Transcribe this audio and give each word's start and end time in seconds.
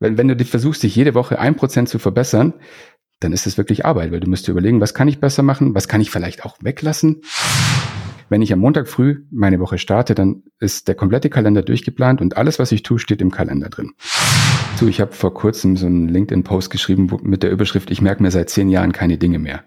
Wenn, 0.00 0.16
wenn 0.16 0.28
du 0.28 0.44
versuchst, 0.44 0.82
dich 0.82 0.94
jede 0.94 1.14
Woche 1.14 1.38
ein 1.38 1.56
Prozent 1.56 1.88
zu 1.88 1.98
verbessern, 1.98 2.54
dann 3.20 3.32
ist 3.32 3.46
es 3.46 3.58
wirklich 3.58 3.84
Arbeit, 3.84 4.12
weil 4.12 4.20
du 4.20 4.30
musst 4.30 4.46
dir 4.46 4.52
überlegen, 4.52 4.80
was 4.80 4.94
kann 4.94 5.08
ich 5.08 5.18
besser 5.18 5.42
machen, 5.42 5.74
was 5.74 5.88
kann 5.88 6.00
ich 6.00 6.10
vielleicht 6.10 6.44
auch 6.44 6.56
weglassen. 6.60 7.22
Wenn 8.28 8.42
ich 8.42 8.52
am 8.52 8.60
Montag 8.60 8.88
früh 8.88 9.24
meine 9.30 9.58
Woche 9.58 9.78
starte, 9.78 10.14
dann 10.14 10.44
ist 10.60 10.86
der 10.86 10.94
komplette 10.94 11.30
Kalender 11.30 11.62
durchgeplant 11.62 12.20
und 12.20 12.36
alles, 12.36 12.58
was 12.58 12.70
ich 12.70 12.82
tue, 12.82 12.98
steht 12.98 13.22
im 13.22 13.32
Kalender 13.32 13.70
drin. 13.70 13.94
So, 14.76 14.86
ich 14.86 15.00
habe 15.00 15.12
vor 15.12 15.34
kurzem 15.34 15.76
so 15.76 15.86
einen 15.86 16.08
LinkedIn-Post 16.08 16.70
geschrieben 16.70 17.08
mit 17.22 17.42
der 17.42 17.50
Überschrift, 17.50 17.90
ich 17.90 18.00
merke 18.00 18.22
mir 18.22 18.30
seit 18.30 18.50
zehn 18.50 18.68
Jahren 18.68 18.92
keine 18.92 19.18
Dinge 19.18 19.40
mehr. 19.40 19.64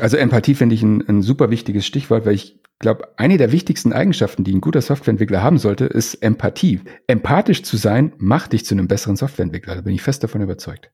Also 0.00 0.18
Empathie 0.18 0.54
finde 0.54 0.74
ich 0.74 0.82
ein, 0.82 1.02
ein 1.08 1.22
super 1.22 1.50
wichtiges 1.50 1.86
Stichwort, 1.86 2.26
weil 2.26 2.34
ich 2.34 2.58
glaube, 2.78 3.08
eine 3.16 3.38
der 3.38 3.50
wichtigsten 3.52 3.92
Eigenschaften, 3.92 4.44
die 4.44 4.54
ein 4.54 4.60
guter 4.60 4.82
Softwareentwickler 4.82 5.42
haben 5.42 5.58
sollte, 5.58 5.86
ist 5.86 6.16
Empathie. 6.16 6.80
Empathisch 7.06 7.62
zu 7.62 7.76
sein, 7.76 8.12
macht 8.18 8.52
dich 8.52 8.66
zu 8.66 8.74
einem 8.74 8.88
besseren 8.88 9.16
Softwareentwickler. 9.16 9.76
Da 9.76 9.80
bin 9.80 9.94
ich 9.94 10.02
fest 10.02 10.22
davon 10.22 10.42
überzeugt. 10.42 10.90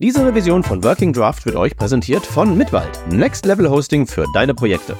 Diese 0.00 0.26
Revision 0.26 0.64
von 0.64 0.82
Working 0.82 1.12
Draft 1.12 1.46
wird 1.46 1.54
euch 1.54 1.76
präsentiert 1.76 2.26
von 2.26 2.58
Mitwald, 2.58 2.98
Next 3.10 3.46
Level 3.46 3.70
Hosting 3.70 4.06
für 4.08 4.26
deine 4.34 4.52
Projekte. 4.52 4.96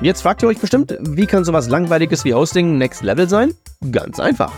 Jetzt 0.00 0.22
fragt 0.22 0.42
ihr 0.42 0.48
euch 0.48 0.58
bestimmt, 0.58 0.96
wie 1.00 1.26
kann 1.26 1.44
sowas 1.44 1.68
langweiliges 1.68 2.24
wie 2.24 2.32
Hosting 2.32 2.78
Next 2.78 3.02
Level 3.02 3.28
sein? 3.28 3.54
Ganz 3.90 4.20
einfach. 4.20 4.52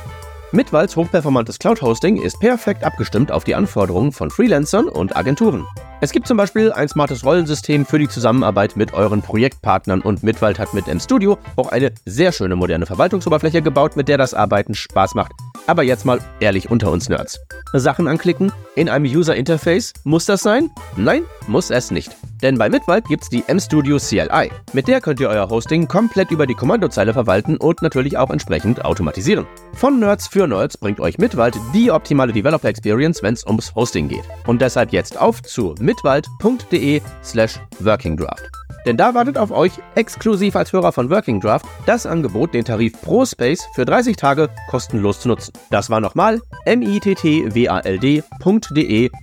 Mitwalds 0.51 0.97
hochperformantes 0.97 1.59
Cloud-Hosting 1.59 2.23
ist 2.23 2.41
perfekt 2.41 2.83
abgestimmt 2.83 3.30
auf 3.30 3.45
die 3.45 3.55
Anforderungen 3.55 4.12
von 4.12 4.30
Freelancern 4.30 4.89
und 4.89 5.15
Agenturen. 5.15 5.66
Es 6.01 6.11
gibt 6.11 6.27
zum 6.27 6.39
Beispiel 6.39 6.73
ein 6.73 6.89
smartes 6.89 7.23
Rollensystem 7.23 7.84
für 7.84 7.98
die 7.98 8.09
Zusammenarbeit 8.09 8.75
mit 8.75 8.95
euren 8.95 9.20
Projektpartnern 9.20 10.01
und 10.01 10.23
Mitwald 10.23 10.59
hat 10.59 10.73
mit 10.73 10.89
MStudio 10.89 11.37
auch 11.56 11.70
eine 11.70 11.92
sehr 12.06 12.33
schöne 12.33 12.56
moderne 12.56 12.87
Verwaltungsoberfläche 12.87 13.61
gebaut, 13.61 13.95
mit 13.95 14.09
der 14.09 14.16
das 14.16 14.33
Arbeiten 14.33 14.75
Spaß 14.75 15.15
macht. 15.15 15.33
Aber 15.69 15.83
jetzt 15.83 16.07
mal 16.07 16.19
ehrlich 16.41 16.71
unter 16.71 16.91
uns 16.91 17.11
Nerds. 17.11 17.41
Sachen 17.75 18.09
anklicken 18.09 18.51
in 18.75 18.89
einem 18.89 19.05
User 19.05 19.37
Interface, 19.37 19.92
muss 20.03 20.25
das 20.25 20.41
sein? 20.41 20.70
Nein, 20.97 21.25
muss 21.47 21.70
es 21.70 21.91
nicht. 21.91 22.11
Denn 22.42 22.56
bei 22.56 22.70
Mitwald 22.70 23.05
gibt's 23.05 23.29
die 23.29 23.45
MStudio 23.47 23.98
CLI. 23.98 24.51
Mit 24.73 24.89
der 24.89 25.03
könnt 25.03 25.20
ihr 25.20 25.29
euer 25.29 25.51
Hosting 25.51 25.87
komplett 25.87 26.31
über 26.31 26.47
die 26.47 26.55
Kommandozeile 26.55 27.12
verwalten 27.12 27.59
und 27.59 27.83
natürlich 27.83 28.17
auch 28.17 28.31
entsprechend 28.31 28.83
automatisieren. 28.83 29.47
Von 29.75 30.01
Nerds 30.01 30.27
für 30.27 30.47
Nerds 30.47 30.79
bringt 30.79 31.01
euch 31.01 31.19
Mitwald 31.19 31.59
die 31.75 31.91
optimale 31.91 32.33
Developer 32.33 32.69
Experience, 32.69 33.23
wenn's 33.23 33.47
ums 33.47 33.75
Hosting 33.75 34.09
geht. 34.09 34.25
Und 34.47 34.62
deshalb 34.62 34.92
jetzt 34.92 35.20
auf 35.20 35.42
zu 35.42 35.75
mitwald.de 35.81 37.03
slash 37.23 37.61
workingdraft. 37.81 38.58
Denn 38.89 38.97
da 38.97 39.12
wartet 39.12 39.36
auf 39.36 39.50
euch 39.50 39.72
exklusiv 39.97 40.56
als 40.56 40.72
Hörer 40.72 40.92
von 40.92 41.11
Working 41.11 41.41
Draft 41.41 41.67
das 41.84 42.06
Angebot, 42.06 42.55
den 42.55 42.64
Tarif 42.64 42.95
Pro 43.03 43.27
Space 43.27 43.69
für 43.75 43.84
30 43.84 44.17
Tage 44.17 44.48
kostenlos 44.70 45.20
zu 45.20 45.28
nutzen. 45.28 45.53
Das 45.70 45.91
war 45.91 46.00
nochmal 46.00 46.41
mittwald.de 46.64 48.22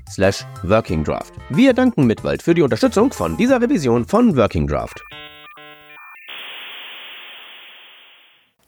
slash 0.07 0.45
Working 0.61 1.03
Draft. 1.03 1.33
Wir 1.49 1.73
danken 1.73 2.05
Mitwald 2.05 2.43
für 2.43 2.53
die 2.53 2.61
Unterstützung 2.61 3.11
von 3.11 3.37
dieser 3.37 3.59
Revision 3.59 4.05
von 4.05 4.37
Working 4.37 4.67
Draft. 4.67 5.01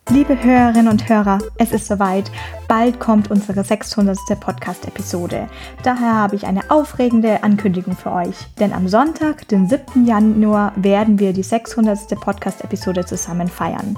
Liebe 0.10 0.42
Hörerinnen 0.42 0.88
und 0.88 1.10
Hörer, 1.10 1.40
es 1.58 1.74
ist 1.74 1.88
soweit. 1.88 2.32
Bald 2.70 2.98
kommt 2.98 3.30
unsere 3.30 3.66
600. 3.66 4.18
Podcast-Episode. 4.40 5.50
Daher 5.84 6.16
habe 6.16 6.38
ich 6.38 6.48
eine 6.48 6.72
aufregende 6.72 7.44
Ankündigung 7.44 7.98
für 7.98 8.14
euch. 8.14 8.36
Denn 8.58 8.72
am 8.72 8.88
Sonntag, 8.88 9.46
den 9.50 9.68
7. 9.68 10.06
Januar, 10.06 10.72
werden 10.78 11.20
wir 11.20 11.34
die 11.34 11.44
600. 11.44 12.10
Podcast-Episode 12.22 13.06
zusammen 13.06 13.50
feiern. 13.50 13.98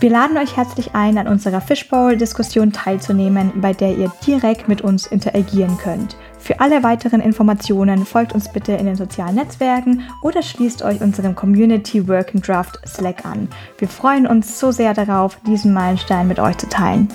Wir 0.00 0.08
laden 0.08 0.38
euch 0.38 0.56
herzlich 0.56 0.94
ein, 0.94 1.18
an 1.18 1.28
unserer 1.28 1.60
Fishbowl-Diskussion 1.60 2.72
teilzunehmen, 2.72 3.52
bei 3.56 3.74
der 3.74 3.94
ihr 3.94 4.10
direkt 4.26 4.66
mit 4.66 4.80
uns 4.80 5.06
interagieren 5.06 5.76
könnt. 5.76 6.16
Für 6.42 6.58
alle 6.58 6.82
weiteren 6.82 7.20
Informationen 7.20 8.04
folgt 8.04 8.32
uns 8.32 8.52
bitte 8.52 8.72
in 8.72 8.86
den 8.86 8.96
sozialen 8.96 9.36
Netzwerken 9.36 10.02
oder 10.22 10.42
schließt 10.42 10.82
euch 10.82 11.00
unserem 11.00 11.36
Community 11.36 12.08
Working 12.08 12.42
Draft 12.42 12.80
Slack 12.84 13.24
an. 13.24 13.48
Wir 13.78 13.86
freuen 13.86 14.26
uns 14.26 14.58
so 14.58 14.72
sehr 14.72 14.92
darauf, 14.92 15.38
diesen 15.46 15.72
Meilenstein 15.72 16.26
mit 16.26 16.40
euch 16.40 16.58
zu 16.58 16.68
teilen. 16.68 17.08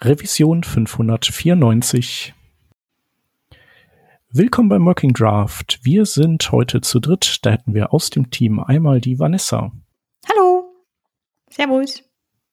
Revision 0.00 0.64
594 0.64 2.34
Willkommen 4.30 4.68
beim 4.68 4.84
Working 4.86 5.12
Draft. 5.12 5.78
Wir 5.84 6.04
sind 6.04 6.50
heute 6.50 6.80
zu 6.80 6.98
dritt. 6.98 7.38
Da 7.42 7.50
hätten 7.50 7.74
wir 7.74 7.94
aus 7.94 8.10
dem 8.10 8.30
Team 8.32 8.58
einmal 8.58 9.00
die 9.00 9.20
Vanessa. 9.20 9.70
Hallo. 10.28 10.64
Servus. 11.48 12.02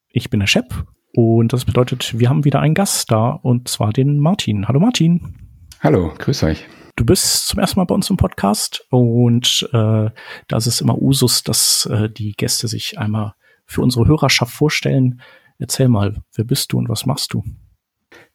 Ich 0.09 0.29
bin 0.29 0.39
der 0.39 0.47
Shep 0.47 0.85
und 1.15 1.53
das 1.53 1.63
bedeutet, 1.63 2.19
wir 2.19 2.27
haben 2.29 2.43
wieder 2.43 2.59
einen 2.59 2.73
Gast 2.73 3.09
da 3.09 3.29
und 3.29 3.69
zwar 3.69 3.93
den 3.93 4.19
Martin. 4.19 4.67
Hallo 4.67 4.81
Martin. 4.81 5.35
Hallo, 5.79 6.13
grüß 6.17 6.43
euch. 6.43 6.65
Du 6.97 7.05
bist 7.05 7.47
zum 7.47 7.59
ersten 7.59 7.79
Mal 7.79 7.85
bei 7.85 7.95
uns 7.95 8.09
im 8.09 8.17
Podcast 8.17 8.85
und 8.89 9.69
äh, 9.71 10.09
da 10.47 10.57
ist 10.57 10.67
es 10.67 10.81
immer 10.81 11.01
Usus, 11.01 11.43
dass 11.43 11.85
äh, 11.85 12.09
die 12.09 12.33
Gäste 12.33 12.67
sich 12.67 12.99
einmal 12.99 13.33
für 13.65 13.81
unsere 13.81 14.07
Hörerschaft 14.07 14.53
vorstellen. 14.53 15.21
Erzähl 15.57 15.87
mal, 15.87 16.21
wer 16.35 16.43
bist 16.43 16.73
du 16.73 16.79
und 16.79 16.89
was 16.89 17.05
machst 17.05 17.33
du? 17.33 17.43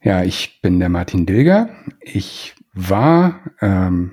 Ja, 0.02 0.24
ich 0.24 0.60
bin 0.62 0.80
der 0.80 0.88
Martin 0.88 1.26
Dilger. 1.26 1.68
Ich 2.00 2.54
war 2.72 3.40
ähm, 3.60 4.12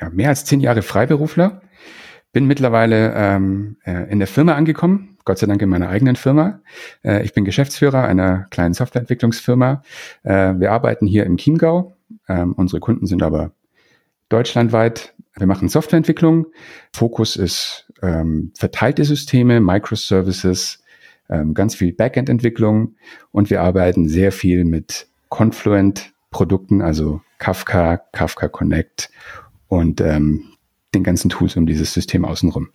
ja, 0.00 0.10
mehr 0.10 0.28
als 0.28 0.44
zehn 0.44 0.60
Jahre 0.60 0.82
Freiberufler, 0.82 1.60
bin 2.36 2.44
mittlerweile 2.44 3.14
ähm, 3.14 3.78
äh, 3.86 4.12
in 4.12 4.18
der 4.18 4.28
Firma 4.28 4.56
angekommen, 4.56 5.16
Gott 5.24 5.38
sei 5.38 5.46
Dank 5.46 5.62
in 5.62 5.70
meiner 5.70 5.88
eigenen 5.88 6.16
Firma. 6.16 6.60
Äh, 7.02 7.24
ich 7.24 7.32
bin 7.32 7.46
Geschäftsführer 7.46 8.02
einer 8.02 8.46
kleinen 8.50 8.74
Softwareentwicklungsfirma. 8.74 9.82
Äh, 10.22 10.52
wir 10.58 10.70
arbeiten 10.70 11.06
hier 11.06 11.24
im 11.24 11.38
Chiemgau. 11.38 11.96
Ähm, 12.28 12.52
unsere 12.52 12.78
Kunden 12.80 13.06
sind 13.06 13.22
aber 13.22 13.52
deutschlandweit. 14.28 15.14
Wir 15.34 15.46
machen 15.46 15.70
Softwareentwicklung. 15.70 16.48
Fokus 16.92 17.36
ist 17.36 17.90
ähm, 18.02 18.52
verteilte 18.54 19.06
Systeme, 19.06 19.58
Microservices, 19.62 20.84
ähm, 21.30 21.54
ganz 21.54 21.74
viel 21.74 21.94
Backend-Entwicklung 21.94 22.96
und 23.32 23.48
wir 23.48 23.62
arbeiten 23.62 24.10
sehr 24.10 24.30
viel 24.30 24.66
mit 24.66 25.08
Confluent-Produkten, 25.30 26.82
also 26.82 27.22
Kafka, 27.38 27.96
Kafka 28.12 28.48
Connect 28.48 29.08
und 29.68 30.02
ähm, 30.02 30.50
den 30.96 31.04
ganzen 31.04 31.28
Tools 31.28 31.56
um 31.56 31.66
dieses 31.66 31.92
System 31.92 32.24
außenrum. 32.24 32.68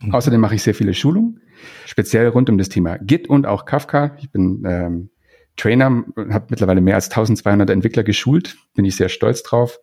Mhm. 0.00 0.14
Außerdem 0.14 0.40
mache 0.40 0.54
ich 0.54 0.62
sehr 0.62 0.74
viele 0.74 0.94
Schulungen, 0.94 1.40
speziell 1.86 2.28
rund 2.28 2.48
um 2.50 2.58
das 2.58 2.68
Thema 2.68 2.98
Git 2.98 3.28
und 3.28 3.46
auch 3.46 3.64
Kafka. 3.64 4.16
Ich 4.18 4.30
bin 4.30 4.62
ähm, 4.66 5.10
Trainer, 5.56 6.04
habe 6.30 6.46
mittlerweile 6.50 6.80
mehr 6.80 6.94
als 6.94 7.10
1200 7.10 7.68
Entwickler 7.70 8.04
geschult, 8.04 8.56
bin 8.74 8.84
ich 8.84 8.96
sehr 8.96 9.08
stolz 9.08 9.42
drauf. 9.42 9.80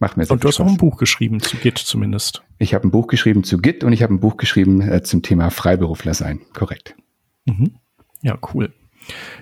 Macht 0.00 0.16
mir 0.16 0.24
sehr 0.24 0.32
und 0.32 0.42
du 0.42 0.48
hast 0.48 0.56
Spaß. 0.56 0.66
auch 0.66 0.70
ein 0.70 0.78
Buch 0.78 0.96
geschrieben 0.96 1.38
zu 1.38 1.56
Git 1.58 1.78
zumindest. 1.78 2.42
Ich 2.58 2.74
habe 2.74 2.88
ein 2.88 2.90
Buch 2.90 3.06
geschrieben 3.06 3.44
zu 3.44 3.58
Git 3.58 3.84
und 3.84 3.92
ich 3.92 4.02
habe 4.02 4.12
ein 4.12 4.18
Buch 4.18 4.36
geschrieben 4.36 4.80
äh, 4.80 5.02
zum 5.02 5.22
Thema 5.22 5.50
Freiberufler 5.50 6.14
sein. 6.14 6.40
Korrekt. 6.54 6.96
Mhm. 7.44 7.76
Ja, 8.20 8.36
cool. 8.52 8.72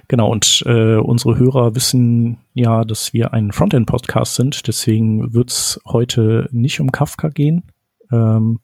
Genau, 0.09 0.31
und 0.31 0.63
äh, 0.67 0.97
unsere 0.97 1.39
Hörer 1.39 1.75
wissen 1.75 2.39
ja, 2.55 2.85
dass 2.85 3.13
wir 3.13 3.33
ein 3.33 3.53
Frontend-Podcast 3.53 4.35
sind, 4.35 4.67
deswegen 4.67 5.33
wird 5.33 5.51
es 5.51 5.81
heute 5.87 6.49
nicht 6.53 6.81
um 6.81 6.91
Kafka 6.91 7.29
gehen 7.29 7.65
ähm, 8.11 8.61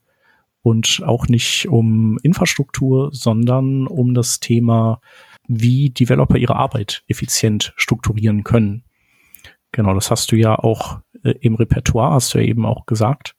und 0.63 1.03
auch 1.07 1.29
nicht 1.29 1.69
um 1.69 2.19
Infrastruktur, 2.23 3.11
sondern 3.13 3.87
um 3.87 4.15
das 4.15 4.41
Thema, 4.41 5.01
wie 5.47 5.91
Developer 5.91 6.37
ihre 6.37 6.57
Arbeit 6.57 7.05
effizient 7.07 7.73
strukturieren 7.77 8.43
können. 8.43 8.83
Genau, 9.73 9.95
das 9.95 10.11
hast 10.11 10.33
du 10.33 10.37
ja 10.37 10.59
auch 10.59 11.01
äh, 11.23 11.35
im 11.41 11.55
Repertoire, 11.55 12.13
hast 12.13 12.35
du 12.35 12.39
ja 12.39 12.45
eben 12.45 12.67
auch 12.67 12.87
gesagt. 12.87 13.37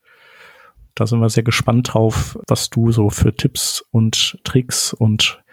Da 0.96 1.06
sind 1.06 1.20
wir 1.20 1.30
sehr 1.30 1.44
gespannt 1.44 1.94
drauf, 1.94 2.40
was 2.48 2.70
du 2.70 2.92
so 2.92 3.10
für 3.10 3.36
Tipps 3.36 3.84
und 3.92 4.40
Tricks 4.44 4.94
und 4.94 5.44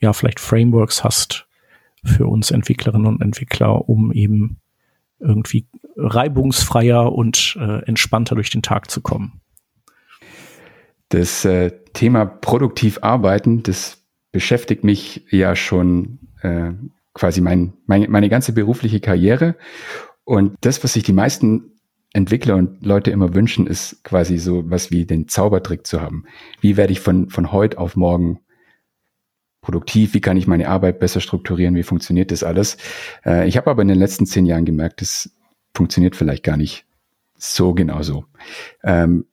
ja, 0.00 0.12
vielleicht 0.12 0.40
Frameworks 0.40 1.04
hast 1.04 1.46
für 2.04 2.26
uns 2.26 2.50
Entwicklerinnen 2.50 3.06
und 3.06 3.22
Entwickler, 3.22 3.88
um 3.88 4.12
eben 4.12 4.60
irgendwie 5.18 5.66
reibungsfreier 5.96 7.12
und 7.12 7.56
äh, 7.60 7.84
entspannter 7.86 8.36
durch 8.36 8.50
den 8.50 8.62
Tag 8.62 8.90
zu 8.90 9.00
kommen. 9.00 9.40
Das 11.08 11.44
äh, 11.44 11.72
Thema 11.92 12.26
produktiv 12.26 12.98
arbeiten, 13.02 13.62
das 13.62 14.04
beschäftigt 14.30 14.84
mich 14.84 15.24
ja 15.30 15.56
schon 15.56 16.20
äh, 16.42 16.72
quasi 17.14 17.40
mein, 17.40 17.72
mein, 17.86 18.10
meine 18.10 18.28
ganze 18.28 18.52
berufliche 18.52 19.00
Karriere. 19.00 19.56
Und 20.24 20.54
das, 20.60 20.84
was 20.84 20.92
sich 20.92 21.02
die 21.02 21.12
meisten 21.12 21.72
Entwickler 22.12 22.56
und 22.56 22.84
Leute 22.84 23.10
immer 23.10 23.34
wünschen, 23.34 23.66
ist 23.66 24.04
quasi 24.04 24.38
so 24.38 24.70
was 24.70 24.90
wie 24.90 25.04
den 25.04 25.28
Zaubertrick 25.28 25.86
zu 25.86 26.00
haben. 26.00 26.24
Wie 26.60 26.76
werde 26.76 26.92
ich 26.92 27.00
von, 27.00 27.30
von 27.30 27.52
heute 27.52 27.78
auf 27.78 27.96
morgen 27.96 28.40
produktiv, 29.68 30.14
wie 30.14 30.22
kann 30.22 30.38
ich 30.38 30.46
meine 30.46 30.66
Arbeit 30.66 30.98
besser 30.98 31.20
strukturieren, 31.20 31.74
wie 31.74 31.82
funktioniert 31.82 32.30
das 32.30 32.42
alles. 32.42 32.78
Äh, 33.26 33.46
ich 33.46 33.58
habe 33.58 33.70
aber 33.70 33.82
in 33.82 33.88
den 33.88 33.98
letzten 33.98 34.24
zehn 34.24 34.46
Jahren 34.46 34.64
gemerkt, 34.64 35.02
das 35.02 35.30
funktioniert 35.74 36.16
vielleicht 36.16 36.42
gar 36.42 36.56
nicht 36.56 36.86
so 37.36 37.74
genau 37.74 38.02
so. 38.02 38.24
Ähm, 38.82 39.26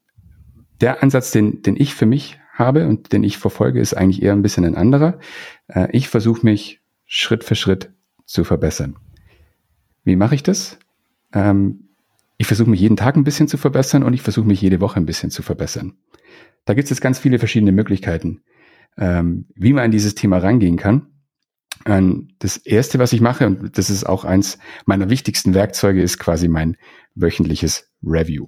der 0.82 1.02
Ansatz, 1.02 1.32
den, 1.32 1.62
den 1.62 1.78
ich 1.78 1.96
für 1.96 2.06
mich 2.06 2.38
habe 2.52 2.86
und 2.86 3.14
den 3.14 3.24
ich 3.24 3.38
verfolge, 3.38 3.80
ist 3.80 3.94
eigentlich 3.94 4.24
eher 4.24 4.34
ein 4.34 4.42
bisschen 4.42 4.66
ein 4.66 4.76
anderer. 4.76 5.20
Äh, 5.70 5.88
ich 5.94 6.10
versuche 6.10 6.46
mich 6.46 6.81
Schritt 7.06 7.46
für 7.46 7.56
Schritt 7.56 7.94
zu 8.26 8.44
verbessern. 8.44 8.98
Wie 10.04 10.18
mache 10.18 10.36
ich 10.36 10.44
das? 10.44 10.78
Ähm, 11.31 11.88
ich 12.36 12.48
versuche 12.48 12.70
mich 12.70 12.81
jeden 12.81 12.98
Tag 12.98 13.16
ein 13.16 13.24
bisschen 13.24 13.48
zu 13.48 13.58
verbessern 13.58 14.04
und 14.04 14.14
ich 14.14 14.22
versuche 14.22 14.48
mich 14.48 14.60
jede 14.60 14.81
Woche 14.81 14.98
ein 14.98 15.06
bisschen 15.06 15.31
zu 15.31 15.44
verbessern. 15.44 15.94
Da 16.66 16.74
gibt 16.74 16.88
es 16.88 16.90
jetzt 16.90 17.02
ganz 17.02 17.20
viele 17.20 17.40
verschiedene 17.40 17.72
Möglichkeiten, 17.72 18.42
ähm, 18.97 19.47
wie 19.56 19.74
man 19.74 19.86
an 19.86 19.92
dieses 19.92 20.15
Thema 20.15 20.38
rangehen 20.38 20.77
kann. 20.77 21.07
Ähm, 21.86 22.30
das 22.39 22.57
erste, 22.57 23.00
was 23.00 23.13
ich 23.13 23.21
mache, 23.21 23.45
und 23.47 23.77
das 23.77 23.89
ist 23.89 24.06
auch 24.06 24.25
eins 24.25 24.57
meiner 24.86 25.09
wichtigsten 25.09 25.53
Werkzeuge, 25.53 26.01
ist 26.01 26.19
quasi 26.19 26.47
mein 26.47 26.77
wöchentliches 27.15 27.92
Review. 28.03 28.47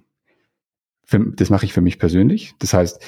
Für, 1.04 1.20
das 1.20 1.50
mache 1.50 1.66
ich 1.66 1.74
für 1.74 1.82
mich 1.82 2.00
persönlich. 2.00 2.54
Das 2.60 2.74
heißt, 2.74 3.04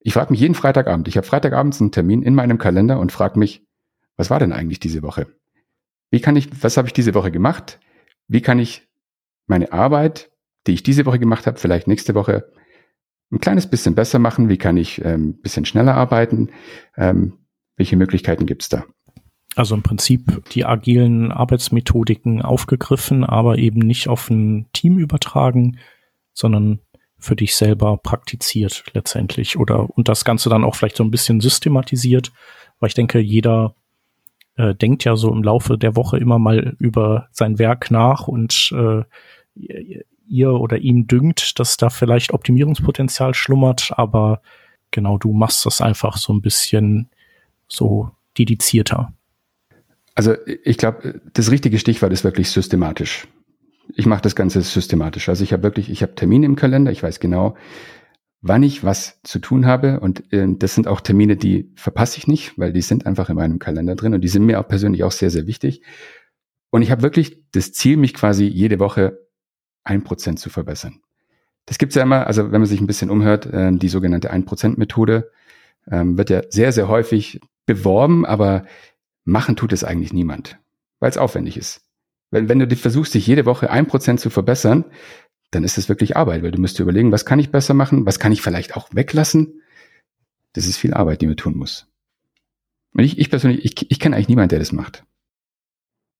ich 0.00 0.14
frage 0.14 0.32
mich 0.32 0.40
jeden 0.40 0.54
Freitagabend, 0.54 1.08
ich 1.08 1.16
habe 1.16 1.26
Freitagabends 1.26 1.80
einen 1.80 1.92
Termin 1.92 2.22
in 2.22 2.34
meinem 2.34 2.58
Kalender 2.58 2.98
und 2.98 3.12
frage 3.12 3.38
mich, 3.38 3.66
was 4.16 4.30
war 4.30 4.38
denn 4.38 4.52
eigentlich 4.52 4.80
diese 4.80 5.02
Woche? 5.02 5.26
Wie 6.10 6.20
kann 6.20 6.36
ich, 6.36 6.62
was 6.62 6.76
habe 6.76 6.88
ich 6.88 6.92
diese 6.92 7.14
Woche 7.14 7.30
gemacht? 7.30 7.80
Wie 8.28 8.40
kann 8.40 8.58
ich 8.58 8.88
meine 9.46 9.72
Arbeit, 9.72 10.30
die 10.66 10.72
ich 10.72 10.82
diese 10.82 11.06
Woche 11.06 11.18
gemacht 11.18 11.46
habe, 11.46 11.58
vielleicht 11.58 11.86
nächste 11.86 12.14
Woche 12.14 12.50
ein 13.32 13.40
kleines 13.40 13.68
bisschen 13.68 13.94
besser 13.94 14.18
machen? 14.18 14.48
Wie 14.48 14.58
kann 14.58 14.76
ich 14.76 15.04
ein 15.04 15.14
ähm, 15.14 15.40
bisschen 15.40 15.64
schneller 15.64 15.94
arbeiten? 15.94 16.50
Ähm, 16.96 17.38
welche 17.76 17.96
Möglichkeiten 17.96 18.46
gibt 18.46 18.62
es 18.62 18.68
da? 18.68 18.84
Also 19.56 19.74
im 19.74 19.82
Prinzip 19.82 20.44
die 20.50 20.64
agilen 20.64 21.32
Arbeitsmethodiken 21.32 22.42
aufgegriffen, 22.42 23.24
aber 23.24 23.58
eben 23.58 23.80
nicht 23.80 24.08
auf 24.08 24.30
ein 24.30 24.68
Team 24.72 24.98
übertragen, 24.98 25.78
sondern 26.32 26.80
für 27.18 27.36
dich 27.36 27.54
selber 27.54 27.96
praktiziert 27.98 28.84
letztendlich 28.94 29.58
oder 29.58 29.90
und 29.90 30.08
das 30.08 30.24
Ganze 30.24 30.48
dann 30.48 30.64
auch 30.64 30.74
vielleicht 30.74 30.96
so 30.96 31.04
ein 31.04 31.10
bisschen 31.10 31.40
systematisiert, 31.40 32.32
weil 32.78 32.88
ich 32.88 32.94
denke, 32.94 33.18
jeder 33.18 33.74
äh, 34.56 34.74
denkt 34.74 35.04
ja 35.04 35.16
so 35.16 35.32
im 35.32 35.42
Laufe 35.42 35.76
der 35.76 35.96
Woche 35.96 36.18
immer 36.18 36.38
mal 36.38 36.76
über 36.78 37.28
sein 37.32 37.58
Werk 37.58 37.90
nach 37.90 38.28
und 38.28 38.72
äh, 38.72 39.02
ihr 40.30 40.52
oder 40.52 40.78
ihm 40.78 41.06
dünkt, 41.06 41.58
dass 41.58 41.76
da 41.76 41.90
vielleicht 41.90 42.32
Optimierungspotenzial 42.32 43.34
schlummert, 43.34 43.92
aber 43.96 44.40
genau 44.90 45.18
du 45.18 45.32
machst 45.32 45.66
das 45.66 45.80
einfach 45.80 46.16
so 46.16 46.32
ein 46.32 46.40
bisschen 46.40 47.10
so 47.68 48.10
dedizierter. 48.38 49.12
Also 50.14 50.34
ich 50.64 50.76
glaube, 50.76 51.20
das 51.32 51.50
richtige 51.50 51.78
Stichwort 51.78 52.12
ist 52.12 52.24
wirklich 52.24 52.50
systematisch. 52.50 53.28
Ich 53.94 54.06
mache 54.06 54.22
das 54.22 54.36
Ganze 54.36 54.62
systematisch. 54.62 55.28
Also 55.28 55.44
ich 55.44 55.52
habe 55.52 55.62
wirklich, 55.62 55.90
ich 55.90 56.02
habe 56.02 56.14
Termine 56.14 56.46
im 56.46 56.56
Kalender, 56.56 56.92
ich 56.92 57.02
weiß 57.02 57.20
genau, 57.20 57.56
wann 58.42 58.62
ich 58.62 58.84
was 58.84 59.20
zu 59.22 59.38
tun 59.38 59.66
habe. 59.66 60.00
Und 60.00 60.32
äh, 60.32 60.46
das 60.48 60.74
sind 60.74 60.88
auch 60.88 61.00
Termine, 61.00 61.36
die 61.36 61.72
verpasse 61.74 62.18
ich 62.18 62.26
nicht, 62.26 62.58
weil 62.58 62.72
die 62.72 62.82
sind 62.82 63.06
einfach 63.06 63.30
in 63.30 63.36
meinem 63.36 63.58
Kalender 63.58 63.94
drin 63.96 64.14
und 64.14 64.20
die 64.22 64.28
sind 64.28 64.44
mir 64.44 64.60
auch 64.60 64.68
persönlich 64.68 65.04
auch 65.04 65.12
sehr, 65.12 65.30
sehr 65.30 65.46
wichtig. 65.46 65.82
Und 66.70 66.82
ich 66.82 66.90
habe 66.90 67.02
wirklich 67.02 67.42
das 67.52 67.72
Ziel, 67.72 67.96
mich 67.96 68.14
quasi 68.14 68.44
jede 68.44 68.78
Woche 68.78 69.18
ein 69.84 70.04
Prozent 70.04 70.38
zu 70.38 70.50
verbessern. 70.50 71.00
Das 71.66 71.78
gibt's 71.78 71.94
ja 71.94 72.02
immer, 72.02 72.26
also 72.26 72.50
wenn 72.52 72.60
man 72.60 72.66
sich 72.66 72.80
ein 72.80 72.86
bisschen 72.86 73.10
umhört, 73.10 73.46
äh, 73.46 73.70
die 73.72 73.88
sogenannte 73.88 74.30
ein 74.30 74.44
Prozent 74.44 74.78
Methode 74.78 75.30
ähm, 75.90 76.18
wird 76.18 76.30
ja 76.30 76.42
sehr, 76.48 76.72
sehr 76.72 76.88
häufig 76.88 77.40
beworben, 77.66 78.26
aber 78.26 78.64
machen 79.24 79.56
tut 79.56 79.72
es 79.72 79.84
eigentlich 79.84 80.12
niemand, 80.12 80.58
weil 80.98 81.10
es 81.10 81.18
aufwendig 81.18 81.56
ist. 81.56 81.82
Wenn, 82.30 82.48
wenn 82.48 82.58
du 82.58 82.76
versuchst, 82.76 83.14
dich 83.14 83.26
jede 83.26 83.46
Woche 83.46 83.70
ein 83.70 83.86
Prozent 83.86 84.20
zu 84.20 84.30
verbessern, 84.30 84.84
dann 85.50 85.64
ist 85.64 85.78
es 85.78 85.88
wirklich 85.88 86.16
Arbeit, 86.16 86.42
weil 86.42 86.52
du 86.52 86.60
musst 86.60 86.78
dir 86.78 86.84
überlegen, 86.84 87.12
was 87.12 87.24
kann 87.24 87.38
ich 87.38 87.50
besser 87.50 87.74
machen, 87.74 88.06
was 88.06 88.18
kann 88.18 88.32
ich 88.32 88.42
vielleicht 88.42 88.76
auch 88.76 88.88
weglassen. 88.92 89.62
Das 90.52 90.66
ist 90.66 90.76
viel 90.76 90.94
Arbeit, 90.94 91.22
die 91.22 91.26
man 91.26 91.36
tun 91.36 91.56
muss. 91.56 91.86
Und 92.92 93.04
ich, 93.04 93.18
ich 93.18 93.30
persönlich, 93.30 93.64
ich, 93.64 93.90
ich 93.90 94.00
kenne 94.00 94.16
eigentlich 94.16 94.28
niemanden, 94.28 94.50
der 94.50 94.58
das 94.58 94.72
macht. 94.72 95.04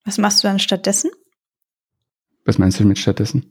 Was 0.04 0.18
machst 0.18 0.42
du 0.42 0.48
dann 0.48 0.58
stattdessen? 0.58 1.10
Was 2.44 2.58
meinst 2.58 2.80
du 2.80 2.84
mit 2.84 2.98
stattdessen? 2.98 3.44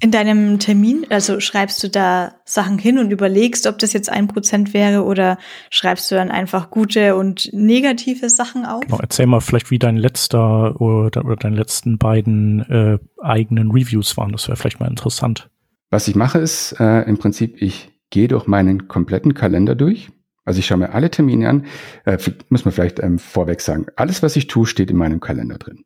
In 0.00 0.10
deinem 0.10 0.58
Termin, 0.58 1.06
also 1.10 1.38
schreibst 1.38 1.82
du 1.82 1.88
da 1.88 2.34
Sachen 2.44 2.78
hin 2.78 2.98
und 2.98 3.10
überlegst, 3.10 3.66
ob 3.66 3.78
das 3.78 3.92
jetzt 3.92 4.10
ein 4.10 4.26
Prozent 4.26 4.74
wäre 4.74 5.04
oder 5.04 5.38
schreibst 5.70 6.10
du 6.10 6.14
dann 6.14 6.30
einfach 6.30 6.70
gute 6.70 7.14
und 7.14 7.50
negative 7.52 8.30
Sachen 8.30 8.64
auf? 8.64 8.80
Genau, 8.80 8.98
erzähl 9.00 9.26
mal 9.26 9.40
vielleicht, 9.40 9.70
wie 9.70 9.78
dein 9.78 9.96
letzter 9.96 10.80
oder, 10.80 11.24
oder 11.24 11.36
deine 11.36 11.56
letzten 11.56 11.98
beiden 11.98 12.60
äh, 12.70 12.98
eigenen 13.20 13.70
Reviews 13.70 14.16
waren. 14.16 14.32
Das 14.32 14.48
wäre 14.48 14.56
vielleicht 14.56 14.80
mal 14.80 14.88
interessant. 14.88 15.50
Was 15.90 16.08
ich 16.08 16.14
mache 16.14 16.38
ist 16.38 16.74
äh, 16.80 17.02
im 17.02 17.18
Prinzip, 17.18 17.60
ich 17.60 17.90
gehe 18.10 18.28
durch 18.28 18.46
meinen 18.46 18.88
kompletten 18.88 19.34
Kalender 19.34 19.74
durch. 19.74 20.10
Also 20.44 20.58
ich 20.58 20.66
schaue 20.66 20.78
mir 20.78 20.94
alle 20.94 21.10
Termine 21.10 21.48
an. 21.48 21.66
Äh, 22.04 22.18
muss 22.48 22.64
man 22.64 22.72
vielleicht 22.72 22.98
ähm, 23.00 23.18
vorweg 23.18 23.60
sagen, 23.60 23.86
alles, 23.96 24.22
was 24.22 24.36
ich 24.36 24.46
tue, 24.46 24.66
steht 24.66 24.90
in 24.90 24.96
meinem 24.96 25.20
Kalender 25.20 25.58
drin. 25.58 25.84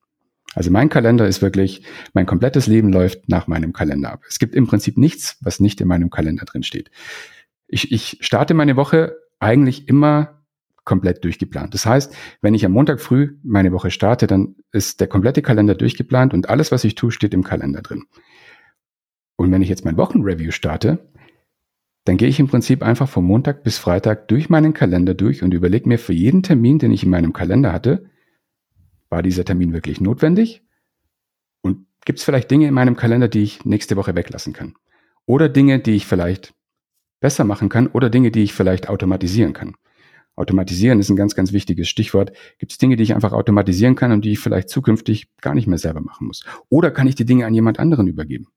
Also 0.57 0.71
mein 0.71 0.89
Kalender 0.89 1.29
ist 1.29 1.43
wirklich, 1.43 1.83
mein 2.15 2.25
komplettes 2.25 2.67
Leben 2.67 2.91
läuft 2.91 3.29
nach 3.29 3.47
meinem 3.47 3.75
Kalender 3.75 4.11
ab. 4.11 4.23
Es 4.27 4.39
gibt 4.39 4.55
im 4.55 4.67
Prinzip 4.67 4.97
nichts, 4.97 5.37
was 5.43 5.61
nicht 5.61 5.83
in 5.83 5.87
meinem 5.87 6.09
Kalender 6.09 6.47
drin 6.47 6.63
steht. 6.63 6.91
Ich, 7.69 7.93
ich 7.93 8.17
starte 8.23 8.55
meine 8.55 8.75
Woche 8.75 9.17
eigentlich 9.39 9.87
immer 9.87 10.43
komplett 10.85 11.23
durchgeplant. 11.25 11.75
Das 11.75 11.85
heißt, 11.85 12.17
wenn 12.41 12.55
ich 12.55 12.65
am 12.65 12.73
Montag 12.73 13.03
früh 13.03 13.37
meine 13.43 13.71
Woche 13.71 13.91
starte, 13.91 14.27
dann 14.27 14.57
ist 14.73 15.01
der 15.01 15.09
komplette 15.09 15.43
Kalender 15.43 15.75
durchgeplant 15.75 16.33
und 16.33 16.49
alles, 16.49 16.73
was 16.73 16.85
ich 16.85 16.95
tue, 16.95 17.11
steht 17.11 17.35
im 17.35 17.45
Kalender 17.45 17.83
drin. 17.83 18.05
Und 19.37 19.53
wenn 19.53 19.61
ich 19.61 19.69
jetzt 19.69 19.85
mein 19.85 19.99
Wochenreview 19.99 20.53
starte, 20.53 21.11
dann 22.07 22.17
gehe 22.17 22.29
ich 22.29 22.41
im 22.41 22.49
Prinzip 22.49 22.83
einfach 22.83 23.11
vom 23.11 23.27
Montag 23.27 23.63
bis 23.63 23.77
Freitag 23.77 24.29
durch 24.29 24.49
meinen 24.49 24.73
Kalender 24.73 25.13
durch 25.13 25.43
und 25.43 25.53
überlege 25.53 25.87
mir 25.87 25.99
für 25.99 26.15
jeden 26.15 26.43
Termin, 26.43 26.79
den 26.79 26.93
ich 26.93 27.05
in 27.05 27.11
meinem 27.11 27.35
Kalender 27.35 27.75
hatte, 27.75 28.09
war 29.09 29.23
dieser 29.23 29.45
Termin 29.45 29.73
wirklich 29.73 30.01
notwendig? 30.01 30.63
Und 31.63 31.87
gibt 32.05 32.19
es 32.19 32.25
vielleicht 32.25 32.51
Dinge 32.51 32.69
in 32.69 32.75
meinem 32.75 32.97
Kalender, 32.97 33.29
die 33.29 33.43
ich 33.43 33.65
nächste 33.65 33.97
Woche 33.97 34.15
weglassen 34.15 34.53
kann? 34.53 34.75
Oder 35.27 35.49
Dinge, 35.49 35.81
die 35.81 35.93
ich 35.93 36.07
vielleicht 36.07 36.55
besser 37.21 37.45
machen 37.45 37.69
kann 37.69 37.89
oder 37.89 38.11
Dinge, 38.11 38.31
die 38.31 38.43
ich 38.43 38.53
vielleicht 38.53 38.89
automatisieren 38.89 39.53
kann? 39.53 39.75
Automatisieren 40.37 41.01
ist 41.01 41.09
ein 41.09 41.17
ganz, 41.17 41.35
ganz 41.35 41.53
wichtiges 41.53 41.89
Stichwort. 41.89 42.33
Gibt 42.59 42.71
es 42.71 42.79
Dinge, 42.79 42.97
die 42.97 43.03
ich 43.03 43.15
einfach 43.15 43.33
automatisieren 43.33 43.95
kann 43.95 44.13
und 44.13 44.25
die 44.25 44.33
ich 44.33 44.39
vielleicht 44.39 44.69
zukünftig 44.69 45.29
gar 45.41 45.55
nicht 45.55 45.67
mehr 45.67 45.79
selber 45.79 46.03
machen 46.03 46.27
muss? 46.27 46.45
Oder 46.69 46.91
kann 46.91 47.09
ich 47.09 47.15
die 47.15 47.25
Dinge 47.25 47.47
an 47.47 47.55
jemand 47.55 47.79
anderen 47.79 48.07
übergeben? 48.07 48.49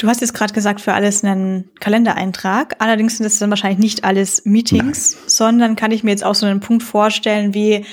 Du 0.00 0.08
hast 0.08 0.22
jetzt 0.22 0.32
gerade 0.32 0.54
gesagt, 0.54 0.80
für 0.80 0.94
alles 0.94 1.22
einen 1.22 1.68
Kalendereintrag. 1.78 2.76
Allerdings 2.78 3.18
sind 3.18 3.24
das 3.24 3.38
dann 3.38 3.50
wahrscheinlich 3.50 3.78
nicht 3.78 4.02
alles 4.02 4.46
Meetings, 4.46 5.14
Nein. 5.14 5.22
sondern 5.26 5.76
kann 5.76 5.90
ich 5.90 6.02
mir 6.02 6.10
jetzt 6.10 6.24
auch 6.24 6.34
so 6.34 6.46
einen 6.46 6.60
Punkt 6.60 6.82
vorstellen 6.82 7.52
wie 7.52 7.84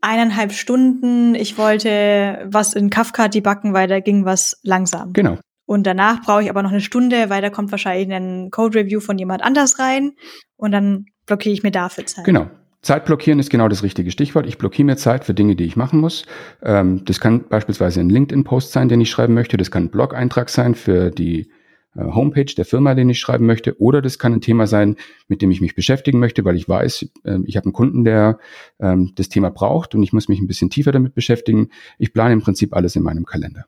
eineinhalb 0.00 0.52
Stunden. 0.52 1.36
Ich 1.36 1.58
wollte 1.58 2.44
was 2.46 2.74
in 2.74 2.90
Kafka 2.90 3.28
debuggen, 3.28 3.74
weil 3.74 3.86
da 3.86 4.00
ging 4.00 4.24
was 4.24 4.58
langsam. 4.64 5.12
Genau. 5.12 5.38
Und 5.64 5.86
danach 5.86 6.22
brauche 6.22 6.42
ich 6.42 6.50
aber 6.50 6.64
noch 6.64 6.72
eine 6.72 6.80
Stunde, 6.80 7.30
weil 7.30 7.42
da 7.42 7.48
kommt 7.48 7.70
wahrscheinlich 7.70 8.12
ein 8.12 8.50
Code 8.50 8.80
Review 8.80 8.98
von 8.98 9.16
jemand 9.16 9.44
anders 9.44 9.78
rein. 9.78 10.14
Und 10.56 10.72
dann 10.72 11.06
blockiere 11.26 11.52
ich 11.52 11.62
mir 11.62 11.70
dafür 11.70 12.04
Zeit. 12.06 12.24
Genau. 12.24 12.50
Zeit 12.82 13.04
blockieren 13.04 13.38
ist 13.38 13.48
genau 13.48 13.68
das 13.68 13.84
richtige 13.84 14.10
Stichwort. 14.10 14.46
Ich 14.46 14.58
blockiere 14.58 14.86
mir 14.86 14.96
Zeit 14.96 15.24
für 15.24 15.34
Dinge, 15.34 15.54
die 15.54 15.64
ich 15.64 15.76
machen 15.76 16.00
muss. 16.00 16.26
Ähm, 16.62 17.04
das 17.04 17.20
kann 17.20 17.48
beispielsweise 17.48 18.00
ein 18.00 18.10
LinkedIn-Post 18.10 18.72
sein, 18.72 18.88
den 18.88 19.00
ich 19.00 19.10
schreiben 19.10 19.34
möchte. 19.34 19.56
Das 19.56 19.70
kann 19.70 19.84
ein 19.84 19.90
Blog-Eintrag 19.90 20.48
sein 20.48 20.74
für 20.74 21.10
die 21.10 21.48
äh, 21.94 22.02
Homepage 22.02 22.44
der 22.44 22.64
Firma, 22.64 22.94
den 22.94 23.08
ich 23.08 23.20
schreiben 23.20 23.46
möchte. 23.46 23.80
Oder 23.80 24.02
das 24.02 24.18
kann 24.18 24.32
ein 24.32 24.40
Thema 24.40 24.66
sein, 24.66 24.96
mit 25.28 25.42
dem 25.42 25.52
ich 25.52 25.60
mich 25.60 25.76
beschäftigen 25.76 26.18
möchte, 26.18 26.44
weil 26.44 26.56
ich 26.56 26.68
weiß, 26.68 27.08
äh, 27.24 27.38
ich 27.44 27.56
habe 27.56 27.66
einen 27.66 27.72
Kunden, 27.72 28.04
der 28.04 28.38
ähm, 28.80 29.12
das 29.14 29.28
Thema 29.28 29.50
braucht 29.50 29.94
und 29.94 30.02
ich 30.02 30.12
muss 30.12 30.28
mich 30.28 30.40
ein 30.40 30.48
bisschen 30.48 30.70
tiefer 30.70 30.90
damit 30.90 31.14
beschäftigen. 31.14 31.70
Ich 31.98 32.12
plane 32.12 32.32
im 32.32 32.42
Prinzip 32.42 32.74
alles 32.74 32.96
in 32.96 33.04
meinem 33.04 33.26
Kalender. 33.26 33.64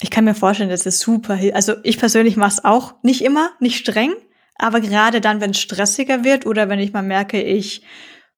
Ich 0.00 0.10
kann 0.10 0.24
mir 0.24 0.34
vorstellen, 0.34 0.70
das 0.70 0.86
ist 0.86 1.00
super. 1.00 1.38
Also 1.54 1.74
ich 1.84 1.98
persönlich 1.98 2.36
mache 2.36 2.50
es 2.50 2.64
auch 2.64 2.94
nicht 3.04 3.22
immer, 3.22 3.50
nicht 3.60 3.76
streng. 3.78 4.12
Aber 4.56 4.80
gerade 4.80 5.20
dann, 5.20 5.40
wenn 5.40 5.50
es 5.50 5.60
stressiger 5.60 6.24
wird 6.24 6.46
oder 6.46 6.68
wenn 6.68 6.78
ich 6.78 6.92
mal 6.92 7.02
merke, 7.02 7.42
ich 7.42 7.82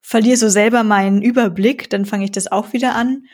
verliere 0.00 0.36
so 0.36 0.48
selber 0.48 0.82
meinen 0.84 1.20
Überblick, 1.20 1.90
dann 1.90 2.06
fange 2.06 2.24
ich 2.24 2.30
das 2.30 2.50
auch 2.50 2.72
wieder 2.72 2.94
an. 2.94 3.24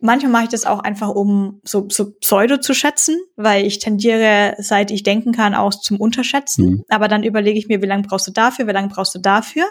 Manchmal 0.00 0.30
mache 0.30 0.44
ich 0.44 0.48
das 0.50 0.64
auch 0.64 0.78
einfach, 0.80 1.08
um 1.08 1.60
so, 1.64 1.88
so 1.90 2.12
Pseudo 2.20 2.58
zu 2.58 2.72
schätzen, 2.72 3.16
weil 3.34 3.66
ich 3.66 3.80
tendiere, 3.80 4.54
seit 4.58 4.92
ich 4.92 5.02
denken 5.02 5.32
kann, 5.32 5.54
auch 5.54 5.70
zum 5.70 6.00
Unterschätzen. 6.00 6.64
Mhm. 6.64 6.84
Aber 6.88 7.08
dann 7.08 7.24
überlege 7.24 7.58
ich 7.58 7.66
mir, 7.66 7.82
wie 7.82 7.86
lange 7.86 8.04
brauchst 8.04 8.28
du 8.28 8.30
dafür, 8.30 8.68
wie 8.68 8.72
lange 8.72 8.88
brauchst 8.88 9.14
du 9.14 9.18
dafür. 9.18 9.64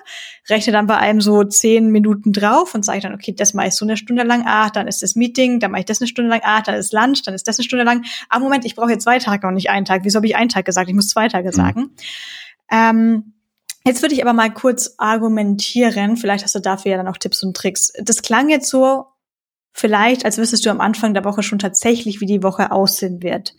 Rechne 0.50 0.74
dann 0.74 0.88
bei 0.88 0.98
einem 0.98 1.22
so 1.22 1.44
zehn 1.46 1.92
Minuten 1.92 2.34
drauf 2.34 2.76
und 2.76 2.84
sage 2.84 3.00
dann, 3.00 3.14
okay, 3.14 3.34
das 3.34 3.54
mache 3.54 3.68
ich 3.68 3.76
so 3.76 3.86
eine 3.86 3.96
Stunde 3.96 4.24
lang, 4.24 4.44
ah, 4.46 4.70
dann 4.70 4.88
ist 4.88 5.02
das 5.02 5.16
Meeting, 5.16 5.62
dann 5.62 5.72
mache 5.72 5.82
ich 5.82 5.86
das 5.86 6.02
eine 6.02 6.08
Stunde 6.08 6.30
lang, 6.30 6.42
ah, 6.44 6.62
dann 6.62 6.76
ist 6.76 6.92
Lunch, 6.92 7.22
dann 7.24 7.34
ist 7.34 7.48
das 7.48 7.58
eine 7.58 7.64
Stunde 7.64 7.86
lang. 7.86 8.04
Ah, 8.28 8.40
Moment, 8.40 8.66
ich 8.66 8.76
brauche 8.76 8.92
jetzt 8.92 9.04
zwei 9.04 9.20
Tage 9.20 9.48
und 9.48 9.54
nicht 9.54 9.70
einen 9.70 9.86
Tag. 9.86 10.02
Wieso 10.04 10.18
habe 10.18 10.28
ich 10.28 10.36
einen 10.36 10.50
Tag 10.50 10.66
gesagt? 10.66 10.90
Ich 10.90 10.96
muss 10.96 11.08
zwei 11.08 11.30
Tage 11.30 11.50
mhm. 11.50 11.54
sagen. 11.54 11.90
Ähm, 12.72 13.34
jetzt 13.86 14.02
würde 14.02 14.16
ich 14.16 14.22
aber 14.22 14.34
mal 14.34 14.54
kurz 14.54 14.96
argumentieren. 14.98 16.18
Vielleicht 16.18 16.44
hast 16.44 16.56
du 16.56 16.60
dafür 16.60 16.92
ja 16.92 16.98
dann 16.98 17.08
auch 17.08 17.18
Tipps 17.18 17.44
und 17.44 17.56
Tricks. 17.56 17.94
Das 18.02 18.22
klang 18.22 18.50
jetzt 18.50 18.70
so, 18.70 19.06
vielleicht, 19.74 20.26
als 20.26 20.38
wüsstest 20.38 20.66
du 20.66 20.70
am 20.70 20.82
Anfang 20.82 21.14
der 21.14 21.24
Woche 21.24 21.44
schon 21.44 21.60
tatsächlich, 21.60 22.20
wie 22.22 22.26
die 22.26 22.44
Woche 22.44 22.72
aussehen 22.72 23.22
wird. 23.22 23.54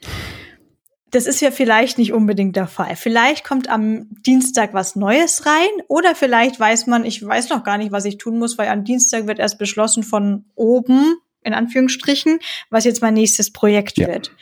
das 1.11 1.27
ist 1.27 1.41
ja 1.41 1.51
vielleicht 1.51 1.99
nicht 1.99 2.13
unbedingt 2.13 2.57
der 2.57 2.67
Fall. 2.67 2.95
Vielleicht 2.97 3.45
kommt 3.45 3.69
am 3.69 4.09
Dienstag 4.27 4.75
was 4.75 4.95
Neues 4.95 5.47
rein 5.47 5.69
oder 5.89 6.15
vielleicht 6.15 6.61
weiß 6.61 6.87
man, 6.87 7.05
ich 7.05 7.25
weiß 7.25 7.49
noch 7.49 7.65
gar 7.65 7.79
nicht, 7.79 7.93
was 7.93 8.05
ich 8.05 8.19
tun 8.19 8.39
muss, 8.39 8.59
weil 8.59 8.69
am 8.69 8.85
Dienstag 8.85 9.27
wird 9.27 9.39
erst 9.39 9.59
beschlossen 9.59 10.03
von 10.03 10.45
oben, 10.55 11.17
in 11.43 11.55
Anführungsstrichen, 11.55 12.41
was 12.69 12.85
jetzt 12.85 13.01
mein 13.01 13.15
nächstes 13.15 13.53
Projekt 13.53 13.97
ja. 13.97 14.09
wird. 14.09 14.33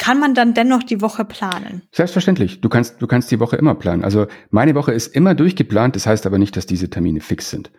Kann 0.00 0.18
man 0.18 0.34
dann 0.34 0.54
dennoch 0.54 0.82
die 0.82 1.02
Woche 1.02 1.26
planen? 1.26 1.82
Selbstverständlich. 1.92 2.62
Du 2.62 2.70
kannst, 2.70 3.02
du 3.02 3.06
kannst 3.06 3.30
die 3.30 3.38
Woche 3.38 3.56
immer 3.56 3.74
planen. 3.74 4.02
Also 4.02 4.28
meine 4.48 4.74
Woche 4.74 4.92
ist 4.92 5.14
immer 5.14 5.34
durchgeplant. 5.34 5.94
Das 5.94 6.06
heißt 6.06 6.24
aber 6.24 6.38
nicht, 6.38 6.56
dass 6.56 6.64
diese 6.64 6.88
Termine 6.88 7.20
fix 7.20 7.50
sind. 7.50 7.70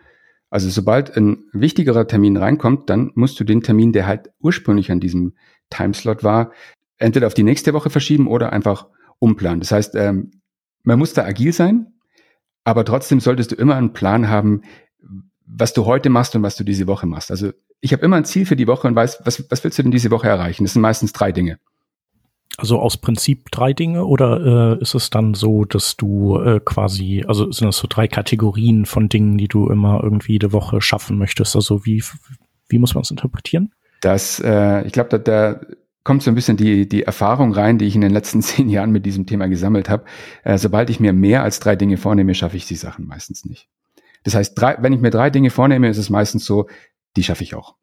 Also 0.48 0.70
sobald 0.70 1.16
ein 1.16 1.46
wichtigerer 1.52 2.06
Termin 2.06 2.36
reinkommt, 2.36 2.88
dann 2.88 3.10
musst 3.16 3.40
du 3.40 3.44
den 3.44 3.62
Termin, 3.62 3.92
der 3.92 4.06
halt 4.06 4.30
ursprünglich 4.38 4.92
an 4.92 5.00
diesem 5.00 5.34
Timeslot 5.68 6.22
war, 6.22 6.52
entweder 6.96 7.26
auf 7.26 7.34
die 7.34 7.42
nächste 7.42 7.74
Woche 7.74 7.90
verschieben 7.90 8.28
oder 8.28 8.52
einfach 8.52 8.86
umplanen. 9.18 9.58
Das 9.58 9.72
heißt, 9.72 9.96
ähm, 9.96 10.30
man 10.84 11.00
muss 11.00 11.14
da 11.14 11.24
agil 11.24 11.52
sein, 11.52 11.88
aber 12.62 12.84
trotzdem 12.84 13.18
solltest 13.18 13.50
du 13.50 13.56
immer 13.56 13.74
einen 13.74 13.94
Plan 13.94 14.28
haben, 14.28 14.62
was 15.44 15.72
du 15.72 15.86
heute 15.86 16.08
machst 16.08 16.36
und 16.36 16.44
was 16.44 16.54
du 16.54 16.62
diese 16.62 16.86
Woche 16.86 17.06
machst. 17.06 17.32
Also 17.32 17.50
ich 17.80 17.92
habe 17.92 18.04
immer 18.04 18.16
ein 18.16 18.24
Ziel 18.24 18.46
für 18.46 18.54
die 18.54 18.68
Woche 18.68 18.86
und 18.86 18.94
weiß, 18.94 19.22
was, 19.24 19.50
was 19.50 19.64
willst 19.64 19.78
du 19.80 19.82
denn 19.82 19.90
diese 19.90 20.12
Woche 20.12 20.28
erreichen? 20.28 20.62
Das 20.62 20.74
sind 20.74 20.82
meistens 20.82 21.12
drei 21.12 21.32
Dinge. 21.32 21.58
Also 22.58 22.78
aus 22.78 22.98
Prinzip 22.98 23.50
drei 23.50 23.72
Dinge 23.72 24.04
oder 24.04 24.76
äh, 24.76 24.82
ist 24.82 24.94
es 24.94 25.10
dann 25.10 25.34
so, 25.34 25.64
dass 25.64 25.96
du 25.96 26.38
äh, 26.38 26.60
quasi, 26.62 27.24
also 27.26 27.50
sind 27.50 27.66
das 27.66 27.78
so 27.78 27.88
drei 27.88 28.08
Kategorien 28.08 28.84
von 28.84 29.08
Dingen, 29.08 29.38
die 29.38 29.48
du 29.48 29.68
immer 29.68 30.00
irgendwie 30.02 30.32
jede 30.32 30.52
Woche 30.52 30.82
schaffen 30.82 31.16
möchtest? 31.16 31.56
Also 31.56 31.86
wie, 31.86 32.04
wie 32.68 32.78
muss 32.78 32.94
man 32.94 33.02
es 33.02 33.10
interpretieren? 33.10 33.72
Das, 34.02 34.38
äh, 34.40 34.86
ich 34.86 34.92
glaube, 34.92 35.08
da, 35.08 35.18
da 35.18 35.60
kommt 36.04 36.22
so 36.22 36.30
ein 36.30 36.34
bisschen 36.34 36.56
die, 36.56 36.88
die 36.88 37.04
Erfahrung 37.04 37.52
rein, 37.52 37.78
die 37.78 37.86
ich 37.86 37.94
in 37.94 38.00
den 38.00 38.12
letzten 38.12 38.42
zehn 38.42 38.68
Jahren 38.68 38.92
mit 38.92 39.06
diesem 39.06 39.26
Thema 39.26 39.48
gesammelt 39.48 39.88
habe. 39.88 40.04
Äh, 40.44 40.58
sobald 40.58 40.90
ich 40.90 41.00
mir 41.00 41.12
mehr 41.12 41.42
als 41.42 41.60
drei 41.60 41.76
Dinge 41.76 41.96
vornehme, 41.96 42.34
schaffe 42.34 42.56
ich 42.56 42.66
die 42.66 42.76
Sachen 42.76 43.06
meistens 43.06 43.44
nicht. 43.44 43.68
Das 44.24 44.34
heißt, 44.34 44.58
drei, 44.60 44.76
wenn 44.80 44.92
ich 44.92 45.00
mir 45.00 45.10
drei 45.10 45.30
Dinge 45.30 45.50
vornehme, 45.50 45.88
ist 45.88 45.98
es 45.98 46.10
meistens 46.10 46.44
so, 46.44 46.68
die 47.16 47.24
schaffe 47.24 47.44
ich 47.44 47.54
auch. 47.54 47.76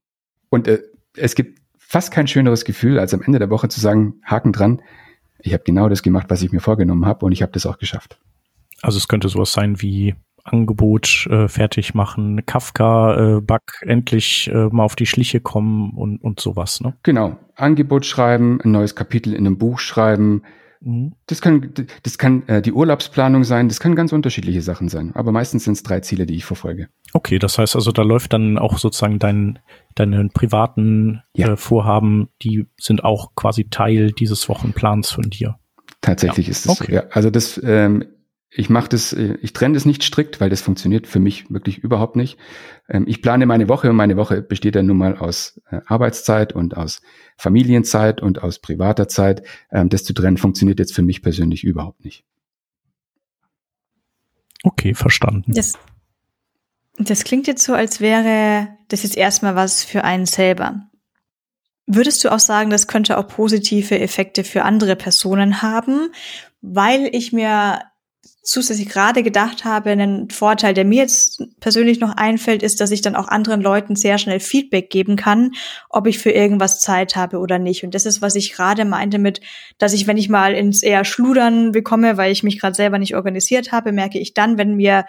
Und 0.50 0.68
äh, 0.68 0.82
es 1.16 1.36
gibt 1.36 1.60
fast 1.90 2.12
kein 2.12 2.28
schöneres 2.28 2.66
Gefühl, 2.66 3.00
als 3.00 3.14
am 3.14 3.22
Ende 3.24 3.40
der 3.40 3.50
Woche 3.50 3.68
zu 3.68 3.80
sagen, 3.80 4.22
Haken 4.24 4.54
dran, 4.54 4.82
ich 5.40 5.54
habe 5.54 5.64
genau 5.66 5.90
das 5.90 6.04
gemacht, 6.04 6.28
was 6.30 6.44
ich 6.44 6.52
mir 6.52 6.60
vorgenommen 6.60 7.06
habe 7.06 7.26
und 7.26 7.32
ich 7.32 7.42
habe 7.42 7.52
das 7.52 7.66
auch 7.66 7.80
geschafft. 7.80 8.20
Also 8.82 8.98
es 8.98 9.08
könnte 9.08 9.28
sowas 9.28 9.52
sein 9.52 9.82
wie 9.82 10.16
Angebot 10.44 11.28
äh, 11.30 11.48
fertig 11.48 11.96
machen, 11.96 12.46
Kafka, 12.46 13.38
äh, 13.38 13.42
Bug 13.42 13.62
endlich 13.82 14.50
äh, 14.54 14.68
mal 14.70 14.84
auf 14.84 14.96
die 14.96 15.06
Schliche 15.06 15.42
kommen 15.42 15.92
und, 15.92 16.22
und 16.22 16.40
sowas, 16.40 16.80
ne? 16.80 16.96
Genau. 17.04 17.38
Angebot 17.56 18.06
schreiben, 18.06 18.62
ein 18.62 18.72
neues 18.72 18.96
Kapitel 18.96 19.34
in 19.34 19.46
einem 19.46 19.58
Buch 19.58 19.80
schreiben. 19.80 20.44
Mhm. 20.82 21.14
Das 21.26 21.42
kann, 21.42 21.74
das 22.04 22.18
kann 22.18 22.48
äh, 22.48 22.62
die 22.62 22.72
Urlaubsplanung 22.72 23.44
sein, 23.44 23.68
das 23.68 23.80
kann 23.80 23.96
ganz 23.96 24.14
unterschiedliche 24.14 24.62
Sachen 24.62 24.90
sein. 24.90 25.12
Aber 25.16 25.32
meistens 25.32 25.66
sind 25.66 25.74
es 25.74 25.84
drei 25.84 26.00
Ziele, 26.00 26.26
die 26.26 26.36
ich 26.36 26.46
verfolge. 26.46 26.88
Okay, 27.14 27.40
das 27.40 27.58
heißt 27.58 27.76
also, 27.76 27.92
da 27.92 28.04
läuft 28.04 28.34
dann 28.34 28.58
auch 28.58 28.78
sozusagen 28.78 29.20
dein, 29.20 29.60
deine 29.96 30.30
privaten 30.30 31.24
ja. 31.34 31.54
äh, 31.54 31.58
Vorhaben, 31.58 32.30
die 32.42 32.68
sind 32.80 33.04
auch 33.04 33.36
quasi 33.36 33.70
Teil 33.70 34.12
dieses 34.12 34.48
Wochenplans 34.48 35.12
von 35.12 35.30
dir. 35.30 35.58
Tatsächlich 36.02 36.48
ja. 36.48 36.52
ist 36.52 36.66
es 36.66 36.72
okay. 36.72 36.92
so. 36.92 36.94
Ja. 36.94 37.04
Also 37.12 37.30
das 37.30 37.60
ähm, 37.64 38.06
ich 38.52 38.70
mache 38.70 38.90
das, 38.90 39.14
äh, 39.14 39.38
ich 39.42 39.54
trenne 39.54 39.76
das 39.76 39.86
nicht 39.86 40.04
strikt, 40.04 40.42
weil 40.42 40.50
das 40.50 40.62
funktioniert 40.62 41.08
für 41.08 41.20
mich 41.20 41.52
wirklich 41.52 41.80
überhaupt 41.80 42.16
nicht. 42.16 42.38
Ähm, 42.88 43.06
ich 43.08 43.22
plane 43.22 43.46
meine 43.46 43.70
Woche 43.70 43.90
und 43.90 43.96
meine 43.96 44.18
Woche 44.18 44.42
besteht 44.42 44.76
dann 44.76 44.88
nun 44.88 44.98
mal 44.98 45.18
aus 45.18 45.62
äh, 45.70 45.82
Arbeitszeit 45.86 46.54
und 46.54 46.76
aus 46.76 47.02
Familienzeit 47.38 48.22
und 48.22 48.42
aus 48.42 48.60
privater 48.60 49.08
Zeit. 49.08 49.44
Ähm, 49.72 49.90
das 49.90 50.04
zu 50.04 50.14
trennen 50.14 50.38
funktioniert 50.38 50.80
jetzt 50.80 50.96
für 50.96 51.04
mich 51.04 51.22
persönlich 51.22 51.64
überhaupt 51.64 52.04
nicht. 52.04 52.26
Okay, 54.64 54.94
verstanden. 54.94 55.54
Das, 55.54 55.78
das 57.00 57.24
klingt 57.24 57.48
jetzt 57.48 57.64
so, 57.64 57.74
als 57.74 58.02
wäre 58.02 58.68
das 58.90 59.04
jetzt 59.04 59.18
erstmal 59.18 59.56
was 59.56 59.84
für 59.84 60.04
einen 60.04 60.26
selber. 60.26 60.82
Würdest 61.88 62.24
du 62.24 62.32
auch 62.32 62.40
sagen, 62.40 62.70
das 62.70 62.88
könnte 62.88 63.18
auch 63.18 63.28
positive 63.28 64.00
Effekte 64.00 64.44
für 64.44 64.64
andere 64.64 64.96
Personen 64.96 65.62
haben, 65.62 66.12
weil 66.62 67.10
ich 67.14 67.32
mir 67.34 67.80
zusätzlich 68.44 68.90
gerade 68.90 69.22
gedacht 69.22 69.64
habe, 69.64 69.92
ein 69.92 70.30
Vorteil, 70.30 70.74
der 70.74 70.86
mir 70.86 71.04
jetzt 71.04 71.44
persönlich 71.60 72.00
noch 72.00 72.16
einfällt, 72.16 72.64
ist, 72.64 72.82
dass 72.82 72.92
ich 72.92 73.02
dann 73.02 73.16
auch 73.16 73.28
anderen 73.28 73.62
Leuten 73.62 73.96
sehr 73.96 74.18
schnell 74.18 74.40
Feedback 74.40 74.90
geben 74.90 75.16
kann, 75.16 75.52
ob 75.90 76.08
ich 76.08 76.20
für 76.20 76.32
irgendwas 76.32 76.82
Zeit 76.82 77.16
habe 77.16 77.40
oder 77.40 77.60
nicht. 77.60 77.84
Und 77.84 77.94
das 77.94 78.06
ist, 78.06 78.22
was 78.22 78.36
ich 78.36 78.54
gerade 78.54 78.86
meinte 78.86 79.20
mit, 79.20 79.42
dass 79.78 79.94
ich, 79.94 80.08
wenn 80.08 80.18
ich 80.18 80.30
mal 80.30 80.54
ins 80.54 80.84
eher 80.84 81.06
Schludern 81.06 81.72
bekomme, 81.72 82.18
weil 82.18 82.32
ich 82.32 82.44
mich 82.44 82.60
gerade 82.60 82.76
selber 82.76 82.98
nicht 82.98 83.16
organisiert 83.16 83.72
habe, 83.72 83.92
merke 83.92 84.20
ich 84.20 84.34
dann, 84.34 84.58
wenn 84.58 84.76
mir 84.76 85.06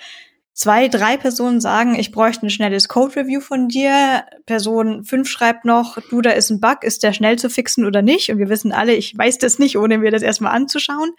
zwei, 0.61 0.89
drei 0.89 1.17
Personen 1.17 1.59
sagen, 1.59 1.95
ich 1.95 2.13
bräuchte 2.13 2.45
ein 2.45 2.51
schnelles 2.51 2.87
Code-Review 2.87 3.41
von 3.41 3.69
dir. 3.69 4.25
Person 4.45 5.05
fünf 5.05 5.27
schreibt 5.27 5.65
noch, 5.65 5.97
du, 6.11 6.21
da 6.21 6.33
ist 6.33 6.51
ein 6.51 6.61
Bug, 6.61 6.85
ist 6.85 7.03
der 7.03 7.15
schnell 7.15 7.39
zu 7.39 7.49
fixen 7.49 7.87
oder 7.87 8.03
nicht? 8.03 8.31
Und 8.31 8.37
wir 8.37 8.51
wissen 8.51 8.71
alle, 8.71 8.93
ich 8.93 9.17
weiß 9.17 9.39
das 9.39 9.59
nicht, 9.59 9.79
ohne 9.79 9.97
mir 9.97 10.11
das 10.11 10.21
erstmal 10.21 10.55
anzuschauen. 10.55 11.13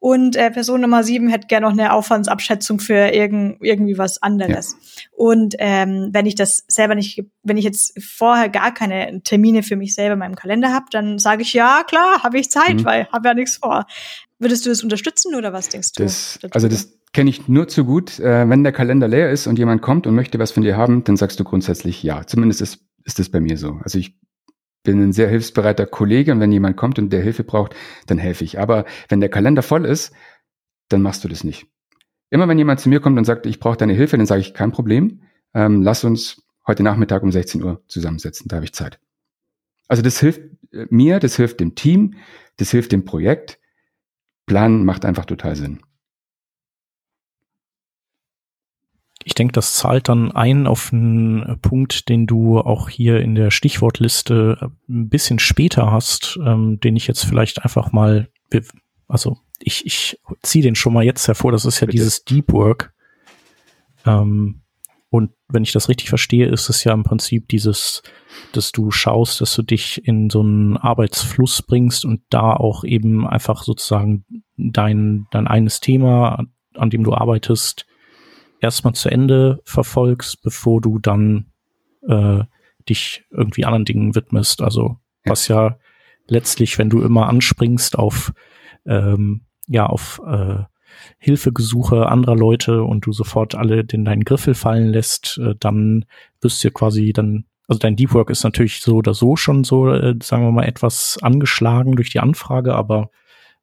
Und 0.00 0.36
äh, 0.36 0.50
Person 0.50 0.82
Nummer 0.82 1.02
sieben 1.02 1.30
hätte 1.30 1.46
gerne 1.46 1.64
noch 1.64 1.72
eine 1.72 1.94
Aufwandsabschätzung 1.94 2.78
für 2.78 3.08
irgend, 3.08 3.56
irgendwie 3.62 3.96
was 3.96 4.20
anderes. 4.20 4.72
Ja. 4.72 5.02
Und 5.12 5.54
ähm, 5.60 6.10
wenn 6.12 6.26
ich 6.26 6.34
das 6.34 6.64
selber 6.68 6.94
nicht, 6.94 7.24
wenn 7.42 7.56
ich 7.56 7.64
jetzt 7.64 7.98
vorher 8.04 8.50
gar 8.50 8.74
keine 8.74 9.22
Termine 9.22 9.62
für 9.62 9.76
mich 9.76 9.94
selber 9.94 10.12
in 10.12 10.18
meinem 10.18 10.36
Kalender 10.36 10.74
habe, 10.74 10.86
dann 10.90 11.18
sage 11.18 11.40
ich, 11.40 11.54
ja, 11.54 11.84
klar, 11.84 12.22
habe 12.22 12.38
ich 12.38 12.50
Zeit, 12.50 12.74
mhm. 12.74 12.84
weil 12.84 13.08
habe 13.10 13.28
ja 13.28 13.32
nichts 13.34 13.56
vor. 13.56 13.86
Würdest 14.38 14.66
du 14.66 14.68
das 14.68 14.82
unterstützen 14.82 15.34
oder 15.34 15.54
was 15.54 15.70
denkst 15.70 15.92
du? 15.94 16.02
Das, 16.02 16.38
also 16.50 16.68
das 16.68 16.90
kenne 17.14 17.30
ich 17.30 17.48
nur 17.48 17.68
zu 17.68 17.86
gut. 17.86 18.20
Äh, 18.20 18.48
wenn 18.50 18.62
der 18.62 18.72
Kalender 18.72 19.08
leer 19.08 19.30
ist 19.30 19.46
und 19.46 19.58
jemand 19.58 19.80
kommt 19.80 20.06
und 20.06 20.14
möchte 20.14 20.38
was 20.38 20.52
von 20.52 20.62
dir 20.62 20.76
haben, 20.76 21.04
dann 21.04 21.16
sagst 21.16 21.40
du 21.40 21.44
grundsätzlich 21.44 22.02
ja. 22.02 22.26
Zumindest 22.26 22.60
ist, 22.60 22.84
ist 23.04 23.18
das 23.18 23.30
bei 23.30 23.40
mir 23.40 23.56
so. 23.56 23.80
Also 23.82 23.98
ich 23.98 24.18
bin 24.82 25.00
ein 25.02 25.12
sehr 25.12 25.28
hilfsbereiter 25.28 25.86
Kollege 25.86 26.32
und 26.32 26.40
wenn 26.40 26.52
jemand 26.52 26.76
kommt 26.76 26.98
und 26.98 27.10
der 27.10 27.22
Hilfe 27.22 27.44
braucht, 27.44 27.74
dann 28.06 28.18
helfe 28.18 28.44
ich. 28.44 28.58
Aber 28.58 28.84
wenn 29.08 29.20
der 29.20 29.30
Kalender 29.30 29.62
voll 29.62 29.86
ist, 29.86 30.12
dann 30.88 31.00
machst 31.00 31.24
du 31.24 31.28
das 31.28 31.42
nicht. 31.42 31.66
Immer 32.28 32.48
wenn 32.48 32.58
jemand 32.58 32.80
zu 32.80 32.88
mir 32.88 33.00
kommt 33.00 33.16
und 33.16 33.24
sagt, 33.24 33.46
ich 33.46 33.60
brauche 33.60 33.76
deine 33.78 33.94
Hilfe, 33.94 34.18
dann 34.18 34.26
sage 34.26 34.42
ich, 34.42 34.52
kein 34.52 34.72
Problem, 34.72 35.22
ähm, 35.54 35.82
lass 35.82 36.04
uns 36.04 36.42
heute 36.66 36.82
Nachmittag 36.82 37.22
um 37.22 37.32
16 37.32 37.62
Uhr 37.62 37.82
zusammensetzen, 37.86 38.48
da 38.48 38.56
habe 38.56 38.66
ich 38.66 38.74
Zeit. 38.74 38.98
Also 39.88 40.02
das 40.02 40.18
hilft 40.20 40.40
äh, 40.72 40.86
mir, 40.90 41.20
das 41.20 41.36
hilft 41.36 41.60
dem 41.60 41.74
Team, 41.74 42.16
das 42.56 42.70
hilft 42.70 42.92
dem 42.92 43.04
Projekt. 43.04 43.60
Planen 44.46 44.84
macht 44.84 45.04
einfach 45.04 45.24
total 45.24 45.56
Sinn. 45.56 45.80
Ich 49.24 49.34
denke, 49.34 49.52
das 49.52 49.74
zahlt 49.74 50.08
dann 50.08 50.32
ein 50.32 50.66
auf 50.66 50.92
einen 50.92 51.58
Punkt, 51.62 52.08
den 52.10 52.26
du 52.26 52.58
auch 52.58 52.90
hier 52.90 53.20
in 53.20 53.34
der 53.34 53.50
Stichwortliste 53.50 54.70
ein 54.88 55.08
bisschen 55.08 55.38
später 55.38 55.90
hast, 55.90 56.38
ähm, 56.44 56.78
den 56.80 56.94
ich 56.94 57.06
jetzt 57.06 57.24
vielleicht 57.24 57.62
einfach 57.62 57.90
mal, 57.90 58.28
also 59.08 59.38
ich, 59.58 59.86
ich 59.86 60.20
ziehe 60.42 60.62
den 60.62 60.74
schon 60.74 60.92
mal 60.92 61.04
jetzt 61.04 61.26
hervor, 61.26 61.52
das 61.52 61.64
ist 61.64 61.80
ja 61.80 61.86
Bitte. 61.86 61.96
dieses 61.96 62.24
Deep 62.24 62.52
Work. 62.52 62.92
Ähm, 64.04 64.60
und 65.08 65.30
wenn 65.48 65.62
ich 65.62 65.72
das 65.72 65.88
richtig 65.88 66.08
verstehe, 66.08 66.48
ist 66.48 66.68
es 66.68 66.82
ja 66.84 66.92
im 66.92 67.04
Prinzip 67.04 67.48
dieses, 67.48 68.02
dass 68.52 68.72
du 68.72 68.90
schaust, 68.90 69.40
dass 69.40 69.54
du 69.54 69.62
dich 69.62 70.06
in 70.06 70.28
so 70.28 70.40
einen 70.40 70.76
Arbeitsfluss 70.76 71.62
bringst 71.62 72.04
und 72.04 72.22
da 72.30 72.52
auch 72.52 72.84
eben 72.84 73.26
einfach 73.26 73.62
sozusagen 73.62 74.24
dein, 74.56 75.26
dein 75.30 75.46
eines 75.46 75.80
Thema, 75.80 76.44
an 76.74 76.90
dem 76.90 77.04
du 77.04 77.14
arbeitest, 77.14 77.86
erstmal 78.60 78.94
zu 78.94 79.10
Ende 79.10 79.60
verfolgst, 79.64 80.42
bevor 80.42 80.80
du 80.80 80.98
dann 80.98 81.46
äh, 82.06 82.44
dich 82.88 83.24
irgendwie 83.30 83.64
anderen 83.64 83.84
Dingen 83.84 84.14
widmest. 84.14 84.62
Also 84.62 84.98
was 85.24 85.48
ja 85.48 85.78
letztlich, 86.28 86.78
wenn 86.78 86.90
du 86.90 87.02
immer 87.02 87.28
anspringst 87.28 87.98
auf 87.98 88.32
ähm, 88.86 89.42
ja 89.66 89.86
auf 89.86 90.20
äh, 90.26 90.64
Hilfegesuche 91.18 92.06
anderer 92.08 92.36
Leute 92.36 92.82
und 92.82 93.06
du 93.06 93.12
sofort 93.12 93.54
alle 93.54 93.80
in 93.80 94.04
deinen 94.04 94.24
Griffel 94.24 94.54
fallen 94.54 94.88
lässt, 94.88 95.38
äh, 95.38 95.54
dann 95.58 96.04
bist 96.40 96.62
du 96.62 96.70
quasi 96.70 97.12
dann, 97.12 97.44
also 97.66 97.78
dein 97.78 97.96
Deep 97.96 98.14
Work 98.14 98.30
ist 98.30 98.44
natürlich 98.44 98.80
so 98.80 98.96
oder 98.96 99.14
so 99.14 99.36
schon 99.36 99.64
so, 99.64 99.88
äh, 99.90 100.14
sagen 100.22 100.44
wir 100.44 100.52
mal, 100.52 100.66
etwas 100.66 101.18
angeschlagen 101.22 101.96
durch 101.96 102.10
die 102.10 102.20
Anfrage, 102.20 102.74
aber 102.74 103.10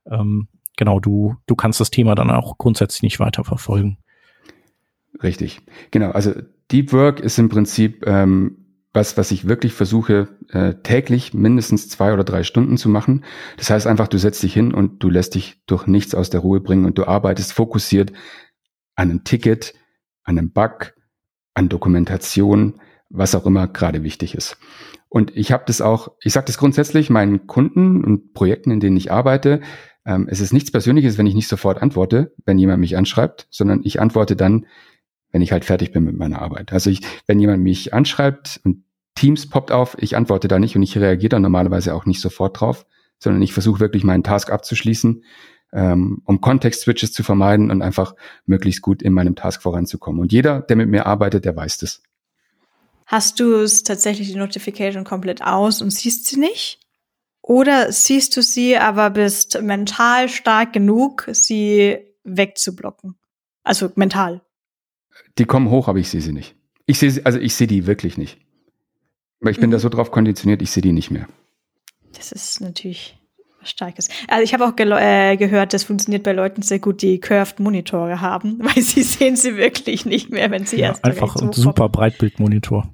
ähm, 0.10 0.48
genau, 0.78 1.00
du, 1.00 1.36
du 1.46 1.56
kannst 1.56 1.80
das 1.80 1.92
Thema 1.92 2.16
dann 2.16 2.32
auch 2.32 2.58
grundsätzlich 2.58 3.04
nicht 3.04 3.20
weiter 3.20 3.44
verfolgen. 3.44 3.98
Richtig, 5.24 5.62
genau. 5.92 6.12
Also 6.12 6.34
Deep 6.72 6.94
Work 6.94 7.20
ist 7.20 7.38
im 7.38 7.50
Prinzip 7.50 8.06
ähm, 8.08 8.58
was, 8.94 9.18
was 9.18 9.32
ich 9.32 9.48
wirklich 9.48 9.74
versuche, 9.74 10.28
äh, 10.50 10.74
täglich 10.84 11.34
mindestens 11.34 11.88
zwei 11.90 12.14
oder 12.14 12.24
drei 12.24 12.44
Stunden 12.44 12.78
zu 12.78 12.90
machen. 12.90 13.24
Das 13.58 13.70
heißt 13.70 13.88
einfach, 13.88 14.08
du 14.08 14.18
setzt 14.18 14.44
dich 14.44 14.54
hin 14.54 14.74
und 14.74 15.04
du 15.04 15.10
lässt 15.10 15.36
dich 15.36 15.62
durch 15.66 15.88
nichts 15.88 16.16
aus 16.16 16.30
der 16.30 16.42
Ruhe 16.42 16.60
bringen 16.60 16.86
und 16.86 16.98
du 16.98 17.06
arbeitest 17.06 17.54
fokussiert 17.54 18.12
an 18.96 19.10
einem 19.10 19.24
Ticket, 19.24 19.74
an 20.24 20.38
einem 20.38 20.52
Bug, 20.52 20.94
an 21.54 21.70
Dokumentation 21.70 22.80
was 23.14 23.36
auch 23.36 23.46
immer 23.46 23.68
gerade 23.68 24.04
wichtig 24.04 24.36
ist. 24.36 24.58
Und 25.10 25.36
ich 25.36 25.52
habe 25.52 25.64
das 25.68 25.82
auch, 25.82 26.14
ich 26.24 26.34
sage 26.34 26.46
das 26.46 26.58
grundsätzlich 26.58 27.10
meinen 27.10 27.48
Kunden 27.48 28.04
und 28.04 28.34
Projekten, 28.34 28.72
in 28.72 28.80
denen 28.80 28.98
ich 28.98 29.12
arbeite, 29.12 29.62
ähm, 30.06 30.28
es 30.30 30.40
ist 30.40 30.54
nichts 30.54 30.72
Persönliches, 30.72 31.18
wenn 31.18 31.28
ich 31.28 31.36
nicht 31.36 31.50
sofort 31.50 31.82
antworte, 31.82 32.34
wenn 32.46 32.58
jemand 32.58 32.80
mich 32.80 32.98
anschreibt, 32.98 33.48
sondern 33.52 33.82
ich 33.84 34.00
antworte 34.00 34.36
dann, 34.36 34.66
wenn 35.32 35.42
ich 35.42 35.52
halt 35.52 35.66
fertig 35.66 35.92
bin 35.92 36.04
mit 36.04 36.18
meiner 36.18 36.42
Arbeit. 36.42 36.74
Also 36.74 36.90
ich, 36.90 37.02
wenn 37.28 37.40
jemand 37.40 37.64
mich 37.64 37.94
anschreibt 37.94 38.60
und 38.64 38.84
Teams 39.16 39.50
poppt 39.50 39.72
auf, 39.72 39.98
ich 40.00 40.16
antworte 40.16 40.48
da 40.48 40.60
nicht 40.60 40.76
und 40.76 40.84
ich 40.84 40.98
reagiere 40.98 41.30
dann 41.30 41.42
normalerweise 41.42 41.94
auch 41.94 42.06
nicht 42.06 42.22
sofort 42.22 42.60
drauf, 42.60 42.86
sondern 43.20 43.42
ich 43.42 43.54
versuche 43.54 43.80
wirklich 43.80 44.04
meinen 44.04 44.24
Task 44.24 44.52
abzuschließen, 44.52 45.24
ähm, 45.74 46.22
um 46.26 46.42
Kontext-Switches 46.42 47.14
zu 47.14 47.24
vermeiden 47.24 47.72
und 47.72 47.82
einfach 47.82 48.16
möglichst 48.46 48.82
gut 48.82 49.02
in 49.02 49.14
meinem 49.14 49.36
Task 49.36 49.62
voranzukommen. 49.62 50.22
Und 50.22 50.32
jeder, 50.32 50.62
der 50.62 50.76
mit 50.76 50.90
mir 50.90 51.06
arbeitet, 51.06 51.46
der 51.46 51.56
weiß 51.56 51.78
das. 51.78 52.02
Hast 53.06 53.40
du 53.40 53.56
es 53.56 53.84
tatsächlich 53.84 54.30
die 54.30 54.38
Notification 54.38 55.04
komplett 55.04 55.42
aus 55.44 55.82
und 55.82 55.92
siehst 55.92 56.26
sie 56.26 56.40
nicht? 56.40 56.80
Oder 57.42 57.92
siehst 57.92 58.38
du 58.38 58.42
sie, 58.42 58.78
aber 58.78 59.10
bist 59.10 59.62
mental 59.62 60.30
stark 60.30 60.74
genug, 60.74 61.28
sie 61.32 61.98
wegzublocken? 62.24 63.16
Also 63.64 63.92
mental. 63.96 64.42
Die 65.38 65.46
kommen 65.46 65.70
hoch, 65.70 65.88
aber 65.88 66.00
ich 66.00 66.10
sehe 66.10 66.22
sie 66.22 66.34
nicht. 66.34 66.56
Ich 66.86 67.00
sehe 67.00 67.12
sie, 67.12 67.26
also 67.26 67.40
ich 67.40 67.56
sehe 67.56 67.68
die 67.68 67.88
wirklich 67.88 68.18
nicht. 68.18 68.38
Weil 69.40 69.52
ich 69.52 69.60
bin 69.60 69.70
mhm. 69.70 69.74
da 69.74 69.80
so 69.80 69.90
drauf 69.90 70.12
konditioniert, 70.12 70.62
ich 70.62 70.72
sehe 70.72 70.84
die 70.84 70.92
nicht 70.92 71.12
mehr. 71.12 71.28
Das 72.16 72.32
ist 72.32 72.62
natürlich 72.62 73.18
was 73.60 73.70
Starkes. 73.70 74.10
Also 74.28 74.44
ich 74.44 74.54
habe 74.54 74.66
auch 74.66 74.78
äh, 74.78 75.38
gehört, 75.38 75.74
das 75.74 75.84
funktioniert 75.84 76.24
bei 76.24 76.34
Leuten 76.34 76.62
sehr 76.62 76.80
gut, 76.80 77.02
die 77.02 77.20
curved 77.20 77.60
Monitore 77.60 78.22
haben, 78.22 78.60
weil 78.62 78.82
sie 78.82 79.04
sehen 79.04 79.36
sie 79.36 79.58
wirklich 79.58 80.06
nicht 80.06 80.32
mehr, 80.32 80.52
wenn 80.52 80.66
sie 80.66 80.78
ja, 80.78 80.90
erst 80.90 81.04
einfach 81.06 81.36
ein 81.36 81.54
super 81.54 81.90
Breitbildmonitor 81.90 82.92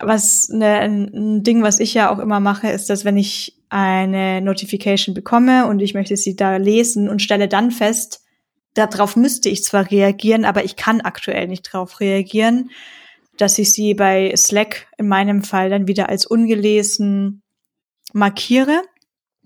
was 0.00 0.48
ne, 0.48 0.78
ein 0.78 1.42
Ding, 1.42 1.62
was 1.62 1.80
ich 1.80 1.94
ja 1.94 2.12
auch 2.12 2.18
immer 2.18 2.40
mache, 2.40 2.68
ist, 2.68 2.90
dass 2.90 3.04
wenn 3.04 3.16
ich 3.16 3.56
eine 3.68 4.40
Notification 4.40 5.14
bekomme 5.14 5.66
und 5.66 5.80
ich 5.80 5.94
möchte 5.94 6.16
sie 6.16 6.36
da 6.36 6.56
lesen 6.56 7.08
und 7.08 7.22
stelle 7.22 7.48
dann 7.48 7.70
fest, 7.70 8.24
darauf 8.76 9.16
müsste 9.16 9.48
ich 9.48 9.64
zwar 9.64 9.90
reagieren, 9.90 10.44
aber 10.44 10.64
ich 10.64 10.76
kann 10.76 11.00
aktuell 11.00 11.48
nicht 11.48 11.72
darauf 11.72 12.00
reagieren, 12.00 12.70
dass 13.38 13.58
ich 13.58 13.72
sie 13.72 13.94
bei 13.94 14.32
Slack 14.36 14.88
in 14.98 15.08
meinem 15.08 15.42
Fall 15.42 15.70
dann 15.70 15.88
wieder 15.88 16.08
als 16.08 16.26
ungelesen 16.26 17.42
markiere. 18.12 18.82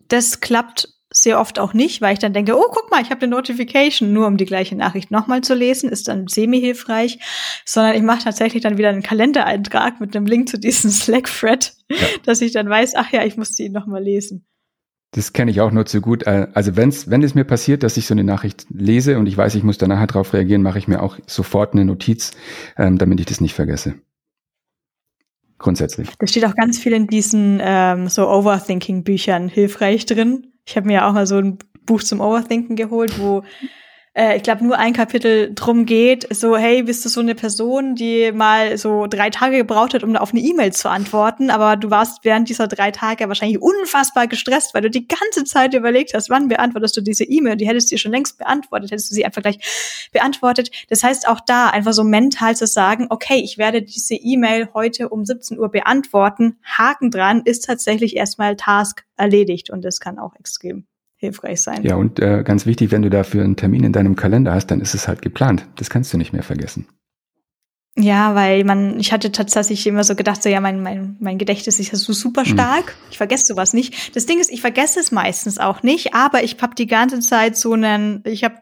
Das 0.09 0.41
klappt 0.41 0.89
sehr 1.13 1.41
oft 1.41 1.59
auch 1.59 1.75
nicht, 1.75 2.01
weil 2.01 2.13
ich 2.13 2.21
dann 2.21 2.33
denke, 2.33 2.57
oh, 2.57 2.69
guck 2.71 2.91
mal, 2.91 3.03
ich 3.03 3.11
habe 3.11 3.23
eine 3.23 3.35
Notification, 3.35 4.13
nur 4.13 4.29
um 4.29 4.37
die 4.37 4.45
gleiche 4.45 4.77
Nachricht 4.77 5.11
nochmal 5.11 5.41
zu 5.41 5.55
lesen, 5.55 5.91
ist 5.91 6.07
dann 6.07 6.29
semi-hilfreich, 6.29 7.19
sondern 7.65 7.97
ich 7.97 8.03
mache 8.03 8.23
tatsächlich 8.25 8.63
dann 8.63 8.79
wieder 8.79 8.91
einen 8.91 9.03
Kalendereintrag 9.03 10.01
mit 10.01 10.15
einem 10.15 10.27
Link 10.27 10.49
zu 10.49 10.59
diesem 10.59 10.91
Slack-Thread, 10.91 11.75
ja. 11.91 11.97
dass 12.25 12.41
ich 12.41 12.53
dann 12.53 12.69
weiß, 12.69 12.95
ach 12.95 13.11
ja, 13.11 13.25
ich 13.25 13.37
muss 13.37 13.55
die 13.55 13.71
nochmal 13.71 14.03
lesen. 14.03 14.47
Das 15.13 15.33
kenne 15.33 15.51
ich 15.51 15.61
auch 15.61 15.73
nur 15.73 15.87
zu 15.87 16.01
gut. 16.01 16.23
Äh, 16.25 16.49
also 16.55 16.77
wenn's, 16.77 17.11
wenn 17.11 17.23
es 17.23 17.35
mir 17.35 17.45
passiert, 17.45 17.83
dass 17.83 17.97
ich 17.97 18.07
so 18.07 18.15
eine 18.15 18.25
Nachricht 18.25 18.67
lese 18.71 19.19
und 19.19 19.27
ich 19.27 19.37
weiß, 19.37 19.55
ich 19.57 19.65
muss 19.65 19.79
da 19.79 19.89
nachher 19.89 20.07
drauf 20.07 20.33
reagieren, 20.33 20.63
mache 20.63 20.79
ich 20.79 20.87
mir 20.87 21.03
auch 21.03 21.19
sofort 21.27 21.73
eine 21.73 21.85
Notiz, 21.85 22.33
ähm, 22.77 22.97
damit 22.97 23.19
ich 23.21 23.27
das 23.27 23.41
nicht 23.41 23.55
vergesse. 23.55 23.95
Grundsätzlich. 25.59 26.09
Das 26.19 26.31
steht 26.31 26.47
auch 26.47 26.55
ganz 26.55 26.79
viel 26.79 26.93
in 26.93 27.07
diesen 27.07 27.61
ähm, 27.63 28.09
so 28.09 28.29
Overthinking-Büchern 28.29 29.49
hilfreich 29.49 30.07
drin. 30.07 30.47
Ich 30.65 30.77
habe 30.77 30.87
mir 30.87 31.07
auch 31.07 31.13
mal 31.13 31.27
so 31.27 31.37
ein 31.37 31.59
Buch 31.85 32.03
zum 32.03 32.21
Overthinken 32.21 32.77
geholt, 32.77 33.19
wo 33.19 33.43
äh, 34.21 34.37
ich 34.37 34.43
glaube, 34.43 34.63
nur 34.65 34.77
ein 34.77 34.93
Kapitel 34.93 35.53
drum 35.55 35.87
geht, 35.87 36.27
so, 36.35 36.57
hey, 36.57 36.83
bist 36.83 37.05
du 37.05 37.09
so 37.09 37.21
eine 37.21 37.35
Person, 37.35 37.95
die 37.95 38.33
mal 38.33 38.77
so 38.77 39.07
drei 39.07 39.31
Tage 39.31 39.57
gebraucht 39.57 39.95
hat, 39.95 40.05
um 40.05 40.15
auf 40.17 40.33
eine 40.33 40.41
E-Mail 40.41 40.73
zu 40.73 40.91
antworten, 40.91 41.49
aber 41.49 41.77
du 41.77 41.91
warst 41.91 42.23
während 42.23 42.49
dieser 42.51 42.69
drei 42.69 42.91
Tage 42.91 43.29
wahrscheinlich 43.29 43.63
unfassbar 43.63 44.27
gestresst, 44.27 44.75
weil 44.75 44.83
du 44.83 44.91
die 44.91 45.09
ganze 45.09 45.45
Zeit 45.45 45.73
überlegt 45.73 46.13
hast, 46.13 46.29
wann 46.29 46.49
beantwortest 46.49 46.97
du 46.97 47.01
diese 47.01 47.25
E-Mail 47.25 47.57
die 47.57 47.67
hättest 47.67 47.91
du 47.91 47.97
schon 47.97 48.13
längst 48.13 48.37
beantwortet, 48.39 48.91
hättest 48.91 49.11
du 49.11 49.15
sie 49.15 49.25
einfach 49.25 49.43
gleich 49.43 49.59
beantwortet. 50.13 50.71
Das 50.91 51.03
heißt, 51.03 51.27
auch 51.27 51.41
da 51.41 51.69
einfach 51.69 51.93
so 51.95 52.05
mental 52.05 52.55
zu 52.55 52.67
sagen, 52.67 53.07
okay, 53.09 53.41
ich 53.43 53.57
werde 53.57 53.83
diese 53.83 54.15
E-Mail 54.15 54.69
heute 54.75 55.09
um 55.09 55.25
17 55.25 55.59
Uhr 55.59 55.71
beantworten, 55.71 56.59
Haken 56.63 57.11
dran, 57.11 57.43
ist 57.45 57.65
tatsächlich 57.65 58.17
erstmal 58.17 58.57
Task 58.57 59.05
erledigt 59.17 59.71
und 59.71 59.85
das 59.85 59.99
kann 59.99 60.19
auch 60.19 60.35
extrem 60.37 60.85
hilfreich 61.21 61.61
sein. 61.61 61.83
Ja, 61.83 61.97
und 61.97 62.19
äh, 62.19 62.43
ganz 62.43 62.67
wichtig, 62.67 62.91
wenn 62.91 63.03
du 63.03 63.11
dafür 63.11 63.45
einen 63.45 63.57
Termin 63.57 63.85
in 63.85 63.93
deinem 63.93 64.17
Kalender 64.17 64.53
hast, 64.53 64.69
dann 64.69 64.81
ist 64.81 64.95
es 64.95 65.07
halt 65.07 65.21
geplant. 65.21 65.67
Das 65.77 65.91
kannst 65.91 66.13
du 66.13 66.19
nicht 66.19 66.33
mehr 66.33 66.43
vergessen. 66.43 66.89
Ja, 67.99 68.35
weil 68.35 68.65
man, 68.65 68.99
ich 68.99 69.13
hatte 69.13 69.31
tatsächlich 69.31 69.87
immer 69.87 70.03
so 70.03 70.15
gedacht, 70.15 70.43
so 70.43 70.49
ja, 70.49 70.61
mein, 70.61 70.83
mein, 70.83 71.17
mein 71.21 71.37
Gedächtnis 71.37 71.79
ist 71.79 71.93
ja 71.93 71.99
so 71.99 72.15
super 72.15 72.45
hm. 72.45 72.53
stark. 72.53 72.97
Ich 73.11 73.19
vergesse 73.19 73.45
sowas 73.45 73.75
nicht. 73.75 74.17
Das 74.17 74.25
Ding 74.25 74.41
ist, 74.41 74.51
ich 74.51 74.63
vergesse 74.63 74.99
es 74.99 75.13
meistens 75.13 75.59
auch 75.59 75.83
nicht, 75.83 76.15
aber 76.15 76.43
ich 76.43 76.57
habe 76.63 76.75
die 76.75 76.87
ganze 76.87 77.21
Zeit 77.21 77.57
so 77.57 77.75
einen, 77.75 78.23
ich 78.25 78.43
habe 78.43 78.57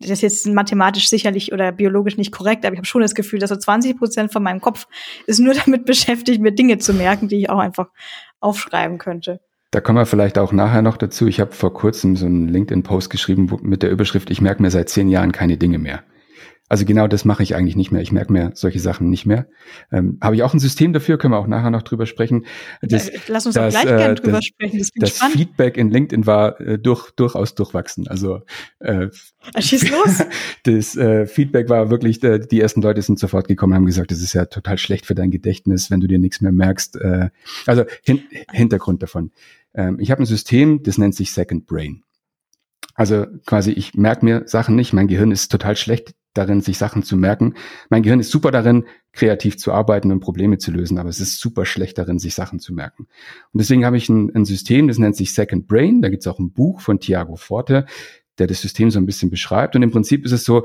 das 0.00 0.10
ist 0.10 0.22
jetzt 0.22 0.46
mathematisch 0.48 1.08
sicherlich 1.08 1.52
oder 1.52 1.70
biologisch 1.70 2.16
nicht 2.16 2.32
korrekt, 2.32 2.64
aber 2.64 2.74
ich 2.74 2.78
habe 2.78 2.88
schon 2.88 3.02
das 3.02 3.14
Gefühl, 3.14 3.38
dass 3.38 3.50
so 3.50 3.56
20 3.56 3.96
Prozent 3.96 4.32
von 4.32 4.42
meinem 4.42 4.60
Kopf 4.60 4.88
ist 5.26 5.38
nur 5.38 5.54
damit 5.64 5.84
beschäftigt, 5.84 6.40
mir 6.40 6.50
Dinge 6.50 6.78
zu 6.78 6.92
merken, 6.92 7.28
die 7.28 7.36
ich 7.36 7.50
auch 7.50 7.60
einfach 7.60 7.88
aufschreiben 8.40 8.98
könnte. 8.98 9.40
Da 9.70 9.80
kommen 9.80 9.98
wir 9.98 10.06
vielleicht 10.06 10.36
auch 10.38 10.52
nachher 10.52 10.82
noch 10.82 10.96
dazu. 10.96 11.28
Ich 11.28 11.38
habe 11.40 11.52
vor 11.52 11.72
kurzem 11.72 12.16
so 12.16 12.26
einen 12.26 12.48
LinkedIn-Post 12.48 13.08
geschrieben 13.08 13.50
mit 13.62 13.82
der 13.82 13.90
Überschrift, 13.90 14.30
ich 14.30 14.40
merke 14.40 14.62
mir 14.62 14.70
seit 14.70 14.88
zehn 14.88 15.08
Jahren 15.08 15.32
keine 15.32 15.56
Dinge 15.58 15.78
mehr. 15.78 16.02
Also 16.70 16.84
genau 16.84 17.08
das 17.08 17.24
mache 17.24 17.42
ich 17.42 17.56
eigentlich 17.56 17.74
nicht 17.74 17.90
mehr. 17.90 18.00
Ich 18.00 18.12
merke 18.12 18.32
mir 18.32 18.52
solche 18.54 18.78
Sachen 18.78 19.10
nicht 19.10 19.26
mehr. 19.26 19.48
Ähm, 19.90 20.18
Habe 20.22 20.36
ich 20.36 20.44
auch 20.44 20.54
ein 20.54 20.60
System 20.60 20.92
dafür, 20.92 21.18
können 21.18 21.34
wir 21.34 21.38
auch 21.38 21.48
nachher 21.48 21.70
noch 21.70 21.82
drüber 21.82 22.06
sprechen. 22.06 22.46
Das, 22.80 23.10
Lass 23.26 23.44
uns 23.44 23.56
das, 23.56 23.74
auch 23.74 23.82
gleich 23.82 23.92
äh, 23.92 23.98
gerne 23.98 24.14
drüber 24.14 24.36
das, 24.36 24.44
sprechen. 24.44 24.78
Das, 24.78 24.90
das 24.94 25.18
Feedback 25.32 25.76
in 25.76 25.90
LinkedIn 25.90 26.26
war 26.26 26.60
äh, 26.60 26.78
durch, 26.78 27.10
durchaus 27.10 27.56
durchwachsen. 27.56 28.06
Also 28.06 28.42
äh, 28.78 29.08
ah, 29.52 29.60
Schieß 29.60 29.90
los. 29.90 30.22
das 30.62 30.96
äh, 30.96 31.26
Feedback 31.26 31.68
war 31.68 31.90
wirklich, 31.90 32.22
äh, 32.22 32.38
die 32.38 32.60
ersten 32.60 32.82
Leute 32.82 33.02
sind 33.02 33.18
sofort 33.18 33.48
gekommen, 33.48 33.74
haben 33.74 33.86
gesagt, 33.86 34.12
das 34.12 34.20
ist 34.20 34.34
ja 34.34 34.44
total 34.44 34.78
schlecht 34.78 35.06
für 35.06 35.16
dein 35.16 35.32
Gedächtnis, 35.32 35.90
wenn 35.90 35.98
du 35.98 36.06
dir 36.06 36.20
nichts 36.20 36.40
mehr 36.40 36.52
merkst. 36.52 36.94
Äh, 37.00 37.30
also 37.66 37.82
hin, 38.04 38.22
Hintergrund 38.52 39.02
davon. 39.02 39.32
Ähm, 39.74 39.98
ich 40.00 40.10
habe 40.10 40.22
ein 40.22 40.26
System, 40.26 40.82
das 40.82 40.98
nennt 40.98 41.14
sich 41.14 41.32
Second 41.32 41.66
Brain. 41.66 42.02
Also 42.94 43.26
quasi, 43.46 43.70
ich 43.72 43.94
merke 43.94 44.24
mir 44.24 44.42
Sachen 44.46 44.76
nicht. 44.76 44.92
Mein 44.92 45.08
Gehirn 45.08 45.30
ist 45.30 45.48
total 45.48 45.76
schlecht 45.76 46.14
darin, 46.34 46.60
sich 46.60 46.78
Sachen 46.78 47.02
zu 47.02 47.16
merken. 47.16 47.54
Mein 47.88 48.02
Gehirn 48.02 48.20
ist 48.20 48.30
super 48.30 48.50
darin, 48.50 48.84
kreativ 49.12 49.58
zu 49.58 49.72
arbeiten 49.72 50.12
und 50.12 50.20
Probleme 50.20 50.58
zu 50.58 50.70
lösen, 50.70 50.98
aber 50.98 51.08
es 51.08 51.20
ist 51.20 51.40
super 51.40 51.64
schlecht 51.64 51.98
darin, 51.98 52.18
sich 52.18 52.34
Sachen 52.34 52.60
zu 52.60 52.72
merken. 52.72 53.08
Und 53.52 53.58
deswegen 53.58 53.84
habe 53.84 53.96
ich 53.96 54.08
ein, 54.08 54.34
ein 54.34 54.44
System, 54.44 54.86
das 54.88 54.98
nennt 54.98 55.16
sich 55.16 55.34
Second 55.34 55.66
Brain. 55.66 56.02
Da 56.02 56.08
gibt 56.08 56.22
es 56.22 56.26
auch 56.26 56.38
ein 56.38 56.52
Buch 56.52 56.80
von 56.80 57.00
Thiago 57.00 57.36
Forte, 57.36 57.86
der 58.38 58.46
das 58.46 58.60
System 58.60 58.90
so 58.90 58.98
ein 58.98 59.06
bisschen 59.06 59.30
beschreibt. 59.30 59.74
Und 59.76 59.82
im 59.82 59.90
Prinzip 59.90 60.24
ist 60.24 60.32
es 60.32 60.44
so, 60.44 60.64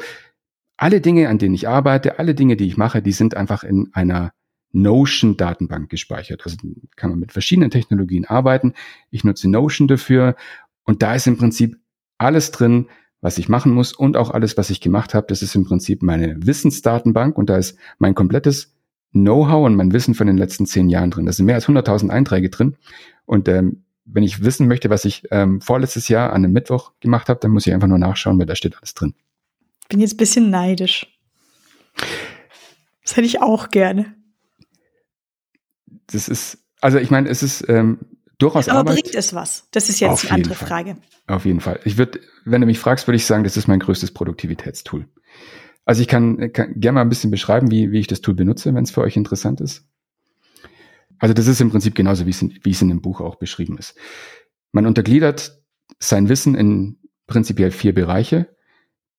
alle 0.77 1.01
Dinge, 1.01 1.29
an 1.29 1.37
denen 1.37 1.55
ich 1.55 1.67
arbeite, 1.67 2.19
alle 2.19 2.35
Dinge, 2.35 2.57
die 2.57 2.67
ich 2.67 2.77
mache, 2.77 3.01
die 3.01 3.13
sind 3.13 3.35
einfach 3.35 3.63
in 3.63 3.89
einer 3.93 4.33
Notion-Datenbank 4.75 5.89
gespeichert. 5.89 6.41
Also 6.43 6.57
kann 6.95 7.09
man 7.09 7.19
mit 7.19 7.31
verschiedenen 7.31 7.71
Technologien 7.71 8.25
arbeiten. 8.25 8.73
Ich 9.09 9.23
nutze 9.23 9.49
Notion 9.49 9.87
dafür 9.87 10.35
und 10.83 11.01
da 11.01 11.15
ist 11.15 11.27
im 11.27 11.37
Prinzip 11.37 11.77
alles 12.17 12.51
drin, 12.51 12.87
was 13.21 13.37
ich 13.37 13.49
machen 13.49 13.73
muss 13.73 13.93
und 13.93 14.17
auch 14.17 14.31
alles, 14.31 14.57
was 14.57 14.69
ich 14.69 14.81
gemacht 14.81 15.13
habe. 15.13 15.27
Das 15.27 15.41
ist 15.41 15.55
im 15.55 15.65
Prinzip 15.65 16.03
meine 16.03 16.45
Wissensdatenbank 16.45 17.37
und 17.37 17.49
da 17.49 17.57
ist 17.57 17.77
mein 17.97 18.15
komplettes 18.15 18.75
Know-how 19.13 19.65
und 19.65 19.75
mein 19.75 19.93
Wissen 19.93 20.13
von 20.13 20.27
den 20.27 20.37
letzten 20.37 20.65
zehn 20.65 20.89
Jahren 20.89 21.09
drin. 21.09 21.25
Da 21.25 21.31
sind 21.31 21.45
mehr 21.45 21.55
als 21.55 21.67
100.000 21.67 22.09
Einträge 22.09 22.49
drin 22.49 22.75
und 23.25 23.47
ähm, 23.47 23.83
wenn 24.03 24.23
ich 24.23 24.43
wissen 24.43 24.67
möchte, 24.67 24.91
was 24.91 25.05
ich 25.05 25.23
ähm, 25.31 25.61
vorletztes 25.61 26.09
Jahr 26.09 26.29
an 26.29 26.43
einem 26.43 26.53
Mittwoch 26.53 26.91
gemacht 26.99 27.27
habe, 27.27 27.39
dann 27.39 27.51
muss 27.51 27.65
ich 27.65 27.73
einfach 27.73 27.87
nur 27.87 27.97
nachschauen, 27.97 28.37
weil 28.37 28.45
da 28.45 28.55
steht 28.55 28.77
alles 28.77 28.93
drin. 28.93 29.15
Bin 29.89 29.99
jetzt 29.99 30.13
ein 30.13 30.17
bisschen 30.17 30.49
neidisch. 30.51 31.07
Das 33.03 33.17
hätte 33.17 33.25
ich 33.25 33.41
auch 33.41 33.69
gerne 33.69 34.13
das 36.07 36.27
ist, 36.27 36.59
also 36.81 36.97
ich 36.97 37.11
meine, 37.11 37.29
es 37.29 37.43
ist 37.43 37.67
ähm, 37.69 37.99
durchaus 38.37 38.69
Aber 38.69 38.79
Arbeit. 38.79 39.03
bringt 39.03 39.15
es 39.15 39.33
was? 39.33 39.67
Das 39.71 39.89
ist 39.89 39.99
jetzt 39.99 40.23
die 40.23 40.31
andere 40.31 40.55
Fall. 40.55 40.67
Frage. 40.67 40.97
Auf 41.27 41.45
jeden 41.45 41.61
Fall. 41.61 41.79
Ich 41.85 41.97
würde, 41.97 42.19
wenn 42.45 42.61
du 42.61 42.67
mich 42.67 42.79
fragst, 42.79 43.07
würde 43.07 43.15
ich 43.15 43.25
sagen, 43.25 43.43
das 43.43 43.57
ist 43.57 43.67
mein 43.67 43.79
größtes 43.79 44.11
Produktivitätstool. 44.11 45.07
Also 45.85 46.01
ich 46.01 46.07
kann, 46.07 46.51
kann 46.51 46.79
gerne 46.79 46.95
mal 46.95 47.01
ein 47.01 47.09
bisschen 47.09 47.31
beschreiben, 47.31 47.71
wie, 47.71 47.91
wie 47.91 47.99
ich 47.99 48.07
das 48.07 48.21
Tool 48.21 48.33
benutze, 48.33 48.73
wenn 48.73 48.83
es 48.83 48.91
für 48.91 49.01
euch 49.01 49.15
interessant 49.15 49.61
ist. 49.61 49.87
Also 51.19 51.33
das 51.33 51.47
ist 51.47 51.61
im 51.61 51.71
Prinzip 51.71 51.95
genauso, 51.95 52.25
wie 52.25 52.31
es, 52.31 52.41
in, 52.41 52.59
wie 52.63 52.71
es 52.71 52.81
in 52.81 52.89
dem 52.89 53.01
Buch 53.01 53.21
auch 53.21 53.35
beschrieben 53.35 53.77
ist. 53.77 53.95
Man 54.71 54.85
untergliedert 54.85 55.61
sein 55.99 56.27
Wissen 56.27 56.55
in 56.55 56.99
prinzipiell 57.27 57.71
vier 57.71 57.93
Bereiche. 57.93 58.49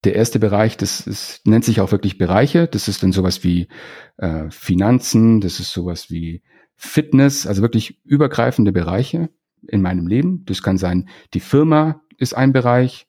Der 0.03 0.15
erste 0.15 0.39
Bereich, 0.39 0.77
das 0.77 1.07
ist, 1.07 1.41
nennt 1.45 1.65
sich 1.65 1.81
auch 1.81 1.91
wirklich 1.91 2.17
Bereiche. 2.17 2.67
Das 2.67 2.87
ist 2.87 3.01
dann 3.01 3.11
sowas 3.11 3.43
wie 3.43 3.67
äh, 4.17 4.49
Finanzen, 4.51 5.41
das 5.41 5.59
ist 5.59 5.71
sowas 5.71 6.11
wie 6.11 6.43
Fitness, 6.77 7.47
also 7.47 7.61
wirklich 7.61 7.99
übergreifende 8.05 8.71
Bereiche 8.71 9.29
in 9.67 9.81
meinem 9.81 10.07
Leben. 10.07 10.45
Das 10.45 10.61
kann 10.61 10.77
sein, 10.77 11.09
die 11.33 11.39
Firma 11.39 12.01
ist 12.17 12.35
ein 12.35 12.53
Bereich. 12.53 13.07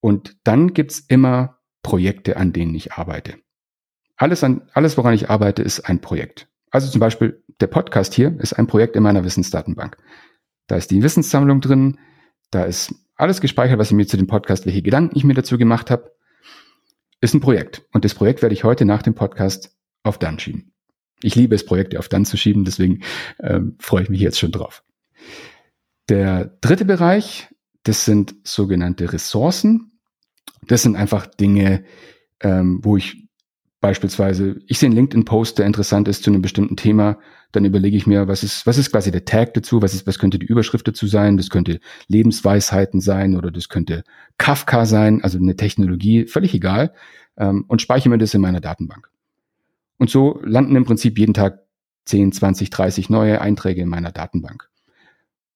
Und 0.00 0.36
dann 0.44 0.74
gibt's 0.74 1.00
immer 1.00 1.58
Projekte, 1.82 2.36
an 2.36 2.52
denen 2.52 2.74
ich 2.74 2.92
arbeite. 2.92 3.36
alles, 4.16 4.42
an, 4.44 4.68
alles, 4.74 4.96
woran 4.96 5.14
ich 5.14 5.30
arbeite, 5.30 5.62
ist 5.62 5.80
ein 5.80 6.00
Projekt. 6.00 6.48
Also 6.70 6.90
zum 6.90 7.00
Beispiel 7.00 7.42
der 7.60 7.68
Podcast 7.68 8.14
hier 8.14 8.38
ist 8.40 8.52
ein 8.52 8.66
Projekt 8.66 8.96
in 8.96 9.02
meiner 9.02 9.24
Wissensdatenbank. 9.24 9.96
Da 10.66 10.76
ist 10.76 10.90
die 10.90 11.02
Wissenssammlung 11.02 11.60
drin, 11.60 11.98
da 12.50 12.64
ist 12.64 12.94
alles 13.14 13.40
gespeichert, 13.40 13.78
was 13.78 13.90
ich 13.90 13.96
mir 13.96 14.06
zu 14.06 14.16
dem 14.16 14.26
Podcast, 14.26 14.66
welche 14.66 14.82
Gedanken 14.82 15.16
ich 15.16 15.24
mir 15.24 15.34
dazu 15.34 15.56
gemacht 15.56 15.90
habe, 15.90 16.12
ist 17.20 17.34
ein 17.34 17.40
Projekt. 17.40 17.86
Und 17.92 18.04
das 18.04 18.14
Projekt 18.14 18.42
werde 18.42 18.54
ich 18.54 18.64
heute 18.64 18.84
nach 18.84 19.02
dem 19.02 19.14
Podcast 19.14 19.76
auf 20.02 20.18
dann 20.18 20.38
schieben. 20.38 20.72
Ich 21.22 21.34
liebe 21.34 21.54
es, 21.54 21.64
Projekte 21.64 21.98
auf 21.98 22.08
dann 22.08 22.24
zu 22.24 22.36
schieben, 22.36 22.64
deswegen 22.64 23.00
ähm, 23.40 23.76
freue 23.78 24.04
ich 24.04 24.08
mich 24.08 24.20
jetzt 24.20 24.38
schon 24.38 24.52
drauf. 24.52 24.82
Der 26.08 26.56
dritte 26.60 26.84
Bereich, 26.84 27.48
das 27.82 28.04
sind 28.04 28.34
sogenannte 28.44 29.12
Ressourcen. 29.12 29.92
Das 30.66 30.82
sind 30.82 30.96
einfach 30.96 31.26
Dinge, 31.26 31.84
ähm, 32.40 32.80
wo 32.82 32.96
ich 32.96 33.28
beispielsweise, 33.80 34.56
ich 34.66 34.78
sehe 34.78 34.88
einen 34.88 34.96
LinkedIn-Post, 34.96 35.58
der 35.58 35.66
interessant 35.66 36.08
ist 36.08 36.24
zu 36.24 36.30
einem 36.30 36.42
bestimmten 36.42 36.76
Thema, 36.76 37.18
dann 37.52 37.64
überlege 37.64 37.96
ich 37.96 38.06
mir, 38.06 38.26
was 38.26 38.42
ist, 38.42 38.66
was 38.66 38.76
ist 38.76 38.90
quasi 38.90 39.10
der 39.10 39.24
Tag 39.24 39.54
dazu, 39.54 39.80
was 39.80 39.94
ist, 39.94 40.06
was 40.06 40.18
könnte 40.18 40.38
die 40.38 40.46
Überschrift 40.46 40.88
dazu 40.88 41.06
sein, 41.06 41.36
das 41.36 41.48
könnte 41.48 41.80
Lebensweisheiten 42.08 43.00
sein 43.00 43.36
oder 43.36 43.50
das 43.50 43.68
könnte 43.68 44.02
Kafka 44.36 44.84
sein, 44.84 45.22
also 45.22 45.38
eine 45.38 45.56
Technologie, 45.56 46.26
völlig 46.26 46.54
egal, 46.54 46.92
ähm, 47.36 47.64
und 47.68 47.80
speichere 47.80 48.10
mir 48.10 48.18
das 48.18 48.34
in 48.34 48.40
meiner 48.40 48.60
Datenbank. 48.60 49.08
Und 49.98 50.10
so 50.10 50.40
landen 50.42 50.76
im 50.76 50.84
Prinzip 50.84 51.18
jeden 51.18 51.34
Tag 51.34 51.60
10, 52.06 52.32
20, 52.32 52.70
30 52.70 53.10
neue 53.10 53.40
Einträge 53.40 53.82
in 53.82 53.88
meiner 53.88 54.12
Datenbank. 54.12 54.68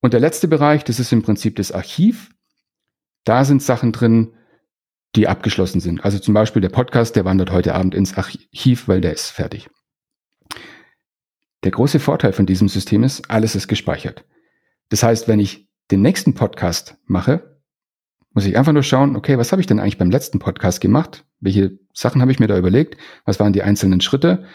Und 0.01 0.13
der 0.13 0.21
letzte 0.21 0.49
Bereich, 0.49 0.85
das 0.85 1.01
ist 1.01 1.13
im 1.13 1.23
Prinzip 1.23 1.57
das 1.57 1.73
Archiv. 1.73 2.31
Da 3.25 3.45
sind 3.45 3.63
Sachen 3.63 3.93
drin, 3.93 4.35
die 5.15 5.29
abgeschlossen 5.29 5.81
sind. 5.81 6.05
Also 6.05 6.19
zum 6.19 6.35
Beispiel 6.35 6.61
der 6.61 6.71
Podcast, 6.71 7.17
der 7.17 7.25
wandert 7.25 7.53
heute 7.53 7.75
Abend 7.75 7.95
ins 7.95 8.17
Archiv, 8.17 8.89
weil 8.89 9.01
der 9.01 9.13
ist 9.13 9.31
fertig. 9.31 9.71
Der 11.63 11.71
große 11.71 12.01
Vorteil 12.01 12.33
von 12.33 12.47
diesem 12.47 12.69
System 12.69 13.05
ist, 13.05 13.31
alles 13.31 13.55
ist 13.55 13.69
gespeichert. 13.69 14.25
Das 14.89 15.03
heißt, 15.03 15.29
wenn 15.29 15.39
ich 15.39 15.69
den 15.91 16.03
nächsten 16.03 16.35
Podcast 16.35 16.97
mache, 17.07 17.52
muss 18.35 18.47
ich 18.47 18.57
einfach 18.57 18.73
nur 18.73 18.83
schauen, 18.83 19.17
okay, 19.17 19.39
was 19.39 19.53
habe 19.53 19.61
ich 19.61 19.67
denn 19.67 19.79
eigentlich 19.79 19.99
beim 19.99 20.11
letzten 20.11 20.39
Podcast 20.39 20.81
gemacht? 20.81 21.25
Welche 21.41 21.79
Sachen 21.93 22.21
habe 22.21 22.33
ich 22.33 22.39
mir 22.39 22.47
da 22.47 22.57
überlegt? 22.57 22.97
Was 23.25 23.41
waren 23.41 23.53
die 23.53 23.63
einzelnen 23.63 24.01
Schritte? 24.01 24.47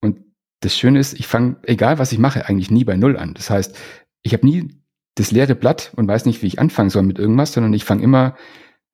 Und 0.00 0.18
das 0.60 0.76
Schöne 0.76 0.98
ist, 0.98 1.18
ich 1.18 1.26
fange, 1.26 1.56
egal 1.64 1.98
was 1.98 2.12
ich 2.12 2.18
mache, 2.18 2.46
eigentlich 2.46 2.70
nie 2.70 2.84
bei 2.84 2.96
Null 2.96 3.16
an. 3.16 3.34
Das 3.34 3.50
heißt, 3.50 3.76
ich 4.22 4.32
habe 4.32 4.46
nie 4.46 4.82
das 5.14 5.30
leere 5.30 5.54
Blatt 5.54 5.92
und 5.96 6.08
weiß 6.08 6.24
nicht, 6.24 6.42
wie 6.42 6.46
ich 6.46 6.58
anfangen 6.58 6.90
soll 6.90 7.02
mit 7.02 7.18
irgendwas, 7.18 7.52
sondern 7.52 7.74
ich 7.74 7.84
fange 7.84 8.02
immer 8.02 8.36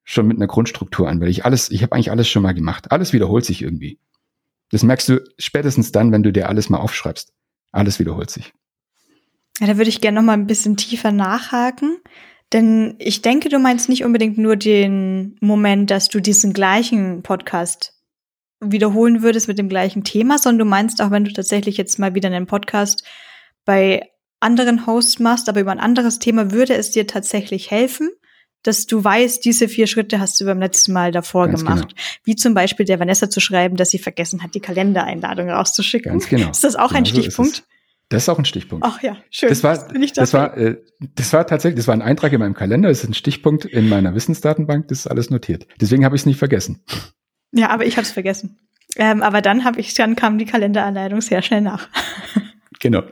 schon 0.05 0.27
mit 0.27 0.37
einer 0.37 0.47
Grundstruktur 0.47 1.09
an, 1.09 1.21
weil 1.21 1.29
ich 1.29 1.45
alles, 1.45 1.71
ich 1.71 1.83
habe 1.83 1.93
eigentlich 1.93 2.11
alles 2.11 2.29
schon 2.29 2.43
mal 2.43 2.55
gemacht. 2.55 2.93
Alles 2.93 3.13
wiederholt 3.13 3.45
sich 3.45 3.63
irgendwie. 3.63 3.99
Das 4.71 4.83
merkst 4.83 5.09
du 5.09 5.25
spätestens 5.39 5.93
dann, 5.93 6.13
wenn 6.13 6.23
du 6.23 6.33
dir 6.33 6.49
alles 6.49 6.69
mal 6.71 6.79
aufschreibst. 6.79 7.33
Alles 7.73 7.99
wiederholt 7.99 8.31
sich. 8.31 8.53
Ja, 9.61 9.67
da 9.67 9.77
würde 9.77 9.89
ich 9.89 10.01
gerne 10.01 10.17
noch 10.17 10.27
mal 10.27 10.33
ein 10.33 10.47
bisschen 10.47 10.77
tiefer 10.77 11.13
nachhaken. 11.13 11.99
Denn 12.53 12.95
ich 12.99 13.23
denke, 13.23 13.49
du 13.49 13.59
meinst 13.59 13.89
nicht 13.89 14.05
unbedingt 14.05 14.39
nur 14.39 14.57
den 14.57 15.37
Moment, 15.41 15.91
dass 15.91 16.09
du 16.09 16.21
diesen 16.21 16.53
gleichen 16.53 17.23
Podcast 17.23 17.95
wiederholen 18.61 19.23
würdest 19.23 19.49
mit 19.49 19.59
dem 19.59 19.69
gleichen 19.69 20.05
Thema, 20.05 20.39
sondern 20.39 20.61
du 20.61 20.65
meinst 20.65 21.03
auch, 21.03 21.11
wenn 21.11 21.25
du 21.25 21.33
tatsächlich 21.33 21.77
jetzt 21.77 21.99
mal 21.99 22.15
wieder 22.15 22.29
einen 22.29 22.47
Podcast 22.47 23.05
bei 23.65 24.09
anderen 24.41 24.87
Hosts 24.87 25.19
machst, 25.19 25.49
aber 25.49 25.61
über 25.61 25.73
ein 25.73 25.81
anderes 25.81 26.19
Thema, 26.19 26.53
würde 26.53 26.75
es 26.75 26.91
dir 26.91 27.07
tatsächlich 27.07 27.71
helfen, 27.71 28.11
dass 28.63 28.87
du 28.87 29.03
weißt, 29.03 29.45
diese 29.45 29.69
vier 29.69 29.87
Schritte 29.87 30.21
hast 30.21 30.41
du 30.41 30.45
beim 30.45 30.59
letzten 30.59 30.93
Mal 30.93 31.13
davor 31.13 31.49
Ganz 31.49 31.61
gemacht. 31.61 31.89
Genau. 31.89 32.01
Wie 32.25 32.37
zum 32.37 32.55
Beispiel 32.55 32.87
der 32.87 32.99
Vanessa 32.99 33.29
zu 33.29 33.41
schreiben, 33.41 33.77
dass 33.77 33.91
sie 33.91 33.99
vergessen 33.99 34.43
hat, 34.43 34.55
die 34.55 34.61
Kalendereinladung 34.61 35.51
rauszuschicken. 35.51 36.13
Ganz 36.13 36.29
genau. 36.29 36.51
Ist 36.51 36.65
das 36.65 36.77
auch 36.77 36.89
genau 36.89 36.99
ein 36.99 37.07
Stichpunkt? 37.07 37.57
So 37.57 37.63
das 38.09 38.25
ist 38.25 38.29
auch 38.29 38.39
ein 38.39 38.45
Stichpunkt. 38.45 38.85
Ach 38.87 39.03
ja, 39.03 39.17
schön. 39.31 39.49
Das 39.49 39.63
war, 39.65 39.89
das, 39.89 40.13
das 40.13 40.35
war, 40.35 40.57
äh, 40.57 40.77
das 41.15 41.33
war 41.33 41.47
tatsächlich, 41.47 41.77
das 41.77 41.89
war 41.89 41.95
ein 41.95 42.03
Eintrag 42.03 42.33
in 42.33 42.41
meinem 42.41 42.55
Kalender, 42.55 42.89
das 42.89 43.03
ist 43.03 43.11
ein 43.11 43.15
Stichpunkt 43.15 43.65
in 43.65 43.89
meiner 43.89 44.15
Wissensdatenbank, 44.15 44.89
das 44.89 45.01
ist 45.01 45.07
alles 45.07 45.31
notiert. 45.31 45.67
Deswegen 45.81 46.05
habe 46.05 46.15
ich 46.17 46.23
es 46.23 46.27
nicht 46.27 46.39
vergessen. 46.39 46.85
Ja, 47.53 47.71
aber 47.71 47.87
ich 47.87 47.97
habe 47.97 48.05
es 48.05 48.13
vergessen. 48.13 48.59
Ähm, 48.97 49.23
aber 49.23 49.41
dann 49.41 49.65
habe 49.65 49.81
ich, 49.81 49.95
dann 49.95 50.17
kam 50.17 50.39
die 50.39 50.45
Kalenderanleitung 50.45 51.21
sehr 51.21 51.43
schnell 51.43 51.63
nach. 51.63 51.89
genau. 52.81 53.03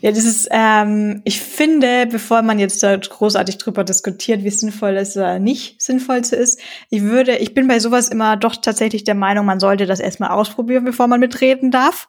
Ja, 0.00 0.10
das 0.10 0.24
ist, 0.24 0.48
ähm, 0.50 1.22
ich 1.24 1.40
finde, 1.40 2.06
bevor 2.10 2.42
man 2.42 2.58
jetzt 2.58 2.82
da 2.82 2.96
großartig 2.96 3.58
drüber 3.58 3.84
diskutiert, 3.84 4.42
wie 4.42 4.50
sinnvoll 4.50 4.96
es 4.96 5.16
oder 5.16 5.38
nicht 5.38 5.80
sinnvoll 5.80 6.18
ist, 6.18 6.60
ich 6.90 7.02
würde, 7.02 7.36
ich 7.36 7.54
bin 7.54 7.68
bei 7.68 7.78
sowas 7.78 8.08
immer 8.08 8.36
doch 8.36 8.56
tatsächlich 8.56 9.04
der 9.04 9.14
Meinung, 9.14 9.46
man 9.46 9.60
sollte 9.60 9.86
das 9.86 10.00
erstmal 10.00 10.30
ausprobieren, 10.30 10.84
bevor 10.84 11.06
man 11.06 11.20
mitreden 11.20 11.70
darf. 11.70 12.08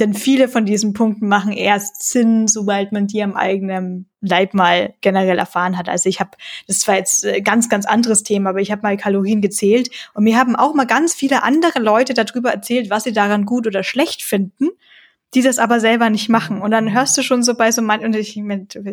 Denn 0.00 0.14
viele 0.14 0.48
von 0.48 0.64
diesen 0.64 0.94
Punkten 0.94 1.28
machen 1.28 1.52
erst 1.52 2.02
Sinn, 2.02 2.48
sobald 2.48 2.90
man 2.90 3.06
die 3.06 3.22
am 3.22 3.36
eigenen 3.36 4.08
Leib 4.22 4.54
mal 4.54 4.94
generell 5.02 5.38
erfahren 5.38 5.76
hat. 5.76 5.88
Also 5.88 6.08
ich 6.08 6.20
habe, 6.20 6.30
das 6.66 6.86
war 6.88 6.96
jetzt 6.96 7.24
äh, 7.24 7.42
ganz, 7.42 7.68
ganz 7.68 7.86
anderes 7.86 8.22
Thema, 8.22 8.50
aber 8.50 8.60
ich 8.60 8.72
habe 8.72 8.82
mal 8.82 8.96
Kalorien 8.96 9.42
gezählt 9.42 9.90
und 10.14 10.24
mir 10.24 10.38
haben 10.38 10.56
auch 10.56 10.74
mal 10.74 10.86
ganz 10.86 11.14
viele 11.14 11.42
andere 11.42 11.78
Leute 11.78 12.14
darüber 12.14 12.50
erzählt, 12.50 12.90
was 12.90 13.04
sie 13.04 13.12
daran 13.12 13.44
gut 13.44 13.66
oder 13.66 13.82
schlecht 13.82 14.22
finden 14.22 14.70
die 15.34 15.42
das 15.42 15.58
aber 15.58 15.78
selber 15.78 16.10
nicht 16.10 16.28
machen. 16.28 16.60
Und 16.60 16.72
dann 16.72 16.92
hörst 16.92 17.16
du 17.16 17.22
schon 17.22 17.42
so 17.42 17.54
bei 17.54 17.70
so 17.70 17.82
manchen, 17.82 18.06
und 18.06 18.16
ich, 18.16 18.40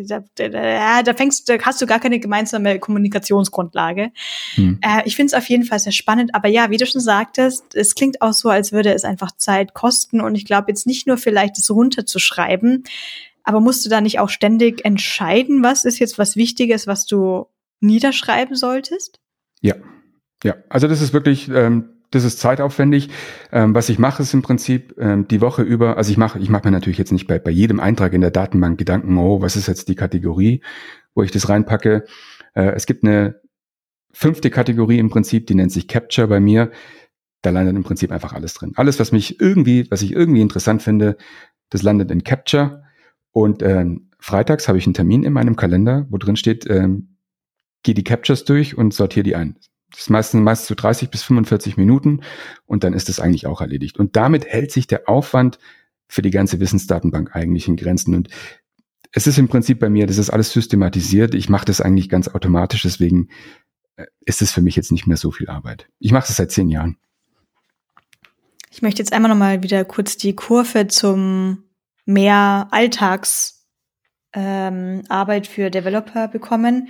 da, 0.06 0.22
da, 0.36 1.02
da 1.02 1.14
fängst 1.14 1.48
da 1.48 1.58
hast 1.60 1.82
du 1.82 1.86
gar 1.86 1.98
keine 1.98 2.20
gemeinsame 2.20 2.78
Kommunikationsgrundlage. 2.78 4.12
Hm. 4.54 4.78
Äh, 4.80 5.02
ich 5.04 5.16
finde 5.16 5.34
es 5.34 5.34
auf 5.34 5.48
jeden 5.48 5.64
Fall 5.64 5.80
sehr 5.80 5.92
spannend, 5.92 6.34
aber 6.34 6.48
ja, 6.48 6.70
wie 6.70 6.76
du 6.76 6.86
schon 6.86 7.00
sagtest, 7.00 7.74
es 7.74 7.94
klingt 7.94 8.22
auch 8.22 8.32
so, 8.32 8.50
als 8.50 8.70
würde 8.70 8.94
es 8.94 9.04
einfach 9.04 9.32
Zeit 9.32 9.74
kosten. 9.74 10.20
Und 10.20 10.36
ich 10.36 10.44
glaube 10.44 10.66
jetzt 10.68 10.86
nicht 10.86 11.06
nur 11.06 11.16
vielleicht 11.16 11.58
das 11.58 11.70
runterzuschreiben, 11.70 12.84
aber 13.42 13.60
musst 13.60 13.84
du 13.84 13.88
da 13.88 14.00
nicht 14.00 14.20
auch 14.20 14.28
ständig 14.28 14.84
entscheiden, 14.84 15.62
was 15.62 15.84
ist 15.84 15.98
jetzt 15.98 16.18
was 16.18 16.36
Wichtiges, 16.36 16.86
was 16.86 17.06
du 17.06 17.46
niederschreiben 17.80 18.54
solltest? 18.54 19.20
Ja, 19.60 19.74
ja. 20.44 20.54
Also 20.68 20.86
das 20.86 21.00
ist 21.00 21.12
wirklich 21.12 21.48
ähm, 21.48 21.97
das 22.10 22.24
ist 22.24 22.38
zeitaufwendig. 22.38 23.10
Ähm, 23.52 23.74
was 23.74 23.88
ich 23.88 23.98
mache, 23.98 24.22
ist 24.22 24.34
im 24.34 24.42
Prinzip 24.42 24.94
ähm, 24.98 25.28
die 25.28 25.40
Woche 25.40 25.62
über, 25.62 25.96
also 25.96 26.10
ich 26.10 26.16
mache, 26.16 26.38
ich 26.38 26.48
mache 26.48 26.66
mir 26.66 26.70
natürlich 26.70 26.98
jetzt 26.98 27.12
nicht 27.12 27.26
bei, 27.26 27.38
bei 27.38 27.50
jedem 27.50 27.80
Eintrag 27.80 28.12
in 28.12 28.20
der 28.20 28.30
Datenbank 28.30 28.78
Gedanken, 28.78 29.16
oh, 29.18 29.40
was 29.40 29.56
ist 29.56 29.68
jetzt 29.68 29.88
die 29.88 29.94
Kategorie, 29.94 30.62
wo 31.14 31.22
ich 31.22 31.30
das 31.30 31.48
reinpacke. 31.48 32.04
Äh, 32.54 32.72
es 32.72 32.86
gibt 32.86 33.04
eine 33.04 33.40
fünfte 34.12 34.50
Kategorie 34.50 34.98
im 34.98 35.10
Prinzip, 35.10 35.46
die 35.46 35.54
nennt 35.54 35.72
sich 35.72 35.88
Capture 35.88 36.28
bei 36.28 36.40
mir. 36.40 36.70
Da 37.42 37.50
landet 37.50 37.76
im 37.76 37.84
Prinzip 37.84 38.10
einfach 38.10 38.32
alles 38.32 38.54
drin. 38.54 38.72
Alles, 38.76 38.98
was 38.98 39.12
mich 39.12 39.40
irgendwie, 39.40 39.88
was 39.90 40.02
ich 40.02 40.12
irgendwie 40.12 40.40
interessant 40.40 40.82
finde, 40.82 41.16
das 41.70 41.82
landet 41.82 42.10
in 42.10 42.24
Capture. 42.24 42.82
Und 43.30 43.62
ähm, 43.62 44.10
freitags 44.18 44.66
habe 44.66 44.78
ich 44.78 44.86
einen 44.86 44.94
Termin 44.94 45.22
in 45.22 45.32
meinem 45.32 45.54
Kalender, 45.54 46.06
wo 46.10 46.16
drin 46.16 46.36
steht, 46.36 46.68
ähm, 46.68 47.16
geh 47.82 47.94
die 47.94 48.02
Captures 48.02 48.44
durch 48.44 48.76
und 48.76 48.92
sortiere 48.92 49.22
die 49.22 49.36
ein. 49.36 49.56
Das 49.90 50.00
ist 50.00 50.10
meistens, 50.10 50.42
meistens 50.42 50.68
so 50.68 50.74
30 50.74 51.10
bis 51.10 51.22
45 51.22 51.76
Minuten 51.76 52.20
und 52.66 52.84
dann 52.84 52.92
ist 52.92 53.08
es 53.08 53.20
eigentlich 53.20 53.46
auch 53.46 53.60
erledigt. 53.60 53.98
Und 53.98 54.16
damit 54.16 54.46
hält 54.46 54.70
sich 54.70 54.86
der 54.86 55.08
Aufwand 55.08 55.58
für 56.08 56.22
die 56.22 56.30
ganze 56.30 56.60
Wissensdatenbank 56.60 57.34
eigentlich 57.34 57.68
in 57.68 57.76
Grenzen. 57.76 58.14
Und 58.14 58.28
es 59.12 59.26
ist 59.26 59.38
im 59.38 59.48
Prinzip 59.48 59.78
bei 59.78 59.88
mir, 59.88 60.06
das 60.06 60.18
ist 60.18 60.30
alles 60.30 60.52
systematisiert. 60.52 61.34
Ich 61.34 61.48
mache 61.48 61.64
das 61.64 61.80
eigentlich 61.80 62.08
ganz 62.08 62.28
automatisch, 62.28 62.82
deswegen 62.82 63.28
äh, 63.96 64.06
ist 64.20 64.42
es 64.42 64.52
für 64.52 64.60
mich 64.60 64.76
jetzt 64.76 64.92
nicht 64.92 65.06
mehr 65.06 65.16
so 65.16 65.30
viel 65.30 65.48
Arbeit. 65.48 65.88
Ich 65.98 66.12
mache 66.12 66.26
das 66.26 66.36
seit 66.36 66.50
zehn 66.50 66.68
Jahren. 66.68 66.98
Ich 68.70 68.82
möchte 68.82 69.00
jetzt 69.00 69.12
einmal 69.12 69.30
nochmal 69.30 69.62
wieder 69.62 69.84
kurz 69.84 70.18
die 70.18 70.34
Kurve 70.36 70.86
zum 70.86 71.64
mehr 72.04 72.68
Alltagsarbeit 72.70 73.56
ähm, 74.34 75.52
für 75.52 75.70
Developer 75.70 76.28
bekommen 76.28 76.88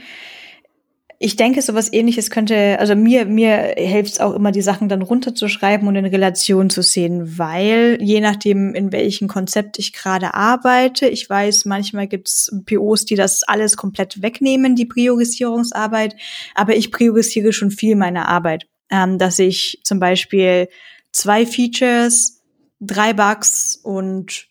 ich 1.21 1.35
denke, 1.35 1.63
sowas 1.63 1.93
ähnliches 1.93 2.31
könnte, 2.31 2.79
also 2.79 2.95
mir, 2.95 3.27
mir 3.27 3.75
hilft 3.77 4.13
es 4.13 4.21
auch 4.21 4.35
immer, 4.35 4.53
die 4.53 4.63
Sachen 4.63 4.89
dann 4.89 5.03
runterzuschreiben 5.03 5.89
und 5.89 5.97
in 5.97 6.05
Relation 6.05 6.71
zu 6.71 6.81
sehen, 6.81 7.39
weil 7.39 7.99
je 8.01 8.21
nachdem, 8.21 8.73
in 8.73 8.93
welchem 8.93 9.27
Konzept 9.27 9.81
ich 9.81 9.93
gerade 9.93 10.35
arbeite, 10.35 11.09
ich 11.09 11.29
weiß, 11.29 11.65
manchmal 11.65 12.07
gibt's 12.07 12.55
POs, 12.67 13.05
die 13.05 13.17
das 13.17 13.43
alles 13.43 13.77
komplett 13.77 14.23
wegnehmen, 14.23 14.77
die 14.77 14.87
Priorisierungsarbeit, 14.87 16.15
aber 16.55 16.77
ich 16.77 16.93
priorisiere 16.93 17.53
schon 17.53 17.73
viel 17.73 17.97
meiner 17.97 18.29
Arbeit, 18.29 18.69
ähm, 18.89 19.19
dass 19.19 19.41
ich 19.41 19.81
zum 19.83 19.99
Beispiel 19.99 20.69
zwei 21.11 21.47
Features, 21.47 22.45
drei 22.79 23.13
Bugs 23.13 23.77
und 23.83 24.47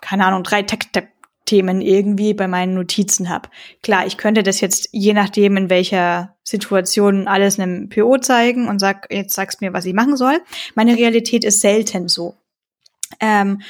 keine 0.00 0.26
Ahnung, 0.26 0.44
drei 0.44 0.62
Tech, 0.62 0.90
Tech 0.92 1.08
Themen 1.44 1.80
irgendwie 1.80 2.34
bei 2.34 2.48
meinen 2.48 2.74
Notizen 2.74 3.28
habe. 3.28 3.48
Klar, 3.82 4.06
ich 4.06 4.16
könnte 4.16 4.42
das 4.42 4.60
jetzt 4.60 4.88
je 4.92 5.12
nachdem, 5.12 5.56
in 5.56 5.70
welcher 5.70 6.36
Situation 6.42 7.28
alles 7.28 7.58
einem 7.58 7.88
PO 7.88 8.18
zeigen 8.18 8.68
und 8.68 8.78
sag, 8.78 9.08
jetzt 9.10 9.34
sagst 9.34 9.60
mir, 9.60 9.72
was 9.72 9.84
ich 9.84 9.94
machen 9.94 10.16
soll. 10.16 10.40
Meine 10.74 10.96
Realität 10.96 11.44
ist 11.44 11.60
selten 11.60 12.08
so. 12.08 12.34
Ähm, 13.20 13.62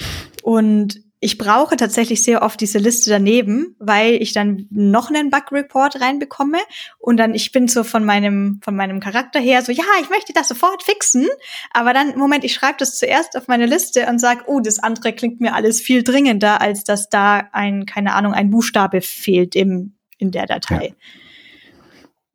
und 0.42 1.03
ich 1.24 1.38
brauche 1.38 1.78
tatsächlich 1.78 2.22
sehr 2.22 2.42
oft 2.42 2.60
diese 2.60 2.76
Liste 2.76 3.08
daneben, 3.08 3.76
weil 3.78 4.20
ich 4.20 4.34
dann 4.34 4.66
noch 4.70 5.08
einen 5.08 5.30
Bug-Report 5.30 5.98
reinbekomme 5.98 6.58
und 6.98 7.16
dann, 7.16 7.34
ich 7.34 7.50
bin 7.50 7.66
so 7.66 7.82
von 7.82 8.04
meinem, 8.04 8.60
von 8.62 8.76
meinem 8.76 9.00
Charakter 9.00 9.40
her 9.40 9.62
so, 9.62 9.72
ja, 9.72 9.84
ich 10.02 10.10
möchte 10.10 10.34
das 10.34 10.48
sofort 10.48 10.82
fixen, 10.82 11.26
aber 11.72 11.94
dann, 11.94 12.18
Moment, 12.18 12.44
ich 12.44 12.52
schreibe 12.52 12.76
das 12.78 12.98
zuerst 12.98 13.38
auf 13.38 13.48
meine 13.48 13.64
Liste 13.64 14.06
und 14.06 14.18
sag, 14.18 14.48
oh, 14.48 14.60
das 14.60 14.78
andere 14.78 15.14
klingt 15.14 15.40
mir 15.40 15.54
alles 15.54 15.80
viel 15.80 16.02
dringender, 16.02 16.60
als 16.60 16.84
dass 16.84 17.08
da 17.08 17.48
ein, 17.52 17.86
keine 17.86 18.12
Ahnung, 18.12 18.34
ein 18.34 18.50
Buchstabe 18.50 19.00
fehlt 19.00 19.56
im, 19.56 19.94
in 20.18 20.30
der 20.30 20.44
Datei. 20.44 20.88
Ja. 20.88 20.94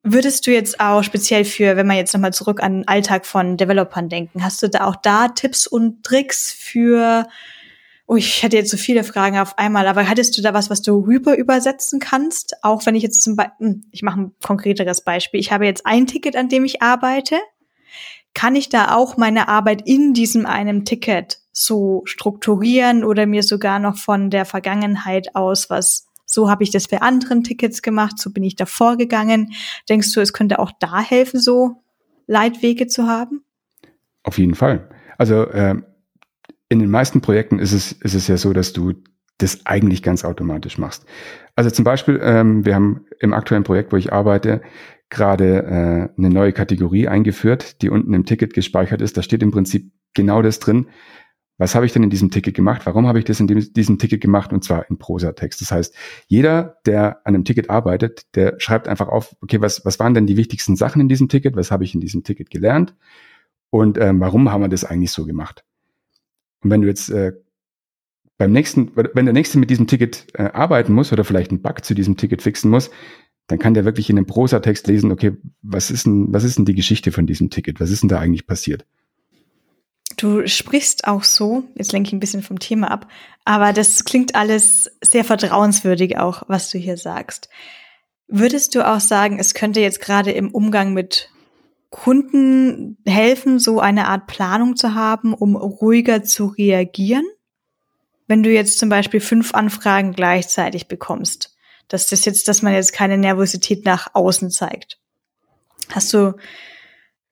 Würdest 0.02 0.47
du 0.47 0.52
jetzt 0.52 0.80
auch 0.80 1.04
speziell 1.04 1.45
für, 1.45 1.75
wenn 1.75 1.86
man 1.86 1.97
jetzt 1.97 2.13
nochmal 2.15 2.34
zurück 2.34 2.63
an 2.63 2.78
den 2.78 2.88
Alltag 2.88 3.28
von 3.28 3.56
Developern 3.56 4.10
denken, 4.10 4.43
hast 4.43 4.63
du 4.63 4.67
da 4.67 4.86
auch 4.86 4.95
da 4.95 5.28
Tipps 5.28 5.67
und 5.67 6.04
Tricks 6.04 6.52
für 6.52 7.28
Oh, 8.12 8.15
ich 8.15 8.41
hätte 8.41 8.58
jetzt 8.58 8.72
so 8.72 8.78
viele 8.78 9.04
Fragen 9.04 9.38
auf 9.38 9.60
einmal, 9.60 9.88
aber 9.88 10.10
hattest 10.10 10.36
du 10.36 10.41
da 10.41 10.52
was, 10.52 10.72
was 10.72 10.82
du 10.82 11.06
rüber 11.06 11.38
übersetzen 11.38 12.00
kannst? 12.00 12.56
Auch 12.63 12.84
wenn 12.88 12.95
ich 12.95 13.04
jetzt 13.04 13.22
zum 13.22 13.36
Beispiel, 13.36 13.67
hm, 13.67 13.84
ich 13.91 14.02
mache 14.02 14.22
ein 14.22 14.32
konkreteres 14.41 15.04
Beispiel. 15.04 15.39
Ich 15.39 15.52
habe 15.52 15.67
jetzt 15.67 15.86
ein 15.86 16.08
Ticket, 16.08 16.36
an 16.36 16.50
dem 16.50 16.65
ich 16.65 16.82
arbeite. 16.82 17.38
Kann 18.34 18.56
ich 18.56 18.67
da 18.67 18.95
auch 18.95 19.17
meine 19.17 19.48
Arbeit 19.48 19.84
in 19.86 20.15
diesem 20.15 20.48
einem 20.48 20.86
Ticket 20.86 21.38
so 21.52 22.02
strukturieren 22.06 23.04
oder 23.04 23.28
mir 23.28 23.43
sogar 23.43 23.78
noch 23.78 23.98
von 24.00 24.32
der 24.32 24.45
Vergangenheit 24.45 25.36
aus 25.36 25.69
was 25.69 26.08
so 26.26 26.50
habe 26.50 26.63
ich 26.63 26.72
das 26.72 26.88
bei 26.88 27.02
anderen 27.02 27.43
Tickets 27.43 27.84
gemacht, 27.84 28.17
so 28.17 28.32
bin 28.32 28.43
ich 28.43 28.56
da 28.56 28.65
vorgegangen. 28.65 29.54
Denkst 29.88 30.13
du, 30.13 30.19
es 30.19 30.34
könnte 30.34 30.58
auch 30.58 30.72
da 30.80 31.00
helfen, 31.00 31.39
so 31.39 31.84
Leitwege 32.26 32.88
zu 32.88 33.08
haben? 33.08 33.43
Auf 34.24 34.39
jeden 34.39 34.56
Fall. 34.56 34.89
Also 35.17 35.43
äh, 35.43 35.76
in 36.69 36.79
den 36.79 36.89
meisten 36.89 37.21
Projekten 37.21 37.60
ist 37.60 37.73
es, 37.73 37.91
ist 37.91 38.13
es 38.13 38.27
ja 38.27 38.38
so, 38.38 38.53
dass 38.53 38.73
du 38.73 38.93
das 39.39 39.65
eigentlich 39.65 40.03
ganz 40.03 40.23
automatisch 40.23 40.77
machst. 40.77 41.05
Also 41.55 41.69
zum 41.71 41.84
Beispiel, 41.84 42.19
ähm, 42.21 42.65
wir 42.65 42.75
haben 42.75 43.05
im 43.19 43.34
aktuellen 43.34 43.63
Projekt, 43.63 43.91
wo 43.91 43.97
ich 43.97 44.13
arbeite, 44.13 44.62
gerade 45.10 45.63
äh, 45.63 46.19
eine 46.19 46.29
neue 46.29 46.53
Kategorie 46.53 47.08
eingeführt, 47.08 47.82
die 47.82 47.89
unten 47.89 48.13
im 48.13 48.25
Ticket 48.25 48.53
gespeichert 48.53 49.01
ist. 49.01 49.17
Da 49.17 49.23
steht 49.23 49.41
im 49.41 49.51
Prinzip 49.51 49.91
genau 50.13 50.41
das 50.41 50.60
drin. 50.60 50.88
Was 51.58 51.75
habe 51.75 51.86
ich 51.86 51.91
denn 51.91 52.03
in 52.03 52.10
diesem 52.10 52.32
Ticket 52.32 52.53
gemacht? 52.53 52.86
Warum 52.86 53.08
habe 53.08 53.19
ich 53.19 53.25
das 53.25 53.39
in 53.39 53.47
dem, 53.47 53.60
diesem 53.73 53.97
Ticket 53.97 54.21
gemacht? 54.21 54.53
Und 54.53 54.63
zwar 54.63 54.89
in 54.89 54.97
Prosatext. 54.97 55.60
Das 55.62 55.71
heißt, 55.71 55.95
jeder, 56.27 56.77
der 56.86 57.25
an 57.25 57.36
einem 57.36 57.43
Ticket 57.43 57.69
arbeitet, 57.69 58.34
der 58.36 58.55
schreibt 58.60 58.88
einfach 58.88 59.10
auf, 59.10 59.36
okay, 59.41 59.60
was, 59.60 59.84
was 59.84 59.99
waren 59.99 60.13
denn 60.13 60.27
die 60.27 60.38
wichtigsten 60.38 60.75
Sachen 60.75 61.01
in 61.01 61.10
diesem 61.10 61.27
Ticket? 61.27 61.55
Was 61.55 61.71
habe 61.71 61.84
ich 61.84 61.93
in 61.93 62.01
diesem 62.01 62.23
Ticket 62.23 62.49
gelernt? 62.49 62.95
Und 63.71 63.97
ähm, 63.97 64.19
warum 64.19 64.51
haben 64.51 64.62
wir 64.62 64.69
das 64.69 64.86
eigentlich 64.86 65.12
so 65.12 65.25
gemacht? 65.25 65.65
Und 66.63 66.72
wenn 66.72 66.82
du 66.82 66.88
jetzt 66.88 67.10
äh, 67.10 67.34
beim 68.38 68.52
nächsten, 68.52 68.91
wenn 68.95 69.26
der 69.26 69.34
nächste 69.34 69.60
mit 69.60 69.69
diesem 69.69 69.88
Ticket 69.88 70.28
äh, 70.34 70.43
arbeiten 70.43 70.93
muss 70.93 71.12
oder 71.12 71.24
vielleicht 71.24 71.52
einen 71.52 71.62
Bug 71.62 71.84
zu 71.84 71.93
diesem 71.93 72.17
Ticket 72.17 72.41
fixen 72.41 72.72
muss, 72.72 72.89
dann 73.48 73.60
kann 73.60 73.74
der 73.74 73.84
wirklich 73.84 74.10
in 74.10 74.17
einem 74.17 74.28
Prosa-Text 74.28 74.88
lesen, 74.88 75.12
okay, 75.12 75.36
was 75.62 75.91
ist 75.91 76.06
denn, 76.06 76.32
was 76.32 76.43
ist 76.43 76.58
denn 76.58 76.65
die 76.65 76.76
Geschichte 76.76 77.12
von 77.12 77.26
diesem 77.26 77.50
Ticket? 77.50 77.80
Was 77.80 77.89
ist 77.89 78.02
denn 78.02 78.10
da 78.10 78.19
eigentlich 78.19 78.48
passiert? 78.48 78.86
Du 80.17 80.45
sprichst 80.48 81.08
auch 81.08 81.24
so, 81.24 81.63
jetzt 81.76 81.91
lenke 81.91 82.08
ich 82.08 82.13
ein 82.13 82.19
bisschen 82.19 82.43
vom 82.43 82.60
Thema 82.60 82.91
ab, 82.91 83.08
aber 83.45 83.74
das 83.74 84.04
klingt 84.06 84.36
alles 84.36 84.91
sehr 85.02 85.24
vertrauenswürdig 85.24 86.17
auch, 86.17 86.43
was 86.48 86.69
du 86.69 86.78
hier 86.78 86.98
sagst. 86.98 87.50
Würdest 88.28 88.76
du 88.76 88.88
auch 88.88 89.00
sagen, 89.00 89.39
es 89.39 89.54
könnte 89.54 89.80
jetzt 89.80 90.02
gerade 90.02 90.32
im 90.32 90.52
Umgang 90.52 90.93
mit 90.93 91.30
Kunden 91.89 92.97
helfen, 93.06 93.60
so 93.60 93.80
eine 93.80 94.08
Art 94.08 94.28
Planung 94.28 94.75
zu 94.75 94.93
haben, 94.93 95.34
um 95.34 95.56
ruhiger 95.56 96.23
zu 96.23 96.47
reagieren? 96.47 97.25
Wenn 98.28 98.43
du 98.43 98.52
jetzt 98.52 98.78
zum 98.78 98.89
Beispiel 98.89 99.19
fünf 99.19 99.56
Anfragen 99.56 100.13
gleichzeitig 100.13 100.88
bekommst, 100.88 101.56
dass 101.88 102.08
das 102.08 102.23
jetzt, 102.25 102.47
dass 102.47 102.62
man 102.62 102.73
jetzt 102.73 102.93
keine 102.93 103.17
Nervosität 103.17 103.84
nach 103.84 104.10
außen 104.13 104.52
zeigt. 104.52 104.99
Hast 105.91 106.13
du, 106.13 106.36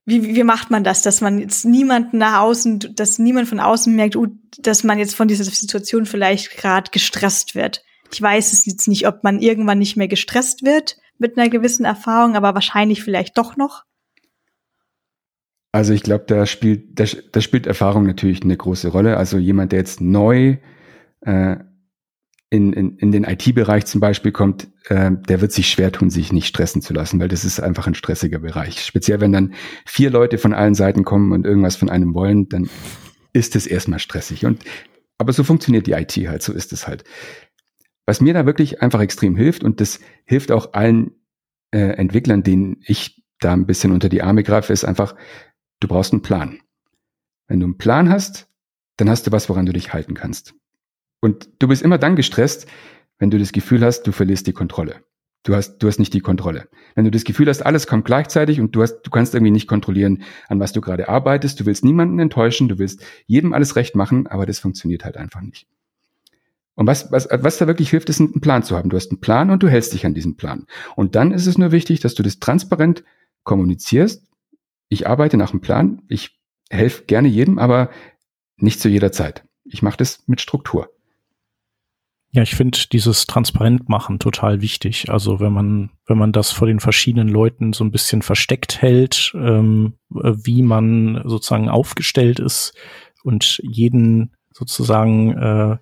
wie, 0.05 0.35
wie 0.35 0.43
macht 0.43 0.71
man 0.71 0.83
das, 0.83 1.03
dass 1.03 1.21
man 1.21 1.37
jetzt 1.37 1.63
niemanden 1.63 2.17
nach 2.17 2.39
außen, 2.39 2.95
dass 2.95 3.19
niemand 3.19 3.47
von 3.47 3.59
außen 3.59 3.95
merkt, 3.95 4.15
uh, 4.15 4.27
dass 4.57 4.83
man 4.83 4.97
jetzt 4.97 5.15
von 5.15 5.27
dieser 5.27 5.43
Situation 5.43 6.05
vielleicht 6.05 6.57
gerade 6.57 6.89
gestresst 6.91 7.53
wird? 7.53 7.83
Ich 8.11 8.21
weiß 8.21 8.53
es 8.53 8.65
jetzt 8.65 8.87
nicht, 8.87 9.07
ob 9.07 9.23
man 9.23 9.39
irgendwann 9.39 9.79
nicht 9.79 9.97
mehr 9.97 10.07
gestresst 10.07 10.63
wird 10.63 10.97
mit 11.19 11.37
einer 11.37 11.49
gewissen 11.49 11.85
Erfahrung, 11.85 12.35
aber 12.35 12.55
wahrscheinlich 12.55 13.03
vielleicht 13.03 13.37
doch 13.37 13.57
noch. 13.57 13.83
Also 15.71 15.93
ich 15.93 16.03
glaube, 16.03 16.25
da 16.27 16.45
spielt, 16.45 16.99
da, 16.99 17.05
da, 17.31 17.41
spielt 17.41 17.67
Erfahrung 17.67 18.05
natürlich 18.05 18.41
eine 18.41 18.57
große 18.57 18.89
Rolle. 18.89 19.17
Also 19.17 19.37
jemand, 19.37 19.71
der 19.71 19.79
jetzt 19.79 20.01
neu 20.01 20.57
äh, 21.21 21.57
in, 22.49 22.71
in, 22.71 22.97
in 22.97 23.11
den 23.11 23.25
IT-Bereich 23.25 23.85
zum 23.85 23.99
Beispiel 23.99 24.31
kommt, 24.31 24.69
äh, 24.85 25.11
der 25.27 25.41
wird 25.41 25.51
sich 25.51 25.69
schwer 25.69 25.91
tun, 25.91 26.09
sich 26.09 26.31
nicht 26.31 26.47
stressen 26.47 26.81
zu 26.81 26.93
lassen, 26.93 27.19
weil 27.19 27.27
das 27.27 27.43
ist 27.43 27.59
einfach 27.59 27.87
ein 27.87 27.95
stressiger 27.95 28.39
Bereich. 28.39 28.83
Speziell 28.83 29.19
wenn 29.19 29.33
dann 29.33 29.53
vier 29.85 30.09
Leute 30.09 30.37
von 30.37 30.53
allen 30.53 30.73
Seiten 30.73 31.03
kommen 31.03 31.33
und 31.33 31.45
irgendwas 31.45 31.75
von 31.75 31.89
einem 31.89 32.13
wollen, 32.13 32.47
dann 32.47 32.69
ist 33.33 33.55
es 33.55 33.67
erstmal 33.67 33.99
stressig. 33.99 34.45
Und 34.45 34.63
aber 35.17 35.33
so 35.33 35.43
funktioniert 35.43 35.87
die 35.87 35.93
IT 35.93 36.15
halt, 36.27 36.41
so 36.41 36.53
ist 36.53 36.71
es 36.71 36.87
halt. 36.87 37.03
Was 38.05 38.21
mir 38.21 38.33
da 38.33 38.45
wirklich 38.45 38.81
einfach 38.81 39.01
extrem 39.01 39.35
hilft, 39.35 39.63
und 39.63 39.81
das 39.81 39.99
hilft 40.25 40.51
auch 40.51 40.73
allen 40.73 41.11
äh, 41.71 41.79
Entwicklern, 41.79 42.43
denen 42.43 42.77
ich 42.85 43.23
da 43.39 43.53
ein 43.53 43.65
bisschen 43.65 43.91
unter 43.91 44.09
die 44.09 44.21
Arme 44.21 44.43
greife, 44.43 44.71
ist 44.71 44.85
einfach 44.85 45.15
Du 45.79 45.87
brauchst 45.87 46.13
einen 46.13 46.21
Plan. 46.21 46.59
Wenn 47.47 47.59
du 47.59 47.65
einen 47.65 47.77
Plan 47.77 48.09
hast, 48.09 48.47
dann 48.97 49.09
hast 49.09 49.27
du 49.27 49.31
was, 49.31 49.47
woran 49.49 49.65
du 49.65 49.73
dich 49.73 49.93
halten 49.93 50.15
kannst. 50.15 50.55
Und 51.21 51.49
du 51.59 51.67
bist 51.67 51.81
immer 51.81 51.97
dann 51.97 52.15
gestresst, 52.15 52.67
wenn 53.19 53.31
du 53.31 53.39
das 53.39 53.51
Gefühl 53.51 53.83
hast, 53.83 54.03
du 54.03 54.11
verlierst 54.11 54.47
die 54.47 54.53
Kontrolle. 54.53 55.03
Du 55.43 55.55
hast, 55.55 55.77
du 55.77 55.87
hast 55.87 55.99
nicht 55.99 56.13
die 56.13 56.19
Kontrolle. 56.19 56.67
Wenn 56.95 57.05
du 57.05 57.11
das 57.11 57.23
Gefühl 57.23 57.47
hast, 57.47 57.65
alles 57.65 57.87
kommt 57.87 58.05
gleichzeitig 58.05 58.59
und 58.59 58.75
du 58.75 58.81
hast, 58.81 59.01
du 59.03 59.09
kannst 59.09 59.33
irgendwie 59.33 59.51
nicht 59.51 59.67
kontrollieren, 59.67 60.23
an 60.49 60.59
was 60.59 60.73
du 60.73 60.81
gerade 60.81 61.07
arbeitest. 61.07 61.59
Du 61.59 61.65
willst 61.65 61.85
niemanden 61.85 62.19
enttäuschen, 62.19 62.67
du 62.67 62.79
willst 62.79 63.03
jedem 63.27 63.53
alles 63.53 63.75
recht 63.75 63.95
machen, 63.95 64.27
aber 64.27 64.45
das 64.45 64.59
funktioniert 64.59 65.05
halt 65.05 65.15
einfach 65.15 65.41
nicht. 65.41 65.67
Und 66.75 66.85
was, 66.85 67.11
was, 67.11 67.27
was 67.31 67.57
da 67.57 67.65
wirklich 67.65 67.89
hilft, 67.89 68.09
ist 68.09 68.19
einen 68.19 68.41
Plan 68.41 68.61
zu 68.61 68.75
haben. 68.75 68.89
Du 68.89 68.97
hast 68.97 69.09
einen 69.09 69.19
Plan 69.19 69.49
und 69.49 69.63
du 69.63 69.69
hältst 69.69 69.93
dich 69.93 70.05
an 70.05 70.13
diesen 70.13 70.37
Plan. 70.37 70.67
Und 70.95 71.15
dann 71.15 71.31
ist 71.31 71.47
es 71.47 71.57
nur 71.57 71.71
wichtig, 71.71 72.01
dass 72.01 72.13
du 72.13 72.23
das 72.23 72.39
transparent 72.39 73.03
kommunizierst 73.43 74.27
ich 74.89 75.07
arbeite 75.07 75.37
nach 75.37 75.51
dem 75.51 75.61
Plan, 75.61 76.01
ich 76.07 76.39
helfe 76.69 77.05
gerne 77.05 77.27
jedem, 77.27 77.59
aber 77.59 77.89
nicht 78.57 78.79
zu 78.79 78.89
jeder 78.89 79.11
Zeit. 79.11 79.43
Ich 79.63 79.81
mache 79.81 79.97
das 79.97 80.23
mit 80.27 80.41
Struktur. 80.41 80.89
Ja, 82.31 82.43
ich 82.43 82.55
finde 82.55 82.77
dieses 82.91 83.25
transparent 83.25 83.89
machen 83.89 84.19
total 84.19 84.61
wichtig. 84.61 85.09
Also 85.09 85.39
wenn 85.39 85.53
man, 85.53 85.91
wenn 86.05 86.17
man 86.17 86.33
das 86.33 86.51
vor 86.51 86.67
den 86.67 86.79
verschiedenen 86.79 87.29
Leuten 87.29 87.73
so 87.73 87.83
ein 87.83 87.91
bisschen 87.91 88.21
versteckt 88.21 88.81
hält, 88.81 89.33
ähm, 89.35 89.93
wie 90.09 90.61
man 90.61 91.21
sozusagen 91.25 91.69
aufgestellt 91.69 92.39
ist 92.39 92.73
und 93.23 93.61
jeden 93.63 94.35
sozusagen 94.51 95.37
äh, 95.37 95.77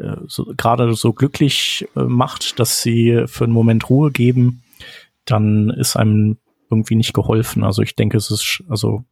äh 0.00 0.16
so, 0.26 0.52
gerade 0.56 0.94
so 0.94 1.12
glücklich 1.12 1.86
äh, 1.94 2.02
macht, 2.02 2.58
dass 2.58 2.82
sie 2.82 3.24
für 3.26 3.44
einen 3.44 3.52
Moment 3.52 3.88
Ruhe 3.88 4.10
geben, 4.10 4.62
dann 5.24 5.70
ist 5.70 5.96
einem 5.96 6.38
irgendwie 6.74 6.96
nicht 6.96 7.14
geholfen. 7.14 7.64
Also 7.64 7.82
ich 7.82 7.96
denke, 7.96 8.16
es 8.16 8.30
ist, 8.30 8.62
also 8.68 9.04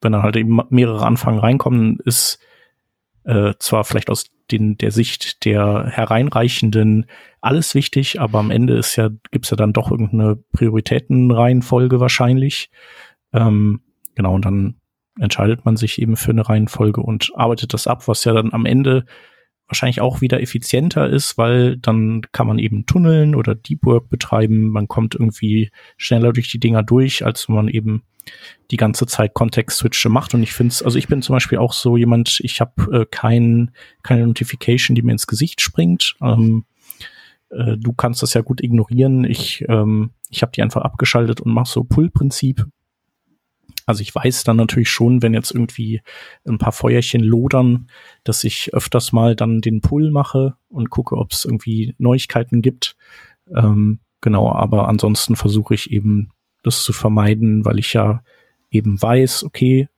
wenn 0.00 0.12
dann 0.12 0.22
halt 0.22 0.36
eben 0.36 0.60
mehrere 0.70 1.06
Anfragen 1.06 1.38
reinkommen, 1.38 1.98
ist 2.04 2.38
äh, 3.24 3.54
zwar 3.58 3.84
vielleicht 3.84 4.10
aus 4.10 4.26
den, 4.50 4.76
der 4.76 4.90
Sicht 4.90 5.44
der 5.44 5.86
Hereinreichenden 5.86 7.06
alles 7.40 7.74
wichtig, 7.74 8.20
aber 8.20 8.38
am 8.38 8.50
Ende 8.50 8.76
ist 8.76 8.96
ja, 8.96 9.10
gibt's 9.30 9.50
ja 9.50 9.56
dann 9.56 9.72
doch 9.72 9.90
irgendeine 9.90 10.36
Prioritätenreihenfolge 10.52 12.00
wahrscheinlich. 12.00 12.70
Ähm, 13.32 13.80
genau, 14.14 14.34
und 14.34 14.44
dann 14.44 14.76
entscheidet 15.18 15.64
man 15.64 15.76
sich 15.76 16.00
eben 16.00 16.16
für 16.16 16.32
eine 16.32 16.48
Reihenfolge 16.48 17.00
und 17.00 17.32
arbeitet 17.34 17.72
das 17.72 17.86
ab, 17.86 18.08
was 18.08 18.24
ja 18.24 18.32
dann 18.32 18.52
am 18.52 18.66
Ende 18.66 19.06
wahrscheinlich 19.68 20.00
auch 20.00 20.20
wieder 20.20 20.40
effizienter 20.40 21.08
ist, 21.08 21.38
weil 21.38 21.76
dann 21.78 22.22
kann 22.32 22.46
man 22.46 22.58
eben 22.58 22.86
tunneln 22.86 23.34
oder 23.34 23.54
Deep 23.54 23.84
Work 23.84 24.10
betreiben. 24.10 24.68
Man 24.68 24.88
kommt 24.88 25.14
irgendwie 25.14 25.70
schneller 25.96 26.32
durch 26.32 26.50
die 26.50 26.60
Dinger 26.60 26.82
durch, 26.82 27.24
als 27.24 27.48
wenn 27.48 27.56
man 27.56 27.68
eben 27.68 28.02
die 28.70 28.76
ganze 28.76 29.06
Zeit 29.06 29.34
Kontext-Switche 29.34 30.08
macht. 30.08 30.34
Und 30.34 30.42
ich 30.42 30.52
finde 30.52 30.72
es, 30.72 30.82
also 30.82 30.98
ich 30.98 31.08
bin 31.08 31.22
zum 31.22 31.34
Beispiel 31.34 31.58
auch 31.58 31.72
so 31.72 31.96
jemand, 31.96 32.40
ich 32.42 32.60
habe 32.60 33.00
äh, 33.00 33.06
kein, 33.10 33.70
keine 34.02 34.26
Notification, 34.26 34.94
die 34.94 35.02
mir 35.02 35.12
ins 35.12 35.26
Gesicht 35.26 35.60
springt. 35.60 36.14
Ähm, 36.22 36.64
äh, 37.50 37.76
du 37.78 37.92
kannst 37.92 38.22
das 38.22 38.34
ja 38.34 38.40
gut 38.40 38.62
ignorieren. 38.62 39.24
Ich, 39.24 39.64
ähm, 39.68 40.10
ich 40.30 40.42
habe 40.42 40.52
die 40.52 40.62
einfach 40.62 40.82
abgeschaltet 40.82 41.40
und 41.40 41.52
mache 41.52 41.70
so 41.70 41.84
Pull-Prinzip. 41.84 42.66
Also 43.86 44.00
ich 44.02 44.14
weiß 44.14 44.44
dann 44.44 44.56
natürlich 44.56 44.90
schon, 44.90 45.22
wenn 45.22 45.34
jetzt 45.34 45.50
irgendwie 45.50 46.00
ein 46.46 46.58
paar 46.58 46.72
Feuerchen 46.72 47.22
lodern, 47.22 47.88
dass 48.24 48.44
ich 48.44 48.72
öfters 48.72 49.12
mal 49.12 49.36
dann 49.36 49.60
den 49.60 49.80
Pull 49.80 50.10
mache 50.10 50.56
und 50.68 50.90
gucke, 50.90 51.16
ob 51.16 51.32
es 51.32 51.44
irgendwie 51.44 51.94
Neuigkeiten 51.98 52.62
gibt. 52.62 52.96
Ähm, 53.54 54.00
genau, 54.20 54.50
aber 54.50 54.88
ansonsten 54.88 55.36
versuche 55.36 55.74
ich 55.74 55.90
eben 55.90 56.30
das 56.62 56.82
zu 56.82 56.92
vermeiden, 56.92 57.64
weil 57.64 57.78
ich 57.78 57.92
ja 57.92 58.22
eben 58.70 59.00
weiß, 59.00 59.44
okay, 59.44 59.88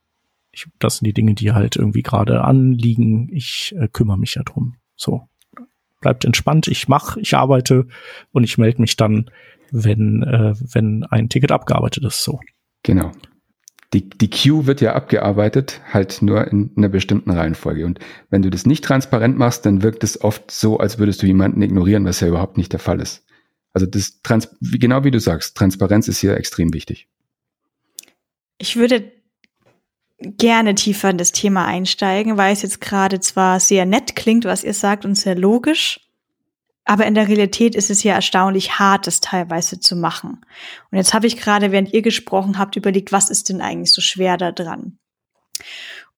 ich, 0.51 0.67
das 0.79 0.97
sind 0.97 1.05
die 1.05 1.13
Dinge, 1.13 1.33
die 1.33 1.51
halt 1.53 1.75
irgendwie 1.75 2.03
gerade 2.03 2.43
anliegen. 2.43 3.29
Ich 3.31 3.73
äh, 3.77 3.87
kümmere 3.87 4.17
mich 4.17 4.35
ja 4.35 4.43
drum. 4.43 4.75
So. 4.95 5.27
bleibt 6.01 6.25
entspannt, 6.25 6.67
ich 6.67 6.87
mache, 6.87 7.19
ich 7.19 7.35
arbeite 7.35 7.87
und 8.31 8.43
ich 8.43 8.57
melde 8.57 8.81
mich 8.81 8.97
dann, 8.97 9.29
wenn, 9.71 10.23
äh, 10.23 10.55
wenn 10.59 11.03
ein 11.03 11.29
Ticket 11.29 11.51
abgearbeitet 11.51 12.03
ist. 12.03 12.23
So. 12.23 12.39
Genau. 12.83 13.11
Die, 13.93 14.09
die 14.09 14.29
Queue 14.29 14.67
wird 14.67 14.81
ja 14.81 14.93
abgearbeitet, 14.93 15.81
halt 15.91 16.21
nur 16.21 16.45
in 16.47 16.71
einer 16.75 16.89
bestimmten 16.89 17.31
Reihenfolge. 17.31 17.85
Und 17.85 17.99
wenn 18.29 18.41
du 18.41 18.49
das 18.49 18.65
nicht 18.65 18.83
transparent 18.83 19.37
machst, 19.37 19.65
dann 19.65 19.81
wirkt 19.81 20.03
es 20.03 20.21
oft 20.21 20.51
so, 20.51 20.77
als 20.77 20.99
würdest 20.99 21.21
du 21.23 21.25
jemanden 21.25 21.61
ignorieren, 21.61 22.03
was 22.03 22.19
ja 22.19 22.27
überhaupt 22.27 22.57
nicht 22.57 22.73
der 22.73 22.81
Fall 22.81 22.99
ist. 22.99 23.25
Also 23.73 23.85
das, 23.85 24.21
Trans 24.23 24.49
genau 24.59 25.03
wie 25.03 25.11
du 25.11 25.19
sagst, 25.19 25.55
Transparenz 25.55 26.07
ist 26.07 26.19
hier 26.19 26.35
extrem 26.35 26.73
wichtig. 26.73 27.07
Ich 28.57 28.75
würde 28.75 29.11
gerne 30.19 30.75
tiefer 30.75 31.11
in 31.11 31.17
das 31.17 31.31
Thema 31.31 31.65
einsteigen, 31.65 32.37
weil 32.37 32.53
es 32.53 32.63
jetzt 32.63 32.81
gerade 32.81 33.19
zwar 33.19 33.59
sehr 33.59 33.85
nett 33.85 34.15
klingt, 34.15 34.45
was 34.45 34.63
ihr 34.63 34.73
sagt, 34.73 35.05
und 35.05 35.15
sehr 35.15 35.35
logisch, 35.35 36.06
aber 36.87 37.05
in 37.05 37.13
der 37.13 37.27
Realität 37.27 37.75
ist 37.75 37.89
es 37.89 38.03
ja 38.03 38.13
erstaunlich 38.13 38.79
hart, 38.79 39.07
das 39.07 39.19
teilweise 39.19 39.79
zu 39.79 39.95
machen. 39.95 40.41
Und 40.91 40.97
jetzt 40.97 41.13
habe 41.13 41.27
ich 41.27 41.37
gerade, 41.37 41.71
während 41.71 41.93
ihr 41.93 42.01
gesprochen 42.01 42.57
habt, 42.57 42.75
überlegt, 42.75 43.11
was 43.11 43.29
ist 43.29 43.49
denn 43.49 43.61
eigentlich 43.61 43.91
so 43.91 44.01
schwer 44.01 44.37
daran? 44.37 44.97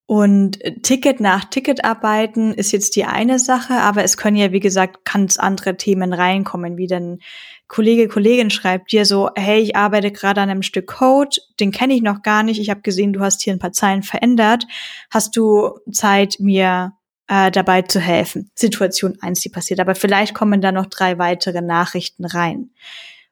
Und 0.06 0.60
Ticket 0.82 1.20
nach 1.20 1.46
Ticket 1.46 1.86
arbeiten 1.86 2.52
ist 2.52 2.72
jetzt 2.72 2.96
die 2.96 3.06
eine 3.06 3.38
Sache, 3.38 3.76
aber 3.76 4.04
es 4.04 4.18
können 4.18 4.38
ja, 4.38 4.52
wie 4.52 4.60
gesagt, 4.60 5.06
ganz 5.06 5.38
andere 5.38 5.78
Themen 5.78 6.14
reinkommen, 6.14 6.78
wie 6.78 6.88
denn 6.88 7.20
Kollege, 7.68 8.08
Kollegin 8.08 8.50
schreibt 8.50 8.92
dir 8.92 9.06
so, 9.06 9.30
hey, 9.36 9.62
ich 9.62 9.76
arbeite 9.76 10.12
gerade 10.12 10.42
an 10.42 10.50
einem 10.50 10.64
Stück 10.64 10.88
Code, 10.88 11.38
den 11.60 11.70
kenne 11.70 11.94
ich 11.94 12.02
noch 12.02 12.24
gar 12.24 12.42
nicht, 12.42 12.60
ich 12.60 12.72
habe 12.72 12.82
gesehen, 12.82 13.14
du 13.14 13.20
hast 13.20 13.44
hier 13.44 13.54
ein 13.54 13.60
paar 13.60 13.72
Zeilen 13.72 14.02
verändert. 14.02 14.66
Hast 15.12 15.38
du 15.38 15.78
Zeit, 15.92 16.38
mir 16.40 16.94
äh, 17.30 17.52
dabei 17.52 17.84
zu 17.84 18.00
helfen? 18.02 18.52
Situation 18.56 19.18
eins, 19.22 19.40
die 19.40 19.50
passiert. 19.50 19.80
Aber 19.80 19.96
vielleicht 19.96 20.34
kommen 20.34 20.60
da 20.60 20.72
noch 20.72 20.88
drei 20.88 21.18
weitere 21.18 21.62
Nachrichten 21.62 22.26
rein. 22.26 22.72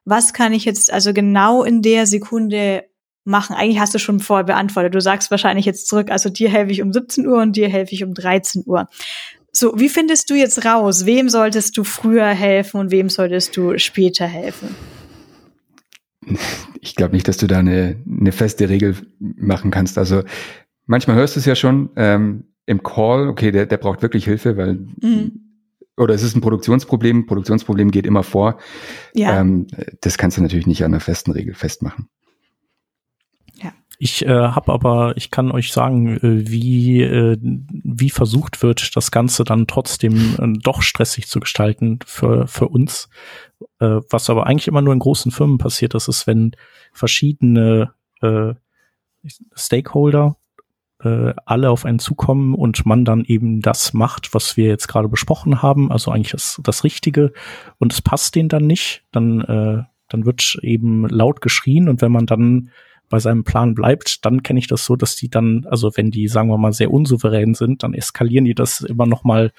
Was 0.06 0.32
kann 0.32 0.54
ich 0.54 0.64
jetzt 0.64 0.94
also 0.94 1.12
genau 1.12 1.64
in 1.64 1.82
der 1.82 2.08
Sekunde 2.08 2.86
machen? 3.26 3.56
Eigentlich 3.56 3.80
hast 3.80 3.94
du 3.94 4.00
schon 4.00 4.22
vorher 4.22 4.46
beantwortet. 4.46 4.96
Du 4.96 5.02
sagst 5.02 5.32
wahrscheinlich 5.32 5.66
jetzt 5.66 5.88
zurück, 5.88 6.12
also 6.12 6.30
dir 6.30 6.50
helfe 6.50 6.72
ich 6.72 6.82
um 6.82 6.94
17 6.94 7.28
Uhr 7.28 7.42
und 7.42 7.58
dir 7.58 7.68
helfe 7.68 7.94
ich 7.94 8.04
um 8.04 8.14
13 8.14 8.64
Uhr. 8.66 8.88
So, 9.52 9.74
wie 9.78 9.90
findest 9.90 10.30
du 10.30 10.36
jetzt 10.36 10.64
raus, 10.64 11.06
wem 11.06 11.30
solltest 11.30 11.76
du 11.78 11.84
früher 11.84 12.28
helfen 12.28 12.80
und 12.80 12.92
wem 12.92 13.10
solltest 13.10 13.58
du 13.58 13.78
später 13.80 14.28
helfen? 14.28 14.76
Ich 16.80 16.96
glaube 16.96 17.16
nicht, 17.16 17.28
dass 17.28 17.38
du 17.38 17.48
da 17.48 17.58
eine, 17.58 17.98
eine 18.08 18.32
feste 18.32 18.70
Regel 18.70 18.96
machen 19.20 19.72
kannst. 19.72 19.98
Also 19.98 20.24
manchmal 20.86 21.16
hörst 21.16 21.36
du 21.36 21.40
es 21.40 21.46
ja 21.48 21.56
schon 21.56 21.90
ähm, 21.96 22.44
im 22.68 22.84
Call, 22.84 23.28
okay, 23.28 23.52
der, 23.52 23.66
der 23.66 23.78
braucht 23.78 24.04
wirklich 24.04 24.26
Hilfe, 24.26 24.56
weil 24.58 24.74
mhm. 25.02 25.42
oder 25.98 26.14
es 26.14 26.22
ist 26.22 26.36
ein 26.36 26.42
Produktionsproblem, 26.42 27.26
Produktionsproblem 27.26 27.90
geht 27.90 28.06
immer 28.06 28.24
vor. 28.24 28.60
Ja. 29.14 29.40
Ähm, 29.40 29.66
das 30.02 30.20
kannst 30.20 30.38
du 30.38 30.44
natürlich 30.44 30.68
nicht 30.68 30.84
an 30.84 30.94
einer 30.94 31.00
festen 31.00 31.32
Regel 31.32 31.56
festmachen. 31.56 32.10
Ich 34.00 34.24
äh, 34.26 34.30
habe 34.30 34.72
aber, 34.72 35.18
ich 35.18 35.32
kann 35.32 35.52
euch 35.52 35.72
sagen, 35.72 36.18
äh, 36.18 36.50
wie, 36.50 37.02
äh, 37.02 37.38
wie 37.42 38.12
versucht 38.12 38.62
wird, 38.62 38.96
das 38.96 39.10
Ganze 39.10 39.44
dann 39.44 39.66
trotzdem 39.66 40.36
äh, 40.38 40.60
doch 40.62 40.84
stressig 40.84 41.28
zu 41.28 41.40
gestalten 41.40 42.00
für, 42.06 42.48
für 42.48 42.68
uns. 42.68 43.10
Äh, 43.80 44.02
was 44.10 44.30
aber 44.30 44.46
eigentlich 44.46 44.68
immer 44.68 44.84
nur 44.84 44.94
in 44.94 45.00
großen 45.00 45.32
Firmen 45.32 45.58
passiert, 45.58 45.96
das 45.96 46.08
ist, 46.08 46.28
wenn 46.28 46.52
verschiedene 46.94 47.94
äh, 48.22 48.54
Stakeholder 49.56 50.38
äh, 51.08 51.34
alle 51.46 51.70
auf 51.70 51.86
einen 51.86 52.00
zukommen 52.00 52.54
und 52.54 52.86
man 52.86 53.06
dann 53.06 53.24
eben 53.26 53.62
das 53.62 53.94
macht, 53.94 54.34
was 54.34 54.58
wir 54.58 54.66
jetzt 54.66 54.88
gerade 54.88 55.10
besprochen 55.10 55.62
haben, 55.62 55.92
also 55.92 56.12
eigentlich 56.12 56.32
das, 56.32 56.60
das 56.64 56.84
Richtige 56.84 57.34
und 57.78 57.94
es 57.94 58.02
passt 58.02 58.36
denen 58.36 58.50
dann 58.50 58.68
nicht, 58.68 59.04
dann, 59.12 59.42
äh, 59.42 59.84
dann 60.10 60.26
wird 60.26 60.58
eben 60.62 61.08
laut 61.08 61.42
geschrien 61.42 61.90
und 61.90 62.02
wenn 62.02 62.12
man 62.12 62.26
dann 62.26 62.70
bei 63.10 63.20
seinem 63.20 63.44
Plan 63.44 63.74
bleibt, 63.74 64.26
dann 64.26 64.44
kenne 64.44 64.60
ich 64.60 64.68
das 64.68 64.86
so, 64.86 64.96
dass 64.96 65.16
die 65.16 65.30
dann, 65.30 65.66
also 65.70 65.92
wenn 65.96 66.12
die, 66.12 66.28
sagen 66.28 66.50
wir 66.50 66.58
mal, 66.58 66.74
sehr 66.74 66.92
unsouverän 66.92 67.54
sind, 67.54 67.84
dann 67.84 67.94
eskalieren 67.94 68.46
die 68.46 68.56
das 68.56 68.82
immer 68.82 69.06
noch 69.06 69.24
mal 69.24 69.52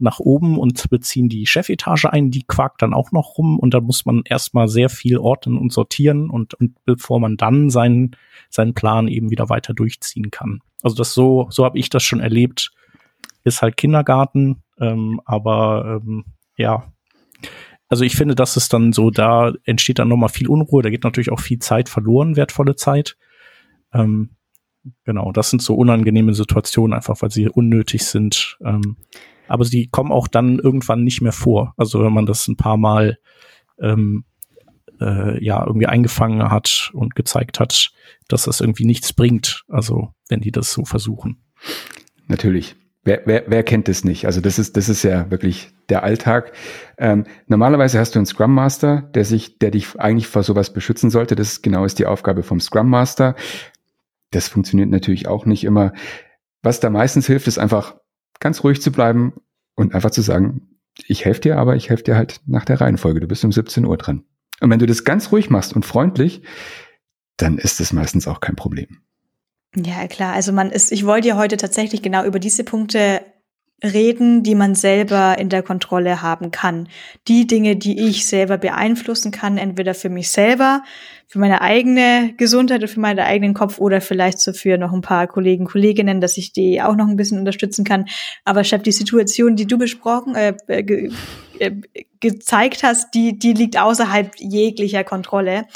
nach 0.00 0.20
oben 0.20 0.58
und 0.58 0.88
beziehen 0.90 1.28
die 1.28 1.46
Chefetage 1.46 2.06
ein, 2.06 2.30
die 2.30 2.44
quakt 2.46 2.82
dann 2.82 2.94
auch 2.94 3.12
noch 3.12 3.38
rum 3.38 3.58
und 3.58 3.74
da 3.74 3.80
muss 3.80 4.06
man 4.06 4.22
erstmal 4.24 4.68
sehr 4.68 4.88
viel 4.88 5.18
ordnen 5.18 5.58
und 5.58 5.72
sortieren 5.72 6.30
und, 6.30 6.54
und 6.54 6.76
bevor 6.84 7.20
man 7.20 7.36
dann 7.36 7.70
seinen, 7.70 8.16
seinen 8.50 8.74
Plan 8.74 9.08
eben 9.08 9.30
wieder 9.30 9.48
weiter 9.48 9.74
durchziehen 9.74 10.30
kann. 10.30 10.60
Also 10.82 10.96
das 10.96 11.14
so, 11.14 11.48
so 11.50 11.64
habe 11.64 11.78
ich 11.78 11.90
das 11.90 12.02
schon 12.02 12.20
erlebt. 12.20 12.70
Ist 13.44 13.62
halt 13.62 13.76
Kindergarten, 13.76 14.62
ähm, 14.80 15.20
aber 15.24 16.00
ähm, 16.02 16.24
ja, 16.56 16.92
also 17.88 18.04
ich 18.04 18.16
finde, 18.16 18.34
dass 18.34 18.56
es 18.56 18.68
dann 18.68 18.92
so, 18.92 19.10
da 19.10 19.52
entsteht 19.64 19.98
dann 19.98 20.08
nochmal 20.08 20.28
viel 20.28 20.48
Unruhe, 20.48 20.82
da 20.82 20.90
geht 20.90 21.04
natürlich 21.04 21.32
auch 21.32 21.40
viel 21.40 21.58
Zeit 21.58 21.88
verloren, 21.88 22.36
wertvolle 22.36 22.76
Zeit. 22.76 23.16
Ähm, 23.92 24.30
genau, 25.04 25.32
das 25.32 25.50
sind 25.50 25.62
so 25.62 25.74
unangenehme 25.74 26.34
Situationen, 26.34 26.94
einfach 26.94 27.22
weil 27.22 27.30
sie 27.30 27.48
unnötig 27.48 28.04
sind. 28.04 28.58
Ähm, 28.62 28.96
aber 29.48 29.64
sie 29.64 29.88
kommen 29.88 30.12
auch 30.12 30.28
dann 30.28 30.58
irgendwann 30.58 31.04
nicht 31.04 31.20
mehr 31.20 31.32
vor. 31.32 31.74
Also 31.76 32.02
wenn 32.02 32.12
man 32.12 32.26
das 32.26 32.46
ein 32.48 32.56
paar 32.56 32.76
Mal 32.76 33.18
ähm, 33.80 34.24
äh, 35.00 35.42
ja 35.44 35.64
irgendwie 35.64 35.86
eingefangen 35.86 36.50
hat 36.50 36.90
und 36.92 37.14
gezeigt 37.14 37.60
hat, 37.60 37.90
dass 38.28 38.44
das 38.44 38.60
irgendwie 38.60 38.84
nichts 38.84 39.12
bringt. 39.12 39.64
Also 39.68 40.12
wenn 40.28 40.40
die 40.40 40.52
das 40.52 40.72
so 40.72 40.84
versuchen. 40.84 41.42
Natürlich. 42.26 42.76
Wer, 43.04 43.22
wer, 43.24 43.44
wer 43.46 43.62
kennt 43.62 43.88
das 43.88 44.04
nicht? 44.04 44.26
Also 44.26 44.40
das 44.40 44.58
ist, 44.58 44.76
das 44.76 44.88
ist 44.88 45.02
ja 45.02 45.30
wirklich 45.30 45.70
der 45.88 46.02
Alltag. 46.02 46.52
Ähm, 46.98 47.24
normalerweise 47.46 47.98
hast 47.98 48.14
du 48.14 48.18
einen 48.18 48.26
Scrum 48.26 48.52
Master, 48.52 49.02
der 49.14 49.24
sich, 49.24 49.58
der 49.58 49.70
dich 49.70 49.98
eigentlich 49.98 50.26
vor 50.26 50.42
sowas 50.42 50.72
beschützen 50.72 51.08
sollte. 51.08 51.34
Das 51.34 51.62
genau 51.62 51.84
ist 51.84 51.98
die 51.98 52.06
Aufgabe 52.06 52.42
vom 52.42 52.60
Scrum 52.60 52.90
Master. 52.90 53.34
Das 54.30 54.48
funktioniert 54.48 54.90
natürlich 54.90 55.26
auch 55.26 55.46
nicht 55.46 55.64
immer. 55.64 55.92
Was 56.62 56.80
da 56.80 56.90
meistens 56.90 57.26
hilft, 57.26 57.46
ist 57.46 57.58
einfach 57.58 57.96
ganz 58.40 58.64
ruhig 58.64 58.82
zu 58.82 58.92
bleiben 58.92 59.32
und 59.74 59.94
einfach 59.94 60.10
zu 60.10 60.22
sagen, 60.22 60.78
ich 61.06 61.24
helfe 61.24 61.40
dir, 61.40 61.58
aber 61.58 61.76
ich 61.76 61.90
helfe 61.90 62.04
dir 62.04 62.16
halt 62.16 62.40
nach 62.46 62.64
der 62.64 62.80
Reihenfolge. 62.80 63.20
Du 63.20 63.28
bist 63.28 63.44
um 63.44 63.52
17 63.52 63.84
Uhr 63.84 63.96
dran. 63.96 64.24
Und 64.60 64.70
wenn 64.70 64.78
du 64.78 64.86
das 64.86 65.04
ganz 65.04 65.30
ruhig 65.30 65.50
machst 65.50 65.74
und 65.74 65.86
freundlich, 65.86 66.42
dann 67.36 67.58
ist 67.58 67.80
es 67.80 67.92
meistens 67.92 68.26
auch 68.26 68.40
kein 68.40 68.56
Problem. 68.56 68.98
Ja, 69.76 70.08
klar. 70.08 70.34
Also 70.34 70.52
man 70.52 70.70
ist, 70.70 70.90
ich 70.90 71.06
wollte 71.06 71.28
ja 71.28 71.36
heute 71.36 71.56
tatsächlich 71.56 72.02
genau 72.02 72.24
über 72.24 72.38
diese 72.38 72.64
Punkte 72.64 73.20
reden, 73.82 74.42
die 74.42 74.56
man 74.56 74.74
selber 74.74 75.38
in 75.38 75.48
der 75.48 75.62
Kontrolle 75.62 76.20
haben 76.20 76.50
kann. 76.50 76.88
Die 77.28 77.46
Dinge, 77.46 77.76
die 77.76 78.08
ich 78.08 78.26
selber 78.26 78.58
beeinflussen 78.58 79.30
kann, 79.30 79.56
entweder 79.56 79.94
für 79.94 80.08
mich 80.08 80.30
selber, 80.30 80.82
für 81.28 81.38
meine 81.38 81.60
eigene 81.60 82.34
Gesundheit 82.36 82.82
und 82.82 82.88
für 82.88 83.00
meinen 83.00 83.20
eigenen 83.20 83.54
Kopf 83.54 83.78
oder 83.78 84.00
vielleicht 84.00 84.40
so 84.40 84.52
für 84.52 84.78
noch 84.78 84.92
ein 84.92 85.02
paar 85.02 85.26
Kollegen, 85.28 85.66
Kolleginnen, 85.66 86.20
dass 86.20 86.38
ich 86.38 86.52
die 86.52 86.82
auch 86.82 86.96
noch 86.96 87.06
ein 87.06 87.16
bisschen 87.16 87.38
unterstützen 87.38 87.84
kann. 87.84 88.06
Aber 88.44 88.64
Chef, 88.64 88.82
die 88.82 88.92
Situation, 88.92 89.54
die 89.54 89.66
du 89.66 89.78
besprochen, 89.78 90.34
äh, 90.34 90.54
ge 90.82 91.12
äh, 91.60 91.72
gezeigt 92.20 92.82
hast, 92.82 93.14
die, 93.14 93.38
die 93.38 93.52
liegt 93.52 93.78
außerhalb 93.78 94.32
jeglicher 94.38 95.04
Kontrolle 95.04 95.66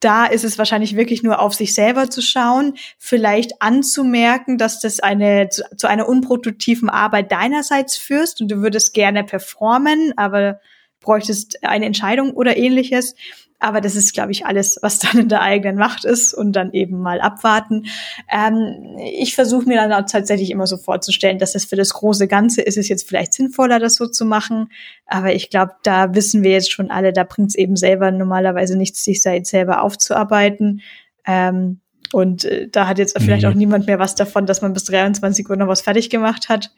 da 0.00 0.26
ist 0.26 0.44
es 0.44 0.58
wahrscheinlich 0.58 0.96
wirklich 0.96 1.22
nur 1.22 1.40
auf 1.40 1.54
sich 1.54 1.74
selber 1.74 2.10
zu 2.10 2.20
schauen, 2.20 2.74
vielleicht 2.98 3.62
anzumerken, 3.62 4.58
dass 4.58 4.80
das 4.80 5.00
eine 5.00 5.48
zu, 5.48 5.62
zu 5.76 5.86
einer 5.86 6.08
unproduktiven 6.08 6.90
Arbeit 6.90 7.32
deinerseits 7.32 7.96
führst 7.96 8.40
und 8.40 8.50
du 8.50 8.56
würdest 8.62 8.92
gerne 8.92 9.24
performen, 9.24 10.12
aber 10.16 10.60
bräuchtest 11.00 11.64
eine 11.64 11.86
Entscheidung 11.86 12.32
oder 12.32 12.56
ähnliches. 12.56 13.14
Aber 13.58 13.80
das 13.80 13.96
ist, 13.96 14.12
glaube 14.12 14.32
ich, 14.32 14.46
alles, 14.46 14.78
was 14.82 14.98
dann 15.00 15.18
in 15.18 15.28
der 15.28 15.42
eigenen 15.42 15.76
Macht 15.76 16.04
ist 16.04 16.34
und 16.34 16.52
dann 16.52 16.72
eben 16.72 16.98
mal 16.98 17.20
abwarten. 17.20 17.86
Ähm, 18.30 18.96
ich 18.98 19.34
versuche 19.34 19.66
mir 19.66 19.76
dann 19.76 19.92
auch 19.92 20.06
tatsächlich 20.10 20.50
immer 20.50 20.66
so 20.66 20.76
vorzustellen, 20.76 21.38
dass 21.38 21.54
es 21.54 21.64
für 21.64 21.76
das 21.76 21.90
große 21.94 22.28
Ganze 22.28 22.62
ist 22.62 22.78
es 22.78 22.88
jetzt 22.88 23.08
vielleicht 23.08 23.32
sinnvoller, 23.32 23.78
das 23.78 23.94
so 23.96 24.06
zu 24.06 24.24
machen. 24.24 24.68
Aber 25.06 25.32
ich 25.34 25.50
glaube, 25.50 25.72
da 25.82 26.14
wissen 26.14 26.42
wir 26.42 26.52
jetzt 26.52 26.70
schon 26.70 26.90
alle, 26.90 27.12
da 27.12 27.24
bringt 27.24 27.48
es 27.48 27.54
eben 27.54 27.76
selber 27.76 28.10
normalerweise 28.10 28.76
nichts, 28.76 29.04
sich 29.04 29.22
da 29.22 29.32
jetzt 29.32 29.50
selber 29.50 29.82
aufzuarbeiten. 29.82 30.82
Ähm, 31.26 31.80
und 32.12 32.44
äh, 32.44 32.68
da 32.68 32.86
hat 32.86 32.98
jetzt 32.98 33.18
vielleicht 33.20 33.46
auch 33.46 33.54
niemand 33.54 33.86
mehr 33.86 33.98
was 33.98 34.14
davon, 34.14 34.46
dass 34.46 34.62
man 34.62 34.72
bis 34.72 34.84
23 34.84 35.48
Uhr 35.48 35.56
noch 35.56 35.68
was 35.68 35.80
fertig 35.80 36.10
gemacht 36.10 36.48
hat. 36.48 36.70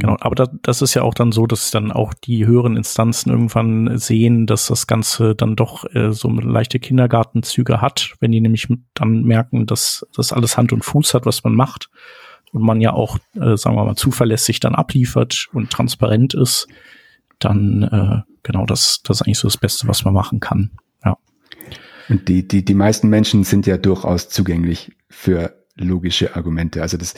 Genau, 0.00 0.16
aber 0.20 0.36
das, 0.36 0.48
das 0.62 0.82
ist 0.82 0.94
ja 0.94 1.02
auch 1.02 1.14
dann 1.14 1.32
so, 1.32 1.48
dass 1.48 1.72
dann 1.72 1.90
auch 1.90 2.14
die 2.14 2.46
höheren 2.46 2.76
Instanzen 2.76 3.30
irgendwann 3.30 3.98
sehen, 3.98 4.46
dass 4.46 4.68
das 4.68 4.86
Ganze 4.86 5.34
dann 5.34 5.56
doch 5.56 5.92
äh, 5.92 6.12
so 6.12 6.30
leichte 6.30 6.78
Kindergartenzüge 6.78 7.80
hat, 7.80 8.14
wenn 8.20 8.30
die 8.30 8.40
nämlich 8.40 8.68
dann 8.94 9.24
merken, 9.24 9.66
dass 9.66 10.06
das 10.14 10.32
alles 10.32 10.56
Hand 10.56 10.72
und 10.72 10.84
Fuß 10.84 11.14
hat, 11.14 11.26
was 11.26 11.42
man 11.42 11.54
macht 11.54 11.90
und 12.52 12.62
man 12.62 12.80
ja 12.80 12.92
auch, 12.92 13.18
äh, 13.34 13.56
sagen 13.56 13.74
wir 13.74 13.84
mal, 13.84 13.96
zuverlässig 13.96 14.60
dann 14.60 14.76
abliefert 14.76 15.48
und 15.52 15.70
transparent 15.70 16.32
ist, 16.32 16.68
dann 17.40 17.82
äh, 17.82 18.22
genau 18.44 18.66
das, 18.66 19.00
das 19.02 19.16
ist 19.16 19.26
eigentlich 19.26 19.38
so 19.38 19.48
das 19.48 19.56
Beste, 19.56 19.88
was 19.88 20.04
man 20.04 20.14
machen 20.14 20.38
kann. 20.38 20.70
Ja. 21.04 21.18
Und 22.08 22.28
die, 22.28 22.46
die, 22.46 22.64
die 22.64 22.74
meisten 22.74 23.08
Menschen 23.08 23.42
sind 23.42 23.66
ja 23.66 23.78
durchaus 23.78 24.28
zugänglich 24.28 24.92
für 25.08 25.56
logische 25.74 26.36
Argumente. 26.36 26.82
Also 26.82 26.96
das, 26.96 27.14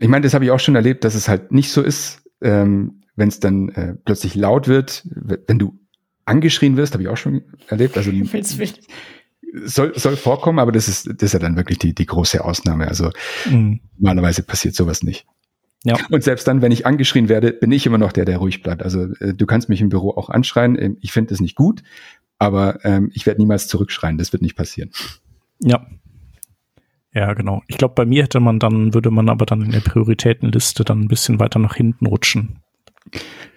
ich 0.00 0.08
meine, 0.08 0.24
das 0.24 0.34
habe 0.34 0.44
ich 0.44 0.50
auch 0.50 0.60
schon 0.60 0.74
erlebt, 0.74 1.04
dass 1.04 1.14
es 1.14 1.28
halt 1.28 1.52
nicht 1.52 1.70
so 1.70 1.82
ist. 1.82 2.22
Ähm, 2.40 3.02
wenn 3.16 3.28
es 3.28 3.38
dann 3.38 3.68
äh, 3.70 3.94
plötzlich 4.04 4.34
laut 4.34 4.66
wird, 4.66 5.06
wenn 5.46 5.58
du 5.58 5.78
angeschrien 6.24 6.76
wirst, 6.76 6.94
habe 6.94 7.02
ich 7.02 7.08
auch 7.08 7.18
schon 7.18 7.42
erlebt. 7.68 7.96
Also 7.96 8.10
soll, 9.64 9.98
soll 9.98 10.16
vorkommen, 10.16 10.58
aber 10.58 10.72
das 10.72 10.88
ist, 10.88 11.06
das 11.06 11.22
ist 11.22 11.32
ja 11.34 11.38
dann 11.38 11.56
wirklich 11.56 11.78
die, 11.78 11.94
die 11.94 12.06
große 12.06 12.42
Ausnahme. 12.42 12.88
Also 12.88 13.10
mhm. 13.50 13.80
normalerweise 13.98 14.42
passiert 14.42 14.74
sowas 14.74 15.02
nicht. 15.02 15.26
Ja. 15.84 15.98
Und 16.10 16.22
selbst 16.22 16.46
dann, 16.46 16.62
wenn 16.62 16.72
ich 16.72 16.86
angeschrien 16.86 17.28
werde, 17.28 17.52
bin 17.52 17.72
ich 17.72 17.86
immer 17.86 17.98
noch 17.98 18.12
der, 18.12 18.24
der 18.24 18.38
ruhig 18.38 18.62
bleibt. 18.62 18.82
Also 18.82 19.12
äh, 19.20 19.34
du 19.34 19.46
kannst 19.46 19.68
mich 19.68 19.80
im 19.80 19.88
Büro 19.88 20.10
auch 20.10 20.30
anschreien. 20.30 20.80
Ähm, 20.80 20.96
ich 21.00 21.12
finde 21.12 21.30
das 21.30 21.40
nicht 21.40 21.56
gut, 21.56 21.82
aber 22.38 22.84
ähm, 22.84 23.10
ich 23.14 23.26
werde 23.26 23.40
niemals 23.40 23.66
zurückschreien. 23.66 24.18
Das 24.18 24.32
wird 24.32 24.42
nicht 24.42 24.56
passieren. 24.56 24.90
Ja. 25.62 25.86
Ja, 27.12 27.34
genau. 27.34 27.62
Ich 27.66 27.76
glaube, 27.76 27.94
bei 27.94 28.04
mir 28.04 28.22
hätte 28.22 28.40
man 28.40 28.58
dann, 28.58 28.94
würde 28.94 29.10
man 29.10 29.28
aber 29.28 29.46
dann 29.46 29.62
in 29.62 29.72
der 29.72 29.80
Prioritätenliste 29.80 30.84
dann 30.84 31.00
ein 31.00 31.08
bisschen 31.08 31.40
weiter 31.40 31.58
nach 31.58 31.74
hinten 31.74 32.06
rutschen. 32.06 32.60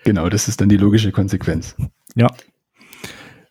Genau, 0.03 0.29
das 0.29 0.47
ist 0.47 0.59
dann 0.59 0.69
die 0.69 0.77
logische 0.77 1.11
Konsequenz. 1.11 1.75
Ja. 2.15 2.29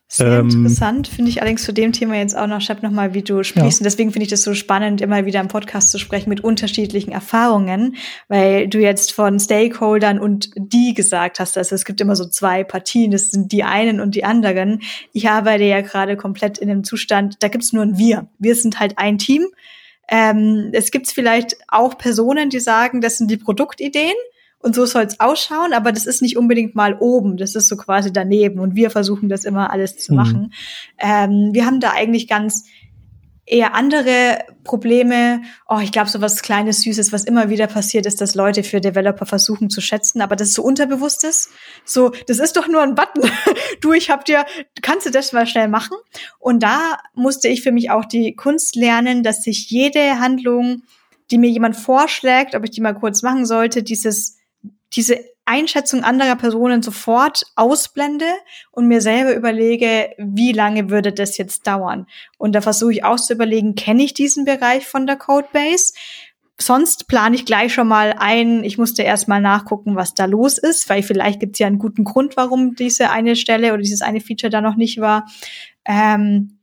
Sehr 0.07 0.41
ähm, 0.41 0.49
interessant 0.49 1.07
finde 1.07 1.31
ich 1.31 1.41
allerdings 1.41 1.63
zu 1.63 1.73
dem 1.73 1.91
Thema 1.91 2.17
jetzt 2.17 2.37
auch 2.37 2.45
noch, 2.45 2.61
Shep, 2.61 2.83
nochmal, 2.83 3.15
wie 3.15 3.23
du 3.23 3.43
sprichst. 3.43 3.79
Ja. 3.79 3.81
Und 3.81 3.83
deswegen 3.85 4.11
finde 4.11 4.25
ich 4.25 4.29
das 4.29 4.43
so 4.43 4.53
spannend, 4.53 5.01
immer 5.01 5.25
wieder 5.25 5.39
im 5.39 5.47
Podcast 5.47 5.89
zu 5.89 5.97
sprechen 5.97 6.29
mit 6.29 6.41
unterschiedlichen 6.41 7.11
Erfahrungen, 7.11 7.95
weil 8.27 8.67
du 8.67 8.79
jetzt 8.79 9.11
von 9.11 9.39
Stakeholdern 9.39 10.19
und 10.19 10.51
die 10.55 10.93
gesagt 10.93 11.39
hast, 11.39 11.57
also 11.57 11.73
es 11.73 11.83
gibt 11.83 11.99
immer 11.99 12.15
so 12.15 12.25
zwei 12.25 12.63
Partien, 12.63 13.09
das 13.09 13.31
sind 13.31 13.51
die 13.51 13.63
einen 13.63 13.99
und 13.99 14.13
die 14.13 14.23
anderen. 14.23 14.81
Ich 15.13 15.29
arbeite 15.29 15.63
ja 15.63 15.81
gerade 15.81 16.15
komplett 16.15 16.59
in 16.59 16.69
einem 16.69 16.83
Zustand, 16.83 17.37
da 17.39 17.47
gibt 17.47 17.63
es 17.63 17.73
nur 17.73 17.81
ein 17.81 17.97
Wir. 17.97 18.27
Wir 18.37 18.55
sind 18.55 18.79
halt 18.79 18.99
ein 18.99 19.17
Team. 19.17 19.47
Ähm, 20.09 20.69
es 20.73 20.91
gibt 20.91 21.07
vielleicht 21.07 21.55
auch 21.67 21.97
Personen, 21.97 22.49
die 22.49 22.59
sagen, 22.59 23.01
das 23.01 23.17
sind 23.17 23.31
die 23.31 23.37
Produktideen 23.37 24.13
und 24.59 24.75
so 24.75 24.85
soll 24.85 25.03
es 25.03 25.19
ausschauen, 25.19 25.73
aber 25.73 25.91
das 25.91 26.05
ist 26.05 26.21
nicht 26.21 26.37
unbedingt 26.37 26.73
mal 26.73 26.97
oben, 26.99 27.37
das 27.37 27.55
ist 27.55 27.67
so 27.67 27.75
quasi 27.75 28.13
daneben 28.13 28.59
und 28.59 28.75
wir 28.75 28.89
versuchen 28.89 29.27
das 29.29 29.43
immer 29.43 29.71
alles 29.71 29.97
zu 29.97 30.13
mhm. 30.13 30.17
machen. 30.17 30.53
Ähm, 30.97 31.49
wir 31.51 31.65
haben 31.65 31.79
da 31.79 31.91
eigentlich 31.91 32.27
ganz 32.27 32.65
eher 33.53 33.75
andere 33.75 34.39
Probleme. 34.63 35.43
Oh, 35.69 35.77
ich 35.79 35.91
glaube, 35.91 36.09
so 36.09 36.21
was 36.21 36.41
Kleines, 36.41 36.81
Süßes, 36.81 37.13
was 37.13 37.23
immer 37.23 37.49
wieder 37.49 37.67
passiert, 37.67 38.07
ist, 38.07 38.19
dass 38.19 38.33
Leute 38.33 38.63
für 38.63 38.81
Developer 38.81 39.27
versuchen 39.27 39.69
zu 39.69 39.79
schätzen, 39.79 40.21
aber 40.21 40.35
das 40.35 40.49
ist 40.49 40.55
so 40.55 40.63
unterbewusst 40.63 41.23
ist. 41.23 41.49
So, 41.85 42.11
das 42.27 42.39
ist 42.39 42.57
doch 42.57 42.67
nur 42.67 42.81
ein 42.81 42.95
Button. 42.95 43.29
du, 43.81 43.93
ich 43.93 44.09
hab 44.09 44.25
dir, 44.25 44.45
kannst 44.81 45.05
du 45.05 45.11
das 45.11 45.33
mal 45.33 45.45
schnell 45.45 45.67
machen? 45.67 45.95
Und 46.39 46.63
da 46.63 46.97
musste 47.13 47.47
ich 47.47 47.61
für 47.61 47.71
mich 47.71 47.91
auch 47.91 48.05
die 48.05 48.35
Kunst 48.35 48.75
lernen, 48.75 49.21
dass 49.21 49.43
sich 49.43 49.69
jede 49.69 50.19
Handlung, 50.19 50.81
die 51.29 51.37
mir 51.37 51.51
jemand 51.51 51.75
vorschlägt, 51.75 52.55
ob 52.55 52.63
ich 52.63 52.71
die 52.71 52.81
mal 52.81 52.95
kurz 52.95 53.21
machen 53.21 53.45
sollte, 53.45 53.83
dieses 53.83 54.37
diese 54.95 55.19
Einschätzung 55.45 56.03
anderer 56.03 56.35
Personen 56.35 56.81
sofort 56.81 57.43
ausblende 57.55 58.25
und 58.71 58.87
mir 58.87 59.01
selber 59.01 59.35
überlege, 59.35 60.11
wie 60.17 60.53
lange 60.53 60.89
würde 60.89 61.11
das 61.11 61.37
jetzt 61.37 61.67
dauern. 61.67 62.07
Und 62.37 62.53
da 62.53 62.61
versuche 62.61 62.93
ich 62.93 63.03
auch 63.03 63.17
zu 63.17 63.33
überlegen, 63.33 63.75
kenne 63.75 64.03
ich 64.03 64.13
diesen 64.13 64.45
Bereich 64.45 64.87
von 64.87 65.05
der 65.05 65.17
Codebase? 65.17 65.93
Sonst 66.59 67.07
plane 67.07 67.35
ich 67.35 67.45
gleich 67.45 67.73
schon 67.73 67.87
mal 67.87 68.15
ein, 68.17 68.63
ich 68.63 68.77
musste 68.77 69.01
erst 69.01 69.27
mal 69.27 69.41
nachgucken, 69.41 69.95
was 69.95 70.13
da 70.13 70.25
los 70.25 70.57
ist, 70.57 70.87
weil 70.89 71.03
vielleicht 71.03 71.39
gibt 71.39 71.55
es 71.55 71.59
ja 71.59 71.67
einen 71.67 71.79
guten 71.79 72.05
Grund, 72.05 72.37
warum 72.37 72.75
diese 72.75 73.09
eine 73.09 73.35
Stelle 73.35 73.73
oder 73.73 73.81
dieses 73.81 74.01
eine 74.01 74.21
Feature 74.21 74.51
da 74.51 74.61
noch 74.61 74.75
nicht 74.75 75.01
war. 75.01 75.25
Ähm, 75.83 76.59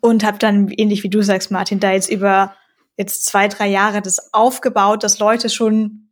und 0.00 0.24
habe 0.24 0.38
dann, 0.38 0.68
ähnlich 0.68 1.04
wie 1.04 1.10
du 1.10 1.22
sagst, 1.22 1.52
Martin, 1.52 1.78
da 1.78 1.92
jetzt 1.92 2.10
über 2.10 2.56
jetzt 2.96 3.24
zwei, 3.26 3.46
drei 3.46 3.68
Jahre 3.68 4.02
das 4.02 4.32
aufgebaut, 4.32 5.04
dass 5.04 5.18
Leute 5.18 5.48
schon 5.48 6.05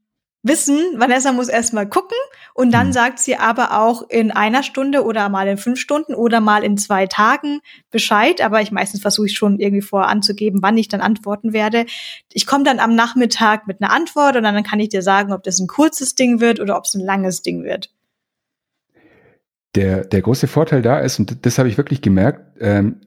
wissen, 0.44 0.78
Vanessa 0.98 1.32
muss 1.32 1.48
erstmal 1.48 1.88
gucken 1.88 2.16
und 2.52 2.72
dann 2.72 2.88
mhm. 2.88 2.92
sagt 2.92 3.18
sie 3.18 3.36
aber 3.36 3.80
auch 3.80 4.08
in 4.08 4.30
einer 4.30 4.62
Stunde 4.62 5.04
oder 5.04 5.28
mal 5.28 5.48
in 5.48 5.56
fünf 5.56 5.80
Stunden 5.80 6.14
oder 6.14 6.40
mal 6.40 6.62
in 6.62 6.76
zwei 6.76 7.06
Tagen 7.06 7.60
Bescheid. 7.90 8.40
Aber 8.40 8.60
ich 8.60 8.70
meistens 8.70 9.00
versuche 9.00 9.26
ich 9.26 9.36
schon 9.36 9.58
irgendwie 9.58 9.82
vorher 9.82 10.08
anzugeben, 10.08 10.62
wann 10.62 10.78
ich 10.78 10.88
dann 10.88 11.00
antworten 11.00 11.52
werde. 11.52 11.86
Ich 12.32 12.46
komme 12.46 12.62
dann 12.62 12.78
am 12.78 12.94
Nachmittag 12.94 13.66
mit 13.66 13.82
einer 13.82 13.90
Antwort 13.90 14.36
und 14.36 14.44
dann 14.44 14.62
kann 14.62 14.80
ich 14.80 14.90
dir 14.90 15.02
sagen, 15.02 15.32
ob 15.32 15.42
das 15.42 15.58
ein 15.58 15.66
kurzes 15.66 16.14
Ding 16.14 16.40
wird 16.40 16.60
oder 16.60 16.76
ob 16.76 16.84
es 16.84 16.94
ein 16.94 17.00
langes 17.00 17.42
Ding 17.42 17.64
wird. 17.64 17.90
Der, 19.74 20.04
der 20.04 20.22
große 20.22 20.46
Vorteil 20.46 20.82
da 20.82 21.00
ist, 21.00 21.18
und 21.18 21.44
das 21.44 21.58
habe 21.58 21.68
ich 21.68 21.76
wirklich 21.76 22.00
gemerkt, 22.00 22.58
ähm, 22.60 23.00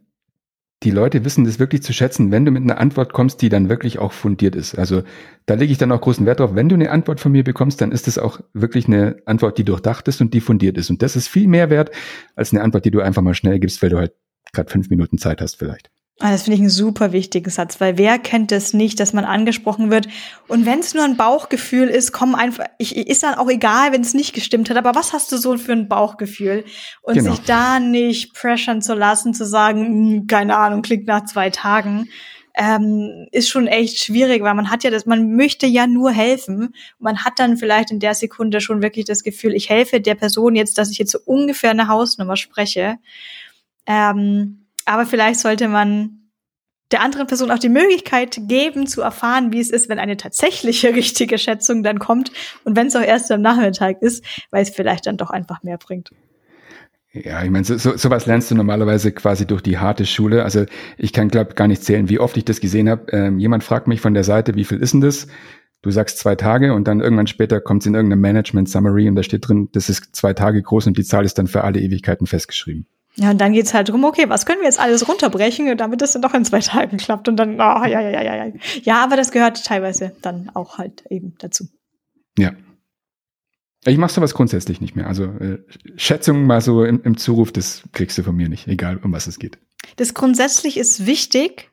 die 0.84 0.92
Leute 0.92 1.26
wissen 1.26 1.44
das 1.44 1.58
wirklich 1.58 1.82
zu 1.82 1.92
schätzen, 1.92 2.32
wenn 2.32 2.46
du 2.46 2.52
mit 2.52 2.64
einer 2.64 2.80
Antwort 2.80 3.12
kommst, 3.12 3.42
die 3.42 3.50
dann 3.50 3.68
wirklich 3.68 3.98
auch 3.98 4.12
fundiert 4.12 4.56
ist. 4.56 4.78
Also 4.78 5.02
da 5.48 5.56
lege 5.56 5.72
ich 5.72 5.80
dann 5.80 5.92
auch 5.92 6.02
großen 6.02 6.26
Wert 6.26 6.40
drauf. 6.40 6.54
Wenn 6.54 6.70
du 6.70 6.76
eine 6.76 6.92
Antwort 6.92 7.20
von 7.20 7.32
mir 7.32 7.44
bekommst, 7.44 7.82
dann 7.82 7.92
ist 7.92 8.06
das 8.06 8.20
auch 8.20 8.42
wirklich 8.54 8.88
eine 8.88 9.18
Antwort, 9.26 9.58
die 9.58 9.64
durchdacht 9.64 10.08
ist 10.08 10.22
und 10.22 10.34
die 10.34 10.42
fundiert 10.42 10.78
ist. 10.78 10.90
Und 10.92 11.02
das 11.02 11.16
ist 11.16 11.28
viel 11.28 11.48
mehr 11.48 11.72
wert 11.72 11.90
als 12.36 12.54
eine 12.54 12.62
Antwort, 12.62 12.86
die 12.86 12.92
du 12.92 13.02
einfach 13.02 13.24
mal 13.24 13.34
schnell 13.34 13.60
gibst, 13.60 13.82
weil 13.82 13.90
du 13.90 13.98
halt 13.98 14.14
gerade 14.54 14.70
fünf 14.70 14.90
Minuten 14.90 15.18
Zeit 15.18 15.42
hast 15.42 15.56
vielleicht. 15.56 15.90
Ah, 16.20 16.32
das 16.32 16.44
finde 16.44 16.56
ich 16.56 16.62
einen 16.62 16.70
super 16.72 17.12
wichtigen 17.12 17.52
Satz, 17.52 17.80
weil 17.80 18.00
wer 18.00 18.18
kennt 18.18 18.52
es 18.52 18.74
nicht, 18.74 19.00
dass 19.00 19.14
man 19.14 19.24
angesprochen 19.24 19.92
wird? 19.92 20.08
Und 20.48 20.66
wenn 20.66 20.80
es 20.80 20.96
nur 20.96 21.04
ein 21.04 21.16
Bauchgefühl 21.16 21.90
ist, 21.90 22.12
komm 22.12 22.34
einfach, 22.34 22.66
ich, 22.80 22.98
ist 22.98 23.22
dann 23.22 23.36
auch 23.36 23.50
egal, 23.50 23.92
wenn 23.92 24.02
es 24.02 24.16
nicht 24.16 24.34
gestimmt 24.34 24.72
hat, 24.72 24.78
aber 24.78 24.96
was 24.96 25.14
hast 25.14 25.32
du 25.32 25.38
so 25.38 25.56
für 25.58 25.74
ein 25.74 25.88
Bauchgefühl? 25.88 26.66
Und 27.04 27.16
genau. 27.16 27.30
sich 27.30 27.42
da 27.42 27.80
nicht 27.80 28.34
pressern 28.34 28.82
zu 28.82 28.96
lassen, 28.96 29.36
zu 29.36 29.46
sagen, 29.46 29.86
hm, 29.86 30.28
keine 30.28 30.58
Ahnung, 30.58 30.82
klingt 30.82 31.06
nach 31.06 31.26
zwei 31.26 31.52
Tagen, 31.52 32.10
ähm, 32.56 33.28
ist 33.32 33.50
schon 33.50 33.68
echt 33.68 34.00
schwierig, 34.00 34.42
weil 34.42 34.56
man 34.56 34.72
hat 34.72 34.84
ja 34.84 34.90
das, 34.90 35.06
man 35.06 35.36
möchte 35.36 35.68
ja 35.68 35.86
nur 35.86 36.10
helfen. 36.12 36.74
Man 36.98 37.24
hat 37.24 37.34
dann 37.38 37.58
vielleicht 37.58 37.92
in 37.92 38.00
der 38.00 38.16
Sekunde 38.16 38.60
schon 38.60 38.82
wirklich 38.82 39.06
das 39.06 39.22
Gefühl, 39.22 39.54
ich 39.54 39.70
helfe 39.70 40.02
der 40.02 40.16
Person 40.16 40.56
jetzt, 40.56 40.80
dass 40.80 40.90
ich 40.90 40.98
jetzt 40.98 41.12
so 41.12 41.20
ungefähr 41.26 41.70
eine 41.70 41.88
Hausnummer 41.88 42.36
spreche. 42.36 42.98
Ähm, 43.86 44.67
aber 44.88 45.06
vielleicht 45.06 45.40
sollte 45.40 45.68
man 45.68 46.18
der 46.92 47.02
anderen 47.02 47.28
Person 47.28 47.52
auch 47.52 47.60
die 47.60 47.70
Möglichkeit 47.70 48.40
geben, 48.48 48.88
zu 48.88 49.02
erfahren, 49.02 49.52
wie 49.52 49.60
es 49.60 49.70
ist, 49.70 49.90
wenn 49.90 50.00
eine 50.00 50.18
tatsächliche 50.18 50.90
richtige 50.96 51.38
Schätzung 51.38 51.84
dann 51.84 52.00
kommt 52.00 52.32
und 52.64 52.76
wenn 52.76 52.88
es 52.88 52.96
auch 52.96 53.02
erst 53.02 53.32
am 53.32 53.42
Nachmittag 53.42 54.02
ist, 54.02 54.24
weil 54.52 54.64
es 54.64 54.70
vielleicht 54.70 55.06
dann 55.06 55.18
doch 55.18 55.30
einfach 55.30 55.64
mehr 55.64 55.78
bringt. 55.78 56.12
Ja, 57.12 57.44
ich 57.44 57.50
meine, 57.50 57.66
so, 57.66 57.78
so, 57.78 57.98
sowas 57.98 58.26
lernst 58.26 58.52
du 58.52 58.56
normalerweise 58.56 59.12
quasi 59.12 59.48
durch 59.48 59.62
die 59.62 59.78
harte 59.80 60.06
Schule. 60.06 60.44
Also 60.44 60.66
ich 60.98 61.14
kann, 61.14 61.30
glaube 61.30 61.56
gar 61.56 61.68
nicht 61.68 61.84
zählen, 61.84 62.10
wie 62.10 62.20
oft 62.20 62.38
ich 62.38 62.46
das 62.46 62.60
gesehen 62.60 62.90
habe. 62.90 63.12
Ähm, 63.12 63.40
jemand 63.40 63.64
fragt 63.64 63.88
mich 63.88 64.02
von 64.02 64.14
der 64.14 64.24
Seite, 64.24 64.56
wie 64.56 64.66
viel 64.66 64.80
ist 64.80 64.94
denn 64.94 65.02
das? 65.02 65.28
Du 65.82 65.90
sagst 65.90 66.20
zwei 66.20 66.36
Tage 66.36 66.74
und 66.74 66.88
dann 66.88 67.02
irgendwann 67.02 67.28
später 67.28 67.60
kommt 67.62 67.82
es 67.82 67.88
in 67.88 67.96
irgendeinem 67.96 68.22
Management 68.22 68.70
Summary 68.70 69.08
und 69.08 69.16
da 69.16 69.24
steht 69.24 69.48
drin, 69.48 69.70
das 69.72 69.90
ist 69.90 70.16
zwei 70.16 70.34
Tage 70.34 70.62
groß 70.62 70.88
und 70.88 70.98
die 70.98 71.04
Zahl 71.04 71.26
ist 71.26 71.38
dann 71.38 71.48
für 71.48 71.64
alle 71.64 71.80
Ewigkeiten 71.80 72.28
festgeschrieben. 72.28 72.88
Ja, 73.20 73.32
und 73.32 73.40
dann 73.42 73.52
geht's 73.54 73.74
halt 73.74 73.90
drum, 73.90 74.04
okay, 74.04 74.26
was 74.30 74.46
können 74.46 74.60
wir 74.60 74.68
jetzt 74.68 74.80
alles 74.80 75.08
runterbrechen, 75.08 75.76
damit 75.78 76.02
das 76.02 76.14
dann 76.14 76.22
doch 76.22 76.36
in 76.36 76.46
zwei 76.46 76.60
Tagen 76.62 76.98
klappt 76.98 77.28
und 77.28 77.38
dann, 77.38 77.56
oh, 77.56 77.86
ja, 77.86 77.88
ja, 77.88 78.10
ja, 78.10 78.22
ja, 78.22 78.46
ja. 78.46 78.54
Ja, 78.84 79.04
aber 79.04 79.16
das 79.18 79.32
gehört 79.32 79.64
teilweise 79.66 80.16
dann 80.22 80.52
auch 80.54 80.78
halt 80.78 81.04
eben 81.10 81.36
dazu. 81.40 81.68
Ja. 82.38 82.54
Ich 83.86 83.98
mache 83.98 84.14
sowas 84.14 84.34
grundsätzlich 84.34 84.82
nicht 84.82 84.96
mehr. 84.96 85.08
Also 85.08 85.26
äh, 85.26 85.60
Schätzungen 85.96 86.46
mal 86.46 86.62
so 86.62 86.84
im, 86.84 87.02
im 87.04 87.18
Zuruf, 87.18 87.52
das 87.52 87.84
kriegst 87.94 88.18
du 88.18 88.24
von 88.24 88.36
mir 88.36 88.50
nicht, 88.50 88.68
egal 88.68 88.98
um 88.98 89.12
was 89.14 89.28
es 89.28 89.40
geht. 89.40 89.58
Das 89.96 90.14
grundsätzlich 90.14 90.78
ist 90.78 91.06
wichtig, 91.06 91.72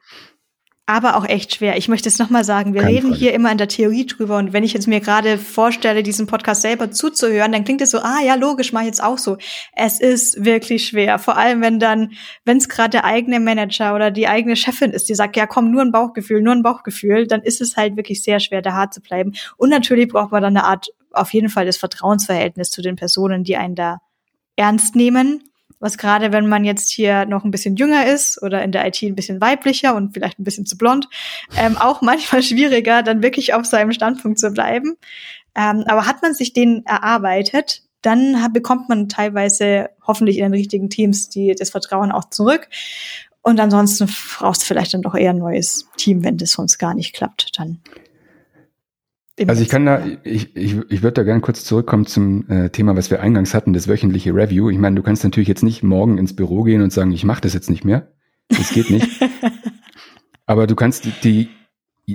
aber 0.87 1.17
auch 1.17 1.27
echt 1.27 1.55
schwer. 1.55 1.79
Ich 1.79 1.89
möchte 1.89 2.09
es 2.09 2.19
nochmal 2.19 2.45
sagen, 2.45 2.75
wir 2.75 2.83
Keine 2.83 2.93
reden 2.93 3.09
Frage. 3.09 3.19
hier 3.19 3.33
immer 3.33 3.51
in 3.51 3.57
der 3.57 3.69
Theorie 3.69 4.05
drüber 4.05 4.37
und 4.37 4.53
wenn 4.53 4.65
ich 4.65 4.75
jetzt 4.75 4.87
mir 4.87 5.01
gerade 5.01 5.39
vorstelle, 5.39 6.03
diesen 6.03 6.27
Podcast 6.27 6.61
selber 6.61 6.91
zuzuhören, 6.91 7.53
dann 7.53 7.65
klingt 7.65 7.81
es 7.81 7.91
so, 7.91 7.99
ah 7.99 8.21
ja, 8.23 8.35
logisch, 8.35 8.73
mach 8.73 8.83
ich 8.83 8.89
jetzt 8.89 9.03
auch 9.03 9.17
so. 9.17 9.39
Es 9.75 9.99
ist 9.99 10.45
wirklich 10.45 10.87
schwer, 10.87 11.19
vor 11.19 11.39
allem 11.39 11.63
wenn 11.63 11.79
dann, 11.79 12.13
wenn 12.45 12.59
es 12.59 12.69
gerade 12.69 12.91
der 12.91 13.05
eigene 13.05 13.41
Manager 13.41 13.95
oder 13.95 14.11
die 14.11 14.29
eigene 14.29 14.57
Chefin 14.57 14.91
ist, 14.91 15.09
die 15.09 15.15
sagt, 15.15 15.37
ja 15.37 15.47
komm, 15.47 15.71
nur 15.71 15.81
ein 15.81 15.93
Bauchgefühl, 15.93 16.43
nur 16.43 16.53
ein 16.53 16.63
Bauchgefühl, 16.63 17.27
dann 17.27 17.41
ist 17.41 17.63
es 17.63 17.79
halt 17.79 17.97
wirklich 17.97 18.23
sehr 18.23 18.39
schwer, 18.39 18.61
da 18.61 18.75
hart 18.75 18.93
zu 18.93 19.01
bleiben. 19.01 19.33
Und 19.57 19.71
natürlich 19.71 20.09
braucht 20.09 20.33
man 20.33 20.43
dann 20.43 20.57
eine 20.57 20.67
Art, 20.67 20.89
auf 21.13 21.33
jeden 21.33 21.49
Fall 21.49 21.65
das 21.65 21.79
Vertrauensverhältnis 21.79 22.71
zu 22.71 22.83
den 22.83 22.97
Personen, 22.97 23.43
die 23.43 23.57
einen 23.57 23.75
da 23.75 24.01
ernst 24.57 24.97
nehmen 24.97 25.43
was 25.85 25.99
gerade, 25.99 26.33
wenn 26.33 26.49
man 26.49 26.65
jetzt 26.65 26.91
hier 26.91 27.27
noch 27.27 27.45
ein 27.45 27.51
bisschen 27.51 27.77
jünger 27.77 28.07
ist 28.07 28.43
oder 28.43 28.63
in 28.65 28.73
der 28.73 28.87
IT 28.87 29.03
ein 29.03 29.15
bisschen 29.15 29.41
weiblicher 29.41 29.95
und 29.95 30.15
vielleicht 30.15 30.39
ein 30.39 30.45
bisschen 30.45 30.67
zu 30.67 30.77
blond, 30.79 31.09
ähm, 31.57 31.77
auch 31.77 32.01
manchmal 32.03 32.43
schwieriger, 32.43 33.03
dann 33.03 33.23
wirklich 33.23 33.55
auf 33.55 33.67
seinem 33.67 33.93
Standpunkt 33.93 34.39
zu 34.39 34.51
bleiben. 34.51 34.97
Ähm, 35.55 35.85
aber 35.87 36.07
hat 36.07 36.23
man 36.23 36.35
sich 36.35 36.53
den 36.53 36.85
erarbeitet, 36.87 37.83
dann 38.03 38.43
hat, 38.43 38.53
bekommt 38.53 38.89
man 38.89 39.09
teilweise 39.09 39.91
hoffentlich 40.07 40.39
in 40.39 40.45
den 40.45 40.55
richtigen 40.55 40.91
Teams 40.91 41.29
die, 41.29 41.55
das 41.55 41.71
Vertrauen 41.71 42.13
auch 42.13 42.29
zurück. 42.31 42.69
Und 43.43 43.61
ansonsten 43.61 44.09
brauchst 44.39 44.63
du 44.63 44.67
vielleicht 44.67 44.95
dann 44.95 45.03
doch 45.03 45.15
eher 45.15 45.31
ein 45.31 45.39
neues 45.39 45.87
Team, 45.97 46.25
wenn 46.25 46.39
das 46.39 46.53
sonst 46.53 46.79
gar 46.79 46.95
nicht 46.95 47.15
klappt. 47.15 47.59
Dann 47.59 47.81
also 49.47 49.63
ich 49.63 49.69
kann 49.69 49.87
da, 49.87 50.05
ich, 50.23 50.55
ich, 50.55 50.77
ich 50.89 51.03
würde 51.03 51.13
da 51.13 51.23
gerne 51.25 51.41
kurz 51.41 51.65
zurückkommen 51.65 52.07
zum 52.07 52.49
äh, 52.49 52.71
Thema, 52.71 52.97
was 52.97 53.11
wir 53.11 53.21
eingangs 53.21 53.55
hatten, 53.55 53.73
das 53.73 53.89
wöchentliche 53.89 54.35
Review. 54.35 54.71
Ich 54.71 54.79
meine, 54.79 54.97
du 54.97 55.03
kannst 55.03 55.25
natürlich 55.25 55.49
jetzt 55.49 55.63
nicht 55.63 55.83
morgen 55.83 56.19
ins 56.19 56.37
Büro 56.37 56.63
gehen 56.63 56.83
und 56.83 56.93
sagen, 56.93 57.13
ich 57.13 57.25
mache 57.25 57.41
das 57.41 57.55
jetzt 57.55 57.71
nicht 57.71 57.85
mehr. 57.85 58.13
Das 58.49 58.71
geht 58.71 58.91
nicht. 58.91 59.09
Aber 60.47 60.67
du 60.67 60.77
kannst 60.77 61.05
die, 61.05 61.13
die 61.23 61.49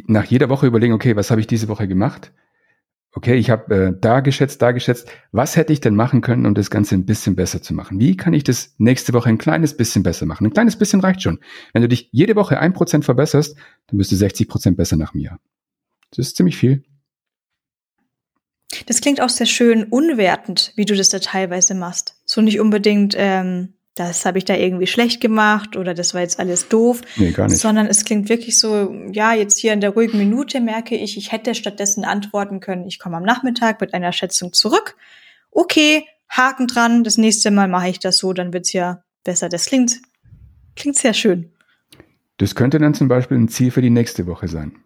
nach 0.07 0.26
jeder 0.26 0.49
Woche 0.49 0.67
überlegen, 0.67 0.93
okay, 0.93 1.15
was 1.15 1.32
habe 1.32 1.41
ich 1.41 1.47
diese 1.47 1.67
Woche 1.67 1.88
gemacht? 1.88 2.32
okay, 3.13 3.36
ich 3.36 3.49
habe 3.49 3.76
äh, 3.76 3.93
da 3.99 4.20
geschätzt, 4.20 4.61
da 4.61 4.72
geschätzt, 4.72 5.09
was 5.32 5.55
hätte 5.55 5.74
ich 5.74 5.82
denn 5.82 5.95
machen 5.95 6.22
können, 6.22 6.45
um 6.45 6.53
das 6.53 6.70
Ganze 6.70 6.95
ein 6.95 7.05
bisschen 7.05 7.36
besser 7.36 7.61
zu 7.61 7.74
machen? 7.74 7.99
Wie 7.99 8.15
kann 8.15 8.34
ich 8.34 8.43
das 8.43 8.76
nächste 8.78 9.13
Woche 9.13 9.30
ein 9.30 9.38
kleines 9.38 9.76
bisschen 9.76 10.03
besser 10.03 10.26
machen? 10.26 10.45
Ein 10.45 10.53
kleines 10.53 10.78
bisschen 10.78 11.01
reicht 11.01 11.22
schon. 11.22 11.39
Wenn 11.74 11.82
du 11.82 11.88
dich 11.88 12.09
jede 12.11 12.36
Woche 12.36 12.59
ein 12.59 12.74
Prozent 12.74 13.05
verbesserst, 13.05 13.57
dann 13.88 13.97
bist 13.97 14.11
du 14.11 14.15
60 14.15 14.47
Prozent 14.47 14.78
besser 14.78 14.95
nach 14.95 15.13
mir. 15.13 15.39
Das 16.11 16.28
ist 16.28 16.38
ziemlich 16.38 16.57
viel. 16.57 16.84
Das 18.86 19.01
klingt 19.01 19.22
auch 19.22 19.30
sehr 19.30 19.47
schön 19.47 19.86
unwertend, 19.86 20.74
wie 20.76 20.86
du 20.86 20.95
das 20.95 21.09
da 21.09 21.20
teilweise 21.20 21.74
machst. 21.74 22.15
So 22.26 22.41
nicht 22.41 22.59
unbedingt, 22.59 23.15
ähm, 23.17 23.74
das 23.95 24.26
habe 24.26 24.38
ich 24.38 24.45
da 24.45 24.55
irgendwie 24.55 24.88
schlecht 24.88 25.20
gemacht 25.22 25.76
oder 25.76 25.93
das 25.93 26.13
war 26.13 26.22
jetzt 26.22 26.39
alles 26.39 26.70
doof. 26.70 27.01
Nee, 27.17 27.32
gar 27.32 27.47
nicht. 27.47 27.59
Sondern 27.59 27.88
es 27.88 28.05
klingt 28.05 28.30
wirklich 28.30 28.57
so, 28.59 28.93
ja, 29.11 29.34
jetzt 29.34 29.57
hier 29.57 29.74
in 29.74 29.82
der 29.82 29.89
ruhigen 29.89 30.17
Minute 30.17 30.61
merke 30.61 30.95
ich, 30.95 31.17
ich 31.17 31.32
hätte 31.32 31.55
stattdessen 31.55 32.05
antworten 32.05 32.59
können, 32.59 32.88
ich 32.88 32.99
komme 32.99 33.17
am 33.17 33.24
Nachmittag 33.24 33.82
mit 33.82 33.93
einer 33.93 34.13
Schätzung 34.13 34.53
zurück. 34.53 34.95
Okay, 35.51 36.05
Haken 36.30 36.67
dran, 36.67 37.03
das 37.03 37.17
nächste 37.17 37.51
Mal 37.51 37.67
mache 37.67 37.89
ich 37.89 37.99
das 37.99 38.17
so, 38.17 38.34
dann 38.34 38.53
wird's 38.53 38.72
ja 38.72 39.03
besser. 39.24 39.49
Das 39.49 39.65
klingt, 39.65 39.99
klingt 40.76 40.95
sehr 40.95 41.13
schön. 41.13 41.51
Das 42.38 42.55
könnte 42.55 42.80
dann 42.80 42.93
zum 42.93 43.07
Beispiel 43.07 43.38
ein 43.38 43.49
Ziel 43.49 43.72
für 43.72 43.82
die 43.82 43.89
nächste 43.89 44.28
Woche 44.28 44.47
sein. 44.47 44.78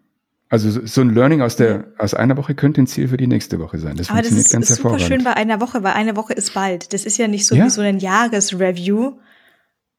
Also 0.50 0.86
so 0.86 1.00
ein 1.00 1.14
Learning 1.14 1.40
aus 1.40 1.56
der 1.56 1.86
aus 1.98 2.14
einer 2.14 2.36
Woche 2.36 2.54
könnte 2.54 2.82
ein 2.82 2.86
Ziel 2.86 3.08
für 3.08 3.16
die 3.16 3.26
nächste 3.26 3.58
Woche 3.58 3.78
sein. 3.78 3.96
Das 3.96 4.10
Aber 4.10 4.22
das 4.22 4.30
ist, 4.30 4.52
ganz 4.52 4.70
ist 4.70 4.76
super 4.76 4.98
schön 4.98 5.24
bei 5.24 5.34
einer 5.34 5.60
Woche, 5.60 5.82
weil 5.82 5.94
eine 5.94 6.16
Woche 6.16 6.32
ist 6.34 6.54
bald. 6.54 6.92
Das 6.92 7.04
ist 7.04 7.18
ja 7.18 7.28
nicht 7.28 7.46
so 7.46 7.54
ja. 7.54 7.64
wie 7.64 7.70
so 7.70 7.80
ein 7.80 7.98
Jahresreview, 7.98 9.14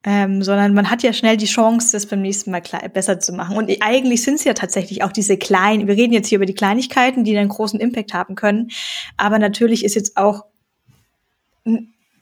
ähm, 0.04 0.42
sondern 0.42 0.72
man 0.72 0.88
hat 0.88 1.02
ja 1.02 1.12
schnell 1.12 1.36
die 1.36 1.46
Chance, 1.46 1.90
das 1.92 2.06
beim 2.06 2.22
nächsten 2.22 2.52
Mal 2.52 2.62
besser 2.92 3.18
zu 3.18 3.32
machen. 3.32 3.56
Und 3.56 3.70
eigentlich 3.80 4.22
sind 4.22 4.36
es 4.36 4.44
ja 4.44 4.54
tatsächlich 4.54 5.02
auch 5.02 5.12
diese 5.12 5.36
kleinen. 5.36 5.88
Wir 5.88 5.96
reden 5.96 6.12
jetzt 6.12 6.28
hier 6.28 6.36
über 6.36 6.46
die 6.46 6.54
Kleinigkeiten, 6.54 7.24
die 7.24 7.36
einen 7.36 7.48
großen 7.48 7.80
Impact 7.80 8.14
haben 8.14 8.36
können. 8.36 8.68
Aber 9.16 9.38
natürlich 9.38 9.84
ist 9.84 9.96
jetzt 9.96 10.16
auch 10.16 10.44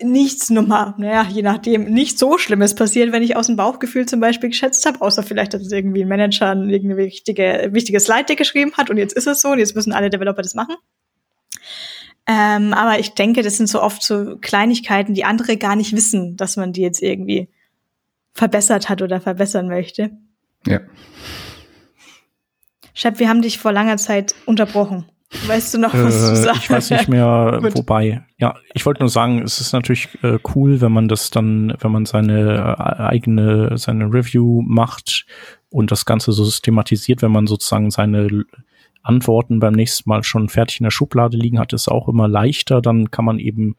nichts 0.03 0.51
Nummer, 0.51 0.95
naja, 0.99 1.27
je 1.31 1.43
nachdem, 1.43 1.85
nicht 1.85 2.19
so 2.19 2.39
Schlimmes 2.39 2.75
passiert, 2.75 3.13
wenn 3.13 3.23
ich 3.23 3.37
aus 3.37 3.47
dem 3.47 3.57
Bauchgefühl 3.57 4.07
zum 4.07 4.21
Beispiel 4.21 4.51
geschätzt 4.51 4.85
habe, 4.87 5.01
außer 5.01 5.23
vielleicht, 5.23 5.55
dass 5.55 5.63
es 5.63 5.73
irgendwie 5.73 6.03
ein 6.03 6.09
Manager 6.09 6.51
ein 6.51 6.69
irgendwie 6.69 6.97
wichtige, 6.97 7.69
wichtiges 7.71 8.05
Slide 8.05 8.35
geschrieben 8.37 8.73
hat 8.77 8.91
und 8.91 8.97
jetzt 8.97 9.13
ist 9.15 9.27
es 9.27 9.41
so 9.41 9.51
und 9.51 9.59
jetzt 9.59 9.75
müssen 9.75 9.93
alle 9.93 10.11
Developer 10.11 10.43
das 10.43 10.55
machen. 10.55 10.77
Ähm, 12.27 12.73
aber 12.73 12.99
ich 12.99 13.11
denke, 13.11 13.43
das 13.43 13.57
sind 13.57 13.69
so 13.69 13.83
oft 13.83 14.03
so 14.03 14.37
Kleinigkeiten, 14.41 15.15
die 15.15 15.25
andere 15.25 15.57
gar 15.57 15.77
nicht 15.77 15.95
wissen, 15.95 16.37
dass 16.37 16.57
man 16.57 16.73
die 16.73 16.81
jetzt 16.81 17.03
irgendwie 17.03 17.49
verbessert 18.33 18.89
hat 18.89 19.03
oder 19.03 19.21
verbessern 19.21 19.69
möchte. 19.69 20.11
Ja. 20.67 20.81
Shep, 22.95 23.19
wir 23.19 23.29
haben 23.29 23.43
dich 23.43 23.59
vor 23.59 23.73
langer 23.73 23.99
Zeit 23.99 24.35
unterbrochen. 24.47 25.05
Weißt 25.47 25.75
du 25.75 25.79
noch, 25.79 25.93
was 25.93 26.23
äh, 26.23 26.31
du 26.31 26.37
sagst? 26.37 26.65
Ich 26.65 26.71
weiß 26.71 26.91
nicht 26.91 27.09
mehr, 27.09 27.59
wobei. 27.75 28.25
Ja, 28.39 28.55
ich 28.73 28.87
wollte 28.87 29.01
nur 29.01 29.09
sagen, 29.09 29.43
es 29.43 29.61
ist 29.61 29.73
natürlich 29.73 30.09
äh, 30.23 30.39
cool, 30.55 30.81
wenn 30.81 30.93
man 30.93 31.09
das 31.09 31.31
dann, 31.31 31.75
wenn 31.81 31.93
man 31.93 32.07
seine 32.07 32.77
äh, 32.79 33.03
eigene, 33.03 33.77
seine 33.77 34.07
Review 34.07 34.63
macht 34.63 35.27
und 35.71 35.91
das 35.91 36.05
Ganze 36.05 36.33
so 36.33 36.45
systematisiert, 36.45 37.23
wenn 37.23 37.33
man 37.33 37.47
sozusagen 37.47 37.91
seine 37.91 38.45
Antworten 39.03 39.61
beim 39.61 39.75
nächsten 39.75 40.09
Mal 40.09 40.25
schon 40.25 40.49
fertig 40.49 40.81
in 40.81 40.85
der 40.85 40.91
Schublade 40.91 41.37
liegen 41.37 41.59
hat, 41.59 41.73
ist 41.73 41.89
auch 41.89 42.09
immer 42.09 42.27
leichter. 42.27 42.81
Dann 42.81 43.11
kann 43.11 43.25
man 43.25 43.39
eben 43.39 43.77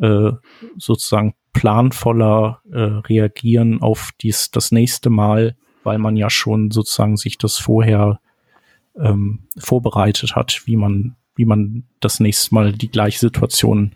äh, 0.00 0.30
sozusagen 0.78 1.34
planvoller 1.52 2.62
äh, 2.72 2.80
reagieren 2.80 3.82
auf 3.82 4.12
dies 4.20 4.50
das 4.50 4.72
nächste 4.72 5.10
Mal, 5.10 5.56
weil 5.84 5.98
man 5.98 6.16
ja 6.16 6.30
schon 6.30 6.70
sozusagen 6.70 7.16
sich 7.16 7.36
das 7.36 7.58
vorher 7.58 8.20
ähm, 8.98 9.40
vorbereitet 9.58 10.36
hat, 10.36 10.62
wie 10.66 10.76
man, 10.76 11.16
wie 11.34 11.44
man 11.44 11.84
das 12.00 12.20
nächste 12.20 12.54
Mal 12.54 12.72
die 12.72 12.90
gleiche 12.90 13.18
Situation 13.18 13.94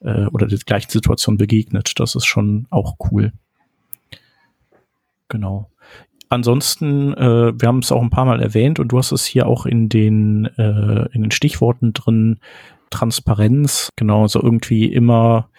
äh, 0.00 0.26
oder 0.26 0.46
die 0.46 0.56
gleiche 0.56 0.90
Situation 0.90 1.36
begegnet. 1.36 1.92
Das 1.96 2.14
ist 2.14 2.26
schon 2.26 2.66
auch 2.70 2.96
cool. 3.10 3.32
Genau. 5.28 5.70
Ansonsten, 6.28 7.12
äh, 7.14 7.52
wir 7.60 7.68
haben 7.68 7.80
es 7.80 7.92
auch 7.92 8.02
ein 8.02 8.10
paar 8.10 8.24
Mal 8.24 8.40
erwähnt 8.40 8.80
und 8.80 8.88
du 8.88 8.98
hast 8.98 9.12
es 9.12 9.26
hier 9.26 9.46
auch 9.46 9.66
in 9.66 9.88
den, 9.88 10.46
äh, 10.56 11.06
in 11.12 11.22
den 11.22 11.30
Stichworten 11.30 11.92
drin, 11.92 12.40
Transparenz, 12.90 13.88
genau, 13.96 14.26
so 14.26 14.42
irgendwie 14.42 14.86
immer 14.86 15.50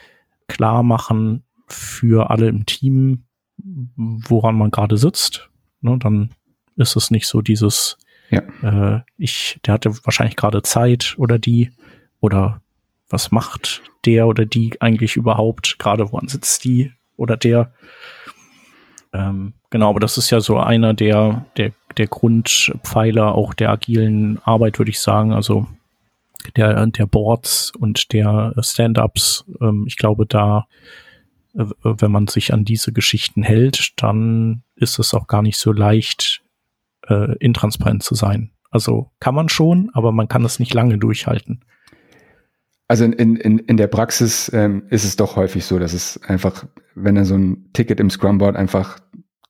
klar 0.47 0.83
machen 0.83 1.43
für 1.67 2.29
alle 2.29 2.47
im 2.47 2.65
Team, 2.65 3.25
woran 3.57 4.55
man 4.55 4.71
gerade 4.71 4.97
sitzt. 4.97 5.49
Ne, 5.81 5.97
dann 5.99 6.29
ist 6.75 6.95
es 6.95 7.11
nicht 7.11 7.27
so 7.27 7.41
dieses, 7.41 7.97
ja. 8.33 8.95
Äh, 8.95 9.01
ich, 9.17 9.59
der 9.65 9.75
hatte 9.75 9.93
wahrscheinlich 10.05 10.35
gerade 10.35 10.61
Zeit 10.61 11.15
oder 11.17 11.39
die 11.39 11.71
oder 12.19 12.61
was 13.09 13.31
macht 13.31 13.81
der 14.05 14.27
oder 14.27 14.45
die 14.45 14.81
eigentlich 14.81 15.15
überhaupt? 15.15 15.77
Gerade 15.79 16.11
woran 16.11 16.27
sitzt 16.27 16.63
die 16.63 16.91
oder 17.15 17.37
der? 17.37 17.73
Ähm, 19.13 19.53
genau, 19.69 19.89
aber 19.89 19.99
das 19.99 20.17
ist 20.17 20.31
ja 20.31 20.39
so 20.39 20.57
einer 20.57 20.93
der, 20.93 21.45
der, 21.57 21.71
der 21.97 22.07
Grundpfeiler 22.07 23.35
auch 23.35 23.53
der 23.53 23.69
agilen 23.69 24.39
Arbeit, 24.43 24.79
würde 24.79 24.91
ich 24.91 24.99
sagen. 24.99 25.33
Also 25.33 25.67
der, 26.55 26.85
der 26.87 27.05
Boards 27.05 27.71
und 27.77 28.11
der 28.13 28.53
Stand-ups. 28.59 29.45
Ähm, 29.61 29.85
ich 29.87 29.97
glaube, 29.97 30.25
da, 30.25 30.67
äh, 31.53 31.65
wenn 31.83 32.11
man 32.11 32.27
sich 32.27 32.53
an 32.53 32.65
diese 32.65 32.91
Geschichten 32.91 33.43
hält, 33.43 33.93
dann 33.97 34.63
ist 34.75 34.99
es 34.99 35.13
auch 35.13 35.27
gar 35.27 35.41
nicht 35.41 35.57
so 35.57 35.71
leicht, 35.71 36.41
äh, 37.07 37.35
intransparent 37.37 38.03
zu 38.03 38.15
sein. 38.15 38.51
Also 38.69 39.11
kann 39.19 39.35
man 39.35 39.49
schon, 39.49 39.89
aber 39.93 40.11
man 40.11 40.27
kann 40.27 40.43
es 40.45 40.59
nicht 40.59 40.73
lange 40.73 40.97
durchhalten. 40.97 41.63
Also 42.87 43.05
in, 43.05 43.35
in, 43.35 43.59
in 43.59 43.77
der 43.77 43.87
Praxis 43.87 44.51
ähm, 44.53 44.83
ist 44.89 45.03
es 45.03 45.15
doch 45.15 45.35
häufig 45.35 45.65
so, 45.65 45.79
dass 45.79 45.93
es 45.93 46.21
einfach, 46.23 46.65
wenn 46.95 47.15
dann 47.15 47.25
so 47.25 47.35
ein 47.35 47.69
Ticket 47.73 47.99
im 47.99 48.09
Scrumboard 48.09 48.55
einfach 48.55 48.99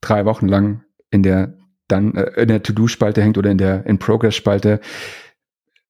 drei 0.02 0.26
Wochen 0.26 0.48
lang 0.48 0.84
in 1.10 1.24
der 1.24 1.58
dann 1.88 2.16
äh, 2.16 2.42
in 2.42 2.48
der 2.48 2.64
To-Do-Spalte 2.64 3.22
hängt 3.22 3.38
oder 3.38 3.52
in 3.52 3.58
der 3.58 3.86
In-Progress-Spalte. 3.86 4.80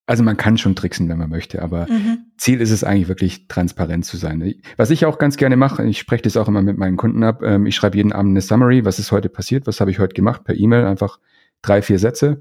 Also 0.05 0.22
man 0.24 0.36
kann 0.36 0.57
schon 0.57 0.76
tricksen, 0.76 1.07
wenn 1.07 1.18
man 1.18 1.30
möchte, 1.30 1.61
aber 1.61 1.88
mhm. 1.89 2.26
Ziel 2.38 2.59
ist 2.59 2.72
es 2.72 2.84
eigentlich 2.84 3.07
wirklich 3.07 3.47
transparent 3.47 4.03
zu 4.03 4.18
sein. 4.18 4.53
Was 4.76 4.89
ich 4.89 5.05
auch 5.05 5.18
ganz 5.18 5.38
gerne 5.38 5.55
mache, 5.55 5.86
ich 5.86 5.97
spreche 5.97 6.24
das 6.24 6.36
auch 6.36 6.49
immer 6.49 6.61
mit 6.61 6.78
meinen 6.78 6.97
Kunden 6.97 7.24
ab, 7.24 7.41
ähm, 7.41 7.66
ich 7.66 7.76
schreibe 7.76 7.95
jeden 7.95 8.11
Abend 8.11 8.32
eine 8.32 8.41
Summary, 8.41 8.84
was 8.84 8.99
ist 8.99 9.14
heute 9.14 9.30
passiert, 9.30 9.66
was 9.66 9.80
habe 9.80 9.91
ich 9.91 9.99
heute 9.99 10.14
gemacht, 10.14 10.43
per 10.43 10.55
E-Mail 10.55 10.86
einfach 10.86 11.20
drei, 11.64 11.82
vier 11.82 11.97
Sätze, 11.97 12.39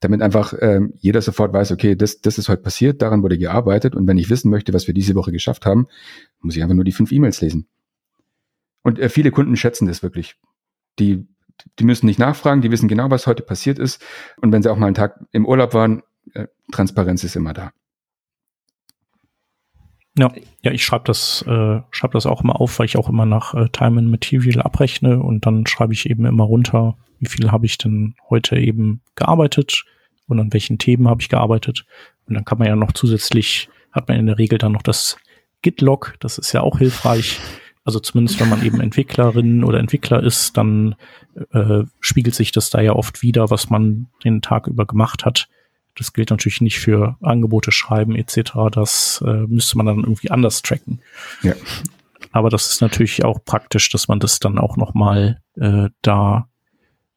damit 0.00 0.20
einfach 0.20 0.52
ähm, 0.60 0.92
jeder 0.98 1.22
sofort 1.22 1.52
weiß, 1.54 1.72
okay, 1.72 1.96
das, 1.96 2.20
das 2.20 2.36
ist 2.36 2.50
heute 2.50 2.62
passiert, 2.62 3.00
daran 3.00 3.22
wurde 3.22 3.38
gearbeitet 3.38 3.94
und 3.94 4.06
wenn 4.06 4.18
ich 4.18 4.28
wissen 4.28 4.50
möchte, 4.50 4.74
was 4.74 4.86
wir 4.86 4.92
diese 4.92 5.14
Woche 5.14 5.32
geschafft 5.32 5.64
haben, 5.64 5.86
muss 6.40 6.56
ich 6.56 6.62
einfach 6.62 6.74
nur 6.74 6.84
die 6.84 6.92
fünf 6.92 7.10
E-Mails 7.12 7.40
lesen. 7.40 7.66
Und 8.82 8.98
äh, 8.98 9.08
viele 9.08 9.30
Kunden 9.30 9.56
schätzen 9.56 9.86
das 9.86 10.02
wirklich. 10.02 10.36
Die, 10.98 11.26
die 11.78 11.84
müssen 11.84 12.06
nicht 12.06 12.18
nachfragen, 12.18 12.60
die 12.60 12.70
wissen 12.70 12.88
genau, 12.88 13.10
was 13.10 13.26
heute 13.26 13.42
passiert 13.42 13.78
ist 13.78 14.02
und 14.42 14.52
wenn 14.52 14.62
sie 14.62 14.70
auch 14.70 14.76
mal 14.76 14.86
einen 14.86 14.94
Tag 14.94 15.24
im 15.32 15.46
Urlaub 15.46 15.72
waren, 15.72 16.02
äh, 16.34 16.48
Transparenz 16.72 17.24
ist 17.24 17.36
immer 17.36 17.54
da. 17.54 17.72
Ja, 20.16 20.32
ja, 20.62 20.70
ich 20.70 20.84
schreibe 20.84 21.04
das, 21.06 21.42
äh, 21.42 21.80
schreib 21.90 22.12
das 22.12 22.26
auch 22.26 22.42
immer 22.42 22.60
auf, 22.60 22.78
weil 22.78 22.86
ich 22.86 22.96
auch 22.96 23.08
immer 23.08 23.26
nach 23.26 23.54
äh, 23.54 23.68
Time 23.70 23.98
and 23.98 24.10
Material 24.10 24.62
abrechne 24.62 25.20
und 25.20 25.44
dann 25.44 25.66
schreibe 25.66 25.92
ich 25.92 26.08
eben 26.08 26.24
immer 26.24 26.44
runter, 26.44 26.96
wie 27.18 27.26
viel 27.26 27.50
habe 27.50 27.66
ich 27.66 27.78
denn 27.78 28.14
heute 28.30 28.56
eben 28.56 29.00
gearbeitet 29.16 29.84
und 30.28 30.38
an 30.38 30.52
welchen 30.52 30.78
Themen 30.78 31.08
habe 31.08 31.20
ich 31.20 31.28
gearbeitet. 31.28 31.84
Und 32.26 32.34
dann 32.34 32.44
kann 32.44 32.58
man 32.58 32.68
ja 32.68 32.76
noch 32.76 32.92
zusätzlich, 32.92 33.68
hat 33.90 34.08
man 34.08 34.18
in 34.18 34.26
der 34.26 34.38
Regel 34.38 34.58
dann 34.58 34.72
noch 34.72 34.82
das 34.82 35.18
Git-Log, 35.62 36.14
das 36.20 36.38
ist 36.38 36.52
ja 36.52 36.60
auch 36.60 36.78
hilfreich. 36.78 37.40
Also 37.84 37.98
zumindest 37.98 38.40
wenn 38.40 38.48
man 38.48 38.64
eben 38.64 38.80
Entwicklerin 38.80 39.64
oder 39.64 39.80
Entwickler 39.80 40.22
ist, 40.22 40.56
dann 40.56 40.94
äh, 41.50 41.82
spiegelt 41.98 42.36
sich 42.36 42.52
das 42.52 42.70
da 42.70 42.80
ja 42.80 42.92
oft 42.92 43.22
wieder, 43.22 43.50
was 43.50 43.68
man 43.68 44.06
den 44.22 44.42
Tag 44.42 44.68
über 44.68 44.86
gemacht 44.86 45.24
hat. 45.24 45.48
Das 45.96 46.12
gilt 46.12 46.30
natürlich 46.30 46.60
nicht 46.60 46.78
für 46.78 47.16
Angebote 47.20 47.72
schreiben 47.72 48.16
etc. 48.16 48.52
Das 48.72 49.22
äh, 49.26 49.46
müsste 49.46 49.76
man 49.76 49.86
dann 49.86 50.00
irgendwie 50.00 50.30
anders 50.30 50.62
tracken. 50.62 51.00
Ja. 51.42 51.54
Aber 52.32 52.50
das 52.50 52.66
ist 52.66 52.80
natürlich 52.80 53.24
auch 53.24 53.44
praktisch, 53.44 53.90
dass 53.90 54.08
man 54.08 54.18
das 54.18 54.40
dann 54.40 54.58
auch 54.58 54.76
noch 54.76 54.94
mal 54.94 55.40
äh, 55.56 55.88
da 56.02 56.48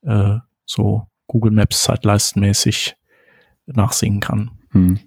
äh, 0.04 0.36
so 0.66 1.08
Google 1.26 1.52
Maps 1.52 1.84
zeitleistenmäßig 1.84 2.96
nachsehen 3.66 4.20
kann. 4.20 4.52
Hm. 4.72 5.00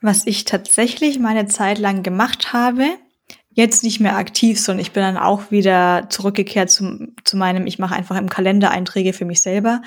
Was 0.00 0.26
ich 0.26 0.44
tatsächlich 0.44 1.18
meine 1.18 1.46
Zeit 1.46 1.78
lang 1.78 2.02
gemacht 2.02 2.52
habe, 2.52 2.84
jetzt 3.50 3.84
nicht 3.84 4.00
mehr 4.00 4.16
aktiv, 4.16 4.60
sondern 4.60 4.82
ich 4.82 4.92
bin 4.92 5.02
dann 5.02 5.16
auch 5.16 5.50
wieder 5.50 6.06
zurückgekehrt 6.08 6.70
zum, 6.70 7.14
zu 7.24 7.36
meinem, 7.36 7.66
ich 7.66 7.78
mache 7.78 7.94
einfach 7.94 8.16
im 8.16 8.28
Kalender 8.28 8.70
Einträge 8.70 9.12
für 9.12 9.24
mich 9.24 9.40
selber, 9.40 9.82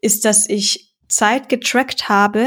ist, 0.00 0.24
dass 0.24 0.48
ich 0.48 0.87
Zeit 1.08 1.48
getrackt 1.48 2.08
habe 2.08 2.46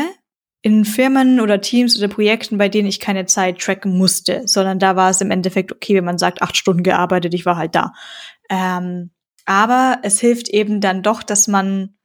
in 0.62 0.86
Firmen 0.86 1.40
oder 1.40 1.60
Teams 1.60 1.98
oder 1.98 2.08
Projekten, 2.08 2.58
bei 2.58 2.70
denen 2.70 2.88
ich 2.88 3.00
keine 3.00 3.26
Zeit 3.26 3.60
tracken 3.60 3.98
musste, 3.98 4.44
sondern 4.46 4.78
da 4.78 4.96
war 4.96 5.10
es 5.10 5.22
im 5.22 5.32
Endeffekt 5.32 5.72
okay, 5.72 5.96
wenn 5.96 6.06
man 6.06 6.20
sagt, 6.20 6.42
acht 6.42 6.56
Stunden 6.56 6.84
gearbeitet, 6.84 7.34
ich 7.34 7.46
war 7.46 7.58
halt 7.58 7.74
da. 7.74 7.94
Ähm, 8.50 9.12
aber 9.46 10.00
es 10.04 10.20
hilft 10.20 10.50
eben 10.50 10.82
dann 10.82 11.02
doch, 11.02 11.24
dass 11.24 11.48
man 11.48 11.96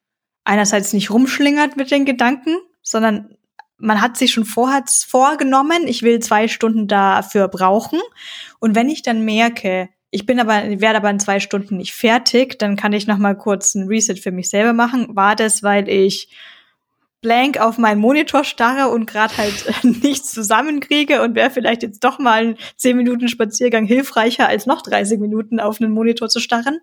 einerseits 0.45 0.93
nicht 0.93 1.11
rumschlingert 1.11 1.77
mit 1.77 1.91
den 1.91 2.07
Gedanken, 2.07 2.57
sondern 2.83 3.37
man 3.79 4.01
hat 4.01 4.17
sich 4.17 4.33
schon 4.33 4.47
vorher 4.47 4.85
vorgenommen, 4.87 5.87
ich 5.87 6.03
will 6.03 6.21
zwei 6.21 6.49
Stunden 6.49 6.89
dafür 6.89 7.49
brauchen. 7.49 8.01
Und 8.59 8.75
wenn 8.75 8.89
ich 8.89 9.03
dann 9.03 9.25
merke, 9.25 9.91
ich 10.11 10.27
bin 10.27 10.41
aber, 10.41 10.81
werde 10.81 10.97
aber 10.97 11.11
in 11.11 11.21
zwei 11.21 11.41
Stunden 11.41 11.77
nicht 11.77 11.93
fertig, 11.93 12.59
dann 12.59 12.77
kann 12.77 12.93
ich 12.93 13.07
noch 13.07 13.19
mal 13.19 13.37
kurz 13.37 13.75
ein 13.75 13.89
Reset 13.89 14.17
für 14.17 14.31
mich 14.31 14.49
selber 14.49 14.73
machen. 14.73 15.15
War 15.15 15.37
das, 15.37 15.63
weil 15.63 15.89
ich 15.89 16.29
blank 17.27 17.59
auf 17.59 17.77
meinen 17.77 18.01
Monitor 18.01 18.45
starre 18.45 18.89
und 18.93 19.07
gerade 19.07 19.37
halt 19.37 19.65
nichts 19.83 20.31
zusammenkriege 20.31 21.23
und 21.23 21.35
wäre 21.35 21.51
vielleicht 21.51 21.83
jetzt 21.83 22.05
doch 22.05 22.19
mal 22.19 22.49
ein 22.49 22.57
10 22.77 22.97
Minuten 22.97 23.29
Spaziergang 23.29 23.85
hilfreicher, 23.85 24.47
als 24.47 24.67
noch 24.67 24.83
30 24.83 25.19
Minuten 25.19 25.59
auf 25.59 25.81
einen 25.81 25.91
Monitor 25.91 26.29
zu 26.29 26.39
starren. 26.39 26.79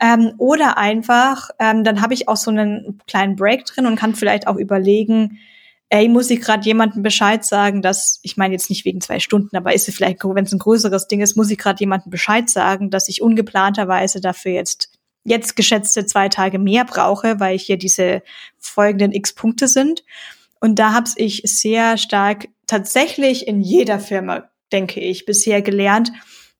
Ähm, 0.00 0.34
oder 0.38 0.78
einfach, 0.78 1.50
ähm, 1.58 1.82
dann 1.82 2.00
habe 2.00 2.14
ich 2.14 2.28
auch 2.28 2.36
so 2.36 2.50
einen 2.50 3.00
kleinen 3.08 3.34
Break 3.34 3.64
drin 3.64 3.86
und 3.86 3.96
kann 3.96 4.14
vielleicht 4.14 4.46
auch 4.46 4.56
überlegen, 4.56 5.40
ey, 5.88 6.08
muss 6.08 6.30
ich 6.30 6.40
gerade 6.40 6.64
jemandem 6.64 7.02
Bescheid 7.02 7.44
sagen, 7.44 7.82
dass, 7.82 8.18
ich 8.22 8.36
meine 8.36 8.54
jetzt 8.54 8.70
nicht 8.70 8.84
wegen 8.84 9.00
zwei 9.00 9.20
Stunden, 9.20 9.56
aber 9.56 9.74
ist 9.74 9.88
es 9.88 9.94
vielleicht, 9.94 10.22
wenn 10.24 10.44
es 10.44 10.52
ein 10.52 10.58
größeres 10.58 11.06
Ding 11.06 11.20
ist, 11.20 11.36
muss 11.36 11.50
ich 11.50 11.58
gerade 11.58 11.80
jemandem 11.80 12.10
Bescheid 12.10 12.50
sagen, 12.50 12.90
dass 12.90 13.08
ich 13.08 13.22
ungeplanterweise 13.22 14.20
dafür 14.20 14.52
jetzt 14.52 14.90
jetzt 15.26 15.56
geschätzte 15.56 16.06
zwei 16.06 16.28
Tage 16.28 16.58
mehr 16.58 16.84
brauche, 16.84 17.40
weil 17.40 17.58
hier 17.58 17.76
diese 17.76 18.22
folgenden 18.58 19.12
x 19.12 19.34
Punkte 19.34 19.68
sind. 19.68 20.04
Und 20.60 20.78
da 20.78 20.92
habe 20.92 21.10
ich 21.16 21.42
sehr 21.44 21.98
stark 21.98 22.48
tatsächlich 22.66 23.46
in 23.46 23.60
jeder 23.60 23.98
Firma, 24.00 24.48
denke 24.72 25.00
ich, 25.00 25.26
bisher 25.26 25.62
gelernt, 25.62 26.12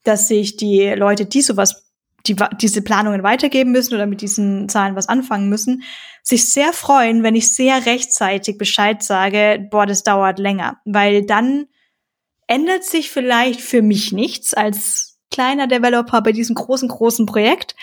dass 0.05 0.29
sich 0.29 0.57
die 0.57 0.89
Leute, 0.91 1.27
die 1.27 1.43
sowas, 1.43 1.86
die 2.29 2.37
diese 2.61 2.83
Planungen 2.83 3.22
weitergeben 3.22 3.72
müssen 3.72 3.95
oder 3.95 4.07
mit 4.07 4.20
diesen 4.20 4.68
Zahlen 4.68 4.97
was 4.97 5.09
anfangen 5.09 5.49
müssen, 5.49 5.83
sich 6.22 6.49
sehr 6.49 6.72
freuen, 6.72 7.22
wenn 7.22 7.35
ich 7.35 7.55
sehr 7.55 7.87
rechtzeitig 7.87 8.59
Bescheid 8.59 9.03
sage, 9.03 9.66
boah, 9.70 9.87
das 9.87 10.03
dauert 10.03 10.39
länger, 10.39 10.81
weil 10.85 11.24
dann 11.24 11.66
ändert 12.47 12.85
sich 12.85 13.11
vielleicht 13.11 13.61
für 13.61 13.83
mich 13.83 14.12
nichts 14.12 14.55
als 14.55 15.18
kleiner 15.31 15.66
Developer 15.66 16.22
bei 16.22 16.33
diesem 16.33 16.55
großen, 16.55 16.89
großen 16.89 17.27
Projekt. 17.27 17.74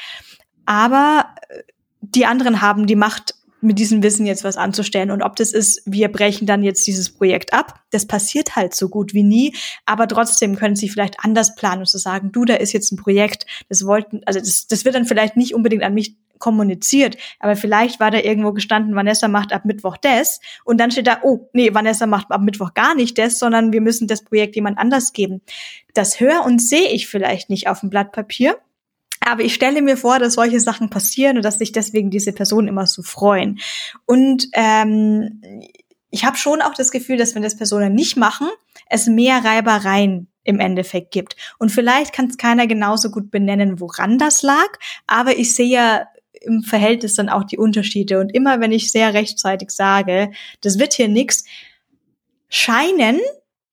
Aber 0.66 1.26
äh, 1.50 1.64
die 2.02 2.26
anderen 2.26 2.62
haben 2.62 2.88
die 2.88 2.96
Macht, 2.96 3.36
mit 3.64 3.80
diesem 3.80 4.03
Wissen 4.03 4.26
jetzt 4.26 4.43
was 4.43 4.57
anzustellen. 4.57 5.11
Und 5.11 5.22
ob 5.22 5.36
das 5.36 5.53
ist, 5.53 5.82
wir 5.86 6.11
brechen 6.11 6.45
dann 6.45 6.64
jetzt 6.64 6.86
dieses 6.86 7.09
Projekt 7.09 7.53
ab, 7.53 7.82
das 7.91 8.05
passiert 8.05 8.55
halt 8.55 8.74
so 8.74 8.89
gut 8.89 9.14
wie 9.14 9.24
nie. 9.24 9.55
Aber 9.86 10.07
trotzdem 10.07 10.55
können 10.55 10.76
sie 10.76 10.89
vielleicht 10.89 11.16
anders 11.24 11.55
planen 11.55 11.82
und 11.82 11.89
so 11.89 11.97
sagen, 11.97 12.32
du, 12.32 12.45
da 12.45 12.55
ist 12.55 12.74
jetzt 12.74 12.91
ein 12.91 12.97
Projekt, 12.97 13.45
das 13.70 13.86
wollten, 13.86 14.22
also 14.26 14.39
das, 14.39 14.68
das 14.68 14.86
wird 14.86 14.95
dann 14.95 15.05
vielleicht 15.05 15.38
nicht 15.38 15.55
unbedingt 15.55 15.84
an 15.84 15.93
mich 15.93 16.18
kommuniziert, 16.43 17.16
aber 17.39 17.55
vielleicht 17.55 18.01
war 18.01 18.11
da 18.11 18.20
irgendwo 18.20 18.51
gestanden, 18.51 18.95
Vanessa 18.95 19.30
macht 19.30 19.53
ab 19.53 19.64
Mittwoch 19.64 19.95
das 19.95 20.41
und 20.66 20.78
dann 20.78 20.91
steht 20.91 21.07
da, 21.07 21.20
oh, 21.24 21.47
nee, 21.53 21.74
Vanessa 21.74 22.05
macht 22.05 22.32
ab 22.32 22.41
Mittwoch 22.41 22.74
gar 22.74 22.95
nicht 22.95 23.18
das, 23.18 23.39
sondern 23.39 23.72
wir 23.72 23.80
müssen 23.80 24.07
das 24.09 24.26
Projekt 24.26 24.57
jemand 24.57 24.78
anders 24.78 25.14
geben. 25.14 25.41
Das 25.93 26.20
höre 26.20 26.43
und 26.43 26.59
sehe 26.59 26.89
ich 26.89 27.07
vielleicht 27.07 27.49
nicht 27.49 27.70
auf 27.70 27.80
dem 27.80 27.89
Blatt 27.89 28.11
Papier, 28.11 28.57
aber 29.26 29.43
ich 29.43 29.53
stelle 29.53 29.82
mir 29.82 29.97
vor, 29.97 30.19
dass 30.19 30.34
solche 30.34 30.59
Sachen 30.59 30.89
passieren 30.89 31.38
und 31.38 31.43
dass 31.43 31.57
sich 31.57 31.71
deswegen 31.71 32.09
diese 32.09 32.34
Personen 32.34 32.67
immer 32.67 32.88
so 32.88 33.03
freuen. 33.03 33.59
Und 34.05 34.47
ähm, 34.53 35.41
ich 36.09 36.26
habe 36.26 36.38
schon 36.38 36.61
auch 36.61 36.74
das 36.74 36.91
Gefühl, 36.91 37.17
dass 37.17 37.36
wenn 37.36 37.43
das 37.43 37.57
Personen 37.57 37.95
nicht 37.95 38.17
machen, 38.17 38.47
es 38.88 39.07
mehr 39.07 39.43
Reibereien 39.43 40.28
im 40.43 40.59
Endeffekt 40.59 41.11
gibt. 41.11 41.36
Und 41.57 41.71
vielleicht 41.71 42.13
kann 42.13 42.28
es 42.28 42.38
keiner 42.38 42.67
genauso 42.67 43.09
gut 43.09 43.32
benennen, 43.32 43.80
woran 43.80 44.17
das 44.17 44.43
lag, 44.43 44.67
aber 45.07 45.38
ich 45.38 45.55
sehe 45.55 45.67
ja 45.67 46.07
im 46.41 46.61
Verhältnis 46.61 47.15
dann 47.15 47.30
auch 47.30 47.45
die 47.45 47.57
Unterschiede. 47.57 48.19
Und 48.19 48.30
immer 48.30 48.59
wenn 48.59 48.71
ich 48.71 48.91
sehr 48.91 49.13
rechtzeitig 49.13 49.71
sage, 49.71 50.32
das 50.61 50.78
wird 50.78 50.93
hier 50.93 51.07
nix, 51.07 51.45
scheinen 52.49 53.19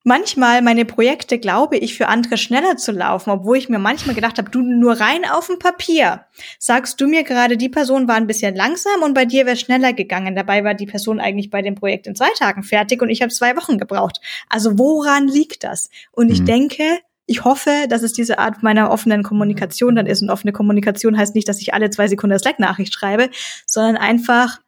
manchmal 0.03 0.61
meine 0.61 0.85
Projekte, 0.85 1.37
glaube 1.37 1.77
ich, 1.77 1.95
für 1.95 2.07
andere 2.07 2.37
schneller 2.37 2.77
zu 2.77 2.91
laufen, 2.91 3.29
obwohl 3.29 3.57
ich 3.57 3.69
mir 3.69 3.79
manchmal 3.79 4.15
gedacht 4.15 4.37
habe, 4.37 4.49
du 4.49 4.61
nur 4.61 4.99
rein 4.99 5.25
auf 5.29 5.47
dem 5.47 5.59
Papier. 5.59 6.25
Sagst 6.59 6.99
du 6.99 7.07
mir 7.07 7.23
gerade, 7.23 7.57
die 7.57 7.69
Person 7.69 8.07
war 8.07 8.15
ein 8.15 8.27
bisschen 8.27 8.55
langsam 8.55 9.03
und 9.03 9.13
bei 9.13 9.25
dir 9.25 9.45
wäre 9.45 9.57
schneller 9.57 9.93
gegangen. 9.93 10.35
Dabei 10.35 10.63
war 10.63 10.73
die 10.73 10.87
Person 10.87 11.19
eigentlich 11.19 11.49
bei 11.49 11.61
dem 11.61 11.75
Projekt 11.75 12.07
in 12.07 12.15
zwei 12.15 12.29
Tagen 12.37 12.63
fertig 12.63 13.01
und 13.01 13.09
ich 13.09 13.21
habe 13.21 13.31
zwei 13.31 13.55
Wochen 13.55 13.77
gebraucht. 13.77 14.21
Also 14.49 14.79
woran 14.79 15.27
liegt 15.27 15.63
das? 15.63 15.89
Und 16.11 16.31
ich 16.31 16.41
mhm. 16.41 16.45
denke, 16.45 16.99
ich 17.27 17.45
hoffe, 17.45 17.85
dass 17.87 18.03
es 18.03 18.13
diese 18.13 18.39
Art 18.39 18.63
meiner 18.63 18.91
offenen 18.91 19.23
Kommunikation 19.23 19.95
dann 19.95 20.07
ist. 20.07 20.21
Und 20.21 20.29
offene 20.29 20.51
Kommunikation 20.51 21.17
heißt 21.17 21.35
nicht, 21.35 21.47
dass 21.47 21.61
ich 21.61 21.73
alle 21.73 21.89
zwei 21.89 22.07
Sekunden 22.07 22.37
Slack-Nachricht 22.37 22.93
schreibe, 22.93 23.29
sondern 23.65 23.95
einfach 23.97 24.59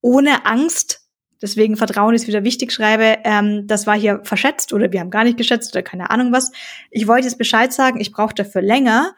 ohne 0.00 0.46
Angst 0.46 1.06
deswegen 1.42 1.76
Vertrauen 1.76 2.14
ist 2.14 2.26
wieder 2.26 2.44
wichtig, 2.44 2.72
schreibe, 2.72 3.18
ähm, 3.24 3.66
das 3.66 3.86
war 3.86 3.98
hier 3.98 4.20
verschätzt 4.24 4.72
oder 4.72 4.92
wir 4.92 5.00
haben 5.00 5.10
gar 5.10 5.24
nicht 5.24 5.36
geschätzt 5.36 5.74
oder 5.74 5.82
keine 5.82 6.10
Ahnung 6.10 6.32
was. 6.32 6.52
Ich 6.90 7.06
wollte 7.06 7.26
jetzt 7.26 7.38
Bescheid 7.38 7.72
sagen, 7.72 8.00
ich 8.00 8.12
brauche 8.12 8.34
dafür 8.34 8.62
länger. 8.62 9.14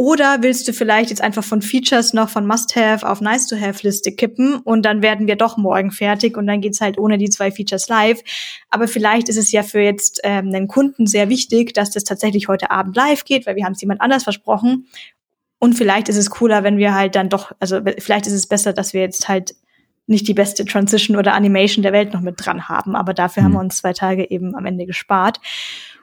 Oder 0.00 0.42
willst 0.42 0.68
du 0.68 0.72
vielleicht 0.72 1.10
jetzt 1.10 1.20
einfach 1.20 1.42
von 1.42 1.60
Features 1.60 2.12
noch 2.12 2.28
von 2.28 2.46
Must-Have 2.46 3.04
auf 3.04 3.20
Nice-to-Have-Liste 3.20 4.12
kippen 4.12 4.54
und 4.54 4.82
dann 4.84 5.02
werden 5.02 5.26
wir 5.26 5.34
doch 5.34 5.56
morgen 5.56 5.90
fertig 5.90 6.36
und 6.36 6.46
dann 6.46 6.60
geht's 6.60 6.80
halt 6.80 6.98
ohne 6.98 7.18
die 7.18 7.28
zwei 7.28 7.50
Features 7.50 7.88
live. 7.88 8.20
Aber 8.70 8.86
vielleicht 8.86 9.28
ist 9.28 9.38
es 9.38 9.50
ja 9.50 9.64
für 9.64 9.80
jetzt 9.80 10.20
ähm, 10.22 10.54
einen 10.54 10.68
Kunden 10.68 11.08
sehr 11.08 11.28
wichtig, 11.28 11.74
dass 11.74 11.90
das 11.90 12.04
tatsächlich 12.04 12.46
heute 12.46 12.70
Abend 12.70 12.94
live 12.94 13.24
geht, 13.24 13.44
weil 13.44 13.56
wir 13.56 13.64
haben 13.64 13.72
es 13.72 13.80
jemand 13.80 14.00
anders 14.00 14.22
versprochen. 14.22 14.86
Und 15.58 15.74
vielleicht 15.74 16.08
ist 16.08 16.16
es 16.16 16.30
cooler, 16.30 16.62
wenn 16.62 16.78
wir 16.78 16.94
halt 16.94 17.16
dann 17.16 17.28
doch, 17.28 17.50
also 17.58 17.80
vielleicht 17.98 18.28
ist 18.28 18.34
es 18.34 18.46
besser, 18.46 18.72
dass 18.72 18.92
wir 18.92 19.00
jetzt 19.00 19.28
halt 19.28 19.56
nicht 20.08 20.26
die 20.26 20.34
beste 20.34 20.64
Transition 20.64 21.16
oder 21.16 21.34
Animation 21.34 21.82
der 21.82 21.92
Welt 21.92 22.12
noch 22.12 22.20
mit 22.20 22.44
dran 22.44 22.68
haben. 22.68 22.96
Aber 22.96 23.14
dafür 23.14 23.42
mhm. 23.42 23.44
haben 23.44 23.52
wir 23.52 23.60
uns 23.60 23.78
zwei 23.78 23.92
Tage 23.92 24.30
eben 24.30 24.54
am 24.54 24.66
Ende 24.66 24.86
gespart. 24.86 25.40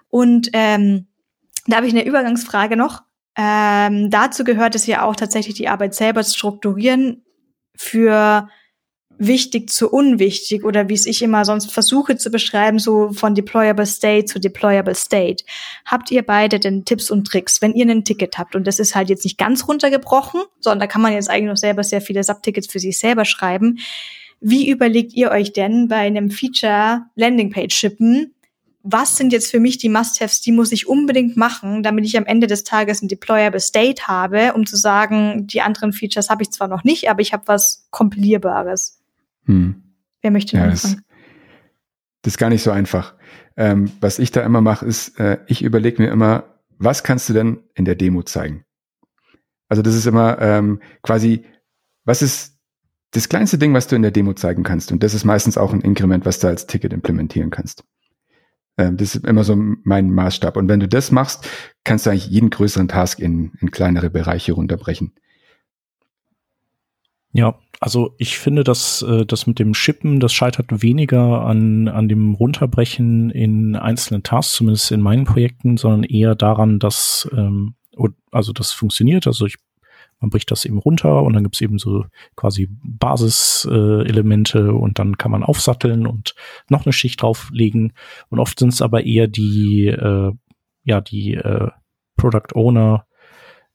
Und 0.10 0.50
ähm, 0.54 1.08
da 1.68 1.78
habe 1.78 1.88
ich 1.88 1.94
eine 1.94 2.06
Übergangsfrage 2.06 2.78
noch. 2.78 3.04
Ähm, 3.38 4.10
dazu 4.10 4.44
gehört 4.44 4.76
es 4.76 4.86
ja 4.86 5.04
auch 5.04 5.16
tatsächlich 5.16 5.56
die 5.56 5.68
Arbeit 5.68 5.94
selber 5.94 6.24
strukturieren 6.24 7.24
für 7.76 8.48
wichtig 9.18 9.70
zu 9.70 9.90
unwichtig 9.90 10.64
oder 10.64 10.90
wie 10.90 10.94
es 10.94 11.06
ich 11.06 11.22
immer 11.22 11.46
sonst 11.46 11.72
versuche 11.72 12.18
zu 12.18 12.30
beschreiben, 12.30 12.80
so 12.80 13.12
von 13.12 13.36
deployable 13.36 13.86
state 13.86 14.26
zu 14.26 14.40
deployable 14.40 14.96
state. 14.96 15.44
Habt 15.86 16.12
ihr 16.12 16.24
beide 16.24 16.60
denn 16.60 16.86
Tipps 16.86 17.10
und 17.10 17.26
Tricks, 17.28 17.62
wenn 17.62 17.74
ihr 17.74 17.90
ein 17.90 18.04
Ticket 18.04 18.38
habt 18.38 18.56
und 18.56 18.66
das 18.68 18.80
ist 18.80 18.96
halt 18.96 19.10
jetzt 19.10 19.24
nicht 19.24 19.38
ganz 19.38 19.68
runtergebrochen, 19.68 20.42
sondern 20.60 20.80
da 20.80 20.88
kann 20.88 21.02
man 21.02 21.14
jetzt 21.14 21.30
eigentlich 21.30 21.50
noch 21.50 21.58
selber 21.58 21.84
sehr 21.84 22.02
viele 22.02 22.24
Subtickets 22.24 22.68
für 22.68 22.80
sich 22.80 23.00
selber 23.00 23.26
schreiben. 23.26 23.80
Wie 24.42 24.70
überlegt 24.70 25.14
ihr 25.14 25.32
euch 25.32 25.54
denn 25.54 25.88
bei 25.88 25.98
einem 25.98 26.30
Feature 26.30 27.04
Landingpage 27.16 27.74
shippen, 27.74 28.34
was 28.88 29.18
sind 29.18 29.34
jetzt 29.34 29.50
für 29.50 29.60
mich 29.60 29.80
die 29.80 29.90
Must-Haves, 29.90 30.42
die 30.42 30.52
muss 30.52 30.72
ich 30.72 30.88
unbedingt 30.88 31.36
machen, 31.38 31.82
damit 31.82 32.06
ich 32.06 32.18
am 32.18 32.26
Ende 32.28 32.46
des 32.46 32.64
Tages 32.64 33.02
ein 33.02 33.08
deployable 33.08 33.60
State 33.60 34.06
habe, 34.08 34.54
um 34.54 34.68
zu 34.68 34.76
sagen, 34.76 35.48
die 35.48 35.62
anderen 35.62 35.92
Features 35.92 36.30
habe 36.30 36.44
ich 36.44 36.52
zwar 36.52 36.68
noch 36.68 36.84
nicht, 36.84 37.10
aber 37.10 37.22
ich 37.22 37.34
habe 37.34 37.48
was 37.48 37.88
kompilierbares. 37.90 39.00
Hm. 39.46 39.84
Wer 40.22 40.32
möchte 40.32 40.58
ja, 40.58 40.64
anfangen? 40.64 40.96
Das, 40.96 41.04
das, 42.24 42.34
ist 42.34 42.38
gar 42.38 42.50
nicht 42.50 42.64
so 42.64 42.72
einfach. 42.72 43.16
Ähm, 43.58 43.92
was 44.02 44.20
ich 44.20 44.32
da 44.32 44.42
immer 44.42 44.62
mache, 44.62 44.86
ist, 44.86 45.20
äh, 45.20 45.40
ich 45.48 45.64
überlege 45.64 46.02
mir 46.02 46.10
immer, 46.10 46.62
was 46.78 47.04
kannst 47.04 47.30
du 47.30 47.34
denn 47.34 47.64
in 47.74 47.86
der 47.86 47.96
Demo 47.96 48.24
zeigen? 48.24 48.66
Also 49.70 49.82
das 49.82 49.96
ist 49.96 50.06
immer 50.06 50.40
ähm, 50.42 50.82
quasi, 51.02 51.46
was 52.04 52.22
ist 52.22 52.60
das 53.12 53.30
kleinste 53.30 53.58
Ding, 53.58 53.74
was 53.74 53.88
du 53.88 53.96
in 53.96 54.02
der 54.02 54.12
Demo 54.12 54.34
zeigen 54.34 54.64
kannst? 54.64 54.92
Und 54.92 55.02
das 55.02 55.14
ist 55.14 55.24
meistens 55.24 55.58
auch 55.58 55.74
ein 55.74 55.82
Inkrement, 55.82 56.26
was 56.26 56.40
du 56.40 56.48
als 56.48 56.68
Ticket 56.68 56.94
implementieren 56.94 57.50
kannst. 57.50 57.84
Ähm, 58.78 58.98
das 58.98 59.16
ist 59.16 59.26
immer 59.26 59.44
so 59.44 59.56
mein 59.56 60.12
Maßstab. 60.12 60.58
Und 60.58 60.68
wenn 60.68 60.80
du 60.80 60.88
das 60.88 61.12
machst, 61.12 61.48
kannst 61.84 62.06
du 62.06 62.10
eigentlich 62.10 62.28
jeden 62.28 62.50
größeren 62.50 62.88
Task 62.88 63.20
in, 63.20 63.54
in 63.62 63.72
kleinere 63.72 64.10
Bereiche 64.10 64.54
runterbrechen. 64.54 65.14
Ja, 67.32 67.60
also 67.80 68.16
ich 68.18 68.38
finde, 68.38 68.64
dass 68.64 69.02
äh, 69.02 69.26
das 69.26 69.48
mit 69.48 69.60
dem 69.60 69.74
Shippen, 69.74 70.20
das 70.20 70.34
scheitert 70.34 70.82
weniger 70.82 71.42
an, 71.42 71.88
an 71.88 72.08
dem 72.08 72.34
Runterbrechen 72.34 73.30
in 73.30 73.76
einzelnen 73.76 74.24
Tasks, 74.24 74.56
zumindest 74.56 74.92
in 74.92 75.02
meinen 75.02 75.26
Projekten, 75.26 75.78
sondern 75.78 76.04
eher 76.04 76.36
daran, 76.36 76.80
dass 76.80 77.30
ähm, 77.34 77.76
also 78.36 78.52
das 78.52 78.72
funktioniert. 78.72 79.28
Also 79.28 79.46
ich, 79.46 79.56
man 80.20 80.30
bricht 80.30 80.52
das 80.52 80.66
eben 80.66 80.78
runter 80.78 81.24
und 81.24 81.34
dann 81.34 81.44
gibt's 81.44 81.62
eben 81.62 81.80
so 81.80 82.06
quasi 82.36 82.70
Basiselemente 82.84 84.60
äh, 84.60 84.72
und 84.72 85.00
dann 85.00 85.18
kann 85.18 85.32
man 85.32 85.44
aufsatteln 85.44 86.06
und 86.06 86.36
noch 86.70 86.86
eine 86.86 86.94
Schicht 86.94 87.22
drauflegen. 87.22 87.94
Und 88.30 88.40
oft 88.40 88.60
sind 88.60 88.74
es 88.74 88.82
aber 88.82 89.06
eher 89.06 89.28
die, 89.28 89.88
äh, 89.88 90.32
ja, 90.84 91.02
die 91.02 91.36
äh, 91.36 91.70
Product 92.18 92.54
Owner, 92.54 93.06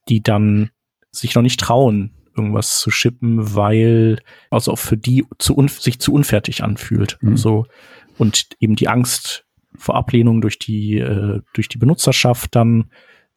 die 0.09 0.21
dann 0.21 0.69
sich 1.11 1.35
noch 1.35 1.41
nicht 1.41 1.59
trauen, 1.59 2.13
irgendwas 2.35 2.79
zu 2.79 2.91
shippen, 2.91 3.55
weil 3.55 4.19
also 4.49 4.71
auch 4.71 4.79
für 4.79 4.97
die 4.97 5.25
zu 5.37 5.55
un 5.57 5.67
sich 5.67 5.99
zu 5.99 6.13
unfertig 6.13 6.63
anfühlt. 6.63 7.17
Mhm. 7.21 7.31
Also 7.31 7.65
und 8.17 8.49
eben 8.59 8.75
die 8.75 8.87
Angst 8.87 9.45
vor 9.75 9.95
Ablehnung 9.95 10.41
durch 10.41 10.59
die 10.59 10.97
äh, 10.97 11.41
durch 11.53 11.69
die 11.69 11.77
Benutzerschaft 11.77 12.55
dann. 12.55 12.91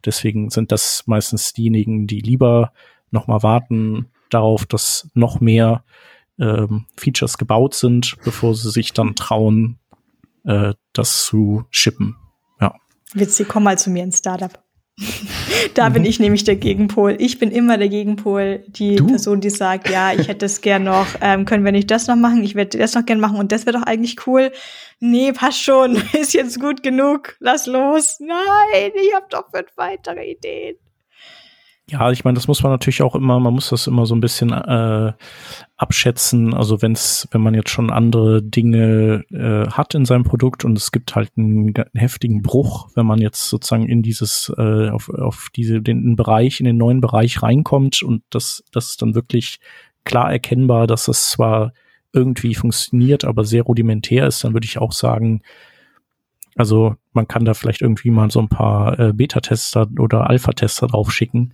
Deswegen 0.05 0.51
sind 0.51 0.71
das 0.71 1.05
meistens 1.07 1.53
diejenigen, 1.53 2.07
die 2.07 2.21
lieber 2.21 2.73
noch 3.11 3.27
mal 3.27 3.43
warten 3.43 4.11
darauf, 4.31 4.67
dass 4.67 5.09
noch 5.15 5.41
mehr 5.41 5.85
ähm, 6.39 6.87
Features 6.97 7.39
gebaut 7.39 7.75
sind, 7.75 8.17
bevor 8.25 8.55
sie 8.55 8.71
sich 8.71 8.93
dann 8.93 9.15
trauen, 9.15 9.79
äh, 10.45 10.75
das 10.93 11.25
zu 11.25 11.65
shippen. 11.71 12.17
Ja. 12.61 12.75
Witzig, 13.13 13.49
komm 13.49 13.65
mal 13.65 13.79
zu 13.79 13.91
mir 13.91 14.03
ins 14.03 14.19
Startup. 14.19 14.64
da 15.75 15.89
bin 15.89 16.03
mhm. 16.03 16.09
ich 16.09 16.21
nämlich 16.21 16.45
der 16.45 16.57
Gegenpol. 16.57 17.17
Ich 17.19 17.39
bin 17.39 17.51
immer 17.51 17.79
der 17.79 17.89
Gegenpol, 17.89 18.65
die 18.69 18.97
du? 18.97 19.09
Person, 19.09 19.41
die 19.41 19.51
sagt, 19.51 19.91
ja, 19.91 20.13
ich 20.13 20.29
hätte 20.29 20.47
es 20.47 20.61
gern 20.61 20.85
noch, 20.85 21.07
ähm, 21.21 21.45
können 21.45 21.65
wir 21.65 21.73
nicht 21.73 21.91
das 21.91 22.07
noch 22.07 22.17
machen? 22.17 22.45
Ich 22.45 22.55
werde 22.55 22.79
das 22.79 22.95
noch 22.95 23.05
gern 23.05 23.21
machen 23.21 23.39
und 23.39 23.51
das 23.53 23.67
wäre 23.67 23.79
doch 23.79 23.87
eigentlich 23.87 24.27
cool. 24.27 24.53
Nee, 25.01 25.33
passt 25.33 25.63
schon, 25.63 25.97
ist 26.13 26.35
jetzt 26.35 26.61
gut 26.61 26.83
genug, 26.83 27.37
lass 27.41 27.67
los. 27.67 28.21
Nein, 28.21 28.93
ich 28.95 29.15
habe 29.15 29.27
doch 29.31 29.51
fünf 29.51 29.71
weitere 29.77 30.31
Ideen. 30.33 30.77
Ja, 31.91 32.11
ich 32.11 32.25
meine, 32.25 32.35
das 32.35 32.49
muss 32.49 32.63
man 32.63 32.73
natürlich 32.73 33.03
auch 33.03 33.15
immer, 33.15 33.39
man 33.41 33.53
muss 33.53 33.69
das 33.69 33.87
immer 33.87 34.07
so 34.07 34.15
ein 34.15 34.23
bisschen 34.23 34.53
äh, 34.53 35.13
abschätzen. 35.77 36.55
Also 36.55 36.81
wenn's, 36.81 37.29
wenn 37.31 37.43
man 37.43 37.53
jetzt 37.53 37.69
schon 37.69 37.91
andere 37.91 38.43
Dinge 38.43 39.25
äh, 39.31 39.69
hat 39.71 39.95
in 39.95 40.07
seinem 40.07 40.25
Produkt 40.25 40.65
und 40.65 40.79
es 40.79 40.93
gibt 40.93 41.15
halt 41.15 41.33
einen, 41.37 41.75
heftigen 41.93 42.41
Bruch, 42.41 42.89
wenn 42.95 43.05
man 43.05 43.21
jetzt 43.21 43.51
sozusagen 43.51 43.87
in 43.87 44.03
dieses, 44.03 44.51
äh, 44.57 44.89
auf, 44.89 45.11
auf 45.11 45.49
diese, 45.55 45.83
den 45.83 46.17
Bereich, 46.17 46.59
in 46.59 46.65
den 46.65 46.79
neuen 46.79 47.03
Bereich 47.03 47.43
reinkommt 47.43 48.03
und 48.03 48.23
das, 48.31 48.65
das 48.73 48.91
ist 48.91 49.03
dann 49.03 49.15
wirklich 49.15 49.61
klar 50.05 50.33
erkennbar, 50.33 50.87
dass 50.87 51.07
es 51.09 51.29
zwar 51.29 51.75
irgendwie 52.15 52.55
funktioniert, 52.55 53.27
aber 53.27 53.45
sehr 53.45 53.63
rudimentär 53.63 54.27
ist, 54.27 54.43
dann 54.43 54.55
würde 54.55 54.67
ich 54.67 54.79
auch 54.79 54.93
sagen, 54.93 55.43
also 56.57 56.97
man 57.13 57.29
kann 57.29 57.45
da 57.45 57.53
vielleicht 57.53 57.83
irgendwie 57.83 58.11
mal 58.11 58.31
so 58.31 58.41
ein 58.41 58.49
paar 58.49 58.99
äh, 58.99 59.13
Beta-Tester 59.13 59.89
oder 59.99 60.31
Alpha-Tester 60.31 60.87
draufschicken 60.87 61.53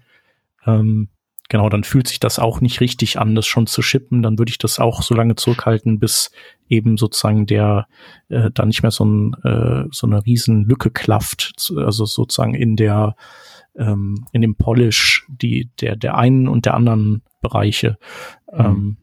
ähm, 0.66 1.08
genau, 1.48 1.68
dann 1.68 1.84
fühlt 1.84 2.08
sich 2.08 2.20
das 2.20 2.38
auch 2.38 2.60
nicht 2.60 2.80
richtig 2.80 3.18
an, 3.18 3.34
das 3.34 3.46
schon 3.46 3.66
zu 3.66 3.82
shippen. 3.82 4.22
Dann 4.22 4.38
würde 4.38 4.50
ich 4.50 4.58
das 4.58 4.78
auch 4.78 5.02
so 5.02 5.14
lange 5.14 5.34
zurückhalten, 5.36 5.98
bis 5.98 6.30
eben 6.68 6.96
sozusagen 6.96 7.46
der 7.46 7.86
äh, 8.28 8.50
da 8.52 8.64
nicht 8.64 8.82
mehr 8.82 8.90
so, 8.90 9.04
ein, 9.04 9.34
äh, 9.44 9.84
so 9.90 10.06
eine 10.06 10.24
riesen 10.24 10.64
Lücke 10.64 10.90
klafft, 10.90 11.54
also 11.76 12.06
sozusagen 12.06 12.54
in 12.54 12.76
der 12.76 13.16
ähm, 13.76 14.26
in 14.32 14.42
dem 14.42 14.56
Polish 14.56 15.26
die 15.28 15.70
der 15.80 15.96
der 15.96 16.16
einen 16.16 16.48
und 16.48 16.66
der 16.66 16.74
anderen 16.74 17.22
Bereiche. 17.40 17.98
Mhm. 18.52 18.60
Ähm, 18.60 18.96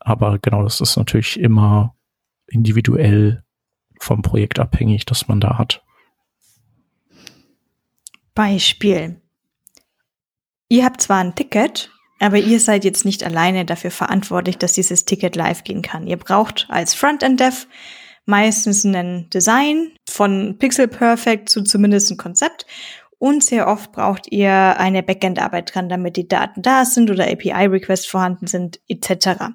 aber 0.00 0.38
genau, 0.38 0.62
das 0.62 0.80
ist 0.80 0.96
natürlich 0.96 1.38
immer 1.38 1.94
individuell 2.46 3.44
vom 4.00 4.22
Projekt 4.22 4.58
abhängig, 4.58 5.04
das 5.04 5.28
man 5.28 5.40
da 5.40 5.58
hat. 5.58 5.84
Beispiel. 8.34 9.20
Ihr 10.72 10.84
habt 10.84 11.02
zwar 11.02 11.18
ein 11.18 11.34
Ticket, 11.34 11.90
aber 12.20 12.38
ihr 12.38 12.60
seid 12.60 12.84
jetzt 12.84 13.04
nicht 13.04 13.24
alleine 13.24 13.64
dafür 13.64 13.90
verantwortlich, 13.90 14.56
dass 14.56 14.72
dieses 14.72 15.04
Ticket 15.04 15.34
live 15.34 15.64
gehen 15.64 15.82
kann. 15.82 16.06
Ihr 16.06 16.16
braucht 16.16 16.68
als 16.70 16.94
Frontend-Dev 16.94 17.66
meistens 18.24 18.84
ein 18.84 19.28
Design 19.30 19.90
von 20.08 20.58
Pixel 20.58 20.86
Perfect 20.86 21.48
zu 21.48 21.64
zumindest 21.64 22.12
ein 22.12 22.18
Konzept 22.18 22.66
und 23.18 23.42
sehr 23.42 23.66
oft 23.66 23.90
braucht 23.90 24.30
ihr 24.30 24.52
eine 24.78 25.02
Backend-Arbeit 25.02 25.74
dran, 25.74 25.88
damit 25.88 26.16
die 26.16 26.28
Daten 26.28 26.62
da 26.62 26.84
sind 26.84 27.10
oder 27.10 27.24
API-Requests 27.24 28.06
vorhanden 28.06 28.46
sind 28.46 28.78
etc 28.86 29.50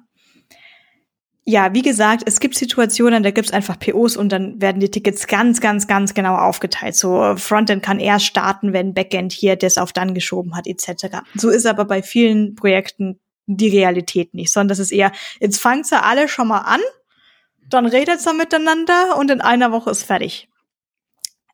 ja, 1.48 1.72
wie 1.72 1.82
gesagt, 1.82 2.24
es 2.26 2.40
gibt 2.40 2.56
Situationen, 2.56 3.22
da 3.22 3.30
gibt's 3.30 3.52
einfach 3.52 3.78
POs 3.78 4.16
und 4.16 4.30
dann 4.30 4.60
werden 4.60 4.80
die 4.80 4.90
Tickets 4.90 5.28
ganz, 5.28 5.60
ganz, 5.60 5.86
ganz 5.86 6.12
genau 6.12 6.34
aufgeteilt. 6.34 6.96
So 6.96 7.36
Frontend 7.36 7.84
kann 7.84 8.00
erst 8.00 8.26
starten, 8.26 8.72
wenn 8.72 8.94
Backend 8.94 9.32
hier 9.32 9.54
das 9.54 9.78
auf 9.78 9.92
dann 9.92 10.12
geschoben 10.12 10.56
hat, 10.56 10.66
etc. 10.66 11.18
So 11.36 11.48
ist 11.48 11.66
aber 11.66 11.84
bei 11.84 12.02
vielen 12.02 12.56
Projekten 12.56 13.20
die 13.46 13.68
Realität 13.68 14.34
nicht, 14.34 14.52
sondern 14.52 14.70
das 14.70 14.80
ist 14.80 14.90
eher, 14.90 15.12
jetzt 15.38 15.60
fangt 15.60 15.86
sie 15.86 16.02
alle 16.02 16.26
schon 16.26 16.48
mal 16.48 16.62
an, 16.62 16.80
dann 17.68 17.86
redet 17.86 18.20
sie 18.20 18.34
miteinander 18.34 19.16
und 19.16 19.30
in 19.30 19.40
einer 19.40 19.70
Woche 19.70 19.90
ist 19.90 20.02
fertig. 20.02 20.48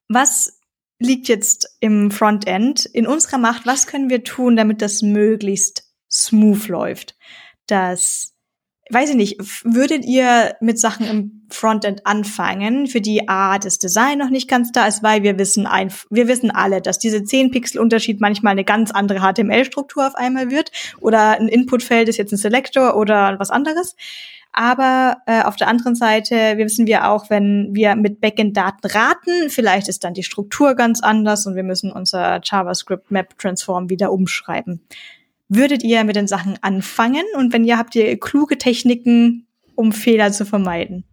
Was 0.09 0.59
liegt 0.99 1.29
jetzt 1.29 1.77
im 1.81 2.11
Frontend 2.11 2.87
in 2.87 3.07
unserer 3.07 3.37
Macht? 3.37 3.67
Was 3.67 3.87
können 3.87 4.09
wir 4.09 4.25
tun, 4.25 4.57
damit 4.57 4.81
das 4.81 5.03
möglichst 5.03 5.93
smooth 6.11 6.69
läuft? 6.69 7.15
Dass 7.67 8.32
weiß 8.93 9.11
ich 9.11 9.17
nicht, 9.17 9.37
würdet 9.65 10.05
ihr 10.05 10.55
mit 10.61 10.79
Sachen 10.79 11.07
im 11.07 11.43
Frontend 11.49 12.07
anfangen, 12.07 12.87
für 12.87 13.01
die 13.01 13.29
A, 13.29 13.59
das 13.59 13.79
Design 13.79 14.19
noch 14.19 14.31
nicht 14.31 14.49
ganz 14.49 14.73
da 14.73 14.87
ist, 14.87 15.03
weil 15.03 15.23
wir 15.23 15.39
wissen, 15.39 15.67
ein, 15.67 15.93
wir 16.11 16.29
wissen 16.29 16.51
alle, 16.51 16.81
dass 16.81 16.99
diese 16.99 17.25
10 17.25 17.51
Pixel 17.51 17.81
Unterschied 17.81 18.21
manchmal 18.21 18.53
eine 18.53 18.65
ganz 18.65 18.91
andere 18.91 19.21
HTML-Struktur 19.21 20.07
auf 20.07 20.15
einmal 20.15 20.51
wird 20.51 20.71
oder 21.01 21.39
ein 21.39 21.49
Inputfeld 21.49 22.09
ist 22.09 22.17
jetzt 22.17 22.33
ein 22.33 22.39
Selector 22.39 22.97
oder 22.97 23.39
was 23.39 23.51
anderes. 23.51 23.97
Aber 24.53 25.19
äh, 25.27 25.43
auf 25.43 25.57
der 25.57 25.69
anderen 25.69 25.95
Seite 25.95 26.35
wir 26.35 26.67
wissen 26.67 26.87
wir 26.87 27.09
auch, 27.11 27.31
wenn 27.31 27.71
wir 27.73 27.97
mit 27.97 28.21
Backend-Daten 28.21 28.87
raten, 28.87 29.49
vielleicht 29.49 29.89
ist 29.89 30.05
dann 30.05 30.13
die 30.13 30.23
Struktur 30.23 30.75
ganz 30.75 31.03
anders 31.03 31.47
und 31.47 31.57
wir 31.57 31.63
müssen 31.63 31.91
unser 31.91 32.41
JavaScript-Map-Transform 32.43 33.89
wieder 33.89 34.13
umschreiben. 34.13 34.83
Würdet 35.49 35.83
ihr 35.83 36.05
mit 36.05 36.17
den 36.17 36.27
Sachen 36.27 36.59
anfangen? 36.63 37.25
Und 37.37 37.53
wenn 37.53 37.65
ja, 37.65 37.77
habt 37.77 37.95
ihr 37.95 38.19
kluge 38.19 38.59
Techniken, 38.59 39.47
um 39.75 39.93
Fehler 39.93 40.33
zu 40.33 40.47
vermeiden? 40.47 41.05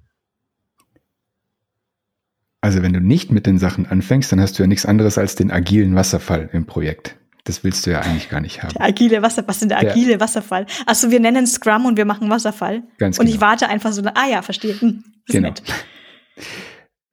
Also 2.61 2.81
wenn 2.81 2.93
du 2.93 2.99
nicht 2.99 3.31
mit 3.31 3.45
den 3.45 3.57
Sachen 3.57 3.85
anfängst, 3.85 4.31
dann 4.31 4.41
hast 4.41 4.57
du 4.59 4.63
ja 4.63 4.67
nichts 4.67 4.85
anderes 4.85 5.17
als 5.17 5.35
den 5.35 5.51
agilen 5.51 5.95
Wasserfall 5.95 6.49
im 6.51 6.65
Projekt. 6.65 7.17
Das 7.45 7.63
willst 7.63 7.85
du 7.85 7.91
ja 7.91 8.01
eigentlich 8.01 8.29
gar 8.29 8.41
nicht 8.41 8.61
haben. 8.61 8.73
Der 8.73 8.83
agile 8.83 9.21
Wasserfall, 9.21 9.47
was 9.47 9.61
ist 9.61 9.71
der 9.71 9.79
agile 9.79 10.09
der, 10.09 10.19
Wasserfall? 10.19 10.65
Achso, 10.85 11.09
wir 11.09 11.19
nennen 11.19 11.47
Scrum 11.47 11.85
und 11.85 11.97
wir 11.97 12.05
machen 12.05 12.29
Wasserfall. 12.29 12.83
Ganz 12.97 13.17
genau. 13.17 13.27
Und 13.27 13.33
ich 13.33 13.41
warte 13.41 13.69
einfach 13.69 13.91
so, 13.93 14.03
ah 14.03 14.27
ja, 14.29 14.41
verstehe. 14.41 14.79
Hm, 14.79 15.03
genau. 15.27 15.53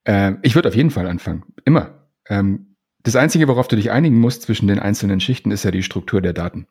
Ähm, 0.08 0.38
ich 0.42 0.54
würde 0.54 0.68
auf 0.68 0.76
jeden 0.76 0.92
Fall 0.92 1.08
anfangen. 1.08 1.42
Immer. 1.64 2.08
Ähm, 2.28 2.76
das 3.02 3.16
Einzige, 3.16 3.48
worauf 3.48 3.66
du 3.66 3.74
dich 3.74 3.90
einigen 3.90 4.18
musst 4.18 4.42
zwischen 4.42 4.68
den 4.68 4.78
einzelnen 4.78 5.18
Schichten, 5.18 5.50
ist 5.50 5.64
ja 5.64 5.72
die 5.72 5.82
Struktur 5.82 6.22
der 6.22 6.32
Daten. 6.32 6.68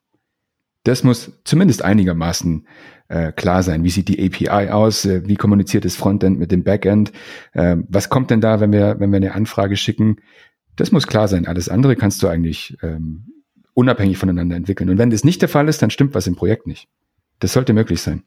Das 0.85 1.03
muss 1.03 1.31
zumindest 1.43 1.83
einigermaßen 1.83 2.67
äh, 3.07 3.31
klar 3.31 3.63
sein. 3.63 3.83
Wie 3.83 3.89
sieht 3.89 4.07
die 4.07 4.23
API 4.23 4.69
aus? 4.69 5.03
Äh, 5.03 5.27
wie 5.27 5.35
kommuniziert 5.35 5.83
das 5.83 5.95
Frontend 5.95 6.39
mit 6.39 6.51
dem 6.51 6.63
Backend? 6.63 7.11
Äh, 7.53 7.77
was 7.89 8.09
kommt 8.09 8.29
denn 8.29 8.39
da, 8.39 8.59
wenn 8.59 8.71
wir, 8.71 8.99
wenn 8.99 9.11
wir 9.11 9.17
eine 9.17 9.33
Anfrage 9.33 9.77
schicken? 9.77 10.17
Das 10.75 10.91
muss 10.91 11.07
klar 11.07 11.27
sein. 11.27 11.47
Alles 11.47 11.69
andere 11.69 11.95
kannst 11.95 12.21
du 12.21 12.27
eigentlich 12.27 12.77
ähm, 12.83 13.25
unabhängig 13.73 14.17
voneinander 14.19 14.55
entwickeln. 14.55 14.89
Und 14.89 14.99
wenn 14.99 15.09
das 15.09 15.23
nicht 15.23 15.41
der 15.41 15.49
Fall 15.49 15.67
ist, 15.67 15.81
dann 15.81 15.89
stimmt 15.89 16.13
was 16.13 16.27
im 16.27 16.35
Projekt 16.35 16.67
nicht. 16.67 16.87
Das 17.39 17.53
sollte 17.53 17.73
möglich 17.73 18.01
sein. 18.01 18.23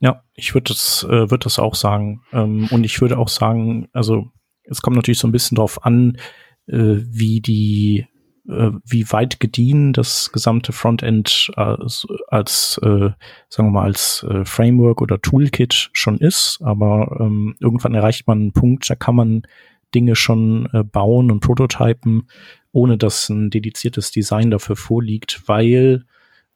Ja, 0.00 0.24
ich 0.34 0.54
würde 0.54 0.72
das, 0.72 1.06
äh, 1.08 1.30
würde 1.30 1.44
das 1.44 1.58
auch 1.58 1.74
sagen. 1.74 2.22
Ähm, 2.32 2.68
und 2.70 2.84
ich 2.84 3.00
würde 3.02 3.18
auch 3.18 3.28
sagen, 3.28 3.88
also 3.92 4.30
es 4.64 4.80
kommt 4.80 4.96
natürlich 4.96 5.18
so 5.18 5.28
ein 5.28 5.32
bisschen 5.32 5.56
drauf 5.56 5.84
an, 5.84 6.16
äh, 6.66 6.96
wie 7.04 7.42
die 7.42 8.06
wie 8.44 9.10
weit 9.12 9.38
gediehen 9.38 9.92
das 9.92 10.32
gesamte 10.32 10.72
Frontend 10.72 11.52
als, 11.54 12.06
als 12.26 12.80
äh, 12.82 13.10
sagen 13.48 13.68
wir 13.68 13.70
mal, 13.70 13.84
als 13.84 14.26
äh, 14.28 14.44
Framework 14.44 15.00
oder 15.00 15.20
Toolkit 15.20 15.90
schon 15.92 16.18
ist. 16.18 16.58
Aber 16.62 17.18
ähm, 17.20 17.54
irgendwann 17.60 17.94
erreicht 17.94 18.26
man 18.26 18.40
einen 18.40 18.52
Punkt, 18.52 18.90
da 18.90 18.96
kann 18.96 19.14
man 19.14 19.42
Dinge 19.94 20.16
schon 20.16 20.68
äh, 20.72 20.82
bauen 20.82 21.30
und 21.30 21.40
prototypen, 21.40 22.28
ohne 22.72 22.98
dass 22.98 23.28
ein 23.28 23.50
dediziertes 23.50 24.10
Design 24.10 24.50
dafür 24.50 24.76
vorliegt, 24.76 25.42
weil 25.46 26.04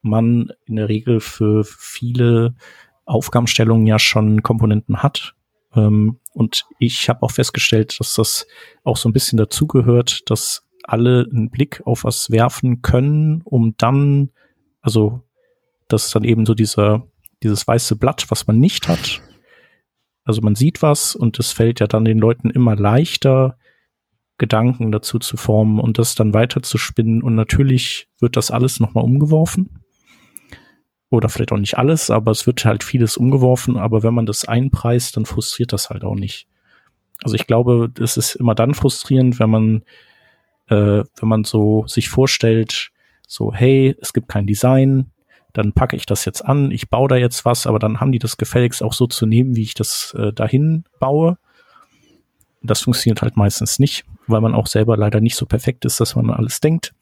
man 0.02 0.50
in 0.66 0.76
der 0.76 0.88
Regel 0.88 1.20
für 1.20 1.64
viele 1.64 2.54
Aufgabenstellungen 3.04 3.86
ja 3.86 3.98
schon 3.98 4.42
Komponenten 4.42 5.02
hat. 5.02 5.34
Ähm, 5.74 6.18
und 6.32 6.64
ich 6.78 7.08
habe 7.08 7.22
auch 7.22 7.30
festgestellt, 7.30 7.98
dass 8.00 8.14
das 8.14 8.46
auch 8.82 8.96
so 8.96 9.08
ein 9.08 9.12
bisschen 9.12 9.36
dazugehört, 9.36 10.28
dass 10.30 10.65
alle 10.88 11.26
einen 11.30 11.50
Blick 11.50 11.82
auf 11.84 12.04
was 12.04 12.30
werfen 12.30 12.82
können, 12.82 13.42
um 13.42 13.74
dann, 13.76 14.30
also 14.80 15.22
das 15.88 16.06
ist 16.06 16.14
dann 16.14 16.24
eben 16.24 16.46
so 16.46 16.54
dieser, 16.54 17.06
dieses 17.42 17.66
weiße 17.66 17.96
Blatt, 17.96 18.26
was 18.30 18.46
man 18.46 18.58
nicht 18.58 18.88
hat. 18.88 19.22
Also 20.24 20.40
man 20.40 20.56
sieht 20.56 20.82
was 20.82 21.14
und 21.14 21.38
es 21.38 21.52
fällt 21.52 21.80
ja 21.80 21.86
dann 21.86 22.04
den 22.04 22.18
Leuten 22.18 22.50
immer 22.50 22.74
leichter, 22.74 23.56
Gedanken 24.38 24.92
dazu 24.92 25.18
zu 25.18 25.36
formen 25.36 25.80
und 25.80 25.98
das 25.98 26.14
dann 26.14 26.34
weiter 26.34 26.62
zu 26.62 26.78
spinnen. 26.78 27.22
Und 27.22 27.34
natürlich 27.34 28.08
wird 28.20 28.36
das 28.36 28.50
alles 28.50 28.80
nochmal 28.80 29.04
umgeworfen. 29.04 29.82
Oder 31.08 31.28
vielleicht 31.28 31.52
auch 31.52 31.58
nicht 31.58 31.78
alles, 31.78 32.10
aber 32.10 32.32
es 32.32 32.46
wird 32.46 32.64
halt 32.64 32.82
vieles 32.82 33.16
umgeworfen. 33.16 33.76
Aber 33.76 34.02
wenn 34.02 34.12
man 34.12 34.26
das 34.26 34.44
einpreist, 34.44 35.16
dann 35.16 35.24
frustriert 35.24 35.72
das 35.72 35.88
halt 35.88 36.04
auch 36.04 36.16
nicht. 36.16 36.48
Also 37.22 37.36
ich 37.36 37.46
glaube, 37.46 37.90
es 37.98 38.16
ist 38.16 38.34
immer 38.34 38.54
dann 38.54 38.74
frustrierend, 38.74 39.38
wenn 39.38 39.48
man 39.48 39.84
äh, 40.68 41.04
wenn 41.04 41.28
man 41.28 41.44
so 41.44 41.86
sich 41.86 42.08
vorstellt, 42.08 42.90
so, 43.26 43.52
hey, 43.52 43.96
es 44.00 44.12
gibt 44.12 44.28
kein 44.28 44.46
Design, 44.46 45.10
dann 45.52 45.72
packe 45.72 45.96
ich 45.96 46.06
das 46.06 46.24
jetzt 46.24 46.42
an, 46.44 46.70
ich 46.70 46.90
baue 46.90 47.08
da 47.08 47.16
jetzt 47.16 47.44
was, 47.44 47.66
aber 47.66 47.78
dann 47.78 48.00
haben 48.00 48.12
die 48.12 48.18
das 48.18 48.36
gefälligst 48.36 48.82
auch 48.82 48.92
so 48.92 49.06
zu 49.06 49.26
nehmen, 49.26 49.56
wie 49.56 49.62
ich 49.62 49.74
das 49.74 50.14
äh, 50.18 50.32
dahin 50.32 50.84
baue. 51.00 51.38
Das 52.62 52.82
funktioniert 52.82 53.22
halt 53.22 53.36
meistens 53.36 53.78
nicht, 53.78 54.04
weil 54.26 54.40
man 54.40 54.54
auch 54.54 54.66
selber 54.66 54.96
leider 54.96 55.20
nicht 55.20 55.36
so 55.36 55.46
perfekt 55.46 55.84
ist, 55.84 56.00
dass 56.00 56.14
man 56.16 56.30
alles 56.30 56.60
denkt. 56.60 56.94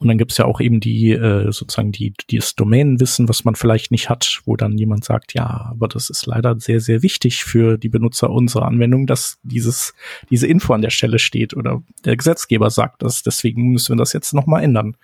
Und 0.00 0.08
dann 0.08 0.18
gibt's 0.18 0.36
ja 0.36 0.46
auch 0.46 0.60
eben 0.60 0.80
die, 0.80 1.12
äh, 1.12 1.52
sozusagen 1.52 1.92
die, 1.92 2.12
dieses 2.28 2.56
Domänenwissen, 2.56 3.28
was 3.28 3.44
man 3.44 3.54
vielleicht 3.54 3.92
nicht 3.92 4.08
hat, 4.10 4.40
wo 4.44 4.56
dann 4.56 4.76
jemand 4.76 5.04
sagt, 5.04 5.32
ja, 5.34 5.68
aber 5.70 5.86
das 5.86 6.10
ist 6.10 6.26
leider 6.26 6.58
sehr, 6.58 6.80
sehr 6.80 7.02
wichtig 7.02 7.44
für 7.44 7.78
die 7.78 7.88
Benutzer 7.88 8.30
unserer 8.30 8.66
Anwendung, 8.66 9.06
dass 9.06 9.38
dieses, 9.44 9.94
diese 10.28 10.48
Info 10.48 10.74
an 10.74 10.82
der 10.82 10.90
Stelle 10.90 11.20
steht 11.20 11.56
oder 11.56 11.84
der 12.04 12.16
Gesetzgeber 12.16 12.70
sagt 12.70 13.02
das, 13.02 13.22
deswegen 13.22 13.70
müssen 13.70 13.94
wir 13.94 13.98
das 13.98 14.12
jetzt 14.12 14.34
nochmal 14.34 14.64
ändern. 14.64 14.96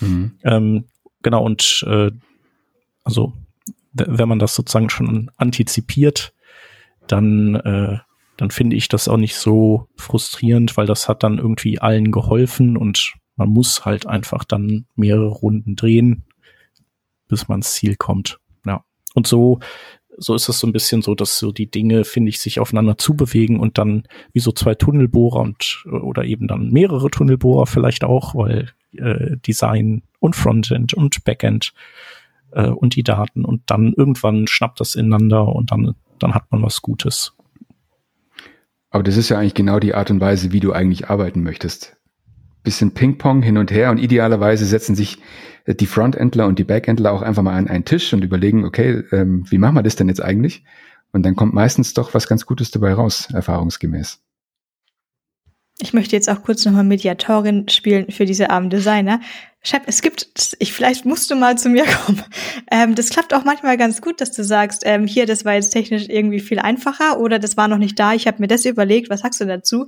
Mhm. 0.00 0.32
Ähm, 0.42 0.84
genau, 1.22 1.44
und 1.44 1.84
äh, 1.86 2.10
also 3.04 3.32
wenn 3.92 4.28
man 4.28 4.40
das 4.40 4.56
sozusagen 4.56 4.90
schon 4.90 5.30
antizipiert, 5.36 6.34
dann, 7.06 7.54
äh, 7.54 7.98
dann 8.36 8.50
finde 8.50 8.74
ich 8.74 8.88
das 8.88 9.06
auch 9.06 9.16
nicht 9.16 9.36
so 9.36 9.88
frustrierend, 9.96 10.76
weil 10.76 10.86
das 10.86 11.08
hat 11.08 11.22
dann 11.22 11.38
irgendwie 11.38 11.78
allen 11.78 12.10
geholfen 12.10 12.76
und 12.76 13.14
man 13.36 13.48
muss 13.48 13.84
halt 13.84 14.06
einfach 14.06 14.44
dann 14.44 14.86
mehrere 14.96 15.28
Runden 15.28 15.76
drehen, 15.76 16.24
bis 17.28 17.48
man 17.48 17.58
ins 17.58 17.72
Ziel 17.72 17.96
kommt. 17.96 18.38
Ja. 18.64 18.84
Und 19.14 19.26
so, 19.26 19.60
so 20.16 20.34
ist 20.34 20.48
es 20.48 20.58
so 20.58 20.66
ein 20.66 20.72
bisschen 20.72 21.02
so, 21.02 21.14
dass 21.14 21.38
so 21.38 21.52
die 21.52 21.70
Dinge, 21.70 22.04
finde 22.04 22.30
ich, 22.30 22.40
sich 22.40 22.58
aufeinander 22.58 22.98
zubewegen 22.98 23.60
und 23.60 23.78
dann 23.78 24.04
wie 24.32 24.40
so 24.40 24.52
zwei 24.52 24.74
Tunnelbohrer 24.74 25.40
und 25.40 25.84
oder 25.86 26.24
eben 26.24 26.48
dann 26.48 26.70
mehrere 26.70 27.10
Tunnelbohrer 27.10 27.66
vielleicht 27.66 28.04
auch, 28.04 28.34
weil 28.34 28.70
äh, 28.92 29.36
Design 29.46 30.02
und 30.20 30.36
Frontend 30.36 30.94
und 30.94 31.24
Backend 31.24 31.72
äh, 32.52 32.68
und 32.68 32.96
die 32.96 33.02
Daten 33.02 33.44
und 33.44 33.62
dann 33.66 33.92
irgendwann 33.92 34.46
schnappt 34.46 34.80
das 34.80 34.94
ineinander 34.94 35.48
und 35.48 35.70
dann, 35.70 35.94
dann 36.18 36.34
hat 36.34 36.50
man 36.50 36.62
was 36.62 36.82
Gutes. 36.82 37.34
Aber 38.90 39.02
das 39.02 39.16
ist 39.16 39.28
ja 39.28 39.38
eigentlich 39.38 39.54
genau 39.54 39.78
die 39.78 39.94
Art 39.94 40.10
und 40.10 40.20
Weise, 40.20 40.52
wie 40.52 40.60
du 40.60 40.72
eigentlich 40.72 41.10
arbeiten 41.10 41.42
möchtest. 41.42 41.95
Bisschen 42.66 42.92
Ping-Pong 42.94 43.42
hin 43.42 43.58
und 43.58 43.70
her 43.70 43.92
und 43.92 43.98
idealerweise 43.98 44.66
setzen 44.66 44.96
sich 44.96 45.18
äh, 45.66 45.74
die 45.76 45.86
Frontendler 45.86 46.46
und 46.46 46.58
die 46.58 46.64
Backendler 46.64 47.12
auch 47.12 47.22
einfach 47.22 47.44
mal 47.44 47.56
an 47.56 47.68
einen 47.68 47.84
Tisch 47.84 48.12
und 48.12 48.24
überlegen, 48.24 48.64
okay, 48.64 49.04
ähm, 49.12 49.46
wie 49.48 49.58
machen 49.58 49.76
wir 49.76 49.84
das 49.84 49.94
denn 49.94 50.08
jetzt 50.08 50.20
eigentlich? 50.20 50.64
Und 51.12 51.24
dann 51.24 51.36
kommt 51.36 51.54
meistens 51.54 51.94
doch 51.94 52.12
was 52.12 52.26
ganz 52.26 52.44
Gutes 52.44 52.72
dabei 52.72 52.92
raus, 52.92 53.28
erfahrungsgemäß. 53.32 54.20
Ich 55.78 55.92
möchte 55.92 56.16
jetzt 56.16 56.28
auch 56.28 56.42
kurz 56.42 56.64
nochmal 56.64 56.82
Mediatorin 56.82 57.68
spielen 57.68 58.10
für 58.10 58.24
diese 58.24 58.50
armen 58.50 58.68
Designer. 58.68 59.20
Shep, 59.62 59.82
es 59.86 60.02
gibt, 60.02 60.56
ich, 60.58 60.72
vielleicht 60.72 61.04
musst 61.04 61.30
du 61.30 61.36
mal 61.36 61.56
zu 61.56 61.68
mir 61.68 61.84
kommen. 62.06 62.24
Ähm, 62.70 62.96
das 62.96 63.10
klappt 63.10 63.32
auch 63.32 63.44
manchmal 63.44 63.76
ganz 63.76 64.00
gut, 64.00 64.20
dass 64.20 64.32
du 64.32 64.42
sagst, 64.42 64.82
ähm, 64.86 65.06
hier, 65.06 65.26
das 65.26 65.44
war 65.44 65.54
jetzt 65.54 65.70
technisch 65.70 66.08
irgendwie 66.08 66.40
viel 66.40 66.58
einfacher 66.58 67.20
oder 67.20 67.38
das 67.38 67.56
war 67.56 67.68
noch 67.68 67.78
nicht 67.78 67.96
da, 67.98 68.12
ich 68.12 68.26
habe 68.26 68.40
mir 68.40 68.48
das 68.48 68.64
überlegt, 68.64 69.08
was 69.08 69.20
sagst 69.20 69.40
du 69.40 69.44
dazu? 69.44 69.86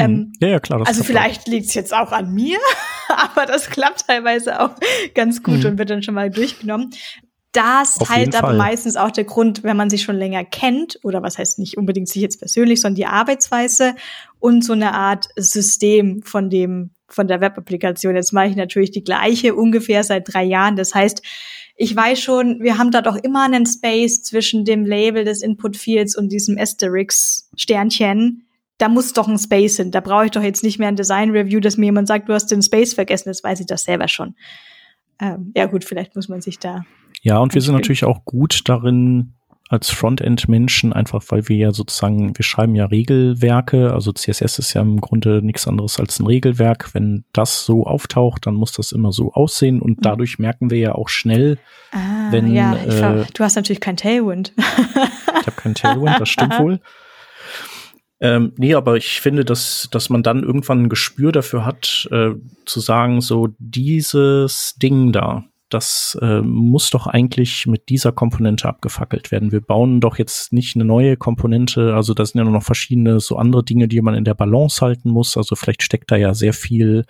Ähm, 0.00 0.10
hm. 0.10 0.32
ja, 0.40 0.48
ja, 0.48 0.60
klar. 0.60 0.86
also 0.86 1.04
vielleicht 1.04 1.48
liegt 1.48 1.66
es 1.66 1.74
jetzt 1.74 1.94
auch 1.94 2.12
an 2.12 2.32
mir, 2.32 2.58
aber 3.08 3.46
das 3.46 3.70
klappt 3.70 4.06
teilweise 4.06 4.60
auch 4.60 4.74
ganz 5.14 5.42
gut 5.42 5.60
mhm. 5.60 5.66
und 5.66 5.78
wird 5.78 5.90
dann 5.90 6.02
schon 6.02 6.14
mal 6.14 6.30
durchgenommen. 6.30 6.90
Das 7.52 8.00
Auf 8.00 8.08
halt 8.10 8.36
aber 8.36 8.48
Fall. 8.48 8.56
meistens 8.56 8.96
auch 8.96 9.10
der 9.10 9.24
Grund, 9.24 9.64
wenn 9.64 9.76
man 9.76 9.90
sich 9.90 10.02
schon 10.02 10.16
länger 10.16 10.44
kennt, 10.44 11.00
oder 11.02 11.20
was 11.22 11.36
heißt 11.36 11.58
nicht 11.58 11.76
unbedingt 11.76 12.08
sich 12.08 12.22
jetzt 12.22 12.38
persönlich, 12.38 12.80
sondern 12.80 12.94
die 12.94 13.06
Arbeitsweise 13.06 13.96
und 14.38 14.64
so 14.64 14.72
eine 14.72 14.94
Art 14.94 15.28
System 15.34 16.22
von 16.22 16.48
dem, 16.48 16.90
von 17.08 17.26
der 17.26 17.40
Web-Applikation. 17.40 18.14
Jetzt 18.14 18.32
mache 18.32 18.46
ich 18.46 18.56
natürlich 18.56 18.92
die 18.92 19.02
gleiche 19.02 19.56
ungefähr 19.56 20.04
seit 20.04 20.32
drei 20.32 20.44
Jahren. 20.44 20.76
Das 20.76 20.94
heißt, 20.94 21.22
ich 21.74 21.96
weiß 21.96 22.20
schon, 22.20 22.60
wir 22.60 22.78
haben 22.78 22.92
da 22.92 23.02
doch 23.02 23.16
immer 23.16 23.44
einen 23.44 23.66
Space 23.66 24.22
zwischen 24.22 24.64
dem 24.64 24.84
Label 24.84 25.24
des 25.24 25.42
Input 25.42 25.76
Fields 25.76 26.16
und 26.16 26.28
diesem 26.28 26.56
Asterix 26.56 27.48
Sternchen. 27.56 28.46
Da 28.80 28.88
muss 28.88 29.12
doch 29.12 29.28
ein 29.28 29.38
Space 29.38 29.76
hin. 29.76 29.92
Da 29.92 30.00
brauche 30.00 30.24
ich 30.24 30.30
doch 30.32 30.42
jetzt 30.42 30.64
nicht 30.64 30.78
mehr 30.78 30.88
ein 30.88 30.96
Design 30.96 31.30
Review, 31.30 31.60
dass 31.60 31.76
mir 31.76 31.86
jemand 31.86 32.08
sagt, 32.08 32.28
du 32.28 32.32
hast 32.32 32.50
den 32.50 32.62
Space 32.62 32.94
vergessen. 32.94 33.28
Das 33.28 33.44
weiß 33.44 33.60
ich 33.60 33.66
doch 33.66 33.78
selber 33.78 34.08
schon. 34.08 34.34
Ähm, 35.20 35.52
ja 35.54 35.66
gut, 35.66 35.84
vielleicht 35.84 36.16
muss 36.16 36.28
man 36.28 36.40
sich 36.40 36.58
da 36.58 36.84
ja, 37.22 37.38
und 37.38 37.54
wir 37.54 37.60
sind 37.60 37.74
natürlich 37.74 38.04
auch 38.04 38.24
gut 38.24 38.62
darin, 38.68 39.34
als 39.68 39.90
Frontend-Menschen, 39.90 40.92
einfach 40.92 41.22
weil 41.28 41.48
wir 41.48 41.56
ja 41.56 41.70
sozusagen, 41.70 42.36
wir 42.36 42.42
schreiben 42.42 42.74
ja 42.74 42.86
Regelwerke, 42.86 43.92
also 43.92 44.12
CSS 44.12 44.58
ist 44.58 44.74
ja 44.74 44.80
im 44.80 45.00
Grunde 45.00 45.42
nichts 45.44 45.68
anderes 45.68 46.00
als 46.00 46.18
ein 46.18 46.26
Regelwerk. 46.26 46.92
Wenn 46.92 47.24
das 47.32 47.64
so 47.66 47.86
auftaucht, 47.86 48.46
dann 48.46 48.54
muss 48.54 48.72
das 48.72 48.90
immer 48.90 49.12
so 49.12 49.32
aussehen 49.32 49.80
und 49.80 49.98
mhm. 49.98 50.02
dadurch 50.02 50.40
merken 50.40 50.70
wir 50.70 50.78
ja 50.78 50.94
auch 50.96 51.08
schnell, 51.08 51.58
ah, 51.92 52.32
wenn. 52.32 52.52
Ja, 52.52 52.74
äh, 52.74 53.26
du 53.32 53.44
hast 53.44 53.54
natürlich 53.54 53.80
kein 53.80 53.96
Tailwind. 53.96 54.52
ich 54.56 55.46
habe 55.46 55.52
kein 55.54 55.76
Tailwind, 55.76 56.18
das 56.18 56.28
stimmt 56.28 56.54
wohl. 56.58 56.80
Ähm, 58.20 58.52
nee, 58.58 58.74
aber 58.74 58.96
ich 58.96 59.20
finde, 59.20 59.44
dass, 59.44 59.88
dass 59.90 60.10
man 60.10 60.22
dann 60.22 60.42
irgendwann 60.42 60.82
ein 60.82 60.88
Gespür 60.90 61.32
dafür 61.32 61.64
hat, 61.64 62.06
äh, 62.10 62.32
zu 62.66 62.80
sagen, 62.80 63.22
so 63.22 63.48
dieses 63.58 64.74
Ding 64.76 65.10
da, 65.12 65.44
das 65.70 66.18
äh, 66.20 66.42
muss 66.42 66.90
doch 66.90 67.06
eigentlich 67.06 67.66
mit 67.66 67.88
dieser 67.88 68.12
Komponente 68.12 68.68
abgefackelt 68.68 69.30
werden. 69.30 69.52
Wir 69.52 69.60
bauen 69.60 70.00
doch 70.00 70.18
jetzt 70.18 70.52
nicht 70.52 70.74
eine 70.74 70.84
neue 70.84 71.16
Komponente, 71.16 71.94
also 71.94 72.12
da 72.12 72.26
sind 72.26 72.44
ja 72.44 72.44
noch 72.44 72.62
verschiedene 72.62 73.20
so 73.20 73.36
andere 73.36 73.64
Dinge, 73.64 73.88
die 73.88 74.00
man 74.02 74.14
in 74.14 74.24
der 74.24 74.34
Balance 74.34 74.84
halten 74.84 75.10
muss. 75.10 75.36
Also 75.36 75.56
vielleicht 75.56 75.82
steckt 75.82 76.10
da 76.10 76.16
ja 76.16 76.34
sehr 76.34 76.52
viel 76.52 77.04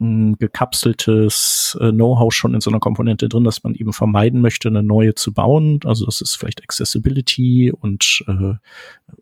hm, 0.00 0.36
gekapseltes 0.38 1.78
äh, 1.80 1.92
Know-how 1.92 2.32
schon 2.32 2.54
in 2.54 2.60
so 2.60 2.70
einer 2.70 2.80
Komponente 2.80 3.28
drin, 3.28 3.44
dass 3.44 3.62
man 3.62 3.74
eben 3.74 3.92
vermeiden 3.92 4.40
möchte, 4.40 4.68
eine 4.68 4.82
neue 4.82 5.14
zu 5.14 5.32
bauen. 5.32 5.80
Also 5.84 6.04
das 6.06 6.20
ist 6.20 6.34
vielleicht 6.36 6.62
Accessibility 6.62 7.72
und 7.72 8.24
äh, 8.26 8.54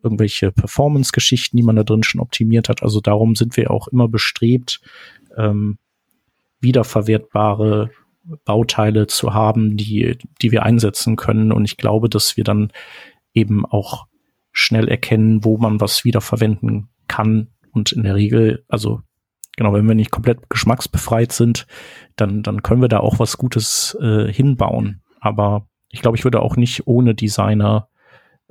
irgendwelche 0.02 0.50
Performance-Geschichten, 0.50 1.56
die 1.56 1.62
man 1.62 1.76
da 1.76 1.84
drin 1.84 2.02
schon 2.02 2.20
optimiert 2.20 2.68
hat. 2.68 2.82
Also 2.82 3.00
darum 3.00 3.36
sind 3.36 3.56
wir 3.56 3.70
auch 3.70 3.88
immer 3.88 4.08
bestrebt, 4.08 4.80
ähm, 5.36 5.78
wiederverwertbare 6.60 7.90
Bauteile 8.44 9.06
zu 9.08 9.34
haben, 9.34 9.76
die, 9.76 10.16
die 10.40 10.52
wir 10.52 10.62
einsetzen 10.62 11.16
können. 11.16 11.52
Und 11.52 11.64
ich 11.64 11.76
glaube, 11.76 12.08
dass 12.08 12.36
wir 12.36 12.44
dann 12.44 12.72
eben 13.34 13.66
auch 13.66 14.06
schnell 14.52 14.88
erkennen, 14.88 15.44
wo 15.44 15.58
man 15.58 15.80
was 15.80 16.04
wiederverwenden 16.04 16.88
kann. 17.08 17.48
Und 17.72 17.92
in 17.92 18.04
der 18.04 18.14
Regel, 18.14 18.64
also 18.68 19.02
genau, 19.56 19.72
wenn 19.72 19.86
wir 19.86 19.94
nicht 19.94 20.10
komplett 20.10 20.48
geschmacksbefreit 20.50 21.32
sind, 21.32 21.66
dann, 22.16 22.42
dann 22.42 22.62
können 22.62 22.80
wir 22.80 22.88
da 22.88 23.00
auch 23.00 23.18
was 23.18 23.38
Gutes 23.38 23.96
äh, 24.00 24.32
hinbauen. 24.32 25.02
Aber 25.20 25.66
ich 25.90 26.02
glaube, 26.02 26.16
ich 26.16 26.24
würde 26.24 26.40
auch 26.40 26.56
nicht 26.56 26.86
ohne 26.86 27.14
Designer 27.14 27.88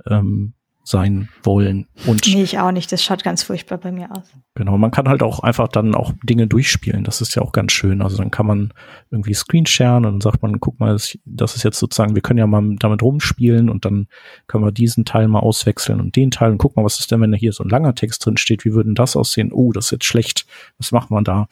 ähm, 0.07 0.53
sein 0.83 1.29
wollen. 1.43 1.87
Und 2.07 2.25
nee, 2.27 2.43
ich 2.43 2.59
auch 2.59 2.71
nicht. 2.71 2.91
Das 2.91 3.03
schaut 3.03 3.23
ganz 3.23 3.43
furchtbar 3.43 3.77
bei 3.77 3.91
mir 3.91 4.11
aus. 4.11 4.23
Genau, 4.55 4.77
man 4.77 4.91
kann 4.91 5.07
halt 5.07 5.23
auch 5.23 5.39
einfach 5.41 5.67
dann 5.67 5.95
auch 5.95 6.11
Dinge 6.23 6.47
durchspielen. 6.47 7.03
Das 7.03 7.21
ist 7.21 7.35
ja 7.35 7.41
auch 7.41 7.51
ganz 7.51 7.71
schön. 7.71 8.01
Also 8.01 8.17
dann 8.17 8.31
kann 8.31 8.45
man 8.45 8.73
irgendwie 9.11 9.33
Screensharen 9.33 10.05
und 10.05 10.13
dann 10.13 10.21
sagt 10.21 10.41
man, 10.41 10.59
guck 10.59 10.79
mal, 10.79 10.93
das 10.93 11.55
ist 11.55 11.63
jetzt 11.63 11.79
sozusagen, 11.79 12.15
wir 12.15 12.21
können 12.21 12.39
ja 12.39 12.47
mal 12.47 12.75
damit 12.79 13.01
rumspielen 13.01 13.69
und 13.69 13.85
dann 13.85 14.07
können 14.47 14.63
wir 14.63 14.71
diesen 14.71 15.05
Teil 15.05 15.27
mal 15.27 15.39
auswechseln 15.39 15.99
und 15.99 16.15
den 16.15 16.31
Teil 16.31 16.51
und 16.51 16.57
guck 16.57 16.75
mal, 16.75 16.83
was 16.83 16.99
ist 16.99 17.11
denn, 17.11 17.21
wenn 17.21 17.31
da 17.31 17.37
hier 17.37 17.53
so 17.53 17.63
ein 17.63 17.69
langer 17.69 17.95
Text 17.95 18.25
drin 18.25 18.37
steht, 18.37 18.65
wie 18.65 18.73
würden 18.73 18.95
das 18.95 19.15
aussehen? 19.15 19.51
Oh, 19.53 19.71
das 19.71 19.85
ist 19.85 19.91
jetzt 19.91 20.05
schlecht. 20.05 20.45
Was 20.77 20.91
macht 20.91 21.11
man 21.11 21.23
da? 21.23 21.47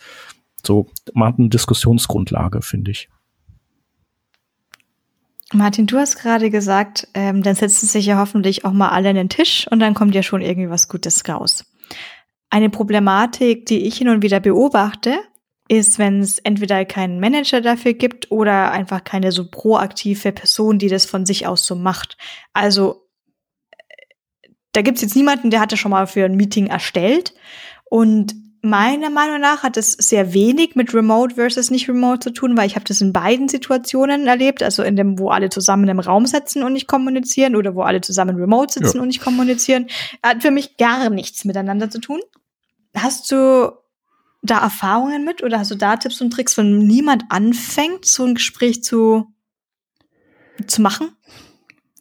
So, 0.66 0.88
man 1.14 1.30
hat 1.30 1.40
eine 1.40 1.50
Diskussionsgrundlage, 1.50 2.62
finde 2.62 2.92
ich. 2.92 3.10
Martin, 5.54 5.88
du 5.88 5.98
hast 5.98 6.18
gerade 6.18 6.52
gesagt, 6.52 7.08
ähm, 7.16 7.42
dann 7.42 7.56
setzen 7.56 7.88
sich 7.88 8.06
ja 8.06 8.20
hoffentlich 8.20 8.66
auch 8.66 8.72
mal 8.72 8.90
alle 8.90 9.10
an 9.10 9.16
den 9.16 9.30
Tisch 9.30 9.68
und 9.72 9.80
dann 9.80 9.96
kommt 9.96 10.14
ja 10.14 10.22
schon 10.22 10.42
irgendwie 10.42 10.70
was 10.70 10.88
Gutes 10.88 11.28
raus. 11.28 11.66
Eine 12.52 12.70
Problematik, 12.70 13.66
die 13.66 13.86
ich 13.88 13.98
hin 13.98 14.10
und 14.10 14.22
wieder 14.22 14.40
beobachte, 14.40 15.18
ist, 15.68 16.00
wenn 16.00 16.20
es 16.20 16.40
entweder 16.40 16.84
keinen 16.86 17.20
Manager 17.20 17.62
dafür 17.62 17.94
gibt 17.94 18.32
oder 18.32 18.72
einfach 18.72 19.04
keine 19.04 19.32
so 19.32 19.50
proaktive 19.50 20.32
Person, 20.32 20.80
die 20.80 20.88
das 20.88 21.06
von 21.06 21.26
sich 21.26 21.48
aus 21.48 21.66
so 21.66 21.76
macht. 21.76 22.18
Also 22.54 23.08
äh, 23.72 24.50
da 24.72 24.82
gibt's 24.82 25.02
jetzt 25.02 25.16
niemanden, 25.16 25.52
der 25.52 25.62
hatte 25.62 25.78
schon 25.78 25.92
mal 25.92 26.08
für 26.08 26.26
ein 26.26 26.36
Meeting 26.36 26.68
erstellt 26.68 27.34
und 27.86 28.36
meiner 28.62 29.10
Meinung 29.10 29.40
nach 29.40 29.64
hat 29.64 29.78
es 29.78 29.94
sehr 29.94 30.34
wenig 30.34 30.76
mit 30.76 30.94
Remote 30.94 31.36
versus 31.36 31.72
nicht 31.72 31.88
Remote 31.88 32.20
zu 32.20 32.32
tun, 32.32 32.58
weil 32.58 32.68
ich 32.68 32.76
habe 32.76 32.86
das 32.86 33.02
in 33.02 33.14
beiden 33.14 33.48
Situationen 33.48 34.28
erlebt, 34.28 34.64
also 34.64 34.84
in 34.84 34.96
dem, 34.96 35.20
wo 35.20 35.30
alle 35.30 35.50
zusammen 35.50 35.88
im 35.88 36.00
Raum 36.00 36.26
sitzen 36.26 36.64
und 36.64 36.74
nicht 36.74 36.88
kommunizieren 36.88 37.56
oder 37.56 37.76
wo 37.76 37.82
alle 37.82 38.02
zusammen 38.02 38.36
remote 38.36 38.74
sitzen 38.74 38.98
ja. 38.98 39.02
und 39.02 39.08
nicht 39.08 39.22
kommunizieren, 39.22 39.88
hat 40.24 40.42
für 40.42 40.52
mich 40.52 40.78
gar 40.78 41.10
nichts 41.10 41.46
miteinander 41.46 41.90
zu 41.90 42.00
tun. 42.00 42.20
Hast 42.96 43.32
du 43.32 43.72
da 44.42 44.60
Erfahrungen 44.60 45.26
mit 45.26 45.44
oder 45.44 45.60
hast 45.60 45.72
du 45.72 45.76
da 45.76 45.98
Tipps 45.98 46.22
und 46.22 46.32
Tricks, 46.32 46.58
wenn 46.58 46.80
niemand 46.80 47.26
anfängt, 47.30 48.06
so 48.06 48.26
ein 48.26 48.36
Gespräch 48.36 48.84
zu, 48.84 49.28
zu 50.68 50.82
machen? 50.82 51.12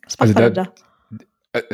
Was 0.04 0.18
macht 0.18 0.36
also 0.36 0.50
da, 0.50 0.64
da? 0.64 0.72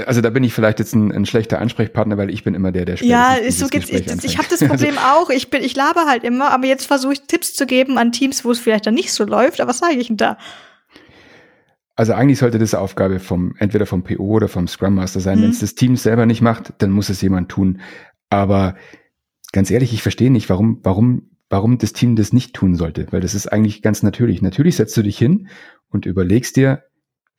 Also 0.06 0.20
da 0.20 0.30
bin 0.30 0.44
ich 0.44 0.54
vielleicht 0.54 0.78
jetzt 0.78 0.94
ein, 0.94 1.10
ein, 1.10 1.26
schlechter 1.26 1.60
Ansprechpartner, 1.60 2.16
weil 2.16 2.30
ich 2.30 2.44
bin 2.44 2.54
immer 2.54 2.70
der, 2.70 2.84
der 2.84 2.96
spricht. 2.96 3.10
Ja, 3.10 3.34
ist 3.34 3.58
so 3.58 3.66
geht's. 3.66 3.88
Ich, 3.88 4.06
ich 4.24 4.38
habe 4.38 4.46
das 4.48 4.60
Problem 4.60 4.98
also, 5.04 5.24
auch. 5.24 5.30
Ich 5.30 5.50
bin, 5.50 5.62
ich 5.62 5.74
laber 5.74 6.06
halt 6.06 6.22
immer, 6.22 6.50
aber 6.52 6.66
jetzt 6.66 6.86
versuche 6.86 7.14
ich 7.14 7.22
Tipps 7.22 7.54
zu 7.54 7.66
geben 7.66 7.98
an 7.98 8.12
Teams, 8.12 8.44
wo 8.44 8.52
es 8.52 8.60
vielleicht 8.60 8.86
dann 8.86 8.94
nicht 8.94 9.12
so 9.12 9.24
läuft. 9.24 9.60
Aber 9.60 9.70
was 9.70 9.78
sage 9.78 9.94
ich 9.94 10.06
denn 10.06 10.16
da? 10.16 10.38
Also 11.96 12.12
eigentlich 12.12 12.38
sollte 12.38 12.58
das 12.58 12.74
Aufgabe 12.74 13.18
vom 13.18 13.54
entweder 13.58 13.86
vom 13.86 14.04
PO 14.04 14.24
oder 14.24 14.48
vom 14.48 14.68
Scrum 14.68 14.94
Master 14.94 15.20
sein. 15.20 15.38
Mhm. 15.38 15.42
Wenn 15.42 15.50
es 15.50 15.60
das 15.60 15.74
Team 15.74 15.96
selber 15.96 16.26
nicht 16.26 16.40
macht, 16.40 16.72
dann 16.78 16.90
muss 16.90 17.08
es 17.08 17.20
jemand 17.20 17.50
tun. 17.50 17.80
Aber 18.30 18.76
ganz 19.52 19.70
ehrlich, 19.70 19.92
ich 19.92 20.02
verstehe 20.02 20.30
nicht, 20.30 20.48
warum, 20.50 20.80
warum 20.82 21.30
warum 21.50 21.78
das 21.78 21.92
Team 21.92 22.16
das 22.16 22.32
nicht 22.32 22.54
tun 22.54 22.74
sollte, 22.74 23.06
weil 23.10 23.20
das 23.20 23.34
ist 23.34 23.46
eigentlich 23.46 23.82
ganz 23.82 24.02
natürlich. 24.02 24.42
Natürlich 24.42 24.76
setzt 24.76 24.96
du 24.96 25.02
dich 25.02 25.16
hin 25.16 25.48
und 25.88 26.06
überlegst 26.06 26.56
dir, 26.56 26.82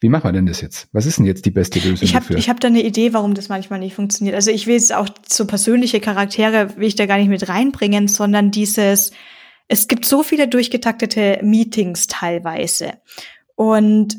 wie 0.01 0.09
machen 0.09 0.25
wir 0.25 0.33
denn 0.33 0.45
das 0.45 0.61
jetzt? 0.61 0.87
Was 0.91 1.05
ist 1.05 1.17
denn 1.17 1.25
jetzt 1.25 1.45
die 1.45 1.51
beste 1.51 1.79
Lösung 1.79 2.03
ich 2.03 2.15
hab, 2.15 2.23
dafür? 2.23 2.37
Ich 2.37 2.49
habe 2.49 2.59
da 2.59 2.67
eine 2.67 2.83
Idee, 2.83 3.13
warum 3.13 3.33
das 3.33 3.49
manchmal 3.49 3.79
nicht 3.79 3.95
funktioniert. 3.95 4.35
Also 4.35 4.51
ich 4.51 4.67
will 4.67 4.75
jetzt 4.75 4.93
auch 4.93 5.07
so 5.27 5.47
persönliche 5.47 5.99
Charaktere, 5.99 6.75
will 6.77 6.87
ich 6.87 6.95
da 6.95 7.05
gar 7.05 7.17
nicht 7.17 7.29
mit 7.29 7.47
reinbringen, 7.47 8.07
sondern 8.07 8.51
dieses, 8.51 9.11
es 9.67 9.87
gibt 9.87 10.05
so 10.05 10.21
viele 10.21 10.47
durchgetaktete 10.47 11.39
Meetings 11.43 12.07
teilweise. 12.07 12.93
Und 13.55 14.17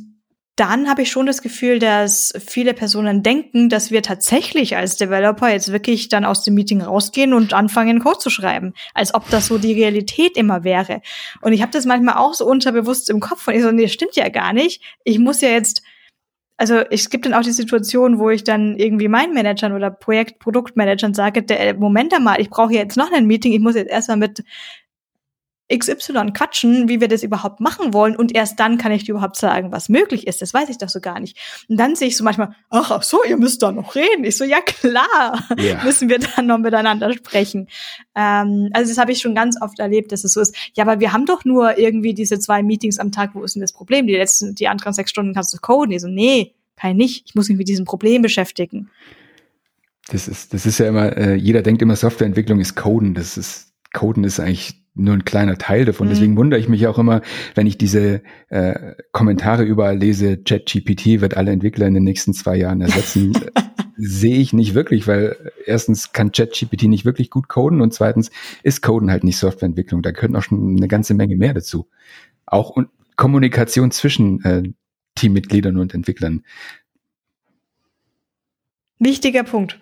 dann 0.57 0.89
habe 0.89 1.03
ich 1.03 1.11
schon 1.11 1.27
das 1.27 1.43
Gefühl, 1.43 1.79
dass 1.79 2.33
viele 2.45 2.73
Personen 2.73 3.23
denken, 3.23 3.69
dass 3.69 3.91
wir 3.91 4.03
tatsächlich 4.03 4.75
als 4.75 4.97
Developer 4.97 5.51
jetzt 5.51 5.71
wirklich 5.71 6.09
dann 6.09 6.25
aus 6.25 6.45
dem 6.45 6.55
Meeting 6.55 6.81
rausgehen 6.81 7.35
und 7.35 7.53
anfangen, 7.53 8.01
Code 8.01 8.19
zu 8.19 8.31
schreiben. 8.31 8.73
Als 8.95 9.15
ob 9.15 9.29
das 9.29 9.49
so 9.49 9.59
die 9.59 9.75
Realität 9.75 10.37
immer 10.37 10.65
wäre. 10.65 11.03
Und 11.43 11.53
ich 11.53 11.61
habe 11.61 11.73
das 11.73 11.85
manchmal 11.85 12.17
auch 12.17 12.33
so 12.33 12.47
unterbewusst 12.47 13.11
im 13.11 13.21
Kopf 13.21 13.47
und 13.47 13.55
ich 13.55 13.63
so, 13.63 13.71
nee, 13.71 13.87
stimmt 13.89 14.17
ja 14.17 14.31
gar 14.31 14.55
nicht. 14.55 14.83
Ich 15.05 15.19
muss 15.19 15.43
ja 15.43 15.51
jetzt 15.51 15.83
also 16.59 16.77
es 16.77 17.11
gibt 17.11 17.27
dann 17.27 17.35
auch 17.35 17.43
die 17.43 17.53
Situation, 17.53 18.19
wo 18.19 18.31
ich 18.31 18.43
dann 18.43 18.79
irgendwie 18.79 19.09
meinen 19.09 19.35
Managern 19.35 19.73
oder 19.73 19.91
Projekt, 19.91 20.39
Produktmanagern 20.39 21.13
sage, 21.13 21.43
der, 21.43 21.75
Moment 21.75 22.15
einmal, 22.15 22.41
ich 22.41 22.49
brauche 22.49 22.73
jetzt 22.73 22.97
noch 22.97 23.13
ein 23.13 23.27
Meeting, 23.27 23.53
ich 23.53 23.61
muss 23.61 23.75
jetzt 23.75 23.91
erstmal 23.91 24.17
mit 24.17 24.43
XY 25.73 26.33
quatschen, 26.33 26.89
wie 26.89 27.01
wir 27.01 27.09
das 27.09 27.23
überhaupt 27.23 27.61
machen 27.61 27.93
wollen 27.93 28.15
und 28.15 28.35
erst 28.35 28.61
dann 28.61 28.79
kann 28.79 28.93
ich 28.93 29.05
dir 29.05 29.13
überhaupt 29.13 29.37
sagen, 29.37 29.73
was 29.73 29.89
möglich 29.89 30.27
ist. 30.27 30.41
Das 30.41 30.55
weiß 30.55 30.69
ich 30.69 30.79
doch 30.79 30.89
so 30.89 31.01
gar 31.01 31.19
nicht. 31.19 31.37
Und 31.69 31.79
dann 31.79 31.97
sehe 31.97 32.09
ich 32.09 32.17
so 32.17 32.23
manchmal, 32.23 32.55
ach, 32.71 32.91
ach 32.93 33.03
so, 33.03 33.25
ihr 33.25 33.37
müsst 33.37 33.63
da 33.63 33.73
noch 33.73 33.97
reden. 33.97 34.25
Ich 34.25 34.37
so, 34.37 34.45
ja 34.45 34.61
klar, 34.61 35.45
ja. 35.59 35.81
müssen 35.85 36.09
wir 36.09 36.21
dann 36.21 36.47
noch 36.47 36.59
miteinander 36.59 37.13
sprechen. 37.13 37.69
Ähm, 38.15 38.71
also 38.73 38.91
das 38.91 38.99
habe 38.99 39.11
ich 39.11 39.21
schon 39.21 39.35
ganz 39.35 39.61
oft 39.61 39.79
erlebt, 39.81 40.13
dass 40.13 40.23
es 40.23 40.33
so 40.33 40.41
ist. 40.41 40.55
Ja, 40.75 40.85
aber 40.85 41.01
wir 41.01 41.13
haben 41.13 41.27
doch 41.27 41.45
nur 41.45 41.79
irgendwie 41.79 42.15
diese 42.15 42.39
zwei 42.39 42.63
Meetings 42.63 42.99
am 42.99 43.11
Tag. 43.11 43.35
Wo 43.35 43.43
ist 43.43 43.57
denn 43.57 43.63
das 43.63 43.73
Problem? 43.73 44.07
Die 44.07 44.15
letzten, 44.15 44.55
die 44.55 44.69
anderen 44.69 44.93
sechs 44.93 45.11
Stunden 45.11 45.35
kannst 45.35 45.53
du 45.53 45.59
coden. 45.59 45.91
Ich 45.91 46.03
so, 46.03 46.09
nee, 46.09 46.55
kann 46.77 46.93
ich 46.93 46.97
nicht. 46.97 47.25
Ich 47.27 47.35
muss 47.35 47.49
mich 47.49 47.59
mit 47.59 47.69
diesem 47.69 47.85
Problem 47.85 48.23
beschäftigen. 48.23 48.91
Das 50.09 50.29
ist, 50.29 50.55
das 50.55 50.67
ist 50.67 50.79
ja 50.79 50.87
immer, 50.87 51.17
äh, 51.17 51.35
jeder 51.35 51.63
denkt 51.63 51.83
immer, 51.83 51.97
Softwareentwicklung 51.97 52.61
ist 52.61 52.77
Coden. 52.77 53.15
Das 53.15 53.37
ist, 53.37 53.73
Coden 53.93 54.23
ist 54.23 54.39
eigentlich 54.39 54.86
nur 54.97 55.15
ein 55.15 55.25
kleiner 55.25 55.59
Teil 55.59 55.85
davon. 55.85 56.07
Mhm. 56.07 56.11
Deswegen 56.11 56.37
wundere 56.37 56.59
ich 56.59 56.69
mich 56.69 56.87
auch 56.87 56.99
immer, 56.99 57.21
wenn 57.55 57.67
ich 57.67 57.79
diese 57.79 58.23
äh, 58.49 58.95
Kommentare 59.13 59.63
überall 59.63 59.97
lese, 59.97 60.39
ChatGPT 60.39 61.21
wird 61.21 61.37
alle 61.37 61.53
Entwickler 61.53 61.87
in 61.87 61.95
den 61.95 62.05
nächsten 62.05 62.33
zwei 62.33 62.57
Jahren 62.57 62.81
ersetzen. 62.81 63.33
Sehe 63.99 64.37
ich 64.37 64.53
nicht 64.53 64.75
wirklich, 64.75 65.07
weil 65.07 65.53
erstens 65.65 66.13
kann 66.13 66.33
ChatGPT 66.33 66.85
nicht 66.85 67.05
wirklich 67.05 67.31
gut 67.31 67.49
coden 67.49 67.81
und 67.81 67.95
zweitens 67.95 68.31
ist 68.63 68.83
Coden 68.83 69.11
halt 69.11 69.25
nicht 69.25 69.39
Softwareentwicklung. 69.39 70.03
Da 70.03 70.11
gehört 70.11 70.33
noch 70.33 70.43
schon 70.43 70.77
eine 70.77 70.89
ganze 70.89 71.15
Menge 71.15 71.37
mehr 71.37 71.55
dazu. 71.55 71.89
Auch 72.45 72.71
und 72.71 72.89
Kommunikation 73.17 73.91
zwischen 73.91 74.45
äh, 74.45 74.63
Teammitgliedern 75.15 75.79
und 75.79 75.95
Entwicklern. 75.95 76.43
Wichtiger 78.99 79.45
Punkt. 79.45 79.81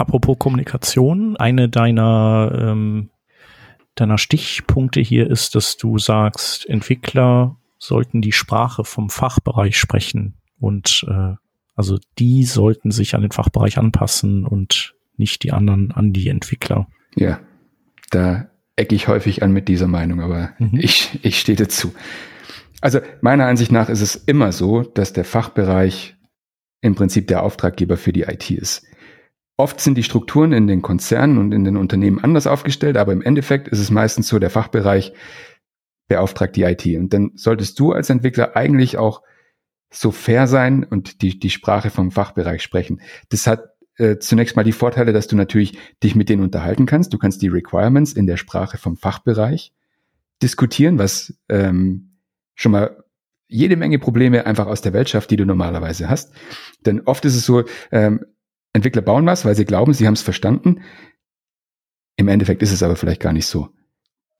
Apropos 0.00 0.38
Kommunikation, 0.38 1.36
eine 1.36 1.68
deiner, 1.68 2.58
ähm, 2.58 3.10
deiner 3.96 4.16
Stichpunkte 4.16 4.98
hier 4.98 5.30
ist, 5.30 5.54
dass 5.54 5.76
du 5.76 5.98
sagst, 5.98 6.66
Entwickler 6.66 7.58
sollten 7.76 8.22
die 8.22 8.32
Sprache 8.32 8.84
vom 8.84 9.10
Fachbereich 9.10 9.76
sprechen 9.76 10.38
und 10.58 11.04
äh, 11.06 11.34
also 11.74 11.98
die 12.18 12.44
sollten 12.44 12.92
sich 12.92 13.14
an 13.14 13.20
den 13.20 13.30
Fachbereich 13.30 13.76
anpassen 13.76 14.46
und 14.46 14.94
nicht 15.18 15.42
die 15.42 15.52
anderen 15.52 15.92
an 15.92 16.14
die 16.14 16.30
Entwickler. 16.30 16.88
Ja, 17.14 17.40
da 18.08 18.48
ecke 18.76 18.94
ich 18.94 19.06
häufig 19.06 19.42
an 19.42 19.52
mit 19.52 19.68
dieser 19.68 19.86
Meinung, 19.86 20.22
aber 20.22 20.54
mhm. 20.58 20.80
ich, 20.80 21.18
ich 21.22 21.38
stehe 21.38 21.56
dazu. 21.56 21.92
Also 22.80 23.00
meiner 23.20 23.44
Ansicht 23.46 23.70
nach 23.70 23.90
ist 23.90 24.00
es 24.00 24.14
immer 24.14 24.52
so, 24.52 24.80
dass 24.80 25.12
der 25.12 25.26
Fachbereich 25.26 26.16
im 26.80 26.94
Prinzip 26.94 27.26
der 27.26 27.42
Auftraggeber 27.42 27.98
für 27.98 28.14
die 28.14 28.22
IT 28.22 28.50
ist. 28.50 28.86
Oft 29.60 29.78
sind 29.78 29.98
die 29.98 30.02
Strukturen 30.02 30.52
in 30.54 30.66
den 30.66 30.80
Konzernen 30.80 31.36
und 31.36 31.52
in 31.52 31.64
den 31.64 31.76
Unternehmen 31.76 32.18
anders 32.18 32.46
aufgestellt, 32.46 32.96
aber 32.96 33.12
im 33.12 33.20
Endeffekt 33.20 33.68
ist 33.68 33.78
es 33.78 33.90
meistens 33.90 34.26
so, 34.26 34.38
der 34.38 34.48
Fachbereich 34.48 35.12
beauftragt 36.08 36.56
die 36.56 36.62
IT. 36.62 36.86
Und 36.86 37.12
dann 37.12 37.32
solltest 37.34 37.78
du 37.78 37.92
als 37.92 38.08
Entwickler 38.08 38.56
eigentlich 38.56 38.96
auch 38.96 39.20
so 39.90 40.12
fair 40.12 40.46
sein 40.46 40.82
und 40.82 41.20
die, 41.20 41.38
die 41.38 41.50
Sprache 41.50 41.90
vom 41.90 42.10
Fachbereich 42.10 42.62
sprechen. 42.62 43.02
Das 43.28 43.46
hat 43.46 43.64
äh, 43.96 44.16
zunächst 44.16 44.56
mal 44.56 44.64
die 44.64 44.72
Vorteile, 44.72 45.12
dass 45.12 45.26
du 45.26 45.36
natürlich 45.36 45.76
dich 46.02 46.14
mit 46.14 46.30
denen 46.30 46.42
unterhalten 46.42 46.86
kannst. 46.86 47.12
Du 47.12 47.18
kannst 47.18 47.42
die 47.42 47.48
Requirements 47.48 48.14
in 48.14 48.26
der 48.26 48.38
Sprache 48.38 48.78
vom 48.78 48.96
Fachbereich 48.96 49.74
diskutieren, 50.42 50.98
was 50.98 51.34
ähm, 51.50 52.16
schon 52.54 52.72
mal 52.72 53.04
jede 53.46 53.76
Menge 53.76 53.98
Probleme 53.98 54.46
einfach 54.46 54.68
aus 54.68 54.80
der 54.80 54.94
Welt 54.94 55.10
schafft, 55.10 55.30
die 55.30 55.36
du 55.36 55.44
normalerweise 55.44 56.08
hast. 56.08 56.32
Denn 56.86 57.02
oft 57.02 57.26
ist 57.26 57.36
es 57.36 57.44
so, 57.44 57.64
ähm, 57.92 58.24
Entwickler 58.72 59.02
bauen 59.02 59.26
was, 59.26 59.44
weil 59.44 59.54
sie 59.54 59.64
glauben, 59.64 59.92
sie 59.92 60.06
haben 60.06 60.14
es 60.14 60.22
verstanden. 60.22 60.82
Im 62.16 62.28
Endeffekt 62.28 62.62
ist 62.62 62.72
es 62.72 62.82
aber 62.82 62.96
vielleicht 62.96 63.20
gar 63.20 63.32
nicht 63.32 63.46
so. 63.46 63.68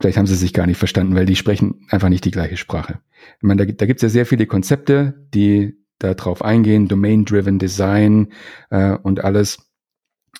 Vielleicht 0.00 0.16
haben 0.16 0.26
sie 0.26 0.36
sich 0.36 0.54
gar 0.54 0.66
nicht 0.66 0.78
verstanden, 0.78 1.14
weil 1.14 1.26
die 1.26 1.36
sprechen 1.36 1.86
einfach 1.90 2.08
nicht 2.08 2.24
die 2.24 2.30
gleiche 2.30 2.56
Sprache. 2.56 3.00
Ich 3.36 3.42
meine, 3.42 3.66
da, 3.66 3.72
da 3.72 3.86
gibt 3.86 3.98
es 3.98 4.02
ja 4.02 4.08
sehr 4.08 4.26
viele 4.26 4.46
Konzepte, 4.46 5.26
die 5.34 5.76
da 5.98 6.14
drauf 6.14 6.42
eingehen, 6.42 6.88
Domain-Driven 6.88 7.58
Design 7.58 8.32
äh, 8.70 8.92
und 8.92 9.22
alles. 9.22 9.70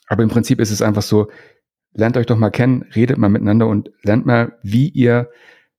Aber 0.07 0.22
im 0.22 0.30
Prinzip 0.30 0.61
ist 0.61 0.70
es 0.70 0.80
einfach 0.80 1.03
so, 1.03 1.30
lernt 1.93 2.16
euch 2.16 2.26
doch 2.26 2.38
mal 2.38 2.51
kennen, 2.51 2.84
redet 2.95 3.18
mal 3.18 3.28
miteinander 3.28 3.66
und 3.66 3.91
lernt 4.03 4.24
mal, 4.24 4.59
wie 4.62 4.88
ihr 4.88 5.30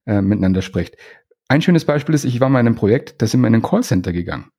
äh, 0.05 0.21
miteinander 0.21 0.61
sprecht. 0.61 0.97
Ein 1.47 1.61
schönes 1.61 1.85
Beispiel 1.85 2.13
ist, 2.13 2.25
ich 2.25 2.39
war 2.39 2.49
mal 2.49 2.59
in 2.59 2.67
einem 2.67 2.75
Projekt, 2.75 3.21
da 3.21 3.27
sind 3.27 3.41
wir 3.41 3.47
in 3.47 3.55
ein 3.55 3.61
Callcenter 3.63 4.13
gegangen 4.13 4.51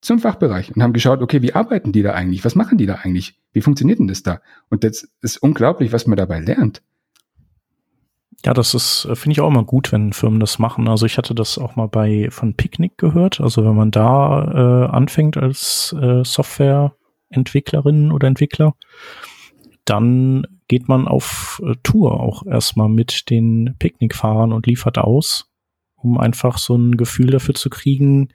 zum 0.00 0.18
Fachbereich 0.18 0.74
und 0.74 0.82
haben 0.82 0.92
geschaut, 0.92 1.20
okay, 1.22 1.42
wie 1.42 1.54
arbeiten 1.54 1.92
die 1.92 2.02
da 2.02 2.12
eigentlich? 2.12 2.44
Was 2.44 2.54
machen 2.54 2.78
die 2.78 2.86
da 2.86 2.96
eigentlich? 2.96 3.38
Wie 3.52 3.60
funktioniert 3.60 3.98
denn 3.98 4.08
das 4.08 4.22
da? 4.22 4.40
Und 4.70 4.84
das 4.84 5.08
ist 5.20 5.36
unglaublich, 5.38 5.92
was 5.92 6.06
man 6.06 6.16
dabei 6.16 6.40
lernt. 6.40 6.82
Ja, 8.44 8.54
das 8.54 8.72
ist, 8.72 9.04
äh, 9.04 9.16
finde 9.16 9.32
ich 9.32 9.40
auch 9.40 9.48
immer 9.48 9.64
gut, 9.64 9.92
wenn 9.92 10.14
Firmen 10.14 10.40
das 10.40 10.58
machen. 10.58 10.88
Also 10.88 11.04
ich 11.04 11.18
hatte 11.18 11.34
das 11.34 11.58
auch 11.58 11.76
mal 11.76 11.88
bei 11.88 12.28
von 12.30 12.54
Picnic 12.54 12.96
gehört. 12.96 13.40
Also 13.40 13.64
wenn 13.64 13.74
man 13.74 13.90
da 13.90 14.86
äh, 14.86 14.90
anfängt 14.90 15.36
als 15.36 15.94
äh, 16.00 16.24
Softwareentwicklerin 16.24 18.12
oder 18.12 18.28
Entwickler, 18.28 18.74
dann 19.84 20.46
geht 20.68 20.88
man 20.88 21.06
auf 21.06 21.60
äh, 21.64 21.74
Tour 21.82 22.20
auch 22.20 22.46
erstmal 22.46 22.88
mit 22.88 23.28
den 23.28 23.74
Picknickfahrern 23.78 24.52
und 24.52 24.66
liefert 24.66 24.96
aus, 24.96 25.50
um 25.96 26.16
einfach 26.16 26.56
so 26.56 26.76
ein 26.76 26.96
Gefühl 26.96 27.26
dafür 27.26 27.54
zu 27.54 27.68
kriegen, 27.68 28.28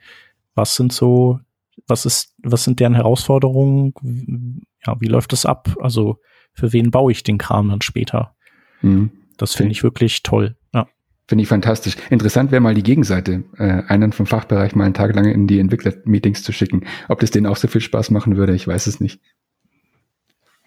was 0.54 0.76
sind 0.76 0.92
so 0.92 1.40
was 1.86 2.06
ist, 2.06 2.34
was 2.42 2.64
sind 2.64 2.80
deren 2.80 2.94
Herausforderungen? 2.94 4.62
Ja, 4.84 4.96
wie 5.00 5.06
läuft 5.06 5.32
das 5.32 5.46
ab? 5.46 5.74
Also 5.80 6.18
für 6.52 6.72
wen 6.72 6.90
baue 6.90 7.12
ich 7.12 7.22
den 7.22 7.38
Kram 7.38 7.68
dann 7.68 7.82
später? 7.82 8.34
Mhm. 8.82 9.10
Das 9.36 9.54
finde 9.54 9.72
ich 9.72 9.82
wirklich 9.82 10.22
toll. 10.22 10.56
Ja. 10.72 10.88
Finde 11.28 11.42
ich 11.42 11.48
fantastisch. 11.48 11.96
Interessant 12.08 12.50
wäre 12.50 12.60
mal 12.60 12.74
die 12.74 12.82
Gegenseite, 12.82 13.44
äh, 13.58 13.82
einen 13.88 14.12
vom 14.12 14.26
Fachbereich 14.26 14.74
mal 14.74 14.84
einen 14.84 14.94
Tag 14.94 15.14
lang 15.14 15.26
in 15.26 15.46
die 15.46 15.58
Entwickler-Meetings 15.58 16.42
zu 16.42 16.52
schicken. 16.52 16.86
Ob 17.08 17.20
das 17.20 17.30
denen 17.30 17.46
auch 17.46 17.56
so 17.56 17.68
viel 17.68 17.80
Spaß 17.80 18.10
machen 18.10 18.36
würde, 18.36 18.54
ich 18.54 18.66
weiß 18.66 18.86
es 18.86 19.00
nicht. 19.00 19.20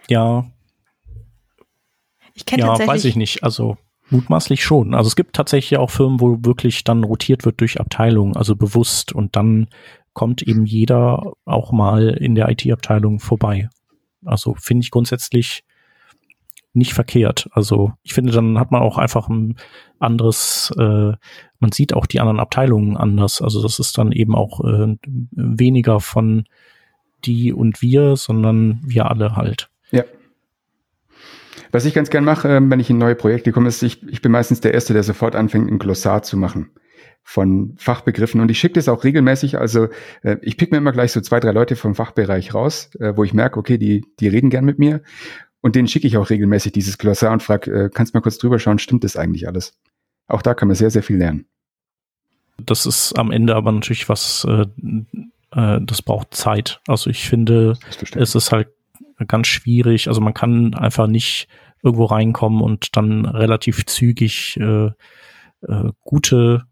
Ja. 0.09 0.45
Ich 2.33 2.45
kenne 2.45 2.61
ja, 2.61 2.67
tatsächlich. 2.67 2.93
weiß 2.93 3.05
ich 3.05 3.15
nicht. 3.15 3.43
Also 3.43 3.77
mutmaßlich 4.11 4.63
schon. 4.63 4.93
Also 4.93 5.07
es 5.07 5.15
gibt 5.15 5.35
tatsächlich 5.35 5.79
auch 5.79 5.89
Firmen, 5.89 6.19
wo 6.19 6.39
wirklich 6.43 6.83
dann 6.83 7.03
rotiert 7.03 7.45
wird 7.45 7.61
durch 7.61 7.79
Abteilungen, 7.79 8.35
also 8.35 8.55
bewusst 8.55 9.13
und 9.13 9.35
dann 9.35 9.67
kommt 10.19 10.41
eben 10.41 10.65
jeder 10.65 11.31
auch 11.45 11.71
mal 11.71 12.09
in 12.09 12.35
der 12.35 12.49
IT-Abteilung 12.49 13.21
vorbei. 13.21 13.69
Also 14.25 14.53
finde 14.55 14.83
ich 14.83 14.91
grundsätzlich 14.91 15.63
nicht 16.73 16.93
verkehrt. 16.93 17.47
Also 17.53 17.93
ich 18.03 18.13
finde, 18.13 18.33
dann 18.33 18.59
hat 18.59 18.69
man 18.69 18.81
auch 18.81 18.97
einfach 18.97 19.29
ein 19.29 19.55
anderes, 19.97 20.73
äh, 20.77 21.13
man 21.59 21.71
sieht 21.71 21.93
auch 21.93 22.05
die 22.05 22.19
anderen 22.19 22.41
Abteilungen 22.41 22.97
anders. 22.97 23.41
Also 23.41 23.63
das 23.63 23.79
ist 23.79 23.97
dann 23.97 24.11
eben 24.11 24.35
auch 24.35 24.59
äh, 24.59 24.97
weniger 25.31 26.01
von 26.01 26.43
die 27.23 27.53
und 27.53 27.81
wir, 27.81 28.17
sondern 28.17 28.81
wir 28.83 29.09
alle 29.09 29.37
halt. 29.37 29.69
Ja. 29.89 30.03
Was 31.71 31.85
ich 31.85 31.93
ganz 31.93 32.09
gern 32.09 32.25
mache, 32.25 32.57
äh, 32.57 32.59
wenn 32.61 32.81
ich 32.81 32.89
in 32.89 32.97
neue 32.97 33.15
Projekte 33.15 33.53
komme, 33.53 33.69
ist, 33.69 33.83
ich, 33.83 34.05
ich 34.09 34.21
bin 34.21 34.33
meistens 34.33 34.59
der 34.59 34.73
Erste, 34.73 34.91
der 34.91 35.03
sofort 35.03 35.37
anfängt, 35.37 35.71
ein 35.71 35.79
Glossar 35.79 36.23
zu 36.23 36.35
machen 36.35 36.71
von 37.29 37.75
Fachbegriffen 37.77 38.41
und 38.41 38.49
ich 38.49 38.57
schicke 38.57 38.73
das 38.73 38.89
auch 38.89 39.03
regelmäßig. 39.03 39.59
Also 39.59 39.89
äh, 40.23 40.37
ich 40.41 40.57
pick 40.57 40.71
mir 40.71 40.79
immer 40.79 40.91
gleich 40.91 41.11
so 41.11 41.21
zwei, 41.21 41.39
drei 41.39 41.51
Leute 41.51 41.75
vom 41.75 41.93
Fachbereich 41.93 42.55
raus, 42.55 42.89
äh, 42.99 43.15
wo 43.15 43.23
ich 43.23 43.35
merke, 43.35 43.59
okay, 43.59 43.77
die, 43.77 44.03
die 44.19 44.27
reden 44.27 44.49
gern 44.49 44.65
mit 44.65 44.79
mir 44.79 45.03
und 45.61 45.75
denen 45.75 45.87
schicke 45.87 46.07
ich 46.07 46.17
auch 46.17 46.31
regelmäßig 46.31 46.71
dieses 46.71 46.97
Glossar 46.97 47.31
und 47.31 47.43
frage, 47.43 47.71
äh, 47.71 47.89
kannst 47.93 48.15
du 48.15 48.17
mal 48.17 48.23
kurz 48.23 48.39
drüber 48.39 48.57
schauen, 48.57 48.79
stimmt 48.79 49.03
das 49.03 49.15
eigentlich 49.15 49.47
alles? 49.47 49.77
Auch 50.25 50.41
da 50.41 50.55
kann 50.55 50.69
man 50.69 50.75
sehr, 50.75 50.89
sehr 50.89 51.03
viel 51.03 51.17
lernen. 51.17 51.45
Das 52.57 52.87
ist 52.87 53.13
am 53.13 53.29
Ende 53.29 53.55
aber 53.55 53.71
natürlich 53.73 54.09
was, 54.09 54.47
äh, 54.49 54.65
äh, 55.51 55.79
das 55.83 56.01
braucht 56.01 56.33
Zeit. 56.33 56.81
Also 56.87 57.11
ich 57.11 57.29
finde, 57.29 57.77
es 58.15 58.33
ist 58.33 58.51
halt 58.51 58.69
ganz 59.27 59.45
schwierig. 59.45 60.07
Also 60.07 60.19
man 60.19 60.33
kann 60.33 60.73
einfach 60.73 61.05
nicht 61.05 61.47
irgendwo 61.83 62.05
reinkommen 62.05 62.63
und 62.63 62.97
dann 62.97 63.27
relativ 63.27 63.85
zügig 63.85 64.57
äh, 64.59 64.87
äh, 65.61 65.91
gute 66.01 66.63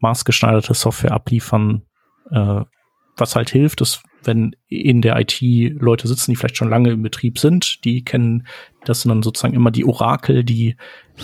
maßgeschneiderte 0.00 0.74
Software 0.74 1.12
abliefern. 1.12 1.82
Äh, 2.30 2.62
was 3.16 3.36
halt 3.36 3.50
hilft, 3.50 3.80
ist, 3.80 4.02
wenn 4.24 4.56
in 4.68 5.02
der 5.02 5.18
IT 5.20 5.40
Leute 5.40 6.08
sitzen, 6.08 6.30
die 6.30 6.36
vielleicht 6.36 6.56
schon 6.56 6.70
lange 6.70 6.90
im 6.90 7.02
Betrieb 7.02 7.38
sind, 7.38 7.84
die 7.84 8.02
kennen, 8.02 8.46
das 8.84 9.02
sind 9.02 9.10
dann 9.10 9.22
sozusagen 9.22 9.54
immer 9.54 9.70
die 9.70 9.84
Orakel, 9.84 10.44
die 10.44 10.76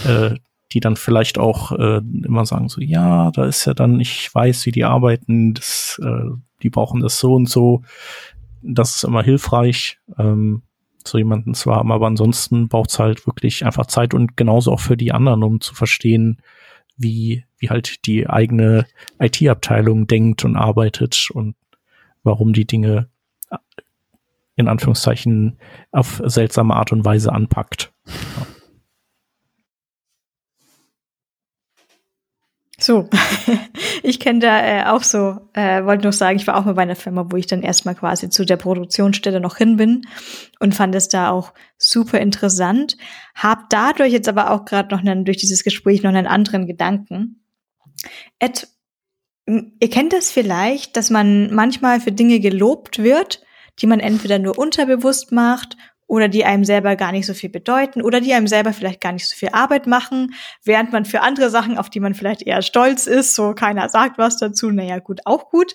äh, 0.06 0.34
die 0.72 0.80
dann 0.80 0.96
vielleicht 0.96 1.38
auch 1.38 1.72
äh, 1.72 1.98
immer 1.98 2.44
sagen 2.44 2.68
so, 2.68 2.82
ja, 2.82 3.30
da 3.30 3.46
ist 3.46 3.64
ja 3.64 3.72
dann, 3.72 3.98
ich 3.98 4.34
weiß, 4.34 4.66
wie 4.66 4.72
die 4.72 4.84
arbeiten, 4.84 5.54
das, 5.54 5.98
äh, 6.04 6.30
die 6.62 6.68
brauchen 6.70 7.00
das 7.00 7.18
so 7.18 7.34
und 7.34 7.48
so. 7.48 7.82
Das 8.62 8.96
ist 8.96 9.04
immer 9.04 9.22
hilfreich, 9.22 9.98
ähm, 10.18 10.62
so 11.06 11.16
jemanden 11.18 11.54
zu 11.54 11.72
haben, 11.72 11.92
aber 11.92 12.06
ansonsten 12.08 12.68
braucht 12.68 12.90
es 12.90 12.98
halt 12.98 13.26
wirklich 13.26 13.64
einfach 13.64 13.86
Zeit 13.86 14.12
und 14.12 14.36
genauso 14.36 14.72
auch 14.72 14.80
für 14.80 14.98
die 14.98 15.12
anderen, 15.12 15.44
um 15.44 15.60
zu 15.62 15.74
verstehen, 15.74 16.42
wie, 16.96 17.45
wie 17.59 17.70
halt 17.70 18.07
die 18.07 18.28
eigene 18.28 18.86
IT-Abteilung 19.18 20.07
denkt 20.07 20.44
und 20.44 20.57
arbeitet 20.57 21.28
und 21.32 21.57
warum 22.22 22.52
die 22.52 22.66
Dinge 22.66 23.09
äh, 23.50 23.57
in 24.57 24.68
Anführungszeichen 24.68 25.59
auf 25.92 26.22
seltsame 26.24 26.74
Art 26.74 26.92
und 26.92 27.04
Weise 27.04 27.32
anpackt. 27.32 27.92
Ja. 28.07 28.46
So, 32.78 33.09
ich 34.02 34.20
kenne 34.20 34.40
da 34.40 34.61
äh, 34.61 34.84
auch 34.84 35.02
so, 35.02 35.48
äh, 35.54 35.82
wollte 35.84 36.02
nur 36.02 36.12
sagen, 36.12 36.36
ich 36.36 36.46
war 36.46 36.57
auch 36.57 36.66
mal 36.66 36.74
bei 36.74 36.82
einer 36.82 36.96
Firma, 36.96 37.26
wo 37.30 37.36
ich 37.36 37.46
dann 37.46 37.62
erstmal 37.62 37.94
quasi 37.94 38.28
zu 38.28 38.44
der 38.44 38.57
Produktionsstelle 38.57 39.40
noch 39.40 39.57
hin 39.57 39.78
bin 39.78 40.02
und 40.61 40.74
fand 40.74 40.94
es 40.94 41.09
da 41.09 41.30
auch 41.30 41.54
super 41.78 42.20
interessant. 42.20 42.98
Hab 43.34 43.70
dadurch 43.70 44.12
jetzt 44.12 44.28
aber 44.28 44.50
auch 44.50 44.66
gerade 44.66 44.94
noch 44.94 45.02
einen, 45.02 45.24
durch 45.24 45.38
dieses 45.38 45.64
Gespräch 45.64 46.02
noch 46.02 46.11
einen 46.11 46.26
anderen 46.26 46.66
Gedanken. 46.66 47.40
Et, 48.38 48.68
ihr 49.47 49.90
kennt 49.90 50.12
das 50.12 50.30
vielleicht, 50.30 50.97
dass 50.97 51.11
man 51.11 51.55
manchmal 51.55 52.01
für 52.01 52.12
Dinge 52.12 52.40
gelobt 52.40 53.03
wird, 53.03 53.42
die 53.80 53.86
man 53.86 54.01
entweder 54.01 54.38
nur 54.38 54.59
unterbewusst 54.59 55.32
macht 55.32 55.76
oder 56.07 56.28
die 56.28 56.44
einem 56.44 56.64
selber 56.64 56.97
gar 56.97 57.12
nicht 57.12 57.26
so 57.26 57.34
viel 57.34 57.51
bedeuten 57.51 58.03
oder 58.03 58.20
die 58.20 58.32
einem 58.32 58.47
selber 58.47 58.72
vielleicht 58.72 59.01
gar 59.01 59.12
nicht 59.12 59.28
so 59.28 59.36
viel 59.36 59.51
Arbeit 59.51 59.86
machen, 59.86 60.34
während 60.64 60.92
man 60.92 61.05
für 61.05 61.20
andere 61.20 61.51
Sachen, 61.51 61.78
auf 61.78 61.90
die 61.90 62.01
man 62.01 62.14
vielleicht 62.14 62.42
eher 62.42 62.62
stolz 62.62 63.07
ist, 63.07 63.34
so 63.34 63.55
keiner 63.55 63.88
sagt 63.88 64.18
was 64.18 64.36
dazu, 64.38 64.70
naja, 64.70 64.99
gut, 64.99 65.20
auch 65.24 65.51
gut. 65.51 65.74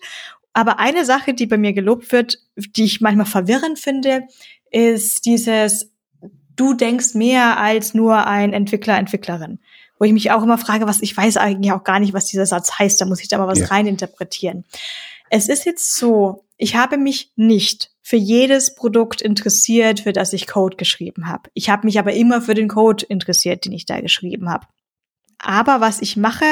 Aber 0.53 0.79
eine 0.79 1.05
Sache, 1.05 1.33
die 1.33 1.45
bei 1.45 1.57
mir 1.57 1.73
gelobt 1.73 2.11
wird, 2.11 2.37
die 2.55 2.83
ich 2.83 3.01
manchmal 3.01 3.25
verwirrend 3.25 3.79
finde, 3.79 4.23
ist 4.69 5.25
dieses, 5.25 5.91
du 6.55 6.73
denkst 6.73 7.13
mehr 7.13 7.57
als 7.57 7.93
nur 7.93 8.25
ein 8.27 8.53
Entwickler, 8.53 8.97
Entwicklerin. 8.97 9.59
Wo 10.01 10.05
ich 10.05 10.13
mich 10.13 10.31
auch 10.31 10.41
immer 10.41 10.57
frage, 10.57 10.87
was 10.87 11.03
ich 11.03 11.15
weiß 11.15 11.37
eigentlich 11.37 11.73
auch 11.73 11.83
gar 11.83 11.99
nicht, 11.99 12.11
was 12.11 12.25
dieser 12.25 12.47
Satz 12.47 12.79
heißt, 12.79 12.99
da 12.99 13.05
muss 13.05 13.21
ich 13.21 13.27
da 13.27 13.37
mal 13.37 13.47
was 13.47 13.59
ja. 13.59 13.67
reininterpretieren. 13.67 14.65
Es 15.29 15.47
ist 15.47 15.63
jetzt 15.63 15.95
so, 15.95 16.43
ich 16.57 16.75
habe 16.75 16.97
mich 16.97 17.31
nicht 17.35 17.91
für 18.01 18.15
jedes 18.15 18.73
Produkt 18.73 19.21
interessiert, 19.21 19.99
für 19.99 20.11
das 20.11 20.33
ich 20.33 20.47
Code 20.47 20.75
geschrieben 20.75 21.27
habe. 21.27 21.51
Ich 21.53 21.69
habe 21.69 21.85
mich 21.85 21.99
aber 21.99 22.13
immer 22.13 22.41
für 22.41 22.55
den 22.55 22.67
Code 22.67 23.05
interessiert, 23.05 23.63
den 23.65 23.73
ich 23.73 23.85
da 23.85 24.01
geschrieben 24.01 24.49
habe. 24.49 24.65
Aber 25.37 25.81
was 25.81 26.01
ich 26.01 26.17
mache, 26.17 26.47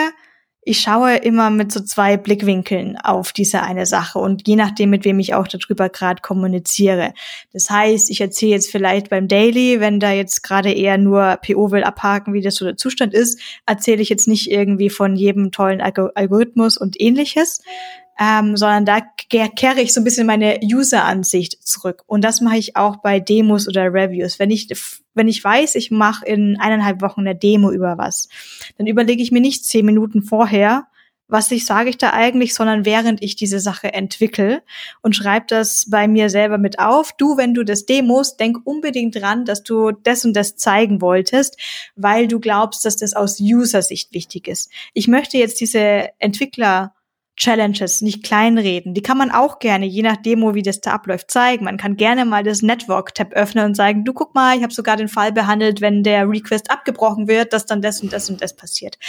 ich 0.62 0.82
schaue 0.82 1.16
immer 1.16 1.50
mit 1.50 1.72
so 1.72 1.80
zwei 1.80 2.18
Blickwinkeln 2.18 2.98
auf 2.98 3.32
diese 3.32 3.64
eine 3.64 3.86
Sache 3.86 4.20
und 4.20 4.48
je 4.48 4.56
nachdem, 4.56 4.90
mit 4.90 5.06
wem 5.06 5.20
ich 5.20 5.34
auch 5.34 5.48
darüber 5.48 5.90
gerade 5.90 6.22
kommuniziere. 6.22 7.14
Das 7.54 7.70
heißt, 7.70 8.10
ich 8.10 8.20
erzähle 8.20 8.52
jetzt 8.52 8.70
vielleicht 8.70 9.10
beim 9.10 9.28
Daily, 9.28 9.80
wenn 9.80 10.00
da 10.00 10.12
jetzt 10.12 10.44
gerade 10.44 10.72
eher 10.72 10.98
nur 10.98 11.38
PO 11.46 11.72
will 11.72 11.84
abhaken, 11.84 12.34
wie 12.34 12.42
das 12.42 12.56
so 12.56 12.66
der 12.66 12.78
Zustand 12.78 13.14
ist, 13.14 13.40
erzähle 13.66 14.02
ich 14.02 14.10
jetzt 14.10 14.28
nicht 14.28 14.52
irgendwie 14.52 14.90
von 14.90 15.16
jedem 15.16 15.52
tollen 15.52 15.82
Algorithmus 15.82 16.78
und 16.78 17.00
ähnliches, 17.00 17.62
ähm, 18.20 18.58
sondern 18.58 18.86
da 18.86 19.00
kehre 19.00 19.80
ich 19.80 19.94
so 19.94 20.02
ein 20.02 20.04
bisschen 20.04 20.28
meine 20.28 20.60
User-Ansicht 20.62 21.66
zurück. 21.66 22.04
Und 22.06 22.22
das 22.22 22.42
mache 22.42 22.58
ich 22.58 22.76
auch 22.76 22.98
bei 22.98 23.22
Demos 23.22 23.68
oder 23.68 23.94
Reviews. 23.94 24.40
Wenn 24.40 24.52
ich, 24.52 24.68
wenn 25.14 25.30
ich 25.30 25.42
weiß, 25.42 25.76
ich 25.76 25.90
mache 25.90 26.26
in 26.26 26.60
eineinhalb 26.60 27.02
Wochen 27.02 27.22
eine 27.22 27.36
Demo 27.36 27.72
über 27.72 27.98
was, 27.98 28.28
dann 28.78 28.88
überlege 28.88 29.24
ich 29.24 29.32
mir 29.32 29.40
nicht 29.40 29.64
zehn 29.64 29.86
Minuten 29.86 30.22
vorher, 30.22 30.88
was 31.30 31.52
ich 31.52 31.66
sage 31.66 31.92
ich 31.92 31.98
da 31.98 32.12
eigentlich, 32.12 32.56
sondern 32.56 32.86
während 32.86 33.22
ich 33.22 33.36
diese 33.36 33.60
Sache 33.60 33.94
entwickle 33.94 34.64
und 35.02 35.16
schreibe 35.16 35.46
das 35.48 35.86
bei 35.88 36.08
mir 36.08 36.30
selber 36.30 36.58
mit 36.58 36.80
auf. 36.80 37.14
Du, 37.16 37.38
wenn 37.38 37.54
du 37.54 37.64
das 37.64 37.86
demos, 37.86 38.36
denk 38.36 38.58
unbedingt 38.66 39.16
dran, 39.16 39.46
dass 39.46 39.64
du 39.64 39.92
das 39.92 40.26
und 40.26 40.34
das 40.34 40.56
zeigen 40.58 41.02
wolltest, 41.02 41.58
weil 41.96 42.28
du 42.28 42.40
glaubst, 42.40 42.84
dass 42.84 42.98
das 42.98 43.14
aus 43.14 43.40
User-Sicht 43.40 44.12
wichtig 44.12 44.48
ist. 44.48 44.72
Ich 44.94 45.08
möchte 45.08 45.38
jetzt 45.38 45.62
diese 45.62 46.10
Entwickler 46.18 46.96
Challenges 47.40 48.02
nicht 48.02 48.22
kleinreden. 48.24 48.94
Die 48.94 49.02
kann 49.02 49.18
man 49.18 49.32
auch 49.32 49.60
gerne, 49.60 49.86
je 49.86 50.02
nach 50.02 50.18
Demo, 50.18 50.56
wie 50.56 50.62
das 50.62 50.82
da 50.82 50.92
abläuft, 50.92 51.32
zeigen. 51.32 51.64
Man 51.64 51.78
kann 51.78 51.96
gerne 51.96 52.26
mal 52.26 52.44
das 52.44 52.62
Network-Tab 52.62 53.32
öffnen 53.34 53.64
und 53.66 53.76
sagen, 53.76 54.04
du 54.04 54.12
guck 54.12 54.36
mal, 54.36 54.58
ich 54.58 54.62
habe 54.62 54.74
sogar 54.74 54.98
den 54.98 55.08
Fall 55.08 55.32
behandelt, 55.32 55.80
wenn 55.80 56.04
der 56.04 56.30
Request 56.30 56.70
abgebrochen 56.70 57.30
wird, 57.30 57.54
dass 57.54 57.66
dann 57.66 57.82
das 57.82 58.02
und 58.02 58.12
das 58.12 58.30
und 58.30 58.42
das 58.42 58.58
passiert. 58.58 59.00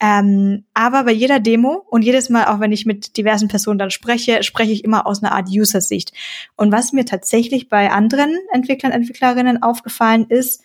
Ähm, 0.00 0.64
aber 0.74 1.04
bei 1.04 1.12
jeder 1.12 1.38
Demo 1.38 1.84
und 1.88 2.02
jedes 2.02 2.28
Mal, 2.30 2.46
auch 2.46 2.58
wenn 2.58 2.72
ich 2.72 2.84
mit 2.84 3.16
diversen 3.16 3.46
Personen 3.46 3.78
dann 3.78 3.90
spreche, 3.90 4.42
spreche 4.42 4.72
ich 4.72 4.82
immer 4.82 5.06
aus 5.06 5.22
einer 5.22 5.32
Art 5.32 5.48
User-Sicht. 5.48 6.12
Und 6.56 6.72
was 6.72 6.92
mir 6.92 7.04
tatsächlich 7.04 7.68
bei 7.68 7.92
anderen 7.92 8.36
Entwicklern, 8.52 8.90
Entwicklerinnen 8.90 9.62
aufgefallen 9.62 10.26
ist, 10.28 10.62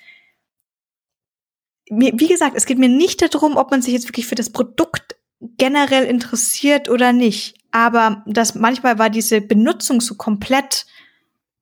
wie 1.91 2.27
gesagt, 2.27 2.55
es 2.55 2.65
geht 2.65 2.79
mir 2.79 2.89
nicht 2.89 3.21
darum, 3.21 3.55
ob 3.55 3.69
man 3.69 3.83
sich 3.83 3.93
jetzt 3.93 4.07
wirklich 4.07 4.25
für 4.25 4.35
das 4.35 4.49
Produkt 4.49 5.15
generell 5.57 6.05
interessiert 6.05 6.89
oder 6.89 7.13
nicht. 7.13 7.57
Aber 7.71 8.23
das 8.27 8.55
manchmal 8.55 8.99
war 8.99 9.09
diese 9.09 9.41
Benutzung 9.41 10.01
so 10.01 10.15
komplett 10.15 10.85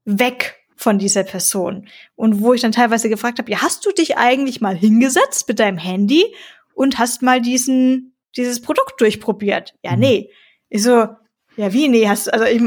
weg 0.06 0.58
von 0.76 0.98
dieser 0.98 1.24
Person. 1.24 1.88
Und 2.16 2.42
wo 2.42 2.54
ich 2.54 2.62
dann 2.62 2.72
teilweise 2.72 3.08
gefragt 3.08 3.40
habe, 3.40 3.52
ja, 3.52 3.62
hast 3.62 3.86
du 3.86 3.92
dich 3.92 4.18
eigentlich 4.18 4.62
mal 4.62 4.76
hingesetzt 4.76 5.48
mit 5.48 5.60
deinem 5.60 5.78
Handy 5.78 6.26
und 6.74 6.98
hast 6.98 7.22
mal 7.22 7.40
diesen, 7.40 8.16
dieses 8.36 8.62
Produkt 8.62 9.00
durchprobiert? 9.00 9.76
Ja, 9.84 9.94
mhm. 9.94 10.00
nee. 10.00 10.30
Ich 10.70 10.84
so, 10.84 11.08
ja, 11.56 11.74
wie? 11.74 11.88
Nee, 11.88 12.08
hast, 12.08 12.34
also 12.34 12.46
ich, 12.46 12.62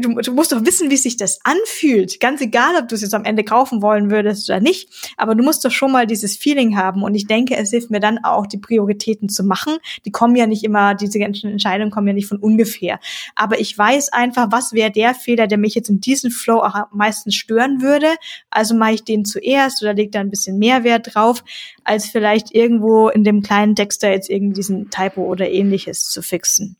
du, 0.00 0.14
du 0.14 0.32
musst 0.32 0.52
doch 0.52 0.64
wissen, 0.64 0.90
wie 0.90 0.96
sich 0.96 1.16
das 1.16 1.40
anfühlt. 1.44 2.20
Ganz 2.20 2.40
egal, 2.40 2.76
ob 2.80 2.88
du 2.88 2.94
es 2.94 3.02
jetzt 3.02 3.14
am 3.14 3.24
Ende 3.24 3.44
kaufen 3.44 3.82
wollen 3.82 4.10
würdest 4.10 4.48
oder 4.48 4.60
nicht. 4.60 5.12
Aber 5.16 5.34
du 5.34 5.44
musst 5.44 5.64
doch 5.64 5.70
schon 5.70 5.92
mal 5.92 6.06
dieses 6.06 6.36
Feeling 6.36 6.76
haben. 6.76 7.02
Und 7.02 7.14
ich 7.14 7.26
denke, 7.26 7.56
es 7.56 7.70
hilft 7.70 7.90
mir 7.90 8.00
dann 8.00 8.18
auch, 8.24 8.46
die 8.46 8.58
Prioritäten 8.58 9.28
zu 9.28 9.44
machen. 9.44 9.76
Die 10.04 10.10
kommen 10.10 10.36
ja 10.36 10.46
nicht 10.46 10.64
immer, 10.64 10.94
diese 10.94 11.18
ganzen 11.18 11.50
Entscheidungen 11.50 11.90
kommen 11.90 12.08
ja 12.08 12.14
nicht 12.14 12.28
von 12.28 12.38
ungefähr. 12.38 12.98
Aber 13.34 13.60
ich 13.60 13.76
weiß 13.76 14.12
einfach, 14.12 14.48
was 14.50 14.72
wäre 14.72 14.90
der 14.90 15.14
Fehler, 15.14 15.46
der 15.46 15.58
mich 15.58 15.74
jetzt 15.74 15.90
in 15.90 16.00
diesem 16.00 16.30
Flow 16.30 16.60
auch 16.60 16.74
am 16.74 16.86
meisten 16.92 17.30
stören 17.30 17.82
würde. 17.82 18.08
Also 18.50 18.74
mache 18.74 18.92
ich 18.92 19.04
den 19.04 19.24
zuerst 19.24 19.82
oder 19.82 19.94
lege 19.94 20.10
da 20.10 20.20
ein 20.20 20.30
bisschen 20.30 20.58
mehr 20.58 20.84
Wert 20.84 21.14
drauf, 21.14 21.44
als 21.84 22.06
vielleicht 22.06 22.54
irgendwo 22.54 23.08
in 23.08 23.24
dem 23.24 23.42
kleinen 23.42 23.74
Text 23.74 24.02
da 24.02 24.08
jetzt 24.08 24.30
irgendwie 24.30 24.54
diesen 24.54 24.90
Typo 24.90 25.22
oder 25.22 25.50
ähnliches 25.50 26.08
zu 26.08 26.22
fixen. 26.22 26.76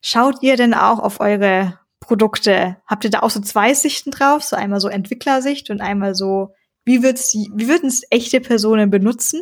Schaut 0.00 0.42
ihr 0.42 0.56
denn 0.56 0.74
auch 0.74 0.98
auf 0.98 1.20
eure 1.20 1.78
Produkte? 2.00 2.76
Habt 2.86 3.04
ihr 3.04 3.10
da 3.10 3.20
auch 3.20 3.30
so 3.30 3.40
zwei 3.40 3.74
Sichten 3.74 4.10
drauf? 4.10 4.42
So 4.42 4.56
einmal 4.56 4.80
so 4.80 4.88
Entwicklersicht 4.88 5.70
und 5.70 5.80
einmal 5.80 6.14
so, 6.14 6.54
wie 6.84 7.02
wie 7.02 7.68
würden 7.68 7.88
es 7.88 8.02
echte 8.10 8.40
Personen 8.40 8.90
benutzen? 8.90 9.40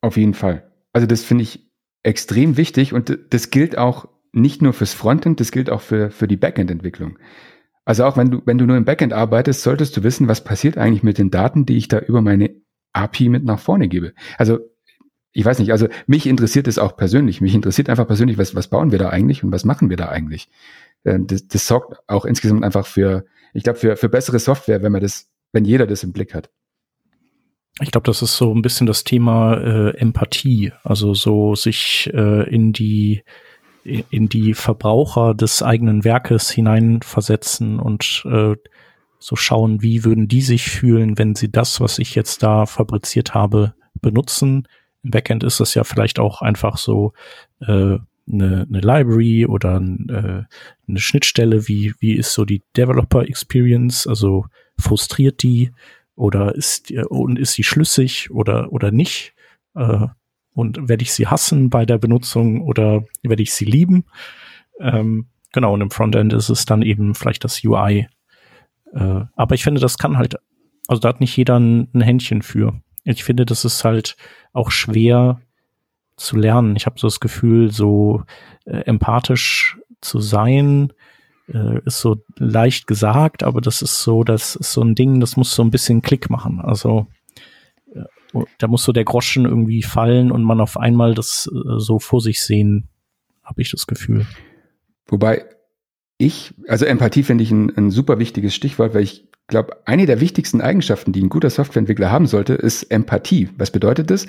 Auf 0.00 0.16
jeden 0.16 0.34
Fall. 0.34 0.70
Also 0.92 1.06
das 1.06 1.22
finde 1.22 1.42
ich 1.42 1.70
extrem 2.02 2.56
wichtig 2.56 2.92
und 2.92 3.18
das 3.30 3.50
gilt 3.50 3.76
auch 3.76 4.08
nicht 4.32 4.62
nur 4.62 4.72
fürs 4.72 4.94
Frontend, 4.94 5.40
das 5.40 5.52
gilt 5.52 5.70
auch 5.70 5.80
für, 5.80 6.10
für 6.10 6.28
die 6.28 6.36
Backend-Entwicklung. 6.36 7.18
Also 7.84 8.04
auch 8.04 8.16
wenn 8.16 8.30
du, 8.30 8.42
wenn 8.46 8.58
du 8.58 8.66
nur 8.66 8.76
im 8.76 8.84
Backend 8.84 9.12
arbeitest, 9.12 9.62
solltest 9.62 9.96
du 9.96 10.02
wissen, 10.02 10.28
was 10.28 10.44
passiert 10.44 10.78
eigentlich 10.78 11.02
mit 11.02 11.18
den 11.18 11.30
Daten, 11.30 11.66
die 11.66 11.76
ich 11.76 11.88
da 11.88 11.98
über 11.98 12.22
meine 12.22 12.50
API 12.92 13.28
mit 13.28 13.44
nach 13.44 13.58
vorne 13.58 13.88
gebe. 13.88 14.14
Also 14.38 14.60
ich 15.32 15.44
weiß 15.44 15.58
nicht, 15.60 15.72
also 15.72 15.86
mich 16.06 16.26
interessiert 16.26 16.66
es 16.66 16.78
auch 16.78 16.96
persönlich. 16.96 17.40
Mich 17.40 17.54
interessiert 17.54 17.88
einfach 17.88 18.06
persönlich, 18.06 18.38
was, 18.38 18.54
was 18.54 18.68
bauen 18.68 18.90
wir 18.90 18.98
da 18.98 19.10
eigentlich 19.10 19.44
und 19.44 19.52
was 19.52 19.64
machen 19.64 19.88
wir 19.88 19.96
da 19.96 20.08
eigentlich. 20.08 20.48
Ähm, 21.04 21.26
das, 21.26 21.46
das 21.46 21.66
sorgt 21.66 22.00
auch 22.08 22.24
insgesamt 22.24 22.64
einfach 22.64 22.86
für, 22.86 23.24
ich 23.54 23.62
glaube, 23.62 23.78
für, 23.78 23.96
für 23.96 24.08
bessere 24.08 24.38
Software, 24.38 24.82
wenn 24.82 24.92
man 24.92 25.00
das, 25.00 25.28
wenn 25.52 25.64
jeder 25.64 25.86
das 25.86 26.02
im 26.02 26.12
Blick 26.12 26.34
hat. 26.34 26.50
Ich 27.80 27.92
glaube, 27.92 28.06
das 28.06 28.22
ist 28.22 28.36
so 28.36 28.52
ein 28.52 28.62
bisschen 28.62 28.86
das 28.86 29.04
Thema 29.04 29.56
äh, 29.56 29.96
Empathie, 29.96 30.72
also 30.82 31.14
so 31.14 31.54
sich 31.54 32.10
äh, 32.12 32.48
in 32.52 32.72
die 32.72 33.22
in 33.82 34.28
die 34.28 34.52
Verbraucher 34.52 35.34
des 35.34 35.62
eigenen 35.62 36.04
Werkes 36.04 36.50
hineinversetzen 36.50 37.80
und 37.80 38.24
äh, 38.26 38.54
so 39.18 39.36
schauen, 39.36 39.80
wie 39.80 40.04
würden 40.04 40.28
die 40.28 40.42
sich 40.42 40.68
fühlen, 40.68 41.16
wenn 41.16 41.34
sie 41.34 41.50
das, 41.50 41.80
was 41.80 41.98
ich 41.98 42.14
jetzt 42.14 42.42
da 42.42 42.66
fabriziert 42.66 43.32
habe, 43.32 43.72
benutzen 43.94 44.68
im 45.02 45.10
Backend 45.10 45.44
ist 45.44 45.60
das 45.60 45.74
ja 45.74 45.84
vielleicht 45.84 46.18
auch 46.18 46.42
einfach 46.42 46.76
so 46.76 47.12
äh, 47.60 47.98
eine, 48.32 48.66
eine 48.68 48.80
Library 48.80 49.46
oder 49.46 49.76
äh, 49.76 50.44
eine 50.88 50.98
Schnittstelle, 50.98 51.68
wie, 51.68 51.94
wie 51.98 52.14
ist 52.14 52.32
so 52.32 52.44
die 52.44 52.62
Developer 52.76 53.22
Experience, 53.22 54.06
also 54.06 54.46
frustriert 54.78 55.42
die 55.42 55.72
oder 56.14 56.54
ist 56.54 56.90
und 56.92 57.38
ist 57.38 57.54
sie 57.54 57.64
schlüssig 57.64 58.30
oder 58.30 58.72
oder 58.72 58.90
nicht 58.90 59.34
äh, 59.74 60.06
und 60.52 60.88
werde 60.88 61.02
ich 61.02 61.12
sie 61.12 61.26
hassen 61.26 61.70
bei 61.70 61.86
der 61.86 61.98
Benutzung 61.98 62.60
oder 62.62 63.04
werde 63.22 63.42
ich 63.42 63.52
sie 63.54 63.64
lieben? 63.64 64.04
Ähm, 64.80 65.28
genau 65.52 65.74
und 65.74 65.80
im 65.80 65.90
Frontend 65.90 66.32
ist 66.32 66.48
es 66.48 66.64
dann 66.64 66.82
eben 66.82 67.14
vielleicht 67.14 67.44
das 67.44 67.64
UI. 67.64 68.08
Äh, 68.92 69.20
aber 69.34 69.54
ich 69.54 69.62
finde, 69.62 69.80
das 69.80 69.98
kann 69.98 70.18
halt, 70.18 70.36
also 70.88 71.00
da 71.00 71.08
hat 71.08 71.20
nicht 71.20 71.36
jeder 71.36 71.58
ein, 71.58 71.88
ein 71.94 72.00
Händchen 72.00 72.42
für. 72.42 72.80
Ich 73.04 73.24
finde, 73.24 73.46
das 73.46 73.64
ist 73.64 73.84
halt 73.84 74.16
auch 74.52 74.70
schwer 74.70 75.40
zu 76.16 76.36
lernen. 76.36 76.76
Ich 76.76 76.86
habe 76.86 76.98
so 76.98 77.06
das 77.06 77.20
Gefühl, 77.20 77.70
so 77.70 78.22
äh, 78.64 78.80
empathisch 78.80 79.78
zu 80.00 80.20
sein, 80.20 80.92
äh, 81.52 81.80
ist 81.84 82.00
so 82.00 82.22
leicht 82.36 82.86
gesagt, 82.86 83.42
aber 83.42 83.60
das 83.60 83.82
ist 83.82 84.02
so, 84.02 84.22
das 84.22 84.56
ist 84.56 84.72
so 84.72 84.82
ein 84.82 84.94
Ding, 84.94 85.20
das 85.20 85.36
muss 85.36 85.54
so 85.54 85.62
ein 85.62 85.70
bisschen 85.70 86.02
Klick 86.02 86.30
machen. 86.30 86.60
Also 86.60 87.06
äh, 87.94 88.44
da 88.58 88.68
muss 88.68 88.84
so 88.84 88.92
der 88.92 89.04
Groschen 89.04 89.46
irgendwie 89.46 89.82
fallen 89.82 90.30
und 90.30 90.44
man 90.44 90.60
auf 90.60 90.76
einmal 90.76 91.14
das 91.14 91.50
äh, 91.52 91.78
so 91.78 91.98
vor 91.98 92.20
sich 92.20 92.42
sehen, 92.42 92.88
habe 93.42 93.62
ich 93.62 93.70
das 93.70 93.86
Gefühl. 93.86 94.26
Wobei 95.06 95.44
ich, 96.18 96.54
also 96.68 96.84
Empathie 96.84 97.22
finde 97.22 97.42
ich 97.42 97.50
ein, 97.50 97.74
ein 97.76 97.90
super 97.90 98.18
wichtiges 98.18 98.54
Stichwort, 98.54 98.94
weil 98.94 99.02
ich 99.02 99.29
glaube, 99.50 99.86
eine 99.86 100.06
der 100.06 100.20
wichtigsten 100.20 100.60
Eigenschaften, 100.60 101.12
die 101.12 101.22
ein 101.22 101.28
guter 101.28 101.50
Softwareentwickler 101.50 102.10
haben 102.10 102.26
sollte, 102.26 102.54
ist 102.54 102.84
Empathie. 102.84 103.50
Was 103.58 103.70
bedeutet 103.70 104.10
das? 104.10 104.26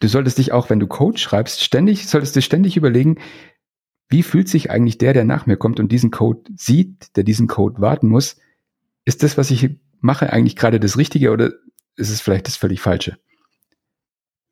Du 0.00 0.08
solltest 0.08 0.38
dich 0.38 0.52
auch, 0.52 0.70
wenn 0.70 0.78
du 0.78 0.86
Code 0.86 1.18
schreibst, 1.18 1.64
ständig, 1.64 2.06
solltest 2.06 2.36
du 2.36 2.42
ständig 2.42 2.76
überlegen, 2.76 3.16
wie 4.08 4.22
fühlt 4.22 4.48
sich 4.48 4.70
eigentlich 4.70 4.98
der, 4.98 5.12
der 5.12 5.24
nach 5.24 5.46
mir 5.46 5.56
kommt 5.56 5.80
und 5.80 5.90
diesen 5.90 6.10
Code 6.10 6.42
sieht, 6.54 7.16
der 7.16 7.24
diesen 7.24 7.48
Code 7.48 7.80
warten 7.80 8.08
muss, 8.08 8.36
ist 9.04 9.22
das, 9.22 9.36
was 9.36 9.50
ich 9.50 9.70
mache, 10.00 10.32
eigentlich 10.32 10.56
gerade 10.56 10.78
das 10.78 10.96
Richtige 10.96 11.32
oder 11.32 11.52
ist 11.96 12.10
es 12.10 12.20
vielleicht 12.20 12.46
das 12.46 12.56
völlig 12.56 12.80
Falsche? 12.80 13.18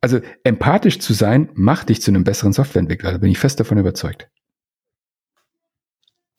Also 0.01 0.19
empathisch 0.43 0.99
zu 0.99 1.13
sein, 1.13 1.49
macht 1.53 1.89
dich 1.89 2.01
zu 2.01 2.11
einem 2.11 2.23
besseren 2.23 2.53
Softwareentwickler, 2.53 3.13
da 3.13 3.17
bin 3.17 3.31
ich 3.31 3.39
fest 3.39 3.59
davon 3.59 3.77
überzeugt. 3.77 4.29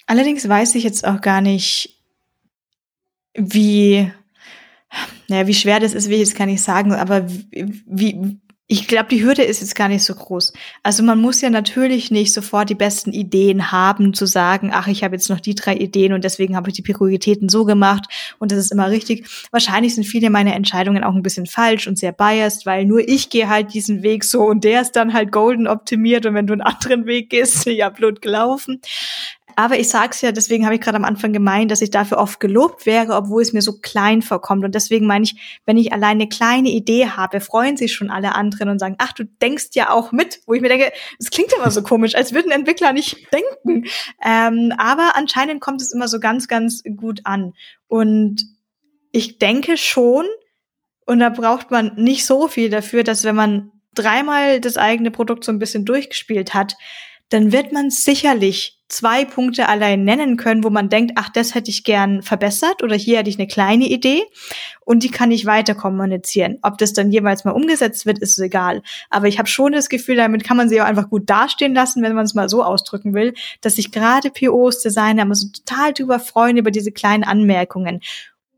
Allerdings 0.07 0.49
weiß 0.49 0.75
ich 0.77 0.85
jetzt 0.85 1.07
auch 1.07 1.21
gar 1.21 1.41
nicht, 1.41 1.96
wie, 3.37 4.11
naja, 5.29 5.47
wie 5.47 5.55
schwer 5.55 5.81
das 5.81 5.95
ist, 5.95 6.09
will 6.09 6.15
ich 6.15 6.29
jetzt 6.29 6.37
gar 6.37 6.47
nicht 6.47 6.63
sagen, 6.63 6.93
aber 6.93 7.27
wie, 7.87 8.39
ich 8.69 8.89
glaube, 8.89 9.09
die 9.11 9.23
Hürde 9.23 9.43
ist 9.45 9.61
jetzt 9.61 9.77
gar 9.77 9.89
nicht 9.89 10.03
so 10.03 10.13
groß. 10.13 10.53
Also 10.83 11.05
man 11.05 11.21
muss 11.21 11.41
ja 11.41 11.51
natürlich 11.51 12.11
nicht 12.11 12.33
sofort 12.33 12.69
die 12.69 12.75
besten 12.75 13.13
Ideen 13.13 13.71
haben, 13.71 14.13
zu 14.13 14.27
sagen, 14.27 14.73
ach, 14.73 14.89
ich 14.89 15.05
habe 15.05 15.15
jetzt 15.15 15.31
noch 15.31 15.39
die 15.39 15.55
drei 15.55 15.77
Ideen 15.77 16.13
und 16.13 16.25
deswegen 16.25 16.57
habe 16.57 16.69
ich 16.69 16.75
die 16.75 16.83
Prioritäten 16.83 17.49
so 17.49 17.65
gemacht 17.65 18.07
und 18.41 18.51
das 18.51 18.59
ist 18.59 18.73
immer 18.73 18.91
richtig. 18.91 19.29
Wahrscheinlich 19.53 19.95
sind 19.95 20.05
viele 20.05 20.31
meiner 20.31 20.57
Entscheidungen 20.57 21.05
auch 21.05 21.15
ein 21.15 21.23
bisschen 21.23 21.47
falsch 21.47 21.87
und 21.87 21.97
sehr 21.97 22.11
biased, 22.11 22.67
weil 22.67 22.87
nur 22.87 23.09
ich 23.09 23.31
gehe 23.31 23.49
halt 23.49 23.73
diesen 23.73 24.03
Weg 24.03 24.25
so 24.25 24.43
und 24.43 24.65
der 24.65 24.83
ist 24.83 24.97
dann 24.97 25.13
halt 25.13 25.31
golden 25.31 25.69
optimiert 25.69 26.27
und 26.27 26.35
wenn 26.35 26.49
du 26.49 26.53
einen 26.53 26.63
anderen 26.63 27.07
Weg 27.07 27.31
gehst, 27.31 27.67
ja, 27.67 27.89
blöd 27.89 28.21
gelaufen. 28.21 28.81
Aber 29.59 29.79
ich 29.79 29.89
sag's 29.89 30.21
ja, 30.21 30.33
deswegen 30.33 30.67
habe 30.67 30.75
ich 30.75 30.83
gerade 30.83 30.99
am 30.99 31.05
Anfang 31.05 31.33
gemeint, 31.33 31.71
dass 31.71 31.81
ich 31.81 31.91
dafür 31.91 32.19
oft 32.19 32.41
gelobt 32.41 32.85
wäre, 32.85 33.15
obwohl 33.15 33.41
es 33.41 33.55
mir 33.55 33.63
so 33.63 33.79
klein 33.79 34.21
vorkommt. 34.21 34.65
Und 34.65 34.75
deswegen 34.75 35.07
meine 35.07 35.25
ich, 35.25 35.61
wenn 35.65 35.79
ich 35.79 35.95
alleine 35.95 36.21
eine 36.21 36.29
kleine 36.29 36.69
Idee 36.69 37.09
habe, 37.09 37.41
freuen 37.41 37.79
sich 37.79 37.95
schon 37.95 38.11
alle 38.11 38.35
anderen 38.35 38.69
und 38.69 38.79
sagen, 38.79 38.97
ach, 38.99 39.15
du 39.15 39.25
denkst 39.25 39.71
ja 39.73 39.91
auch 39.91 40.13
mit. 40.13 40.41
Wo 40.47 40.53
ich 40.53 40.61
mir 40.61 40.69
denke, 40.69 40.93
es 41.19 41.31
klingt 41.31 41.55
immer 41.55 41.71
so 41.71 41.83
komisch, 41.83 42.15
als 42.15 42.35
würden 42.35 42.53
Entwickler 42.53 42.93
nicht 42.93 43.17
denken. 43.33 43.89
Ähm, 44.23 44.75
aber 44.77 45.17
anscheinend 45.17 45.63
kommt 45.63 45.81
es 45.81 45.91
immer 45.91 46.07
so 46.07 46.21
ganz, 46.21 46.49
ganz 46.49 46.83
gut 46.97 47.21
an. 47.25 47.55
Und 47.89 48.45
ich 49.11 49.39
denke 49.39 49.79
schon, 49.79 50.27
und 51.07 51.21
da 51.21 51.31
braucht 51.31 51.71
man 51.71 51.95
nicht 51.97 52.27
so 52.27 52.47
viel 52.47 52.69
dafür, 52.69 53.05
dass 53.05 53.25
wenn 53.25 53.37
man 53.37 53.73
dreimal 53.95 54.61
das 54.61 54.77
eigene 54.77 55.11
Produkt 55.11 55.45
so 55.45 55.53
ein 55.53 55.59
bisschen 55.59 55.87
durchgespielt 55.87 56.53
hat, 56.53 56.77
dann 57.31 57.53
wird 57.53 57.73
man 57.73 57.89
sicherlich 57.91 58.76
zwei 58.89 59.25
Punkte 59.25 59.69
allein 59.69 60.05
nennen 60.05 60.37
können, 60.37 60.63
wo 60.63 60.71
man 60.71 60.89
denkt, 60.89 61.13
ach, 61.17 61.29
das 61.29 61.55
hätte 61.55 61.71
ich 61.71 61.83
gern 61.83 62.23
verbessert 62.23 62.83
oder 62.83 62.95
hier 62.95 63.19
hätte 63.19 63.31
ich 63.31 63.39
eine 63.39 63.49
kleine 63.49 63.87
Idee 63.87 64.23
und 64.85 65.03
die 65.03 65.11
kann 65.11 65.33
ich 65.33 65.45
weiter 65.45 65.75
kommunizieren. 65.75 66.59
Ob 66.63 66.79
das 66.79 66.93
dann 66.93 67.11
jeweils 67.11 67.45
mal 67.45 67.51
umgesetzt 67.51 68.07
wird, 68.07 68.19
ist 68.21 68.39
egal. 68.39 68.83
Aber 69.11 69.27
ich 69.27 69.39
habe 69.39 69.49
schon 69.49 69.73
das 69.73 69.89
Gefühl, 69.89 70.17
damit 70.17 70.45
kann 70.45 70.57
man 70.57 70.69
sie 70.69 70.81
auch 70.81 70.87
einfach 70.87 71.11
gut 71.11 71.29
dastehen 71.29 71.75
lassen, 71.75 72.03
wenn 72.03 72.15
man 72.15 72.25
es 72.25 72.35
mal 72.35 72.49
so 72.49 72.63
ausdrücken 72.63 73.13
will, 73.13 73.35
dass 73.61 73.77
sich 73.77 73.91
gerade 73.91 74.31
POs, 74.31 74.83
Designer 74.83 75.23
immer 75.23 75.35
so 75.35 75.49
total 75.49 75.93
drüber 75.93 76.21
freuen 76.21 76.57
über 76.57 76.71
diese 76.71 76.93
kleinen 76.93 77.25
Anmerkungen. 77.25 78.01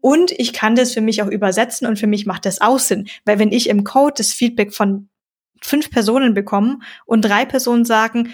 Und 0.01 0.31
ich 0.33 0.53
kann 0.53 0.77
das 0.77 0.93
für 0.93 1.01
mich 1.01 1.23
auch 1.23 1.29
übersetzen 1.29 1.87
und 1.87 1.99
für 1.99 2.07
mich 2.07 2.27
macht 2.27 2.47
das 2.47 2.61
auch 2.61 2.79
Sinn. 2.79 3.09
Weil 3.25 3.39
wenn 3.39 3.51
ich 3.51 3.69
im 3.69 3.83
Code 3.83 4.15
das 4.19 4.33
Feedback 4.33 4.75
von 4.75 5.09
fünf 5.63 5.91
Personen 5.91 6.35
bekomme 6.35 6.79
und 7.05 7.23
drei 7.23 7.45
Personen 7.45 7.85
sagen, 7.85 8.31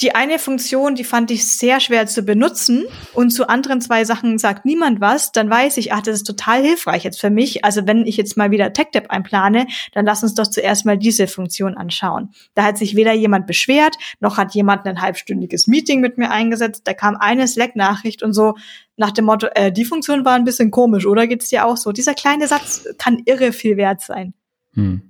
die 0.00 0.14
eine 0.14 0.38
Funktion, 0.38 0.94
die 0.94 1.04
fand 1.04 1.30
ich 1.30 1.46
sehr 1.46 1.80
schwer 1.80 2.06
zu 2.06 2.22
benutzen 2.22 2.84
und 3.12 3.30
zu 3.30 3.48
anderen 3.48 3.80
zwei 3.80 4.04
Sachen 4.04 4.38
sagt 4.38 4.64
niemand 4.64 5.00
was, 5.00 5.32
dann 5.32 5.50
weiß 5.50 5.76
ich, 5.76 5.92
ach, 5.92 6.02
das 6.02 6.16
ist 6.16 6.26
total 6.26 6.62
hilfreich 6.62 7.04
jetzt 7.04 7.20
für 7.20 7.30
mich. 7.30 7.64
Also 7.64 7.86
wenn 7.86 8.06
ich 8.06 8.16
jetzt 8.16 8.36
mal 8.36 8.50
wieder 8.50 8.72
TechDev 8.72 9.06
einplane, 9.08 9.66
dann 9.92 10.06
lass 10.06 10.22
uns 10.22 10.34
doch 10.34 10.46
zuerst 10.46 10.86
mal 10.86 10.98
diese 10.98 11.26
Funktion 11.26 11.76
anschauen. 11.76 12.30
Da 12.54 12.64
hat 12.64 12.78
sich 12.78 12.96
weder 12.96 13.12
jemand 13.12 13.46
beschwert, 13.46 13.96
noch 14.20 14.36
hat 14.36 14.54
jemand 14.54 14.86
ein 14.86 15.00
halbstündiges 15.00 15.66
Meeting 15.66 16.00
mit 16.00 16.18
mir 16.18 16.30
eingesetzt. 16.30 16.82
Da 16.84 16.94
kam 16.94 17.16
eine 17.16 17.46
Slack-Nachricht 17.46 18.22
und 18.22 18.32
so 18.32 18.54
nach 18.96 19.10
dem 19.10 19.24
Motto, 19.24 19.46
äh, 19.54 19.72
die 19.72 19.84
Funktion 19.84 20.24
war 20.24 20.34
ein 20.34 20.44
bisschen 20.44 20.70
komisch, 20.70 21.06
oder 21.06 21.26
geht's 21.26 21.48
dir 21.48 21.64
auch 21.64 21.76
so? 21.76 21.90
Dieser 21.90 22.14
kleine 22.14 22.46
Satz 22.46 22.86
kann 22.98 23.22
irre 23.24 23.52
viel 23.52 23.76
wert 23.76 24.02
sein. 24.02 24.34
Hm. 24.74 25.02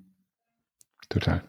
Total. 1.09 1.43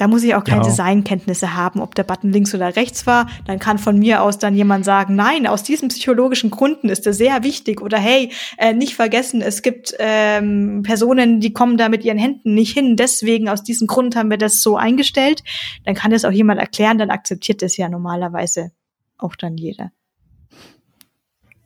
Da 0.00 0.08
muss 0.08 0.22
ich 0.22 0.34
auch 0.34 0.44
keine 0.44 0.62
ja. 0.62 0.68
Designkenntnisse 0.68 1.54
haben, 1.54 1.80
ob 1.80 1.94
der 1.94 2.04
Button 2.04 2.32
links 2.32 2.54
oder 2.54 2.74
rechts 2.74 3.06
war. 3.06 3.28
Dann 3.44 3.58
kann 3.58 3.76
von 3.76 3.98
mir 3.98 4.22
aus 4.22 4.38
dann 4.38 4.54
jemand 4.54 4.86
sagen, 4.86 5.14
nein, 5.14 5.46
aus 5.46 5.62
diesen 5.62 5.90
psychologischen 5.90 6.50
Gründen 6.50 6.88
ist 6.88 7.06
er 7.06 7.12
sehr 7.12 7.42
wichtig. 7.44 7.82
Oder 7.82 7.98
hey, 7.98 8.32
äh, 8.56 8.72
nicht 8.72 8.94
vergessen, 8.94 9.42
es 9.42 9.60
gibt 9.60 9.94
ähm, 9.98 10.80
Personen, 10.84 11.40
die 11.40 11.52
kommen 11.52 11.76
da 11.76 11.90
mit 11.90 12.02
ihren 12.02 12.16
Händen 12.16 12.54
nicht 12.54 12.72
hin. 12.72 12.96
Deswegen 12.96 13.50
aus 13.50 13.62
diesem 13.62 13.86
Grund 13.86 14.16
haben 14.16 14.30
wir 14.30 14.38
das 14.38 14.62
so 14.62 14.78
eingestellt. 14.78 15.42
Dann 15.84 15.94
kann 15.94 16.12
das 16.12 16.24
auch 16.24 16.32
jemand 16.32 16.60
erklären, 16.60 16.96
dann 16.96 17.10
akzeptiert 17.10 17.60
das 17.60 17.76
ja 17.76 17.90
normalerweise 17.90 18.72
auch 19.18 19.36
dann 19.36 19.58
jeder. 19.58 19.92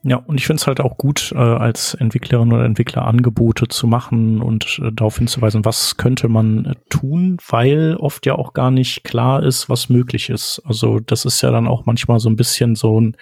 Ja, 0.07 0.17
und 0.17 0.39
ich 0.39 0.47
finde 0.47 0.61
es 0.61 0.67
halt 0.67 0.81
auch 0.81 0.99
gut, 0.99 1.33
äh, 1.35 1.39
als 1.39 1.95
Entwicklerin 1.95 2.53
oder 2.53 2.67
Entwickler 2.67 3.07
Angebote 3.07 3.69
zu 3.69 3.87
machen 3.87 4.43
und 4.43 4.79
äh, 4.85 4.93
darauf 4.93 5.17
hinzuweisen, 5.17 5.65
was 5.65 5.97
könnte 5.97 6.29
man 6.29 6.67
äh, 6.67 6.75
tun, 6.91 7.39
weil 7.49 7.97
oft 7.97 8.27
ja 8.27 8.35
auch 8.35 8.53
gar 8.53 8.71
nicht 8.71 9.03
klar 9.03 9.43
ist, 9.43 9.71
was 9.71 9.89
möglich 9.89 10.29
ist. 10.29 10.61
Also 10.67 11.01
das 11.01 11.25
ist 11.25 11.41
ja 11.41 11.51
dann 11.51 11.67
auch 11.67 11.87
manchmal 11.87 12.21
so 12.21 12.29
ein 12.29 12.37
bisschen 12.37 12.75
so 12.75 13.01
ein, 13.01 13.17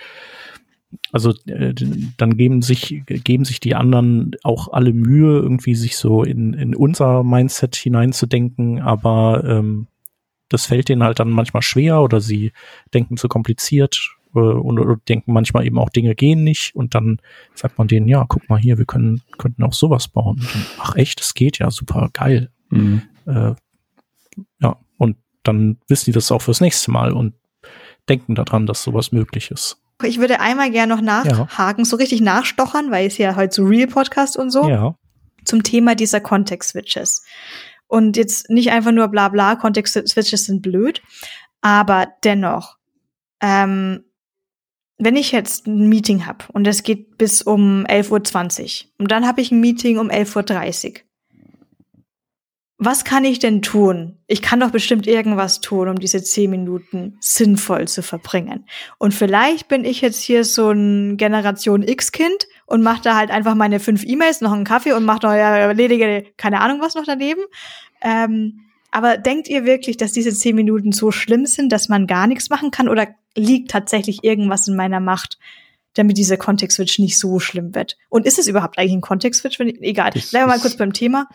also 1.13 1.33
äh, 1.47 1.73
dann 2.17 2.37
geben 2.37 2.63
sich 2.63 3.03
geben 3.07 3.45
sich 3.45 3.61
die 3.61 3.77
anderen 3.77 4.33
auch 4.43 4.73
alle 4.73 4.93
Mühe, 4.93 5.39
irgendwie 5.39 5.77
sich 5.77 5.97
so 5.97 6.25
in, 6.25 6.53
in 6.53 6.75
unser 6.75 7.23
Mindset 7.23 7.77
hineinzudenken, 7.77 8.81
aber 8.81 9.45
ähm, 9.47 9.87
das 10.49 10.67
fällt 10.67 10.89
denen 10.89 11.05
halt 11.05 11.21
dann 11.21 11.31
manchmal 11.31 11.63
schwer 11.63 12.03
oder 12.03 12.21
sie 12.21 12.51
denken 12.93 13.17
zu 13.17 13.29
kompliziert 13.29 14.17
äh, 14.35 14.39
und, 14.39 14.79
und 14.79 15.09
denken 15.09 15.33
manchmal 15.33 15.67
eben 15.67 15.79
auch 15.79 15.91
Dinge 15.91 16.15
gehen 16.15 16.45
nicht 16.45 16.75
und 16.75 16.95
dann 16.95 17.19
sagt 17.55 17.79
man 17.79 17.89
denen, 17.89 18.09
ja, 18.09 18.25
guck 18.29 18.49
mal 18.49 18.59
hier, 18.59 18.79
wir 18.79 18.85
können, 18.85 19.23
könnten 19.39 19.63
auch 19.63 19.73
sowas 19.73 20.09
bauen. 20.09 20.39
Dann, 20.53 20.67
ach 20.81 20.97
echt, 20.97 21.21
es 21.21 21.35
geht 21.35 21.59
ja, 21.59 21.71
super 21.71 22.11
geil. 22.13 22.51
Mhm. 22.71 23.03
Äh, 23.27 23.55
ja, 24.61 24.77
und 24.99 25.17
dann 25.43 25.79
wissen 25.89 26.07
die 26.07 26.13
das 26.13 26.33
auch 26.33 26.43
fürs 26.43 26.61
nächste 26.61 26.91
Mal 26.91 27.13
und 27.13 27.35
denken 28.09 28.35
daran, 28.35 28.67
dass 28.67 28.83
sowas 28.83 29.13
möglich 29.13 29.51
ist. 29.51 29.79
Ich 30.05 30.19
würde 30.19 30.41
einmal 30.41 30.71
gerne 30.71 30.95
noch 30.95 31.03
nachhaken, 31.03 31.85
ja. 31.85 31.89
so 31.89 31.97
richtig 31.97 32.21
nachstochern, 32.21 32.91
weil 32.91 33.07
es 33.07 33.19
ja 33.19 33.37
heute 33.37 33.55
so 33.55 33.65
Real-Podcast 33.65 34.37
und 34.37 34.51
so. 34.51 34.69
Ja. 34.69 34.97
Zum 35.45 35.63
Thema 35.63 35.95
dieser 35.95 36.21
Context-Switches. 36.21 37.25
Und 37.87 38.17
jetzt 38.17 38.49
nicht 38.49 38.71
einfach 38.71 38.91
nur 38.93 39.09
bla 39.09 39.29
bla, 39.29 39.55
Context-Switches 39.55 40.45
sind 40.45 40.63
blöd, 40.63 41.03
aber 41.61 42.09
dennoch, 42.25 42.79
ähm, 43.41 44.05
wenn 45.05 45.17
ich 45.17 45.33
jetzt 45.33 45.67
ein 45.67 45.89
Meeting 45.89 46.27
habe 46.27 46.45
und 46.53 46.67
es 46.67 46.83
geht 46.83 47.19
bis 47.19 47.43
um 47.43 47.85
11.20 47.87 48.85
Uhr 48.85 48.91
und 48.99 49.11
dann 49.11 49.27
habe 49.27 49.41
ich 49.41 49.51
ein 49.51 49.61
Meeting 49.61 49.99
um 49.99 50.09
11.30 50.09 50.87
Uhr. 50.87 50.95
Was 52.85 53.05
kann 53.05 53.25
ich 53.25 53.39
denn 53.39 53.63
tun? 53.63 54.19
Ich 54.27 54.43
kann 54.43 54.59
doch 54.59 54.71
bestimmt 54.71 55.07
irgendwas 55.07 55.61
tun, 55.61 55.89
um 55.89 56.01
diese 56.01 56.23
zehn 56.23 56.51
Minuten 56.51 57.17
sinnvoll 57.21 57.87
zu 57.87 58.03
verbringen. 58.03 58.67
Und 58.99 59.15
vielleicht 59.15 59.69
bin 59.69 59.85
ich 59.85 60.01
jetzt 60.01 60.21
hier 60.21 60.45
so 60.45 60.71
ein 60.71 61.17
Generation 61.17 61.83
X-Kind 61.83 62.49
und 62.67 62.83
mache 62.83 63.03
da 63.03 63.17
halt 63.17 63.31
einfach 63.31 63.55
meine 63.55 63.79
fünf 63.79 64.05
E-Mails, 64.05 64.41
noch 64.41 64.53
einen 64.53 64.65
Kaffee 64.65 64.95
und 64.95 65.05
mache 65.05 65.27
noch 65.27 65.33
ja, 65.33 65.59
erledige 65.59 66.25
keine 66.37 66.61
Ahnung 66.61 66.81
was 66.81 66.97
noch 66.97 67.05
daneben. 67.05 67.43
Ähm, 68.01 68.63
aber 68.93 69.17
denkt 69.19 69.49
ihr 69.49 69.65
wirklich, 69.65 69.97
dass 69.97 70.13
diese 70.13 70.33
zehn 70.33 70.55
Minuten 70.55 70.93
so 70.93 71.11
schlimm 71.11 71.47
sind, 71.47 71.73
dass 71.73 71.89
man 71.89 72.07
gar 72.07 72.27
nichts 72.27 72.49
machen 72.51 72.71
kann? 72.71 72.89
Oder 72.89 73.09
liegt 73.37 73.71
tatsächlich 73.71 74.23
irgendwas 74.23 74.69
in 74.69 74.77
meiner 74.77 75.01
Macht, 75.01 75.39
damit 75.95 76.17
dieser 76.17 76.37
Kontext-Switch 76.39 76.99
nicht 76.99 77.19
so 77.19 77.39
schlimm 77.39 77.75
wird. 77.75 77.99
Und 78.09 78.25
ist 78.25 78.39
es 78.39 78.47
überhaupt 78.47 78.79
eigentlich 78.79 78.93
ein 78.95 79.01
Kontext-Switch? 79.03 79.61
Egal. 79.61 80.11
Bleiben 80.13 80.31
wir 80.33 80.47
mal 80.47 80.59
kurz 80.59 80.77
beim 80.77 80.93
Thema. 80.95 81.29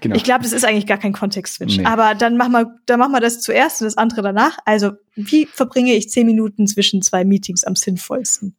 Genau. 0.00 0.14
Ich 0.14 0.22
glaube, 0.22 0.42
das 0.44 0.52
ist 0.52 0.64
eigentlich 0.64 0.86
gar 0.86 0.98
kein 0.98 1.12
Kontext-Switch. 1.12 1.78
Nee. 1.78 1.84
Aber 1.84 2.14
dann 2.14 2.36
machen 2.36 2.52
wir, 2.52 2.74
dann 2.86 3.00
machen 3.00 3.12
wir 3.12 3.20
das 3.20 3.40
zuerst 3.40 3.80
und 3.80 3.86
das 3.86 3.96
andere 3.96 4.22
danach. 4.22 4.58
Also, 4.66 4.92
wie 5.16 5.46
verbringe 5.46 5.94
ich 5.94 6.10
zehn 6.10 6.26
Minuten 6.26 6.66
zwischen 6.66 7.02
zwei 7.02 7.24
Meetings 7.24 7.64
am 7.64 7.74
sinnvollsten? 7.74 8.56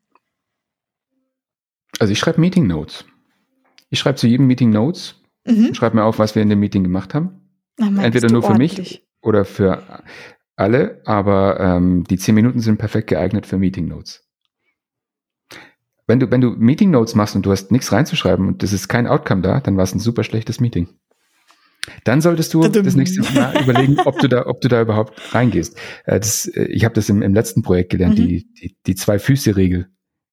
also 2.00 2.12
ich 2.12 2.20
schreibe 2.20 2.42
Meeting 2.42 2.68
Notes. 2.68 3.06
Ich 3.90 4.00
schreibe 4.00 4.18
zu 4.18 4.28
jedem 4.28 4.48
Meeting 4.48 4.70
Notes, 4.70 5.16
Mhm. 5.48 5.74
schreibe 5.74 5.96
mir 5.96 6.04
auf, 6.04 6.20
was 6.20 6.36
wir 6.36 6.42
in 6.42 6.50
dem 6.50 6.60
Meeting 6.60 6.84
gemacht 6.84 7.14
haben. 7.14 7.45
Mann, 7.78 7.98
Entweder 8.00 8.30
nur 8.32 8.44
für 8.44 8.54
mich 8.54 8.72
ordentlich. 8.74 9.06
oder 9.22 9.46
für 9.46 10.04
alle, 10.56 11.02
aber 11.06 11.60
ähm, 11.60 12.04
die 12.06 12.18
zehn 12.18 12.36
Minuten 12.36 12.60
sind 12.62 12.78
perfekt 12.78 13.08
geeignet 13.10 13.46
für 13.46 13.58
Meeting 13.58 13.88
Notes. 13.88 14.24
Wenn 16.08 16.20
du, 16.20 16.30
wenn 16.30 16.42
du 16.42 16.52
Meeting 16.52 16.92
Notes 16.92 17.16
machst 17.16 17.36
und 17.36 17.46
du 17.46 17.52
hast 17.52 17.72
nichts 17.72 17.92
reinzuschreiben 17.92 18.48
und 18.48 18.62
das 18.64 18.74
ist 18.74 18.88
kein 18.88 19.08
Outcome 19.08 19.42
da, 19.42 19.60
dann 19.60 19.76
war 19.76 19.84
es 19.84 19.94
ein 19.96 20.00
super 20.00 20.24
schlechtes 20.24 20.60
Meeting. 20.60 20.88
Dann 22.04 22.22
solltest 22.22 22.54
du 22.54 22.68
das 22.68 22.96
nächste 22.96 23.22
Mal 23.34 23.62
überlegen, 23.62 24.00
ob 24.06 24.20
du 24.20 24.28
da, 24.28 24.46
ob 24.48 24.62
du 24.62 24.68
da 24.68 24.82
überhaupt 24.82 25.34
reingehst. 25.36 25.78
Äh, 26.06 26.20
das, 26.20 26.46
äh, 26.48 26.66
ich 26.66 26.84
habe 26.86 26.96
das 26.96 27.10
im, 27.10 27.22
im 27.22 27.34
letzten 27.34 27.62
Projekt 27.62 27.92
gelernt, 27.92 28.18
Mhm. 28.18 28.28
die, 28.28 28.48
die, 28.54 28.78
die 28.86 28.96
Zwei-Füße-Regel. 28.96 29.88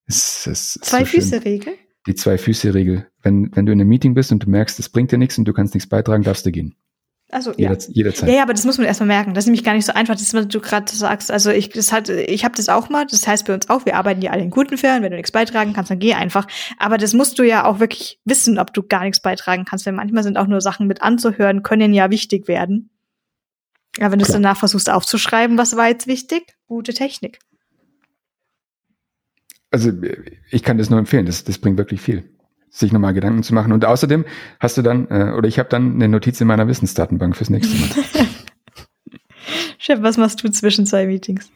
Das, 0.06 0.42
das 0.44 0.76
ist 0.76 0.84
Zwei 0.84 1.04
so? 1.04 1.70
Die 2.06 2.14
Zwei-Füße-Regel. 2.14 3.06
Wenn, 3.22 3.50
wenn 3.54 3.66
du 3.66 3.72
in 3.72 3.80
einem 3.80 3.88
Meeting 3.88 4.14
bist 4.14 4.32
und 4.32 4.44
du 4.44 4.50
merkst, 4.50 4.78
es 4.78 4.88
bringt 4.88 5.12
dir 5.12 5.18
nichts 5.18 5.36
und 5.38 5.44
du 5.46 5.52
kannst 5.52 5.74
nichts 5.74 5.88
beitragen, 5.88 6.22
darfst 6.22 6.44
du 6.46 6.52
gehen. 6.52 6.74
Also, 7.32 7.52
ja. 7.56 7.70
Jeder, 7.70 7.78
Jederzeit. 7.88 8.28
Ja, 8.28 8.36
ja, 8.36 8.42
aber 8.42 8.52
das 8.52 8.66
muss 8.66 8.76
man 8.76 8.86
erstmal 8.86 9.06
merken. 9.06 9.32
Das 9.32 9.44
ist 9.44 9.46
nämlich 9.46 9.64
gar 9.64 9.72
nicht 9.72 9.86
so 9.86 9.94
einfach, 9.94 10.14
das, 10.14 10.34
was 10.34 10.48
du 10.48 10.60
gerade 10.60 10.92
sagst. 10.92 11.30
Also 11.30 11.50
ich, 11.50 11.70
das 11.70 11.90
hat, 11.90 12.10
ich 12.10 12.44
habe 12.44 12.54
das 12.54 12.68
auch 12.68 12.90
mal. 12.90 13.06
Das 13.06 13.26
heißt 13.26 13.46
bei 13.46 13.54
uns 13.54 13.70
auch, 13.70 13.86
wir 13.86 13.96
arbeiten 13.96 14.20
ja 14.20 14.32
alle 14.32 14.42
in 14.42 14.50
guten 14.50 14.76
Fällen. 14.76 15.02
Wenn 15.02 15.12
du 15.12 15.16
nichts 15.16 15.32
beitragen 15.32 15.72
kannst, 15.72 15.90
dann 15.90 15.98
geh 15.98 16.12
einfach. 16.12 16.46
Aber 16.78 16.98
das 16.98 17.14
musst 17.14 17.38
du 17.38 17.42
ja 17.42 17.64
auch 17.64 17.80
wirklich 17.80 18.20
wissen, 18.26 18.58
ob 18.58 18.74
du 18.74 18.82
gar 18.82 19.04
nichts 19.04 19.20
beitragen 19.20 19.64
kannst. 19.64 19.86
Denn 19.86 19.94
manchmal 19.94 20.22
sind 20.24 20.36
auch 20.36 20.46
nur 20.46 20.60
Sachen 20.60 20.86
mit 20.86 21.00
anzuhören, 21.00 21.62
können 21.62 21.94
ja 21.94 22.10
wichtig 22.10 22.48
werden. 22.48 22.90
Ja, 23.98 24.12
wenn 24.12 24.18
du 24.18 24.26
es 24.26 24.32
danach 24.32 24.58
versuchst 24.58 24.90
aufzuschreiben, 24.90 25.56
was 25.56 25.74
war 25.74 25.88
jetzt 25.88 26.06
wichtig? 26.06 26.54
Gute 26.66 26.92
Technik. 26.92 27.38
Also 29.70 29.90
ich 30.50 30.62
kann 30.62 30.76
das 30.76 30.90
nur 30.90 30.98
empfehlen, 30.98 31.24
das, 31.24 31.44
das 31.44 31.56
bringt 31.56 31.78
wirklich 31.78 32.02
viel, 32.02 32.31
sich 32.72 32.90
nochmal 32.90 33.12
Gedanken 33.12 33.42
zu 33.42 33.54
machen. 33.54 33.72
Und 33.72 33.84
außerdem 33.84 34.24
hast 34.58 34.78
du 34.78 34.82
dann, 34.82 35.06
äh, 35.10 35.34
oder 35.36 35.46
ich 35.46 35.58
habe 35.58 35.68
dann 35.68 35.94
eine 35.94 36.08
Notiz 36.08 36.40
in 36.40 36.46
meiner 36.46 36.66
Wissensdatenbank 36.66 37.36
fürs 37.36 37.50
nächste 37.50 37.76
Mal. 37.78 37.88
Chef, 39.78 40.00
was 40.02 40.16
machst 40.16 40.42
du 40.42 40.48
zwischen 40.50 40.86
zwei 40.86 41.06
Meetings? 41.06 41.52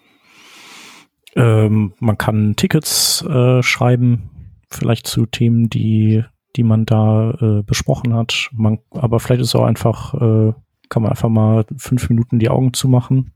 Ähm, 1.35 1.95
man 2.01 2.19
kann 2.19 2.55
Tickets 2.57 3.23
äh, 3.23 3.63
schreiben, 3.63 4.31
vielleicht 4.71 5.07
zu 5.07 5.25
Themen, 5.25 5.71
die, 5.71 6.23
die 6.55 6.63
man 6.63 6.85
da 6.85 7.31
äh, 7.31 7.63
besprochen 7.63 8.13
hat. 8.15 8.51
Man, 8.53 8.79
aber 8.91 9.19
vielleicht 9.19 9.41
ist 9.41 9.49
es 9.49 9.55
auch 9.55 9.65
einfach, 9.65 10.15
äh, 10.15 10.53
kann 10.91 11.03
man 11.03 11.11
einfach 11.11 11.31
mal 11.31 11.65
fünf 11.79 12.11
Minuten 12.11 12.39
die 12.39 12.51
Augen 12.51 12.75
zumachen. 12.75 13.33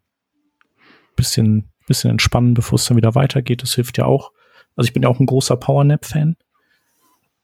Bisschen, 1.17 1.71
bisschen 1.87 2.11
entspannen, 2.11 2.53
bevor 2.53 2.77
es 2.77 2.85
dann 2.85 2.97
wieder 2.97 3.15
weitergeht. 3.15 3.63
Das 3.63 3.75
hilft 3.75 3.97
ja 3.97 4.05
auch. 4.05 4.33
Also 4.77 4.87
ich 4.89 4.93
bin 4.93 5.03
ja 5.03 5.09
auch 5.09 5.21
ein 5.21 5.27
großer 5.27 5.57
Powernap-Fan. 5.57 6.37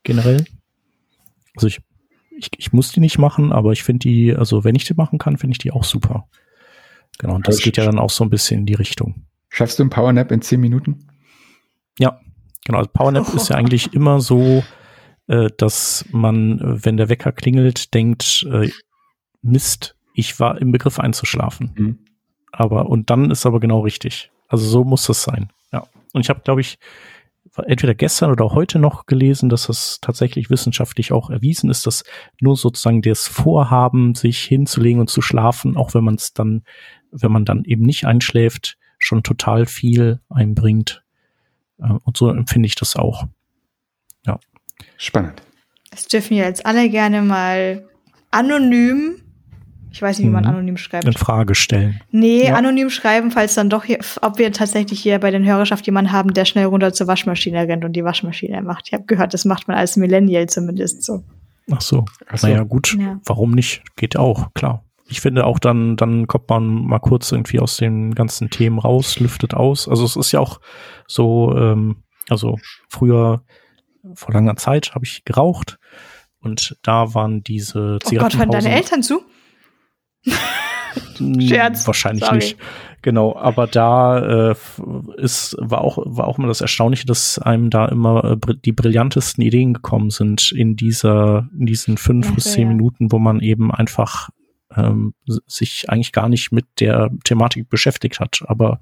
Generell. 0.07 0.45
Also 1.57 1.67
ich, 1.67 1.81
ich, 2.31 2.51
ich 2.57 2.73
muss 2.73 2.93
die 2.93 3.01
nicht 3.01 3.19
machen, 3.19 3.51
aber 3.51 3.73
ich 3.73 3.83
finde 3.83 4.09
die, 4.09 4.37
also 4.37 4.63
wenn 4.63 4.77
ich 4.77 4.85
die 4.85 4.95
machen 4.95 5.19
kann, 5.19 5.37
finde 5.37 5.55
ich 5.55 5.59
die 5.59 5.73
auch 5.73 5.83
super. 5.83 6.29
Genau, 7.19 7.35
und 7.35 7.49
das 7.49 7.57
Aber 7.57 7.65
geht 7.65 7.77
ja 7.77 7.85
dann 7.85 7.99
auch 7.99 8.11
so 8.11 8.23
ein 8.23 8.31
bisschen 8.31 8.61
in 8.61 8.67
die 8.67 8.75
Richtung. 8.75 9.27
Schaffst 9.49 9.81
du 9.81 9.83
einen 9.83 9.91
Powernap 9.91 10.31
in 10.31 10.43
zehn 10.43 10.61
Minuten? 10.61 11.09
Ja, 11.99 12.21
genau. 12.65 12.79
Also 12.79 12.91
Powernap 12.93 13.35
ist 13.35 13.49
ja 13.49 13.57
eigentlich 13.57 13.93
immer 13.95 14.21
so, 14.21 14.63
äh, 15.27 15.49
dass 15.57 16.05
man, 16.13 16.61
äh, 16.61 16.85
wenn 16.85 16.97
der 16.97 17.09
Wecker 17.09 17.33
klingelt, 17.33 17.93
denkt, 17.93 18.47
äh, 18.49 18.71
Mist, 19.43 19.97
ich 20.15 20.39
war 20.39 20.61
im 20.61 20.71
Begriff 20.71 21.01
einzuschlafen. 21.01 21.73
Mhm. 21.77 21.99
Aber, 22.53 22.87
und 22.91 23.11
dann 23.11 23.33
ist 23.33 23.45
aber 23.45 23.59
genau 23.59 23.81
richtig. 23.81 24.31
Also 24.47 24.67
so 24.67 24.85
muss 24.85 25.07
das 25.07 25.25
sein. 25.25 25.51
Ja. 25.73 25.85
Und 26.13 26.21
ich 26.21 26.29
habe, 26.29 26.43
glaube 26.45 26.61
ich, 26.61 26.79
entweder 27.59 27.95
gestern 27.95 28.31
oder 28.31 28.51
heute 28.51 28.79
noch 28.79 29.07
gelesen, 29.07 29.49
dass 29.49 29.67
das 29.67 29.99
tatsächlich 30.01 30.51
wissenschaftlich 30.51 31.13
auch 31.13 31.31
erwiesen 31.31 31.71
ist, 31.71 31.87
dass 31.87 32.05
nur 32.41 32.57
sozusagen 32.57 33.03
das 33.03 33.27
Vorhaben, 33.29 34.15
sich 34.15 34.41
hinzulegen 34.41 35.01
und 35.01 35.11
zu 35.11 35.23
schlafen, 35.23 35.77
auch 35.77 35.95
wenn 35.95 36.05
man 36.05 36.17
es 36.17 36.33
dann, 36.33 36.65
wenn 37.11 37.33
man 37.33 37.45
dann 37.45 37.65
eben 37.65 37.83
nicht 37.83 38.07
einschläft, 38.07 38.79
schon 38.99 39.23
total 39.23 39.67
viel 39.67 40.21
einbringt. 40.29 41.05
Äh, 41.79 41.93
Und 42.05 42.17
so 42.17 42.31
empfinde 42.31 42.67
ich 42.67 42.75
das 42.75 42.97
auch. 42.97 43.27
Spannend. 44.99 45.43
Das 45.91 46.07
dürfen 46.07 46.37
wir 46.37 46.45
jetzt 46.45 46.67
alle 46.67 46.89
gerne 46.89 47.23
mal 47.23 47.89
anonym, 48.31 49.23
ich 49.97 50.03
weiß 50.03 50.19
nicht, 50.19 50.27
wie 50.29 50.31
man 50.31 50.45
Mhm. 50.45 50.51
anonym 50.51 50.77
schreibt. 50.77 51.07
In 51.07 51.15
Frage 51.15 51.55
stellen. 51.55 52.01
Nee, 52.11 52.49
Ja. 52.49 52.55
anonym 52.57 52.91
schreiben, 52.91 53.31
falls 53.31 53.55
dann 53.55 53.71
doch 53.71 53.85
hier, 53.85 53.99
ob 54.21 54.37
wir 54.39 54.53
tatsächlich 54.53 55.01
hier 55.01 55.19
bei 55.19 55.31
den 55.31 55.45
Hörerschaft 55.47 55.87
jemanden 55.87 56.13
haben, 56.13 56.35
der 56.35 56.45
schnell 56.45 56.67
runter 56.67 56.93
zur 56.93 57.07
Waschmaschine 57.07 57.67
rennt 57.67 57.83
und 57.85 57.95
die 57.95 58.05
Waschmaschine 58.05 58.61
macht. 58.61 58.85
Ich 58.89 58.93
habe 58.93 59.05
gehört, 59.07 59.33
das 59.33 59.47
macht 59.47 59.69
man 59.69 59.77
als 59.79 59.97
Millennial 59.97 60.47
zumindest 60.49 61.03
so. 61.03 61.25
Ach 61.73 61.81
so. 61.81 62.05
Ach 62.29 62.37
so. 62.37 62.47
Naja, 62.47 62.63
gut. 62.65 62.95
Ja. 63.01 63.19
Warum 63.25 63.53
nicht? 63.53 63.83
Geht 63.97 64.17
auch, 64.19 64.53
klar. 64.53 64.85
Ich 65.09 65.21
finde 65.23 65.47
auch 65.47 65.59
dann, 65.59 65.97
dann 65.97 66.27
kommt 66.27 66.49
man 66.51 66.67
mal 66.67 66.99
kurz 66.99 67.33
irgendwie 67.33 67.59
aus 67.61 67.79
den 67.79 68.15
ganzen 68.15 68.51
Themen 68.51 68.79
raus, 68.79 69.19
lüftet 69.19 69.55
aus. 69.55 69.89
Also 69.89 70.05
es 70.05 70.15
ist 70.17 70.33
ja 70.33 70.41
auch 70.41 70.61
so, 71.07 71.57
ähm, 71.57 72.03
also 72.29 72.59
früher, 72.91 73.43
vor 74.15 74.35
langer 74.35 74.57
Zeit 74.57 74.95
habe 74.95 75.05
ich 75.07 75.25
geraucht 75.25 75.79
und 76.41 76.77
da 76.83 77.15
waren 77.15 77.43
diese 77.43 77.99
Oh 78.05 78.11
Gott, 78.17 78.37
hören 78.37 78.51
deine 78.51 78.71
Eltern 78.75 79.03
zu? 79.03 79.23
Hm, 81.19 81.41
Scherz. 81.41 81.87
Wahrscheinlich 81.87 82.25
Sorry. 82.25 82.37
nicht. 82.37 82.59
Genau, 83.03 83.37
aber 83.37 83.67
da 83.69 84.51
äh, 84.51 84.55
ist, 85.17 85.57
war 85.61 85.83
auch, 85.83 85.99
war 86.05 86.27
auch 86.27 86.39
immer 86.39 86.49
das 86.49 86.61
Erstaunliche, 86.61 87.07
dass 87.07 87.39
einem 87.39 87.71
da 87.71 87.87
immer 87.87 88.25
äh, 88.33 88.55
die 88.65 88.73
brillantesten 88.73 89.45
Ideen 89.45 89.75
gekommen 89.75 90.11
sind 90.11 90.51
in 90.51 90.75
dieser, 90.75 91.49
in 91.57 91.67
diesen 91.67 91.99
fünf 91.99 92.29
Ach 92.31 92.35
bis 92.35 92.53
zehn 92.53 92.69
ja. 92.69 92.75
Minuten, 92.75 93.13
wo 93.13 93.19
man 93.19 93.41
eben 93.41 93.73
einfach 93.73 94.31
ähm, 94.75 95.15
sich 95.47 95.89
eigentlich 95.89 96.13
gar 96.13 96.29
nicht 96.29 96.51
mit 96.51 96.67
der 96.81 97.11
Thematik 97.25 97.69
beschäftigt 97.69 98.19
hat. 98.19 98.41
Aber 98.47 98.81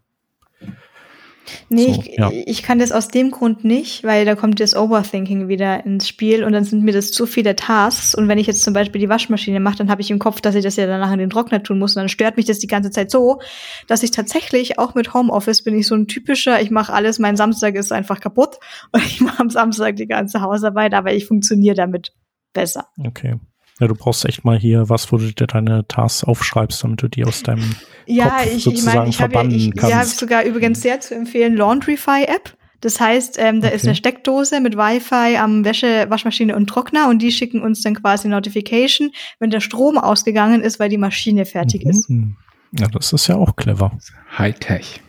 Nee, 1.68 1.92
So, 1.92 2.00
ich, 2.00 2.18
ja. 2.18 2.30
ich 2.32 2.62
kann 2.62 2.78
das 2.78 2.92
aus 2.92 3.08
dem 3.08 3.30
Grund 3.30 3.64
nicht, 3.64 4.04
weil 4.04 4.24
da 4.24 4.34
kommt 4.34 4.60
das 4.60 4.74
Overthinking 4.74 5.48
wieder 5.48 5.84
ins 5.84 6.08
Spiel 6.08 6.44
und 6.44 6.52
dann 6.52 6.64
sind 6.64 6.82
mir 6.82 6.92
das 6.92 7.12
zu 7.12 7.26
viele 7.26 7.56
Tasks 7.56 8.14
und 8.14 8.28
wenn 8.28 8.38
ich 8.38 8.46
jetzt 8.46 8.62
zum 8.62 8.74
Beispiel 8.74 9.00
die 9.00 9.08
Waschmaschine 9.08 9.60
mache, 9.60 9.76
dann 9.76 9.90
habe 9.90 10.00
ich 10.00 10.10
im 10.10 10.18
Kopf, 10.18 10.40
dass 10.40 10.54
ich 10.54 10.64
das 10.64 10.76
ja 10.76 10.86
danach 10.86 11.12
in 11.12 11.18
den 11.18 11.30
Trockner 11.30 11.62
tun 11.62 11.78
muss 11.78 11.96
und 11.96 12.00
dann 12.00 12.08
stört 12.08 12.36
mich 12.36 12.46
das 12.46 12.58
die 12.58 12.66
ganze 12.66 12.90
Zeit 12.90 13.10
so, 13.10 13.40
dass 13.86 14.02
ich 14.02 14.10
tatsächlich 14.10 14.78
auch 14.78 14.94
mit 14.94 15.14
Homeoffice 15.14 15.62
bin 15.62 15.78
ich 15.78 15.86
so 15.86 15.94
ein 15.94 16.06
typischer, 16.06 16.60
ich 16.60 16.70
mache 16.70 16.92
alles, 16.92 17.18
mein 17.18 17.36
Samstag 17.36 17.74
ist 17.74 17.92
einfach 17.92 18.20
kaputt 18.20 18.58
und 18.92 19.04
ich 19.04 19.20
mache 19.20 19.40
am 19.40 19.50
Samstag 19.50 19.96
die 19.96 20.06
ganze 20.06 20.40
Hausarbeit, 20.40 20.94
aber 20.94 21.12
ich 21.12 21.26
funktioniere 21.26 21.74
damit 21.74 22.12
besser. 22.52 22.88
okay. 22.98 23.38
Ja, 23.80 23.88
du 23.88 23.94
brauchst 23.94 24.24
echt 24.24 24.44
mal 24.44 24.58
hier 24.58 24.88
was, 24.88 25.10
wo 25.10 25.16
du 25.16 25.32
dir 25.32 25.46
deine 25.48 25.86
Tasks 25.88 26.22
aufschreibst, 26.24 26.84
damit 26.84 27.02
du 27.02 27.08
die 27.08 27.24
aus 27.24 27.42
deinem 27.42 27.74
Ja, 28.06 28.28
Kopf 28.28 28.46
ich, 28.46 28.52
ich 28.54 28.64
sozusagen 28.64 28.98
meine, 28.98 29.10
ich 29.10 29.20
habe 29.20 29.32
ja, 29.34 29.40
verbannen 29.40 29.56
ich, 29.58 29.66
ja, 29.66 29.72
kannst. 29.98 30.18
sogar 30.18 30.44
übrigens 30.44 30.80
sehr 30.80 31.00
zu 31.00 31.14
empfehlen 31.14 31.56
Laundryfy 31.56 32.24
App. 32.24 32.56
Das 32.80 33.00
heißt, 33.00 33.36
ähm, 33.38 33.62
da 33.62 33.68
ist 33.68 33.80
Okay. 33.80 33.88
eine 33.88 33.94
Steckdose 33.96 34.60
mit 34.60 34.76
Wi-Fi 34.76 35.38
am 35.38 35.64
Wäsche, 35.64 36.06
Waschmaschine 36.10 36.54
und 36.54 36.66
Trockner 36.68 37.08
und 37.08 37.20
die 37.22 37.32
schicken 37.32 37.62
uns 37.62 37.80
dann 37.80 37.94
quasi 37.94 38.28
Notification, 38.28 39.10
wenn 39.38 39.50
der 39.50 39.60
Strom 39.60 39.96
ausgegangen 39.98 40.60
ist, 40.60 40.78
weil 40.78 40.90
die 40.90 40.98
Maschine 40.98 41.46
fertig 41.46 41.84
ist. 41.86 42.10
Mhm. 42.10 42.36
Ja, 42.78 42.86
das 42.88 43.12
ist 43.12 43.26
ja 43.26 43.36
auch 43.36 43.56
clever. 43.56 43.98
Hightech. 44.36 45.00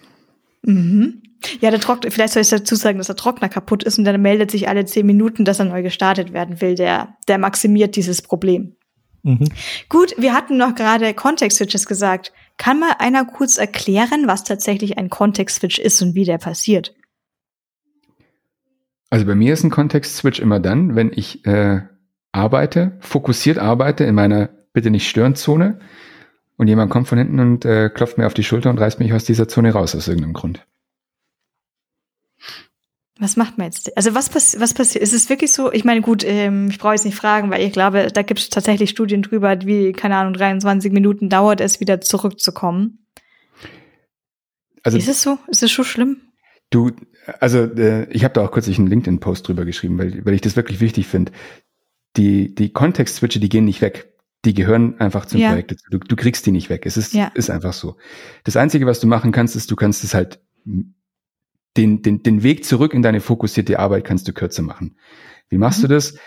Mhm. 0.64 1.22
Ja, 1.62 1.72
der 1.72 1.80
Trockner, 1.80 2.12
vielleicht 2.12 2.34
soll 2.34 2.42
ich 2.42 2.50
dazu 2.50 2.76
sagen, 2.76 2.98
dass 2.98 3.08
der 3.08 3.16
Trockner 3.16 3.50
kaputt 3.50 3.84
ist 3.84 3.98
und 3.98 4.06
dann 4.06 4.22
meldet 4.22 4.52
sich 4.52 4.68
alle 4.68 4.86
zehn 4.86 5.06
Minuten, 5.06 5.46
dass 5.46 5.60
er 5.60 5.66
neu 5.66 5.84
gestartet 5.84 6.34
werden 6.34 6.62
will. 6.62 6.76
Der, 6.76 7.16
der 7.28 7.38
maximiert 7.38 7.96
dieses 7.96 8.22
Problem. 8.22 8.76
Mhm. 9.24 9.50
Gut, 9.90 10.14
wir 10.18 10.34
hatten 10.34 10.58
noch 10.58 10.76
gerade 10.76 11.14
Context-Switches 11.14 11.88
gesagt. 11.88 12.32
Kann 12.58 12.80
mal 12.80 12.94
einer 13.00 13.26
kurz 13.26 13.58
erklären, 13.58 14.28
was 14.28 14.44
tatsächlich 14.44 14.98
ein 14.98 15.10
Context-Switch 15.10 15.80
ist 15.80 16.02
und 16.02 16.16
wie 16.16 16.26
der 16.26 16.38
passiert? 16.38 16.96
Also 19.10 19.26
bei 19.26 19.36
mir 19.36 19.54
ist 19.54 19.64
ein 19.64 19.72
Kontext-Switch 19.72 20.40
immer 20.40 20.60
dann, 20.60 20.96
wenn 20.96 21.12
ich 21.14 21.46
äh, 21.46 21.82
arbeite, 22.32 22.98
fokussiert 23.00 23.58
arbeite 23.58 24.04
in 24.04 24.16
meiner 24.16 24.50
Bitte 24.74 24.92
nicht 24.92 25.08
stören 25.08 25.36
Zone 25.36 25.80
und 26.58 26.68
jemand 26.68 26.92
kommt 26.92 27.08
von 27.08 27.18
hinten 27.18 27.40
und 27.40 27.66
äh, 27.66 27.90
klopft 27.90 28.18
mir 28.18 28.28
auf 28.28 28.34
die 28.34 28.44
Schulter 28.44 28.70
und 28.70 28.80
reißt 28.80 29.00
mich 29.00 29.14
aus 29.14 29.26
dieser 29.26 29.48
Zone 29.48 29.72
raus 29.72 29.96
aus 29.96 30.08
irgendeinem 30.08 30.34
Grund. 30.34 30.66
Was 33.18 33.38
macht 33.38 33.58
man 33.58 33.68
jetzt? 33.68 33.96
Also 33.96 34.14
was, 34.14 34.30
pass 34.30 34.60
was 34.60 34.74
passiert? 34.74 35.02
Ist 35.02 35.14
es 35.14 35.30
wirklich 35.30 35.54
so? 35.54 35.72
Ich 35.72 35.86
meine, 35.86 36.02
gut, 36.02 36.24
ähm, 36.26 36.68
ich 36.70 36.78
brauche 36.80 36.94
jetzt 36.94 37.06
nicht 37.06 37.16
fragen, 37.16 37.50
weil 37.50 37.62
ich 37.66 37.72
glaube, 37.72 38.08
da 38.14 38.22
gibt 38.24 38.42
es 38.42 38.50
tatsächlich 38.50 38.90
Studien 38.90 39.22
drüber, 39.22 39.58
wie, 39.62 39.94
keine 39.94 40.18
Ahnung, 40.18 40.34
23 40.34 40.92
Minuten 40.92 41.30
dauert 41.30 41.62
es, 41.62 41.80
wieder 41.80 42.02
zurückzukommen. 42.02 43.06
Also 44.84 44.98
ist 44.98 45.08
es 45.08 45.22
so? 45.22 45.40
Ist 45.48 45.64
es 45.64 45.72
schon 45.72 45.86
schlimm? 45.86 46.18
Du, 46.70 46.92
also 47.40 47.60
äh, 47.64 48.10
ich 48.12 48.24
habe 48.24 48.34
da 48.34 48.44
auch 48.44 48.52
kürzlich 48.52 48.78
einen 48.78 48.88
LinkedIn-Post 48.88 49.48
drüber 49.48 49.64
geschrieben, 49.66 49.98
weil, 49.98 50.26
weil 50.26 50.34
ich 50.34 50.42
das 50.42 50.56
wirklich 50.58 50.82
wichtig 50.82 51.08
finde. 51.08 51.32
Die, 52.18 52.54
die 52.54 52.72
Kontext-Switche, 52.72 53.40
die 53.40 53.50
gehen 53.50 53.66
nicht 53.66 53.82
weg. 53.82 54.14
Die 54.44 54.54
gehören 54.54 55.00
einfach 55.00 55.26
zum 55.26 55.40
Ja. 55.40 55.50
Projekt 55.50 55.72
dazu. 55.72 55.86
Du, 55.90 56.00
du 56.00 56.16
kriegst 56.16 56.46
die 56.46 56.52
nicht 56.52 56.70
weg. 56.70 56.86
Es 56.86 56.98
ist, 56.98 57.14
Ja. 57.14 57.32
ist 57.34 57.50
einfach 57.50 57.74
so. 57.74 57.96
Das 58.44 58.58
Einzige, 58.58 58.86
was 58.86 59.00
du 59.00 59.08
machen 59.08 59.32
kannst, 59.32 59.56
ist, 59.56 59.72
du 59.72 59.76
kannst 59.76 60.04
es 60.04 60.14
halt 60.14 60.40
den, 61.78 62.02
den, 62.02 62.24
den 62.24 62.44
Weg 62.44 62.66
zurück 62.66 62.94
in 62.94 63.02
deine 63.02 63.20
fokussierte 63.22 63.80
Arbeit 63.80 64.06
kannst 64.06 64.28
du 64.28 64.34
kürzer 64.34 64.64
machen. 64.64 64.98
Wie 65.50 65.58
machst 65.58 65.80
Mhm. 65.80 65.88
du 65.88 65.94
das? 65.96 66.18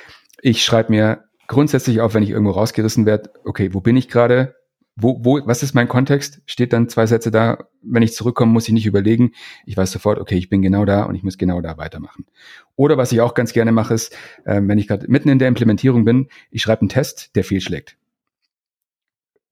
Ich 0.42 0.64
schreibe 0.64 0.92
mir 0.92 1.24
grundsätzlich 1.46 2.00
auf, 2.00 2.14
wenn 2.14 2.22
ich 2.22 2.30
irgendwo 2.30 2.52
rausgerissen 2.52 3.06
werde, 3.06 3.30
okay, 3.44 3.72
wo 3.72 3.80
bin 3.80 3.96
ich 3.96 4.08
gerade? 4.08 4.54
Wo, 5.00 5.20
wo, 5.24 5.40
was 5.46 5.62
ist 5.62 5.74
mein 5.74 5.86
Kontext? 5.86 6.42
Steht 6.44 6.72
dann 6.72 6.88
zwei 6.88 7.06
Sätze 7.06 7.30
da. 7.30 7.66
Wenn 7.82 8.02
ich 8.02 8.14
zurückkomme, 8.14 8.52
muss 8.52 8.66
ich 8.66 8.74
nicht 8.74 8.86
überlegen. 8.86 9.30
Ich 9.64 9.76
weiß 9.76 9.92
sofort, 9.92 10.18
okay, 10.18 10.36
ich 10.36 10.48
bin 10.48 10.60
genau 10.60 10.84
da 10.84 11.04
und 11.04 11.14
ich 11.14 11.22
muss 11.22 11.38
genau 11.38 11.60
da 11.60 11.78
weitermachen. 11.78 12.26
Oder 12.74 12.96
was 12.98 13.12
ich 13.12 13.20
auch 13.20 13.34
ganz 13.34 13.52
gerne 13.52 13.70
mache, 13.70 13.94
ist, 13.94 14.16
ähm, 14.44 14.68
wenn 14.68 14.78
ich 14.78 14.88
gerade 14.88 15.06
mitten 15.08 15.28
in 15.28 15.38
der 15.38 15.46
Implementierung 15.48 16.04
bin, 16.04 16.28
ich 16.50 16.62
schreibe 16.62 16.80
einen 16.82 16.88
Test, 16.88 17.36
der 17.36 17.44
fehlschlägt. 17.44 17.96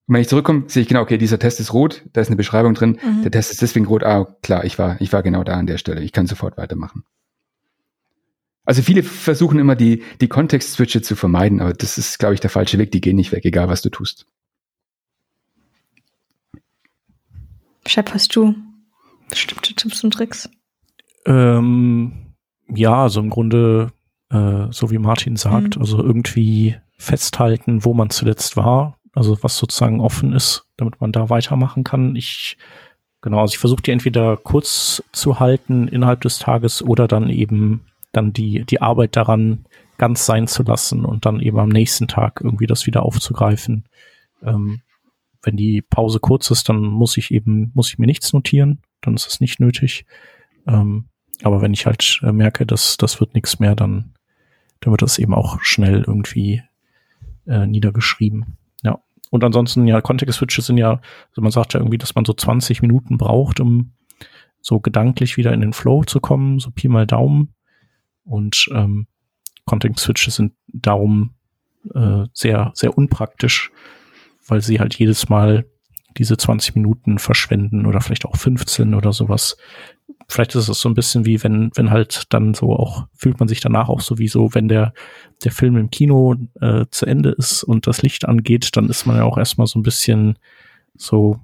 Und 0.07 0.13
wenn 0.13 0.21
ich 0.21 0.29
zurückkomme, 0.29 0.63
sehe 0.67 0.81
ich 0.83 0.87
genau, 0.87 1.01
okay, 1.01 1.17
dieser 1.17 1.37
Test 1.37 1.59
ist 1.59 1.73
rot, 1.73 2.03
da 2.13 2.21
ist 2.21 2.27
eine 2.27 2.37
Beschreibung 2.37 2.73
drin, 2.73 2.97
Mhm. 3.03 3.23
der 3.23 3.31
Test 3.31 3.51
ist 3.51 3.61
deswegen 3.61 3.85
rot, 3.85 4.03
ah, 4.03 4.25
klar, 4.41 4.63
ich 4.63 4.79
war, 4.79 4.99
ich 5.01 5.11
war 5.11 5.21
genau 5.21 5.43
da 5.43 5.55
an 5.55 5.67
der 5.67 5.77
Stelle, 5.77 6.01
ich 6.01 6.13
kann 6.13 6.27
sofort 6.27 6.57
weitermachen. 6.57 7.03
Also 8.63 8.81
viele 8.81 9.03
versuchen 9.03 9.59
immer 9.59 9.75
die, 9.75 10.03
die 10.21 10.27
Kontext-Switche 10.27 11.01
zu 11.01 11.15
vermeiden, 11.15 11.61
aber 11.61 11.73
das 11.73 11.97
ist, 11.97 12.19
glaube 12.19 12.33
ich, 12.35 12.39
der 12.39 12.49
falsche 12.49 12.77
Weg, 12.77 12.91
die 12.91 13.01
gehen 13.01 13.15
nicht 13.17 13.31
weg, 13.33 13.43
egal 13.45 13.67
was 13.69 13.81
du 13.81 13.89
tust. 13.89 14.27
Shep, 17.85 18.13
hast 18.13 18.35
du 18.35 18.55
bestimmte 19.29 19.73
Tipps 19.73 20.03
und 20.03 20.11
Tricks? 20.13 20.49
Ähm, 21.25 22.33
ja, 22.69 23.03
also 23.03 23.19
im 23.19 23.29
Grunde, 23.29 23.91
äh, 24.29 24.67
so 24.71 24.91
wie 24.91 24.97
Martin 24.97 25.35
sagt, 25.37 25.75
Mhm. 25.75 25.81
also 25.81 26.01
irgendwie 26.03 26.75
festhalten, 26.97 27.85
wo 27.85 27.93
man 27.93 28.09
zuletzt 28.09 28.57
war, 28.57 28.96
also 29.17 29.35
was 29.41 29.57
sozusagen 29.57 29.99
offen 29.99 30.31
ist, 30.31 30.67
damit 30.77 31.01
man 31.01 31.11
da 31.11 31.29
weitermachen 31.29 31.83
kann. 31.83 32.15
Ich, 32.15 32.55
genau, 33.21 33.41
also 33.41 33.53
ich 33.53 33.57
versuche 33.57 33.81
die 33.81 33.91
entweder 33.91 34.37
kurz 34.37 35.03
zu 35.11 35.39
halten 35.39 35.87
innerhalb 35.87 36.21
des 36.21 36.37
Tages 36.37 36.83
oder 36.83 37.07
dann 37.07 37.29
eben 37.29 37.81
dann 38.11 38.31
die, 38.31 38.63
die 38.63 38.79
Arbeit 38.79 39.15
daran 39.15 39.65
ganz 39.97 40.27
sein 40.27 40.47
zu 40.47 40.61
lassen 40.61 41.03
und 41.03 41.25
dann 41.25 41.39
eben 41.39 41.57
am 41.57 41.69
nächsten 41.69 42.07
Tag 42.07 42.41
irgendwie 42.43 42.67
das 42.67 42.85
wieder 42.85 43.01
aufzugreifen. 43.01 43.85
Ähm, 44.43 44.81
wenn 45.41 45.57
die 45.57 45.81
Pause 45.81 46.19
kurz 46.19 46.51
ist, 46.51 46.69
dann 46.69 46.81
muss 46.81 47.17
ich 47.17 47.31
eben, 47.31 47.71
muss 47.73 47.89
ich 47.89 47.97
mir 47.97 48.05
nichts 48.05 48.33
notieren, 48.33 48.83
dann 49.01 49.15
ist 49.15 49.25
es 49.25 49.39
nicht 49.39 49.59
nötig. 49.59 50.05
Ähm, 50.67 51.09
aber 51.41 51.63
wenn 51.63 51.73
ich 51.73 51.87
halt 51.87 52.19
äh, 52.21 52.31
merke, 52.31 52.67
dass 52.67 52.97
das 52.97 53.19
wird 53.19 53.33
nichts 53.33 53.57
mehr, 53.59 53.75
dann, 53.75 54.13
dann 54.79 54.91
wird 54.91 55.01
das 55.01 55.17
eben 55.17 55.33
auch 55.33 55.57
schnell 55.61 56.03
irgendwie 56.05 56.61
äh, 57.47 57.65
niedergeschrieben. 57.65 58.57
Und 59.29 59.43
ansonsten, 59.43 59.87
ja, 59.87 60.01
Context-Switches 60.01 60.67
sind 60.67 60.77
ja, 60.77 61.01
also 61.29 61.41
man 61.41 61.51
sagt 61.51 61.73
ja 61.73 61.79
irgendwie, 61.79 61.97
dass 61.97 62.15
man 62.15 62.25
so 62.25 62.33
20 62.33 62.81
Minuten 62.81 63.17
braucht, 63.17 63.59
um 63.59 63.93
so 64.61 64.79
gedanklich 64.79 65.37
wieder 65.37 65.53
in 65.53 65.61
den 65.61 65.73
Flow 65.73 66.03
zu 66.03 66.19
kommen, 66.19 66.59
so 66.59 66.71
Pi 66.71 66.87
mal 66.87 67.05
Daumen. 67.05 67.53
Und 68.23 68.69
ähm, 68.73 69.07
Context-Switches 69.65 70.35
sind 70.35 70.53
darum 70.67 71.35
äh, 71.93 72.25
sehr, 72.33 72.71
sehr 72.73 72.97
unpraktisch, 72.97 73.71
weil 74.47 74.61
sie 74.61 74.79
halt 74.79 74.95
jedes 74.95 75.29
Mal 75.29 75.65
diese 76.17 76.37
20 76.37 76.75
Minuten 76.75 77.19
verschwenden 77.19 77.85
oder 77.85 78.01
vielleicht 78.01 78.25
auch 78.25 78.35
15 78.35 78.93
oder 78.95 79.13
sowas. 79.13 79.57
Vielleicht 80.29 80.55
ist 80.55 80.67
es 80.67 80.81
so 80.81 80.89
ein 80.89 80.95
bisschen 80.95 81.25
wie 81.25 81.41
wenn, 81.43 81.71
wenn 81.75 81.89
halt 81.89 82.25
dann 82.29 82.53
so 82.53 82.73
auch, 82.73 83.07
fühlt 83.13 83.39
man 83.39 83.47
sich 83.47 83.61
danach 83.61 83.87
auch 83.87 84.01
sowieso, 84.01 84.53
wenn 84.53 84.67
der, 84.67 84.93
der 85.43 85.51
Film 85.51 85.77
im 85.77 85.89
Kino 85.89 86.35
äh, 86.59 86.85
zu 86.91 87.05
Ende 87.05 87.29
ist 87.29 87.63
und 87.63 87.87
das 87.87 88.01
Licht 88.01 88.25
angeht, 88.25 88.75
dann 88.75 88.89
ist 88.89 89.05
man 89.05 89.15
ja 89.15 89.23
auch 89.23 89.37
erstmal 89.37 89.67
so 89.67 89.79
ein 89.79 89.83
bisschen 89.83 90.37
so, 90.95 91.39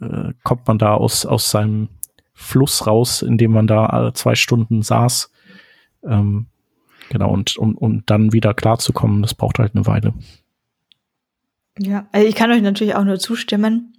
äh, 0.00 0.32
kommt 0.42 0.66
man 0.66 0.78
da 0.78 0.94
aus, 0.94 1.26
aus 1.26 1.50
seinem 1.50 1.88
Fluss 2.32 2.86
raus, 2.86 3.20
in 3.22 3.36
dem 3.36 3.52
man 3.52 3.66
da 3.66 3.86
alle 3.86 4.14
zwei 4.14 4.34
Stunden 4.34 4.82
saß. 4.82 5.30
Ähm, 6.04 6.46
genau, 7.10 7.30
und 7.30 7.56
um, 7.58 7.76
um 7.76 8.04
dann 8.06 8.32
wieder 8.32 8.54
klarzukommen, 8.54 9.22
das 9.22 9.34
braucht 9.34 9.58
halt 9.58 9.74
eine 9.74 9.86
Weile. 9.86 10.14
Ja, 11.78 12.08
also 12.12 12.26
ich 12.26 12.34
kann 12.34 12.50
euch 12.50 12.62
natürlich 12.62 12.94
auch 12.94 13.04
nur 13.04 13.18
zustimmen. 13.18 13.95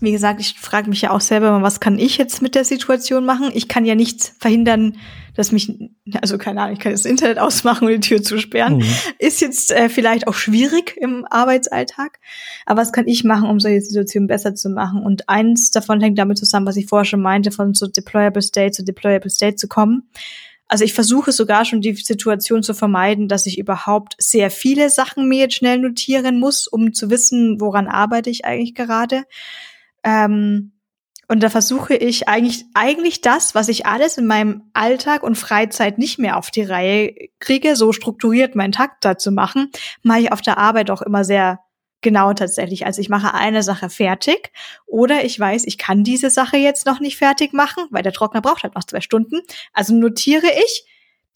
Wie 0.00 0.12
gesagt, 0.12 0.40
ich 0.40 0.54
frage 0.58 0.88
mich 0.88 1.02
ja 1.02 1.10
auch 1.10 1.20
selber, 1.20 1.60
was 1.60 1.78
kann 1.78 1.98
ich 1.98 2.16
jetzt 2.16 2.40
mit 2.40 2.54
der 2.54 2.64
Situation 2.64 3.26
machen? 3.26 3.50
Ich 3.52 3.68
kann 3.68 3.84
ja 3.84 3.94
nichts 3.94 4.34
verhindern, 4.38 4.96
dass 5.34 5.52
mich, 5.52 5.72
also 6.20 6.38
keine 6.38 6.62
Ahnung, 6.62 6.74
ich 6.74 6.80
kann 6.80 6.92
das 6.92 7.04
Internet 7.04 7.38
ausmachen 7.38 7.86
und 7.86 7.92
die 7.92 8.00
Tür 8.00 8.22
zusperren. 8.22 8.78
Mhm. 8.78 8.84
Ist 9.18 9.42
jetzt 9.42 9.72
äh, 9.72 9.90
vielleicht 9.90 10.26
auch 10.26 10.34
schwierig 10.34 10.96
im 10.96 11.26
Arbeitsalltag. 11.28 12.18
Aber 12.64 12.80
was 12.80 12.92
kann 12.92 13.06
ich 13.06 13.24
machen, 13.24 13.48
um 13.48 13.60
solche 13.60 13.82
Situationen 13.82 14.26
besser 14.26 14.54
zu 14.54 14.70
machen? 14.70 15.02
Und 15.02 15.28
eins 15.28 15.70
davon 15.70 16.00
hängt 16.00 16.18
damit 16.18 16.38
zusammen, 16.38 16.66
was 16.66 16.76
ich 16.76 16.86
vorher 16.86 17.04
schon 17.04 17.22
meinte, 17.22 17.50
von 17.50 17.74
so 17.74 17.86
Deployable 17.86 18.42
State 18.42 18.72
zu 18.72 18.84
Deployable 18.84 19.30
State 19.30 19.56
zu 19.56 19.68
kommen. 19.68 20.08
Also 20.70 20.84
ich 20.84 20.94
versuche 20.94 21.32
sogar 21.32 21.64
schon 21.64 21.80
die 21.80 21.94
Situation 21.94 22.62
zu 22.62 22.74
vermeiden, 22.74 23.26
dass 23.26 23.44
ich 23.46 23.58
überhaupt 23.58 24.14
sehr 24.18 24.52
viele 24.52 24.88
Sachen 24.88 25.28
mir 25.28 25.40
jetzt 25.40 25.56
schnell 25.56 25.78
notieren 25.78 26.38
muss, 26.38 26.68
um 26.68 26.92
zu 26.94 27.10
wissen, 27.10 27.60
woran 27.60 27.88
arbeite 27.88 28.30
ich 28.30 28.44
eigentlich 28.44 28.76
gerade. 28.76 29.24
Ähm, 30.02 30.72
und 31.30 31.44
da 31.44 31.48
versuche 31.48 31.94
ich 31.94 32.28
eigentlich, 32.28 32.64
eigentlich 32.74 33.20
das, 33.20 33.54
was 33.54 33.68
ich 33.68 33.86
alles 33.86 34.18
in 34.18 34.26
meinem 34.26 34.64
Alltag 34.72 35.22
und 35.22 35.36
Freizeit 35.36 35.96
nicht 35.96 36.18
mehr 36.18 36.36
auf 36.36 36.50
die 36.50 36.64
Reihe 36.64 37.14
kriege, 37.38 37.76
so 37.76 37.92
strukturiert 37.92 38.56
meinen 38.56 38.72
Takt 38.72 39.04
da 39.04 39.16
zu 39.16 39.30
machen, 39.30 39.70
mache 40.02 40.20
ich 40.20 40.32
auf 40.32 40.40
der 40.40 40.58
Arbeit 40.58 40.90
auch 40.90 41.02
immer 41.02 41.22
sehr 41.22 41.60
genau 42.00 42.32
tatsächlich. 42.32 42.84
Also 42.84 43.00
ich 43.00 43.08
mache 43.08 43.32
eine 43.34 43.62
Sache 43.62 43.90
fertig 43.90 44.50
oder 44.86 45.24
ich 45.24 45.38
weiß, 45.38 45.66
ich 45.66 45.78
kann 45.78 46.02
diese 46.02 46.30
Sache 46.30 46.56
jetzt 46.56 46.86
noch 46.86 46.98
nicht 46.98 47.16
fertig 47.16 47.52
machen, 47.52 47.84
weil 47.90 48.02
der 48.02 48.12
Trockner 48.12 48.40
braucht 48.40 48.64
halt 48.64 48.74
noch 48.74 48.84
zwei 48.84 49.00
Stunden. 49.00 49.40
Also 49.72 49.94
notiere 49.94 50.48
ich, 50.48 50.84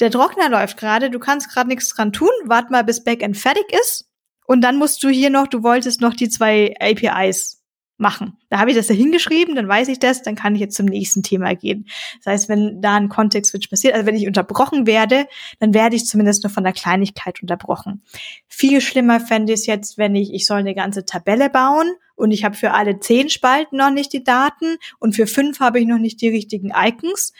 der 0.00 0.10
Trockner 0.10 0.48
läuft 0.48 0.76
gerade, 0.76 1.08
du 1.08 1.20
kannst 1.20 1.52
gerade 1.52 1.68
nichts 1.68 1.90
dran 1.90 2.12
tun, 2.12 2.30
wart 2.46 2.70
mal 2.70 2.82
bis 2.82 3.04
Backend 3.04 3.36
fertig 3.36 3.72
ist 3.80 4.08
und 4.46 4.60
dann 4.60 4.76
musst 4.76 5.02
du 5.04 5.08
hier 5.08 5.30
noch, 5.30 5.46
du 5.46 5.62
wolltest 5.62 6.00
noch 6.00 6.14
die 6.14 6.28
zwei 6.28 6.74
APIs 6.80 7.63
machen. 7.96 8.36
Da 8.50 8.58
habe 8.58 8.70
ich 8.70 8.76
das 8.76 8.88
ja 8.88 8.94
hingeschrieben, 8.94 9.54
dann 9.54 9.68
weiß 9.68 9.88
ich 9.88 9.98
das, 9.98 10.22
dann 10.22 10.34
kann 10.34 10.54
ich 10.54 10.60
jetzt 10.60 10.76
zum 10.76 10.86
nächsten 10.86 11.22
Thema 11.22 11.54
gehen. 11.54 11.86
Das 12.18 12.32
heißt, 12.32 12.48
wenn 12.48 12.80
da 12.80 12.96
ein 12.96 13.08
Kontext-Switch 13.08 13.68
passiert, 13.68 13.94
also 13.94 14.06
wenn 14.06 14.16
ich 14.16 14.26
unterbrochen 14.26 14.86
werde, 14.86 15.26
dann 15.60 15.74
werde 15.74 15.96
ich 15.96 16.06
zumindest 16.06 16.42
nur 16.42 16.50
von 16.50 16.64
der 16.64 16.72
Kleinigkeit 16.72 17.40
unterbrochen. 17.40 18.02
Viel 18.48 18.80
schlimmer 18.80 19.20
fände 19.20 19.52
ich 19.52 19.60
es 19.60 19.66
jetzt, 19.66 19.96
wenn 19.96 20.16
ich, 20.16 20.34
ich 20.34 20.46
soll 20.46 20.58
eine 20.58 20.74
ganze 20.74 21.04
Tabelle 21.04 21.50
bauen 21.50 21.92
und 22.16 22.30
ich 22.30 22.44
habe 22.44 22.56
für 22.56 22.72
alle 22.72 22.98
zehn 23.00 23.28
Spalten 23.28 23.76
noch 23.76 23.90
nicht 23.90 24.12
die 24.12 24.24
Daten 24.24 24.76
und 24.98 25.14
für 25.14 25.26
fünf 25.26 25.60
habe 25.60 25.80
ich 25.80 25.86
noch 25.86 25.98
nicht 25.98 26.20
die 26.20 26.28
richtigen 26.28 26.72
Icons. 26.74 27.32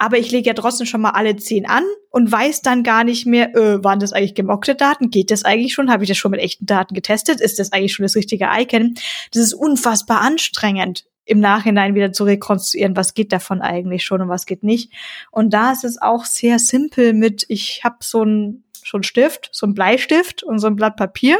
Aber 0.00 0.16
ich 0.16 0.30
lege 0.30 0.48
ja 0.48 0.54
trotzdem 0.54 0.86
schon 0.86 1.02
mal 1.02 1.10
alle 1.10 1.36
zehn 1.36 1.66
an 1.66 1.84
und 2.08 2.32
weiß 2.32 2.62
dann 2.62 2.82
gar 2.82 3.04
nicht 3.04 3.26
mehr, 3.26 3.54
äh, 3.54 3.84
waren 3.84 4.00
das 4.00 4.14
eigentlich 4.14 4.34
gemockte 4.34 4.74
Daten? 4.74 5.10
Geht 5.10 5.30
das 5.30 5.44
eigentlich 5.44 5.74
schon? 5.74 5.90
Habe 5.90 6.04
ich 6.04 6.08
das 6.08 6.16
schon 6.16 6.30
mit 6.30 6.40
echten 6.40 6.64
Daten 6.64 6.94
getestet? 6.94 7.38
Ist 7.38 7.58
das 7.58 7.70
eigentlich 7.70 7.92
schon 7.92 8.04
das 8.04 8.16
richtige 8.16 8.48
Icon? 8.50 8.94
Das 9.30 9.42
ist 9.42 9.52
unfassbar 9.52 10.22
anstrengend, 10.22 11.04
im 11.26 11.40
Nachhinein 11.40 11.94
wieder 11.94 12.14
zu 12.14 12.24
rekonstruieren, 12.24 12.96
was 12.96 13.12
geht 13.12 13.30
davon 13.30 13.60
eigentlich 13.60 14.02
schon 14.02 14.22
und 14.22 14.30
was 14.30 14.46
geht 14.46 14.62
nicht. 14.62 14.90
Und 15.30 15.52
da 15.52 15.70
ist 15.70 15.84
es 15.84 16.00
auch 16.00 16.24
sehr 16.24 16.58
simpel 16.58 17.12
mit, 17.12 17.44
ich 17.48 17.84
habe 17.84 17.96
so 18.00 18.24
ein 18.24 18.64
so 18.82 18.96
ein 18.96 19.02
Stift, 19.02 19.50
so 19.52 19.66
ein 19.66 19.74
Bleistift 19.74 20.42
und 20.42 20.60
so 20.60 20.66
ein 20.66 20.76
Blatt 20.76 20.96
Papier. 20.96 21.38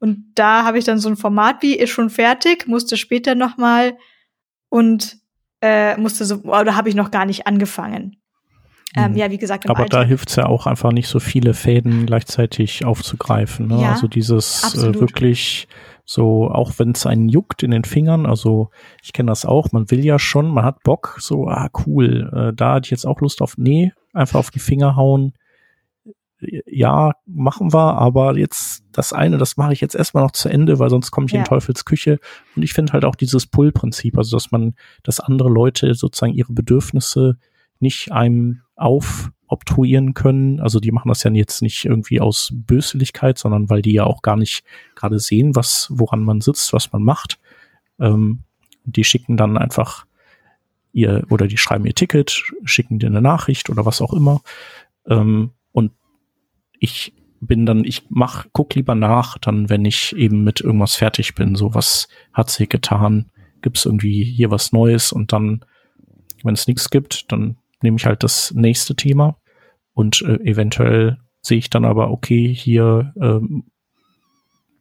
Und 0.00 0.32
da 0.34 0.64
habe 0.64 0.78
ich 0.78 0.84
dann 0.84 0.98
so 0.98 1.08
ein 1.08 1.16
Format 1.16 1.62
wie, 1.62 1.76
ist 1.76 1.90
schon 1.90 2.10
fertig, 2.10 2.66
musste 2.66 2.96
später 2.96 3.36
noch 3.36 3.56
mal 3.56 3.96
und 4.68 5.21
äh, 5.62 5.96
musste 5.96 6.24
so, 6.24 6.36
oder 6.42 6.76
habe 6.76 6.88
ich 6.88 6.94
noch 6.94 7.10
gar 7.10 7.24
nicht 7.24 7.46
angefangen. 7.46 8.16
Ähm, 8.94 9.12
Mhm. 9.12 9.16
ja, 9.16 9.30
wie 9.30 9.38
gesagt, 9.38 9.64
Aber 9.70 9.86
da 9.86 9.98
Alltag- 9.98 10.08
hilft's 10.08 10.36
ja 10.36 10.44
auch 10.46 10.66
einfach 10.66 10.92
nicht 10.92 11.08
so 11.08 11.18
viele 11.18 11.54
Fäden 11.54 12.04
gleichzeitig 12.04 12.84
aufzugreifen. 12.84 13.68
Ne? 13.68 13.80
Ja, 13.80 13.92
also 13.92 14.06
dieses 14.06 14.74
äh, 14.74 14.94
wirklich 15.00 15.66
so, 16.04 16.50
auch 16.50 16.72
wenn 16.78 16.90
es 16.90 17.06
einen 17.06 17.28
juckt 17.30 17.62
in 17.62 17.70
den 17.70 17.84
Fingern, 17.84 18.26
also 18.26 18.68
ich 19.02 19.12
kenne 19.14 19.30
das 19.30 19.46
auch, 19.46 19.72
man 19.72 19.90
will 19.90 20.04
ja 20.04 20.18
schon, 20.18 20.48
man 20.52 20.64
hat 20.64 20.82
Bock, 20.82 21.16
so, 21.20 21.46
ah 21.48 21.70
cool, 21.86 22.30
äh, 22.34 22.52
da 22.54 22.74
hatte 22.74 22.86
ich 22.86 22.90
jetzt 22.90 23.06
auch 23.06 23.20
Lust 23.22 23.40
auf, 23.40 23.56
nee, 23.56 23.92
einfach 24.12 24.38
auf 24.40 24.50
die 24.50 24.58
Finger 24.58 24.94
hauen. 24.96 25.32
Ja, 26.66 27.12
machen 27.26 27.72
wir, 27.72 27.94
aber 27.98 28.36
jetzt 28.36 28.84
das 28.90 29.12
eine, 29.12 29.38
das 29.38 29.56
mache 29.56 29.72
ich 29.72 29.80
jetzt 29.80 29.94
erstmal 29.94 30.24
noch 30.24 30.32
zu 30.32 30.48
Ende, 30.48 30.78
weil 30.78 30.90
sonst 30.90 31.10
komme 31.12 31.26
ich 31.26 31.32
Ja. 31.32 31.38
in 31.40 31.44
Teufels 31.44 31.84
Küche. 31.84 32.18
Und 32.56 32.62
ich 32.62 32.72
finde 32.72 32.92
halt 32.92 33.04
auch 33.04 33.14
dieses 33.14 33.46
Pull-Prinzip, 33.46 34.18
also 34.18 34.36
dass 34.36 34.50
man, 34.50 34.74
dass 35.04 35.20
andere 35.20 35.48
Leute 35.48 35.94
sozusagen 35.94 36.32
ihre 36.34 36.52
Bedürfnisse 36.52 37.38
nicht 37.78 38.10
einem 38.10 38.62
aufobtruieren 38.74 40.14
können. 40.14 40.58
Also 40.60 40.80
die 40.80 40.90
machen 40.90 41.08
das 41.08 41.22
ja 41.22 41.30
jetzt 41.30 41.62
nicht 41.62 41.84
irgendwie 41.84 42.20
aus 42.20 42.50
Böseligkeit, 42.52 43.38
sondern 43.38 43.70
weil 43.70 43.82
die 43.82 43.92
ja 43.92 44.04
auch 44.04 44.22
gar 44.22 44.36
nicht 44.36 44.64
gerade 44.96 45.18
sehen, 45.20 45.54
was, 45.54 45.88
woran 45.92 46.24
man 46.24 46.40
sitzt, 46.40 46.72
was 46.72 46.92
man 46.92 47.02
macht. 47.02 47.38
Ähm, 48.00 48.40
die 48.84 49.04
schicken 49.04 49.36
dann 49.36 49.56
einfach 49.56 50.06
ihr 50.92 51.24
oder 51.30 51.46
die 51.46 51.56
schreiben 51.56 51.86
ihr 51.86 51.94
Ticket, 51.94 52.42
schicken 52.64 52.98
dir 52.98 53.06
eine 53.06 53.22
Nachricht 53.22 53.70
oder 53.70 53.86
was 53.86 54.00
auch 54.02 54.12
immer. 54.12 54.42
Ähm, 55.06 55.50
ich 56.82 57.14
bin 57.40 57.64
dann, 57.64 57.84
ich 57.84 58.04
mach, 58.08 58.46
guck 58.52 58.74
lieber 58.74 58.94
nach, 58.94 59.38
dann, 59.38 59.68
wenn 59.70 59.84
ich 59.84 60.14
eben 60.16 60.44
mit 60.44 60.60
irgendwas 60.60 60.96
fertig 60.96 61.34
bin, 61.34 61.54
so 61.54 61.74
was 61.74 62.08
hat 62.32 62.50
sie 62.50 62.68
getan, 62.68 63.30
gibt's 63.62 63.86
irgendwie 63.86 64.24
hier 64.24 64.50
was 64.50 64.72
Neues 64.72 65.12
und 65.12 65.32
dann, 65.32 65.64
wenn 66.42 66.54
es 66.54 66.66
nichts 66.66 66.90
gibt, 66.90 67.30
dann 67.30 67.56
nehme 67.82 67.96
ich 67.96 68.06
halt 68.06 68.22
das 68.22 68.52
nächste 68.52 68.96
Thema 68.96 69.36
und 69.94 70.22
äh, 70.22 70.38
eventuell 70.44 71.18
sehe 71.40 71.58
ich 71.58 71.70
dann 71.70 71.84
aber, 71.84 72.10
okay, 72.10 72.52
hier 72.52 73.12
ähm, 73.20 73.64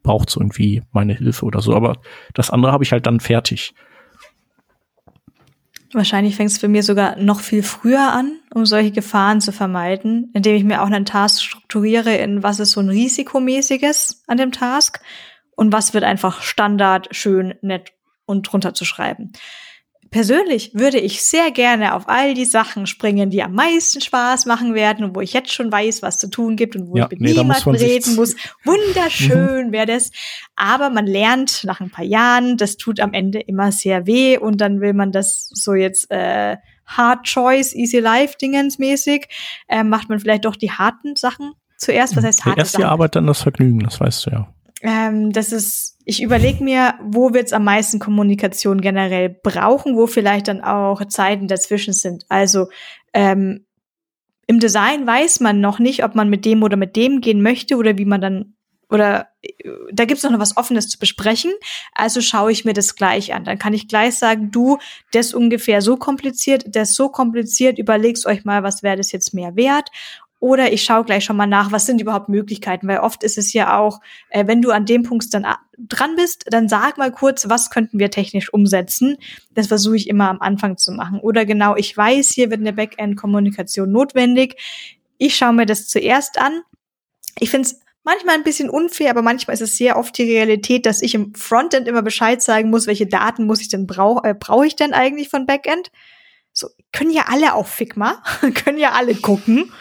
braucht 0.04 0.30
es 0.30 0.36
irgendwie 0.36 0.82
meine 0.92 1.14
Hilfe 1.14 1.46
oder 1.46 1.62
so. 1.62 1.76
Aber 1.76 2.02
das 2.34 2.50
andere 2.50 2.72
habe 2.72 2.84
ich 2.84 2.92
halt 2.92 3.06
dann 3.06 3.20
fertig. 3.20 3.74
Wahrscheinlich 5.94 6.38
fängt 6.38 6.52
es 6.52 6.60
bei 6.60 6.68
mir 6.68 6.84
sogar 6.84 7.18
noch 7.18 7.42
viel 7.42 7.64
früher 7.64 8.14
an, 8.14 8.40
um 8.54 8.66
solche 8.66 8.92
Gefahren 8.92 9.42
zu 9.42 9.52
vermeiden, 9.52 10.32
indem 10.34 10.56
ich 10.56 10.64
mir 10.64 10.82
auch 10.82 10.88
einen 10.88 11.06
Task 11.06 11.42
strukturiere, 11.42 12.16
in 12.16 12.44
was 12.44 12.60
ist 12.60 12.72
so 12.72 12.80
ein 12.80 12.90
risikomäßiges 12.90 14.24
an 14.28 14.38
dem 14.38 14.52
Task 14.52 15.02
und 15.56 15.74
was 15.74 15.94
wird 15.94 16.04
einfach 16.04 16.42
Standard, 16.42 17.10
schön, 17.12 17.56
nett 17.62 17.92
und 18.26 18.44
drunter 18.44 18.74
zu 18.74 18.86
schreiben. 18.86 19.34
Persönlich 20.12 20.72
würde 20.74 21.00
ich 21.00 21.24
sehr 21.24 21.52
gerne 21.52 21.96
auf 21.96 22.10
all 22.10 22.34
die 22.34 22.44
Sachen 22.44 22.86
springen, 22.86 23.30
die 23.30 23.42
am 23.44 23.54
meisten 23.54 24.02
Spaß 24.02 24.46
machen 24.46 24.74
werden 24.74 25.06
und 25.06 25.16
wo 25.16 25.22
ich 25.22 25.32
jetzt 25.32 25.54
schon 25.54 25.72
weiß, 25.72 26.02
was 26.02 26.20
zu 26.20 26.30
tun 26.30 26.58
gibt 26.58 26.76
und 26.76 26.90
wo 26.90 26.98
ja, 26.98 27.06
ich 27.06 27.12
mit 27.12 27.22
nee, 27.22 27.32
niemandem 27.32 27.76
reden 27.76 28.16
muss. 28.16 28.36
Wunderschön 28.66 29.68
mhm. 29.68 29.72
wäre 29.72 29.86
das. 29.86 30.12
Aber 30.58 30.90
man 30.90 31.08
lernt 31.08 31.64
nach 31.64 31.80
ein 31.80 31.92
paar 31.92 32.04
Jahren, 32.04 32.58
das 32.58 32.76
tut 32.76 33.00
am 33.00 33.14
Ende 33.14 33.40
immer 33.40 33.72
sehr 33.72 34.06
weh 34.06 34.38
und 34.38 34.60
dann 34.60 34.82
will 34.82 34.94
man 34.94 35.14
das 35.14 35.50
so 35.54 35.76
jetzt 35.76 36.12
äh, 36.12 36.58
Hard 36.86 37.24
Choice, 37.24 37.74
Easy 37.74 38.00
Life 38.00 38.36
Dingens 38.38 38.80
mäßig, 38.80 39.30
äh, 39.70 39.86
macht 39.86 40.10
man 40.10 40.20
vielleicht 40.20 40.44
doch 40.44 40.58
die 40.58 40.72
harten 40.72 41.16
Sachen 41.16 41.54
zuerst. 41.78 42.18
Was 42.18 42.26
heißt 42.26 42.44
harte 42.44 42.60
Erst 42.60 42.78
die 42.78 42.84
Arbeit, 42.84 43.16
dann 43.16 43.28
das 43.28 43.42
Vergnügen, 43.42 43.80
das 43.80 44.02
weißt 44.02 44.26
du 44.26 44.32
ja. 44.32 44.54
Ähm, 44.82 45.32
das 45.32 45.54
ist, 45.54 45.91
ich 46.12 46.22
überlege 46.22 46.62
mir, 46.62 46.96
wo 47.02 47.34
wird 47.34 47.46
es 47.46 47.54
am 47.54 47.64
meisten 47.64 47.98
Kommunikation 47.98 48.82
generell 48.82 49.30
brauchen, 49.30 49.96
wo 49.96 50.08
vielleicht 50.08 50.50
dann 50.50 50.60
auch 50.60 51.06
Zeiten 51.06 51.48
dazwischen 51.48 51.94
sind. 51.94 52.26
Also 52.28 52.68
ähm, 53.14 53.66
im 54.46 54.60
Design 54.60 55.08
weiß 55.08 55.40
man 55.40 55.62
noch 55.62 55.80
nicht, 55.80 56.04
ob 56.04 56.14
man 56.14 56.30
mit 56.30 56.44
dem 56.44 56.64
oder 56.64 56.76
mit 56.76 56.98
dem 56.98 57.22
gehen 57.22 57.42
möchte 57.42 57.78
oder 57.78 57.98
wie 57.98 58.04
man 58.04 58.20
dann 58.20 58.56
oder 58.90 59.30
äh, 59.42 59.54
da 59.94 60.04
gibt's 60.04 60.24
noch 60.24 60.38
was 60.38 60.58
Offenes 60.58 60.90
zu 60.90 61.00
besprechen. 61.00 61.54
Also 61.94 62.20
schaue 62.20 62.52
ich 62.52 62.66
mir 62.66 62.74
das 62.74 62.98
gleich 62.98 63.34
an. 63.34 63.46
Dann 63.46 63.58
kann 63.58 63.74
ich 63.74 63.88
gleich 63.88 64.16
sagen, 64.16 64.52
du, 64.52 64.80
das 65.14 65.34
ungefähr 65.34 65.82
so 65.82 65.96
kompliziert, 65.96 66.66
das 66.76 66.94
so 66.94 67.08
kompliziert, 67.08 67.80
überlegst 67.80 68.26
euch 68.26 68.44
mal, 68.44 68.64
was 68.64 68.84
wäre 68.84 68.98
das 68.98 69.14
jetzt 69.14 69.34
mehr 69.34 69.56
wert. 69.56 69.88
Oder 70.42 70.74
ich 70.74 70.82
schaue 70.82 71.06
gleich 71.06 71.24
schon 71.24 71.38
mal 71.38 71.46
nach, 71.46 71.72
was 71.72 71.86
sind 71.86 72.02
überhaupt 72.02 72.28
Möglichkeiten, 72.28 72.88
weil 72.88 72.98
oft 72.98 73.24
ist 73.24 73.38
es 73.38 73.54
ja 73.54 73.78
auch, 73.78 74.02
äh, 74.32 74.48
wenn 74.48 74.64
du 74.64 74.72
an 74.72 74.88
dem 74.88 75.04
Punkt 75.04 75.32
dann 75.36 75.46
dran 75.78 76.16
bist, 76.16 76.46
dann 76.50 76.68
sag 76.68 76.98
mal 76.98 77.12
kurz, 77.12 77.48
was 77.48 77.70
könnten 77.70 78.00
wir 78.00 78.10
technisch 78.10 78.52
umsetzen. 78.52 79.18
Das 79.54 79.68
versuche 79.68 79.98
ich 79.98 80.10
immer 80.10 80.30
am 80.30 80.42
Anfang 80.42 80.78
zu 80.78 80.94
machen. 80.94 81.20
Oder 81.20 81.46
genau, 81.46 81.76
ich 81.76 81.96
weiß, 81.96 82.30
hier 82.34 82.50
wird 82.50 82.60
eine 82.60 82.74
Backend-Kommunikation 82.74 83.92
notwendig. 83.92 84.56
Ich 85.20 85.36
schaue 85.36 85.54
mir 85.54 85.68
das 85.68 85.88
zuerst 85.88 86.40
an. 86.40 86.64
Ich 87.38 87.52
finde 87.52 87.68
es 87.68 87.80
manchmal 88.04 88.34
ein 88.34 88.44
bisschen 88.44 88.72
unfair, 88.72 89.12
aber 89.12 89.22
manchmal 89.22 89.54
ist 89.54 89.62
es 89.62 89.78
sehr 89.78 89.96
oft 89.96 90.18
die 90.18 90.24
Realität, 90.24 90.88
dass 90.88 91.04
ich 91.04 91.14
im 91.14 91.36
Frontend 91.36 91.88
immer 91.88 92.02
Bescheid 92.02 92.42
sagen 92.42 92.72
muss, 92.72 92.88
welche 92.88 93.06
Daten 93.06 93.46
muss 93.46 93.62
ich 93.62 93.70
denn 93.70 93.86
brauche, 93.86 94.28
äh, 94.28 94.34
brauche 94.34 94.66
ich 94.66 94.76
denn 94.76 94.94
eigentlich 94.94 95.30
von 95.30 95.46
Backend? 95.46 95.92
So 96.54 96.68
können 96.92 97.12
ja 97.12 97.26
alle 97.28 97.54
auf 97.54 97.70
Figma, 97.70 98.22
können 98.54 98.78
ja 98.78 98.92
alle 98.92 99.16
gucken. 99.16 99.72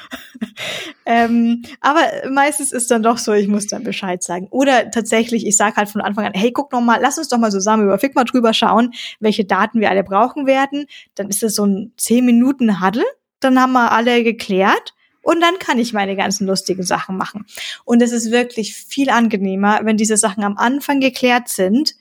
ähm, 1.07 1.63
aber 1.81 2.01
meistens 2.31 2.73
ist 2.73 2.91
dann 2.91 3.03
doch 3.03 3.19
so, 3.19 3.33
ich 3.33 3.49
muss 3.49 3.67
dann 3.67 3.83
Bescheid 3.83 4.23
sagen. 4.23 4.47
Oder 4.51 4.91
tatsächlich, 4.91 5.47
ich 5.47 5.57
sage 5.57 5.77
halt 5.77 5.89
von 5.89 6.01
Anfang 6.01 6.27
an, 6.27 6.33
hey, 6.35 6.53
guck 6.53 6.73
noch 6.73 6.81
mal, 6.81 7.01
lass 7.01 7.19
uns 7.19 7.29
doch 7.29 7.39
mal 7.39 7.51
zusammen 7.51 7.85
über 7.85 7.99
Figma 7.99 8.25
drüber 8.25 8.55
schauen, 8.55 8.95
welche 9.19 9.45
Daten 9.45 9.81
wir 9.81 9.91
alle 9.91 10.05
brauchen 10.05 10.47
werden. 10.47 10.87
Dann 11.17 11.29
ist 11.29 11.43
es 11.43 11.57
so 11.57 11.67
ein 11.67 11.93
10 11.97 12.25
Minuten 12.25 12.81
Huddle. 12.81 13.05
Dann 13.41 13.61
haben 13.61 13.73
wir 13.73 13.93
alle 13.93 14.23
geklärt. 14.23 14.95
Und 15.23 15.41
dann 15.41 15.59
kann 15.59 15.79
ich 15.79 15.93
meine 15.93 16.17
ganzen 16.17 16.47
lustigen 16.47 16.83
Sachen 16.83 17.17
machen. 17.17 17.45
Und 17.85 18.01
es 18.01 18.11
ist 18.11 18.31
wirklich 18.31 18.75
viel 18.75 19.11
angenehmer, 19.11 19.81
wenn 19.83 19.99
diese 19.99 20.17
Sachen 20.17 20.45
am 20.45 20.57
Anfang 20.57 21.01
geklärt 21.01 21.49
sind, 21.49 21.95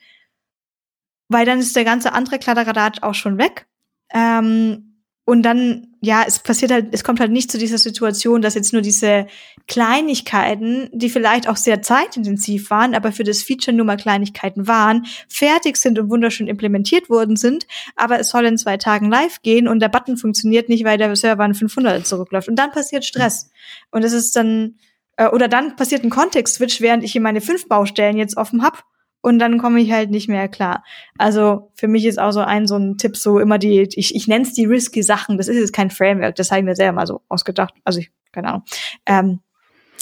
weil 1.27 1.45
dann 1.45 1.59
ist 1.59 1.75
der 1.75 1.83
ganze 1.83 2.13
andere 2.13 2.39
Kladderadat 2.39 3.03
auch 3.03 3.13
schon 3.13 3.37
weg 3.37 3.67
ähm, 4.13 4.89
und 5.29 5.43
dann, 5.43 5.89
ja, 6.01 6.23
es 6.25 6.39
passiert 6.39 6.71
halt, 6.71 6.87
es 6.91 7.03
kommt 7.03 7.19
halt 7.19 7.31
nicht 7.31 7.51
zu 7.51 7.59
dieser 7.59 7.77
Situation, 7.77 8.41
dass 8.41 8.55
jetzt 8.55 8.73
nur 8.73 8.81
diese 8.81 9.27
Kleinigkeiten, 9.67 10.89
die 10.91 11.07
vielleicht 11.07 11.47
auch 11.47 11.55
sehr 11.55 11.83
zeitintensiv 11.83 12.71
waren, 12.71 12.95
aber 12.95 13.11
für 13.11 13.23
das 13.23 13.43
Feature 13.43 13.77
nur 13.77 13.85
mal 13.85 13.95
Kleinigkeiten 13.95 14.67
waren, 14.67 15.05
fertig 15.27 15.77
sind 15.77 15.99
und 15.99 16.09
wunderschön 16.09 16.47
implementiert 16.47 17.11
worden 17.11 17.35
sind, 17.35 17.67
aber 17.95 18.19
es 18.19 18.29
soll 18.29 18.47
in 18.47 18.57
zwei 18.57 18.77
Tagen 18.77 19.11
live 19.11 19.43
gehen 19.43 19.67
und 19.67 19.81
der 19.81 19.89
Button 19.89 20.17
funktioniert 20.17 20.67
nicht, 20.67 20.83
weil 20.83 20.97
der 20.97 21.15
Server 21.15 21.43
an 21.43 21.53
500 21.53 22.07
zurückläuft. 22.07 22.49
Und 22.49 22.55
dann 22.55 22.71
passiert 22.71 23.05
Stress. 23.05 23.51
Und 23.91 24.03
es 24.03 24.13
ist 24.13 24.35
dann, 24.35 24.79
äh, 25.15 25.27
oder 25.27 25.47
dann 25.47 25.75
passiert 25.75 26.03
ein 26.03 26.09
Kontext-Switch, 26.09 26.81
während 26.81 27.03
ich 27.03 27.11
hier 27.11 27.21
meine 27.21 27.41
fünf 27.41 27.67
Baustellen 27.67 28.17
jetzt 28.17 28.35
offen 28.35 28.63
hab 28.63 28.83
und 29.21 29.39
dann 29.39 29.57
komme 29.57 29.81
ich 29.81 29.91
halt 29.91 30.11
nicht 30.11 30.29
mehr 30.29 30.47
klar. 30.47 30.83
Also 31.17 31.71
für 31.75 31.87
mich 31.87 32.05
ist 32.05 32.19
auch 32.19 32.31
so 32.31 32.39
ein 32.39 32.67
so 32.67 32.75
ein 32.75 32.97
Tipp 32.97 33.17
so 33.17 33.39
immer 33.39 33.57
die 33.57 33.81
ich 33.81 34.15
ich 34.15 34.27
nenne 34.27 34.43
es 34.43 34.53
die 34.53 34.65
risky 34.65 35.03
Sachen. 35.03 35.37
Das 35.37 35.47
ist 35.47 35.57
jetzt 35.57 35.73
kein 35.73 35.91
Framework, 35.91 36.35
das 36.35 36.51
habe 36.51 36.59
ich 36.59 36.65
mir 36.65 36.75
selber 36.75 36.93
mal 36.93 37.07
so 37.07 37.21
ausgedacht. 37.27 37.73
Also 37.83 37.99
ich 37.99 38.11
keine 38.31 38.49
Ahnung. 38.49 38.63
Ähm, 39.05 39.39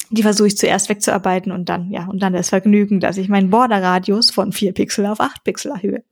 die 0.10 0.24
versuche 0.24 0.48
ich 0.48 0.58
zuerst 0.58 0.90
wegzuarbeiten 0.90 1.52
und 1.52 1.68
dann 1.70 1.92
ja 1.92 2.06
und 2.06 2.22
dann 2.22 2.34
das 2.34 2.50
Vergnügen, 2.50 3.00
dass 3.00 3.18
ich 3.18 3.30
meinen 3.30 3.50
Borderradius 3.50 4.32
von 4.32 4.52
vier 4.52 4.74
Pixel 4.74 5.06
auf 5.06 5.20
acht 5.20 5.44
Pixel 5.44 5.72
erhöhe. 5.72 6.04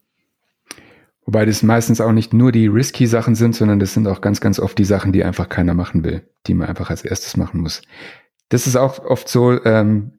Wobei 1.26 1.46
das 1.46 1.64
meistens 1.64 2.02
auch 2.02 2.12
nicht 2.12 2.34
nur 2.34 2.52
die 2.52 2.68
risky 2.68 3.08
Sachen 3.08 3.34
sind, 3.34 3.56
sondern 3.56 3.80
das 3.80 3.94
sind 3.94 4.08
auch 4.08 4.22
ganz, 4.22 4.42
ganz 4.42 4.60
oft 4.60 4.78
die 4.78 4.86
Sachen, 4.86 5.12
die 5.12 5.24
einfach 5.24 5.50
keiner 5.50 5.74
machen 5.74 6.04
will, 6.04 6.22
die 6.46 6.54
man 6.54 6.68
einfach 6.68 6.92
als 6.92 7.04
erstes 7.04 7.36
machen 7.36 7.62
muss. 7.62 7.82
Das 8.50 8.68
ist 8.68 8.76
auch 8.76 9.00
oft 9.04 9.28
so, 9.28 9.64
ähm, 9.66 10.15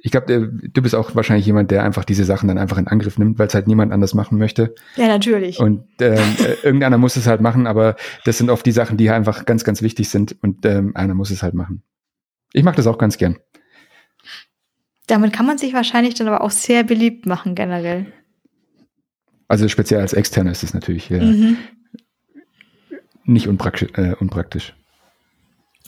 ich 0.00 0.10
glaube, 0.10 0.50
du 0.50 0.82
bist 0.82 0.94
auch 0.94 1.14
wahrscheinlich 1.14 1.46
jemand, 1.46 1.70
der 1.70 1.82
einfach 1.82 2.04
diese 2.04 2.24
Sachen 2.24 2.48
dann 2.48 2.58
einfach 2.58 2.78
in 2.78 2.86
Angriff 2.86 3.18
nimmt, 3.18 3.38
weil 3.38 3.48
es 3.48 3.54
halt 3.54 3.66
niemand 3.66 3.92
anders 3.92 4.14
machen 4.14 4.38
möchte. 4.38 4.74
Ja, 4.96 5.08
natürlich. 5.08 5.58
Und 5.58 5.84
ähm, 6.00 6.18
äh, 6.38 6.54
irgendeiner 6.62 6.98
muss 6.98 7.16
es 7.16 7.26
halt 7.26 7.40
machen, 7.40 7.66
aber 7.66 7.96
das 8.24 8.38
sind 8.38 8.50
oft 8.50 8.64
die 8.64 8.72
Sachen, 8.72 8.96
die 8.96 9.10
einfach 9.10 9.44
ganz, 9.44 9.64
ganz 9.64 9.82
wichtig 9.82 10.08
sind 10.08 10.36
und 10.42 10.64
ähm, 10.64 10.94
einer 10.94 11.14
muss 11.14 11.30
es 11.30 11.42
halt 11.42 11.54
machen. 11.54 11.82
Ich 12.52 12.62
mache 12.62 12.76
das 12.76 12.86
auch 12.86 12.98
ganz 12.98 13.18
gern. 13.18 13.36
Damit 15.06 15.32
kann 15.32 15.46
man 15.46 15.58
sich 15.58 15.72
wahrscheinlich 15.72 16.14
dann 16.14 16.28
aber 16.28 16.42
auch 16.42 16.50
sehr 16.50 16.84
beliebt 16.84 17.26
machen 17.26 17.54
generell. 17.54 18.06
Also 19.48 19.68
speziell 19.68 20.00
als 20.00 20.12
Externer 20.12 20.52
ist 20.52 20.62
es 20.62 20.74
natürlich 20.74 21.10
äh, 21.10 21.20
mhm. 21.20 21.56
nicht 23.24 23.48
unpraktisch, 23.48 23.90
äh, 23.94 24.14
unpraktisch. 24.14 24.74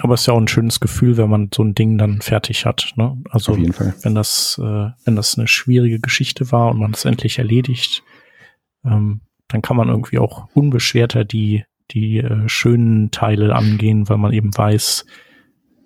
Aber 0.01 0.15
es 0.15 0.23
ist 0.23 0.27
ja 0.27 0.35
auch 0.35 0.41
ein 0.41 0.49
schönes 0.49 0.81
Gefühl, 0.81 1.17
wenn 1.17 1.31
man 1.31 1.51
so 1.55 1.63
ein 1.63 1.75
Ding 1.75 1.99
dann 1.99 2.21
fertig 2.21 2.67
hat. 2.67 2.93
Ne? 2.97 3.23
Also 3.31 3.57
wenn 3.57 4.15
das, 4.15 4.59
äh, 4.63 4.89
wenn 5.05 5.17
das 5.17 5.39
eine 5.39 5.47
schwierige 5.47 6.01
Geschichte 6.01 6.51
war 6.53 6.71
und 6.71 6.79
man 6.79 6.93
es 6.93 7.05
endlich 7.05 7.39
erledigt, 7.39 8.03
ähm, 8.85 9.21
dann 9.49 9.63
kann 9.63 9.77
man 9.77 9.89
irgendwie 9.89 10.19
auch 10.19 10.49
unbeschwerter 10.55 11.25
die 11.25 11.65
die 11.91 12.19
äh, 12.19 12.49
schönen 12.49 13.11
Teile 13.11 13.55
angehen, 13.55 14.09
weil 14.09 14.19
man 14.19 14.33
eben 14.33 14.57
weiß, 14.57 15.07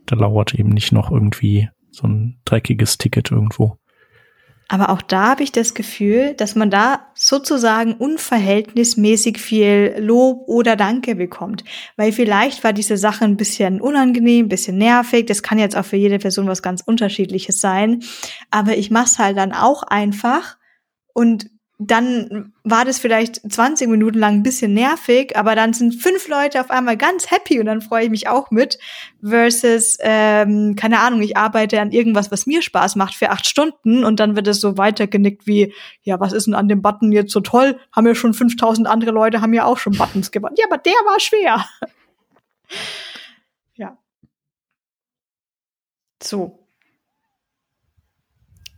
da 0.07 0.17
lauert 0.17 0.55
eben 0.55 0.69
nicht 0.71 0.93
noch 0.93 1.11
irgendwie 1.11 1.69
so 1.91 2.07
ein 2.07 2.41
dreckiges 2.45 2.99
Ticket 2.99 3.31
irgendwo. 3.31 3.79
Aber 4.69 4.91
auch 4.91 5.03
da 5.03 5.29
habe 5.31 5.43
ich 5.43 5.53
das 5.53 5.75
Gefühl, 5.75 6.35
dass 6.35 6.55
man 6.55 6.71
da 6.71 7.07
sozusagen 7.15 7.95
unverhältnismäßig 7.95 9.39
viel 9.39 9.95
Lob 9.99 10.49
oder 10.49 10.75
Danke 10.75 11.15
bekommt. 11.15 11.65
Weil 11.97 12.13
vielleicht 12.13 12.65
war 12.65 12.73
diese 12.73 12.97
Sache 12.97 13.25
ein 13.25 13.37
bisschen 13.37 13.81
unangenehm, 13.81 14.47
ein 14.47 14.49
bisschen 14.49 14.79
nervig. 14.79 15.27
Das 15.27 15.43
kann 15.43 15.59
jetzt 15.59 15.77
auch 15.77 15.85
für 15.85 15.97
jede 15.97 16.19
Person 16.19 16.47
was 16.47 16.63
ganz 16.63 16.81
Unterschiedliches 16.81 17.61
sein. 17.61 18.03
Aber 18.51 18.77
ich 18.77 18.91
mache 18.91 19.07
es 19.07 19.19
halt 19.19 19.37
dann 19.37 19.53
auch 19.53 19.83
einfach 19.83 20.57
und 21.13 21.51
dann 21.87 22.53
war 22.63 22.85
das 22.85 22.99
vielleicht 22.99 23.41
20 23.51 23.89
Minuten 23.89 24.19
lang 24.19 24.35
ein 24.35 24.43
bisschen 24.43 24.75
nervig, 24.75 25.37
aber 25.37 25.55
dann 25.55 25.73
sind 25.73 25.95
fünf 25.95 26.29
Leute 26.29 26.61
auf 26.61 26.71
einmal 26.71 26.97
ganz 26.97 27.31
happy 27.31 27.59
und 27.61 27.67
dann 27.67 27.83
freue 27.83 28.05
ich 28.05 28.11
mich 28.11 28.29
auch 28.29 28.51
mit. 28.51 28.79
Versus, 29.23 29.99
ähm, 30.01 30.77
keine 30.77 31.01
Ahnung, 31.01 31.23
ich 31.23 31.37
arbeite 31.37 31.81
an 31.81 31.93
irgendwas, 31.93 32.31
was 32.31 32.47
mir 32.47 32.63
Spaß 32.63 32.97
macht 32.97 33.15
für 33.15 33.31
acht 33.31 33.47
Stunden 33.47 34.05
und 34.05 34.21
dann 34.21 34.37
wird 34.37 34.47
es 34.49 34.61
so 34.61 34.79
weitergenickt 34.79 35.47
wie, 35.47 35.75
ja, 36.03 36.21
was 36.21 36.33
ist 36.33 36.47
denn 36.47 36.55
an 36.55 36.69
dem 36.69 36.83
Button 36.83 37.13
jetzt 37.13 37.33
so 37.33 37.41
toll? 37.41 37.79
Haben 37.93 38.07
ja 38.07 38.15
schon 38.15 38.35
5000 38.35 38.87
andere 38.87 39.11
Leute, 39.11 39.41
haben 39.41 39.55
ja 39.55 39.65
auch 39.65 39.79
schon 39.79 39.97
Buttons 39.97 40.31
gebaut. 40.31 40.53
Ja, 40.57 40.67
aber 40.71 40.79
der 40.79 40.93
war 40.93 41.21
schwer. 41.21 41.67
ja. 43.75 43.99
So. 46.23 46.67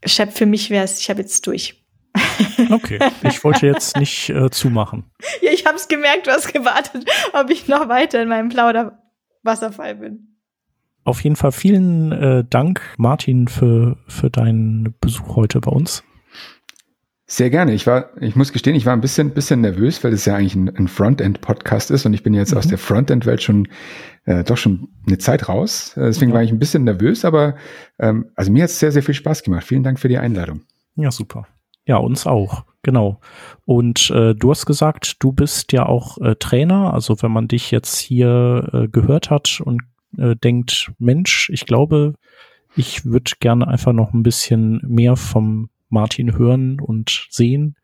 Chef, 0.05 0.35
für 0.35 0.47
mich 0.47 0.71
wäre 0.71 0.85
es, 0.85 1.01
ich 1.01 1.11
habe 1.11 1.21
jetzt 1.21 1.47
durch. 1.47 1.86
Okay, 2.71 2.99
ich 3.23 3.43
wollte 3.45 3.67
jetzt 3.67 3.97
nicht 3.97 4.31
äh, 4.31 4.51
zumachen. 4.51 5.05
Ja, 5.43 5.51
ich 5.53 5.67
habe 5.67 5.77
es 5.77 5.89
gemerkt, 5.89 6.27
du 6.27 6.31
hast 6.31 6.53
gewartet, 6.53 7.05
ob 7.33 7.51
ich 7.51 7.69
noch 7.69 7.89
weiter 7.89 8.23
in 8.23 8.29
meinem 8.29 8.49
Plauderwasserfall 8.49 9.97
bin. 9.97 10.37
Auf 11.05 11.23
jeden 11.23 11.37
Fall 11.37 11.53
vielen 11.53 12.11
äh, 12.13 12.45
Dank, 12.49 12.81
Martin, 12.97 13.49
für, 13.49 13.97
für 14.09 14.31
deinen 14.31 14.95
Besuch 15.01 15.37
heute 15.37 15.61
bei 15.61 15.71
uns. 15.71 16.03
Sehr 17.29 17.51
gerne. 17.51 17.75
Ich 17.75 17.87
war, 17.87 18.11
ich 18.21 18.37
muss 18.37 18.53
gestehen, 18.53 18.77
ich 18.77 18.87
war 18.87 18.93
ein 18.93 19.01
bisschen, 19.01 19.31
bisschen 19.35 19.61
nervös, 19.61 20.03
weil 20.05 20.13
es 20.13 20.25
ja 20.27 20.37
eigentlich 20.37 20.55
ein, 20.55 20.69
ein 20.77 20.87
Frontend-Podcast 20.87 21.91
ist 21.91 22.07
und 22.07 22.15
ich 22.15 22.23
bin 22.23 22.35
jetzt 22.35 22.53
mhm. 22.53 22.59
aus 22.59 22.69
der 22.69 22.79
Frontend-Welt 22.79 23.43
schon 23.43 23.69
äh, 24.27 24.45
doch 24.45 24.57
schon 24.57 24.89
eine 25.07 25.19
Zeit 25.19 25.49
raus. 25.49 25.97
Äh, 25.97 26.03
deswegen 26.03 26.31
ja. 26.31 26.37
war 26.37 26.43
ich 26.45 26.53
ein 26.53 26.61
bisschen 26.61 26.85
nervös, 26.85 27.25
aber 27.25 27.57
ähm, 27.99 28.31
also 28.37 28.53
mir 28.53 28.63
hat 28.63 28.71
es 28.71 28.79
sehr, 28.79 28.93
sehr 28.93 29.03
viel 29.03 29.15
Spaß 29.15 29.43
gemacht. 29.43 29.65
Vielen 29.65 29.83
Dank 29.83 29.99
für 29.99 30.09
die 30.09 30.19
Einladung. 30.19 30.63
Ja, 30.95 31.11
super. 31.11 31.49
Ja, 31.87 31.99
uns 31.99 32.27
auch, 32.27 32.65
genau. 32.83 33.21
Und 33.65 34.11
äh, 34.11 34.35
du 34.35 34.51
hast 34.51 34.67
gesagt, 34.67 35.23
du 35.23 35.33
bist 35.33 35.73
ja 35.73 35.87
auch 35.87 36.19
äh, 36.19 36.35
Trainer. 36.35 36.93
Also 36.93 37.23
wenn 37.23 37.31
man 37.31 37.49
dich 37.49 37.71
jetzt 37.71 37.99
hier 37.99 38.69
äh, 38.73 38.89
gehört 38.89 39.31
hat 39.31 39.61
und 39.65 39.83
äh, 40.19 40.35
denkt, 40.37 40.93
Mensch, 40.99 41.49
ich 41.51 41.65
glaube, 41.67 42.15
ich 42.75 43.05
würde 43.05 43.33
gerne 43.41 43.69
einfach 43.69 43.93
noch 43.93 44.13
ein 44.13 44.23
bisschen 44.23 44.81
mehr 44.87 45.17
vom 45.17 45.71
Martin 45.89 46.37
hören 46.37 46.81
und 46.81 47.27
sehen. 47.31 47.77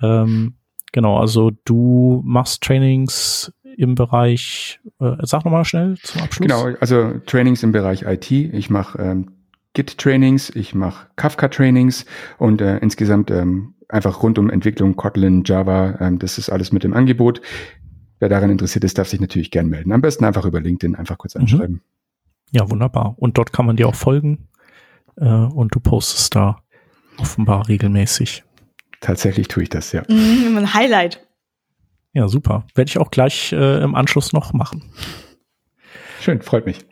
Ähm, 0.00 0.54
genau, 0.92 1.18
also 1.18 1.50
du 1.64 2.22
machst 2.24 2.62
Trainings 2.62 3.52
im 3.76 3.94
Bereich, 3.94 4.80
äh, 5.00 5.16
sag 5.22 5.44
nochmal 5.44 5.64
schnell 5.64 5.96
zum 6.02 6.22
Abschluss. 6.22 6.48
Genau, 6.48 6.76
also 6.80 7.18
Trainings 7.26 7.62
im 7.62 7.72
Bereich 7.72 8.02
IT. 8.02 8.30
Ich 8.30 8.70
mache 8.70 8.98
ähm, 8.98 9.37
Git-Trainings, 9.74 10.50
ich 10.50 10.74
mache 10.74 11.08
Kafka-Trainings 11.16 12.06
und 12.38 12.60
äh, 12.60 12.78
insgesamt 12.78 13.30
ähm, 13.30 13.74
einfach 13.88 14.22
rund 14.22 14.38
um 14.38 14.50
Entwicklung, 14.50 14.96
Kotlin, 14.96 15.42
Java, 15.44 15.98
ähm, 16.00 16.18
das 16.18 16.38
ist 16.38 16.50
alles 16.50 16.72
mit 16.72 16.84
dem 16.84 16.94
Angebot. 16.94 17.40
Wer 18.18 18.28
daran 18.28 18.50
interessiert 18.50 18.84
ist, 18.84 18.98
darf 18.98 19.08
sich 19.08 19.20
natürlich 19.20 19.50
gern 19.50 19.68
melden. 19.68 19.92
Am 19.92 20.00
besten 20.00 20.24
einfach 20.24 20.44
über 20.44 20.60
LinkedIn 20.60 20.96
einfach 20.96 21.18
kurz 21.18 21.34
mhm. 21.34 21.42
anschreiben. 21.42 21.74
Mhm. 21.76 21.80
Ja, 22.50 22.70
wunderbar. 22.70 23.14
Und 23.18 23.38
dort 23.38 23.52
kann 23.52 23.66
man 23.66 23.76
dir 23.76 23.88
auch 23.88 23.94
folgen 23.94 24.48
äh, 25.16 25.24
und 25.24 25.74
du 25.74 25.80
postest 25.80 26.34
da 26.34 26.62
offenbar 27.18 27.68
regelmäßig. 27.68 28.44
Tatsächlich 29.00 29.48
tue 29.48 29.64
ich 29.64 29.68
das, 29.68 29.92
ja. 29.92 30.02
Mm, 30.08 30.56
ein 30.56 30.74
Highlight. 30.74 31.26
Ja, 32.12 32.26
super. 32.26 32.66
Werde 32.74 32.88
ich 32.88 32.98
auch 32.98 33.10
gleich 33.10 33.52
äh, 33.52 33.82
im 33.82 33.94
Anschluss 33.94 34.32
noch 34.32 34.52
machen. 34.52 34.90
Schön, 36.20 36.42
freut 36.42 36.66
mich. 36.66 36.84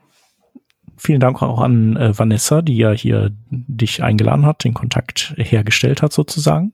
Vielen 0.96 1.20
Dank 1.20 1.42
auch 1.42 1.60
an 1.60 1.96
äh, 1.96 2.18
Vanessa, 2.18 2.62
die 2.62 2.76
ja 2.76 2.92
hier 2.92 3.30
dich 3.50 4.02
eingeladen 4.02 4.46
hat, 4.46 4.64
den 4.64 4.74
Kontakt 4.74 5.34
hergestellt 5.36 6.02
hat 6.02 6.12
sozusagen. 6.12 6.72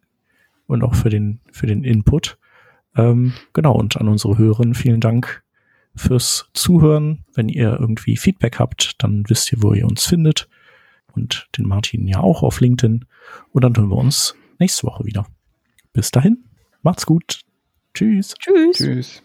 Und 0.66 0.84
auch 0.84 0.94
für 0.94 1.10
den, 1.10 1.40
für 1.50 1.66
den 1.66 1.82
Input. 1.84 2.38
Ähm, 2.96 3.32
genau, 3.52 3.74
und 3.74 3.96
an 3.96 4.08
unsere 4.08 4.38
Hörerinnen 4.38 4.74
vielen 4.74 5.00
Dank 5.00 5.42
fürs 5.94 6.48
Zuhören. 6.54 7.24
Wenn 7.34 7.48
ihr 7.48 7.78
irgendwie 7.78 8.16
Feedback 8.16 8.58
habt, 8.58 9.02
dann 9.02 9.24
wisst 9.28 9.52
ihr, 9.52 9.62
wo 9.62 9.74
ihr 9.74 9.86
uns 9.86 10.06
findet. 10.06 10.48
Und 11.14 11.48
den 11.58 11.66
Martin 11.66 12.06
ja 12.06 12.20
auch 12.20 12.42
auf 12.42 12.60
LinkedIn. 12.60 13.04
Und 13.50 13.64
dann 13.64 13.76
hören 13.76 13.90
wir 13.90 13.96
uns 13.96 14.34
nächste 14.58 14.86
Woche 14.86 15.04
wieder. 15.04 15.26
Bis 15.92 16.10
dahin, 16.10 16.44
macht's 16.82 17.06
gut. 17.06 17.40
Tschüss. 17.92 18.34
Tschüss. 18.38 18.76
Tschüss. 18.78 19.22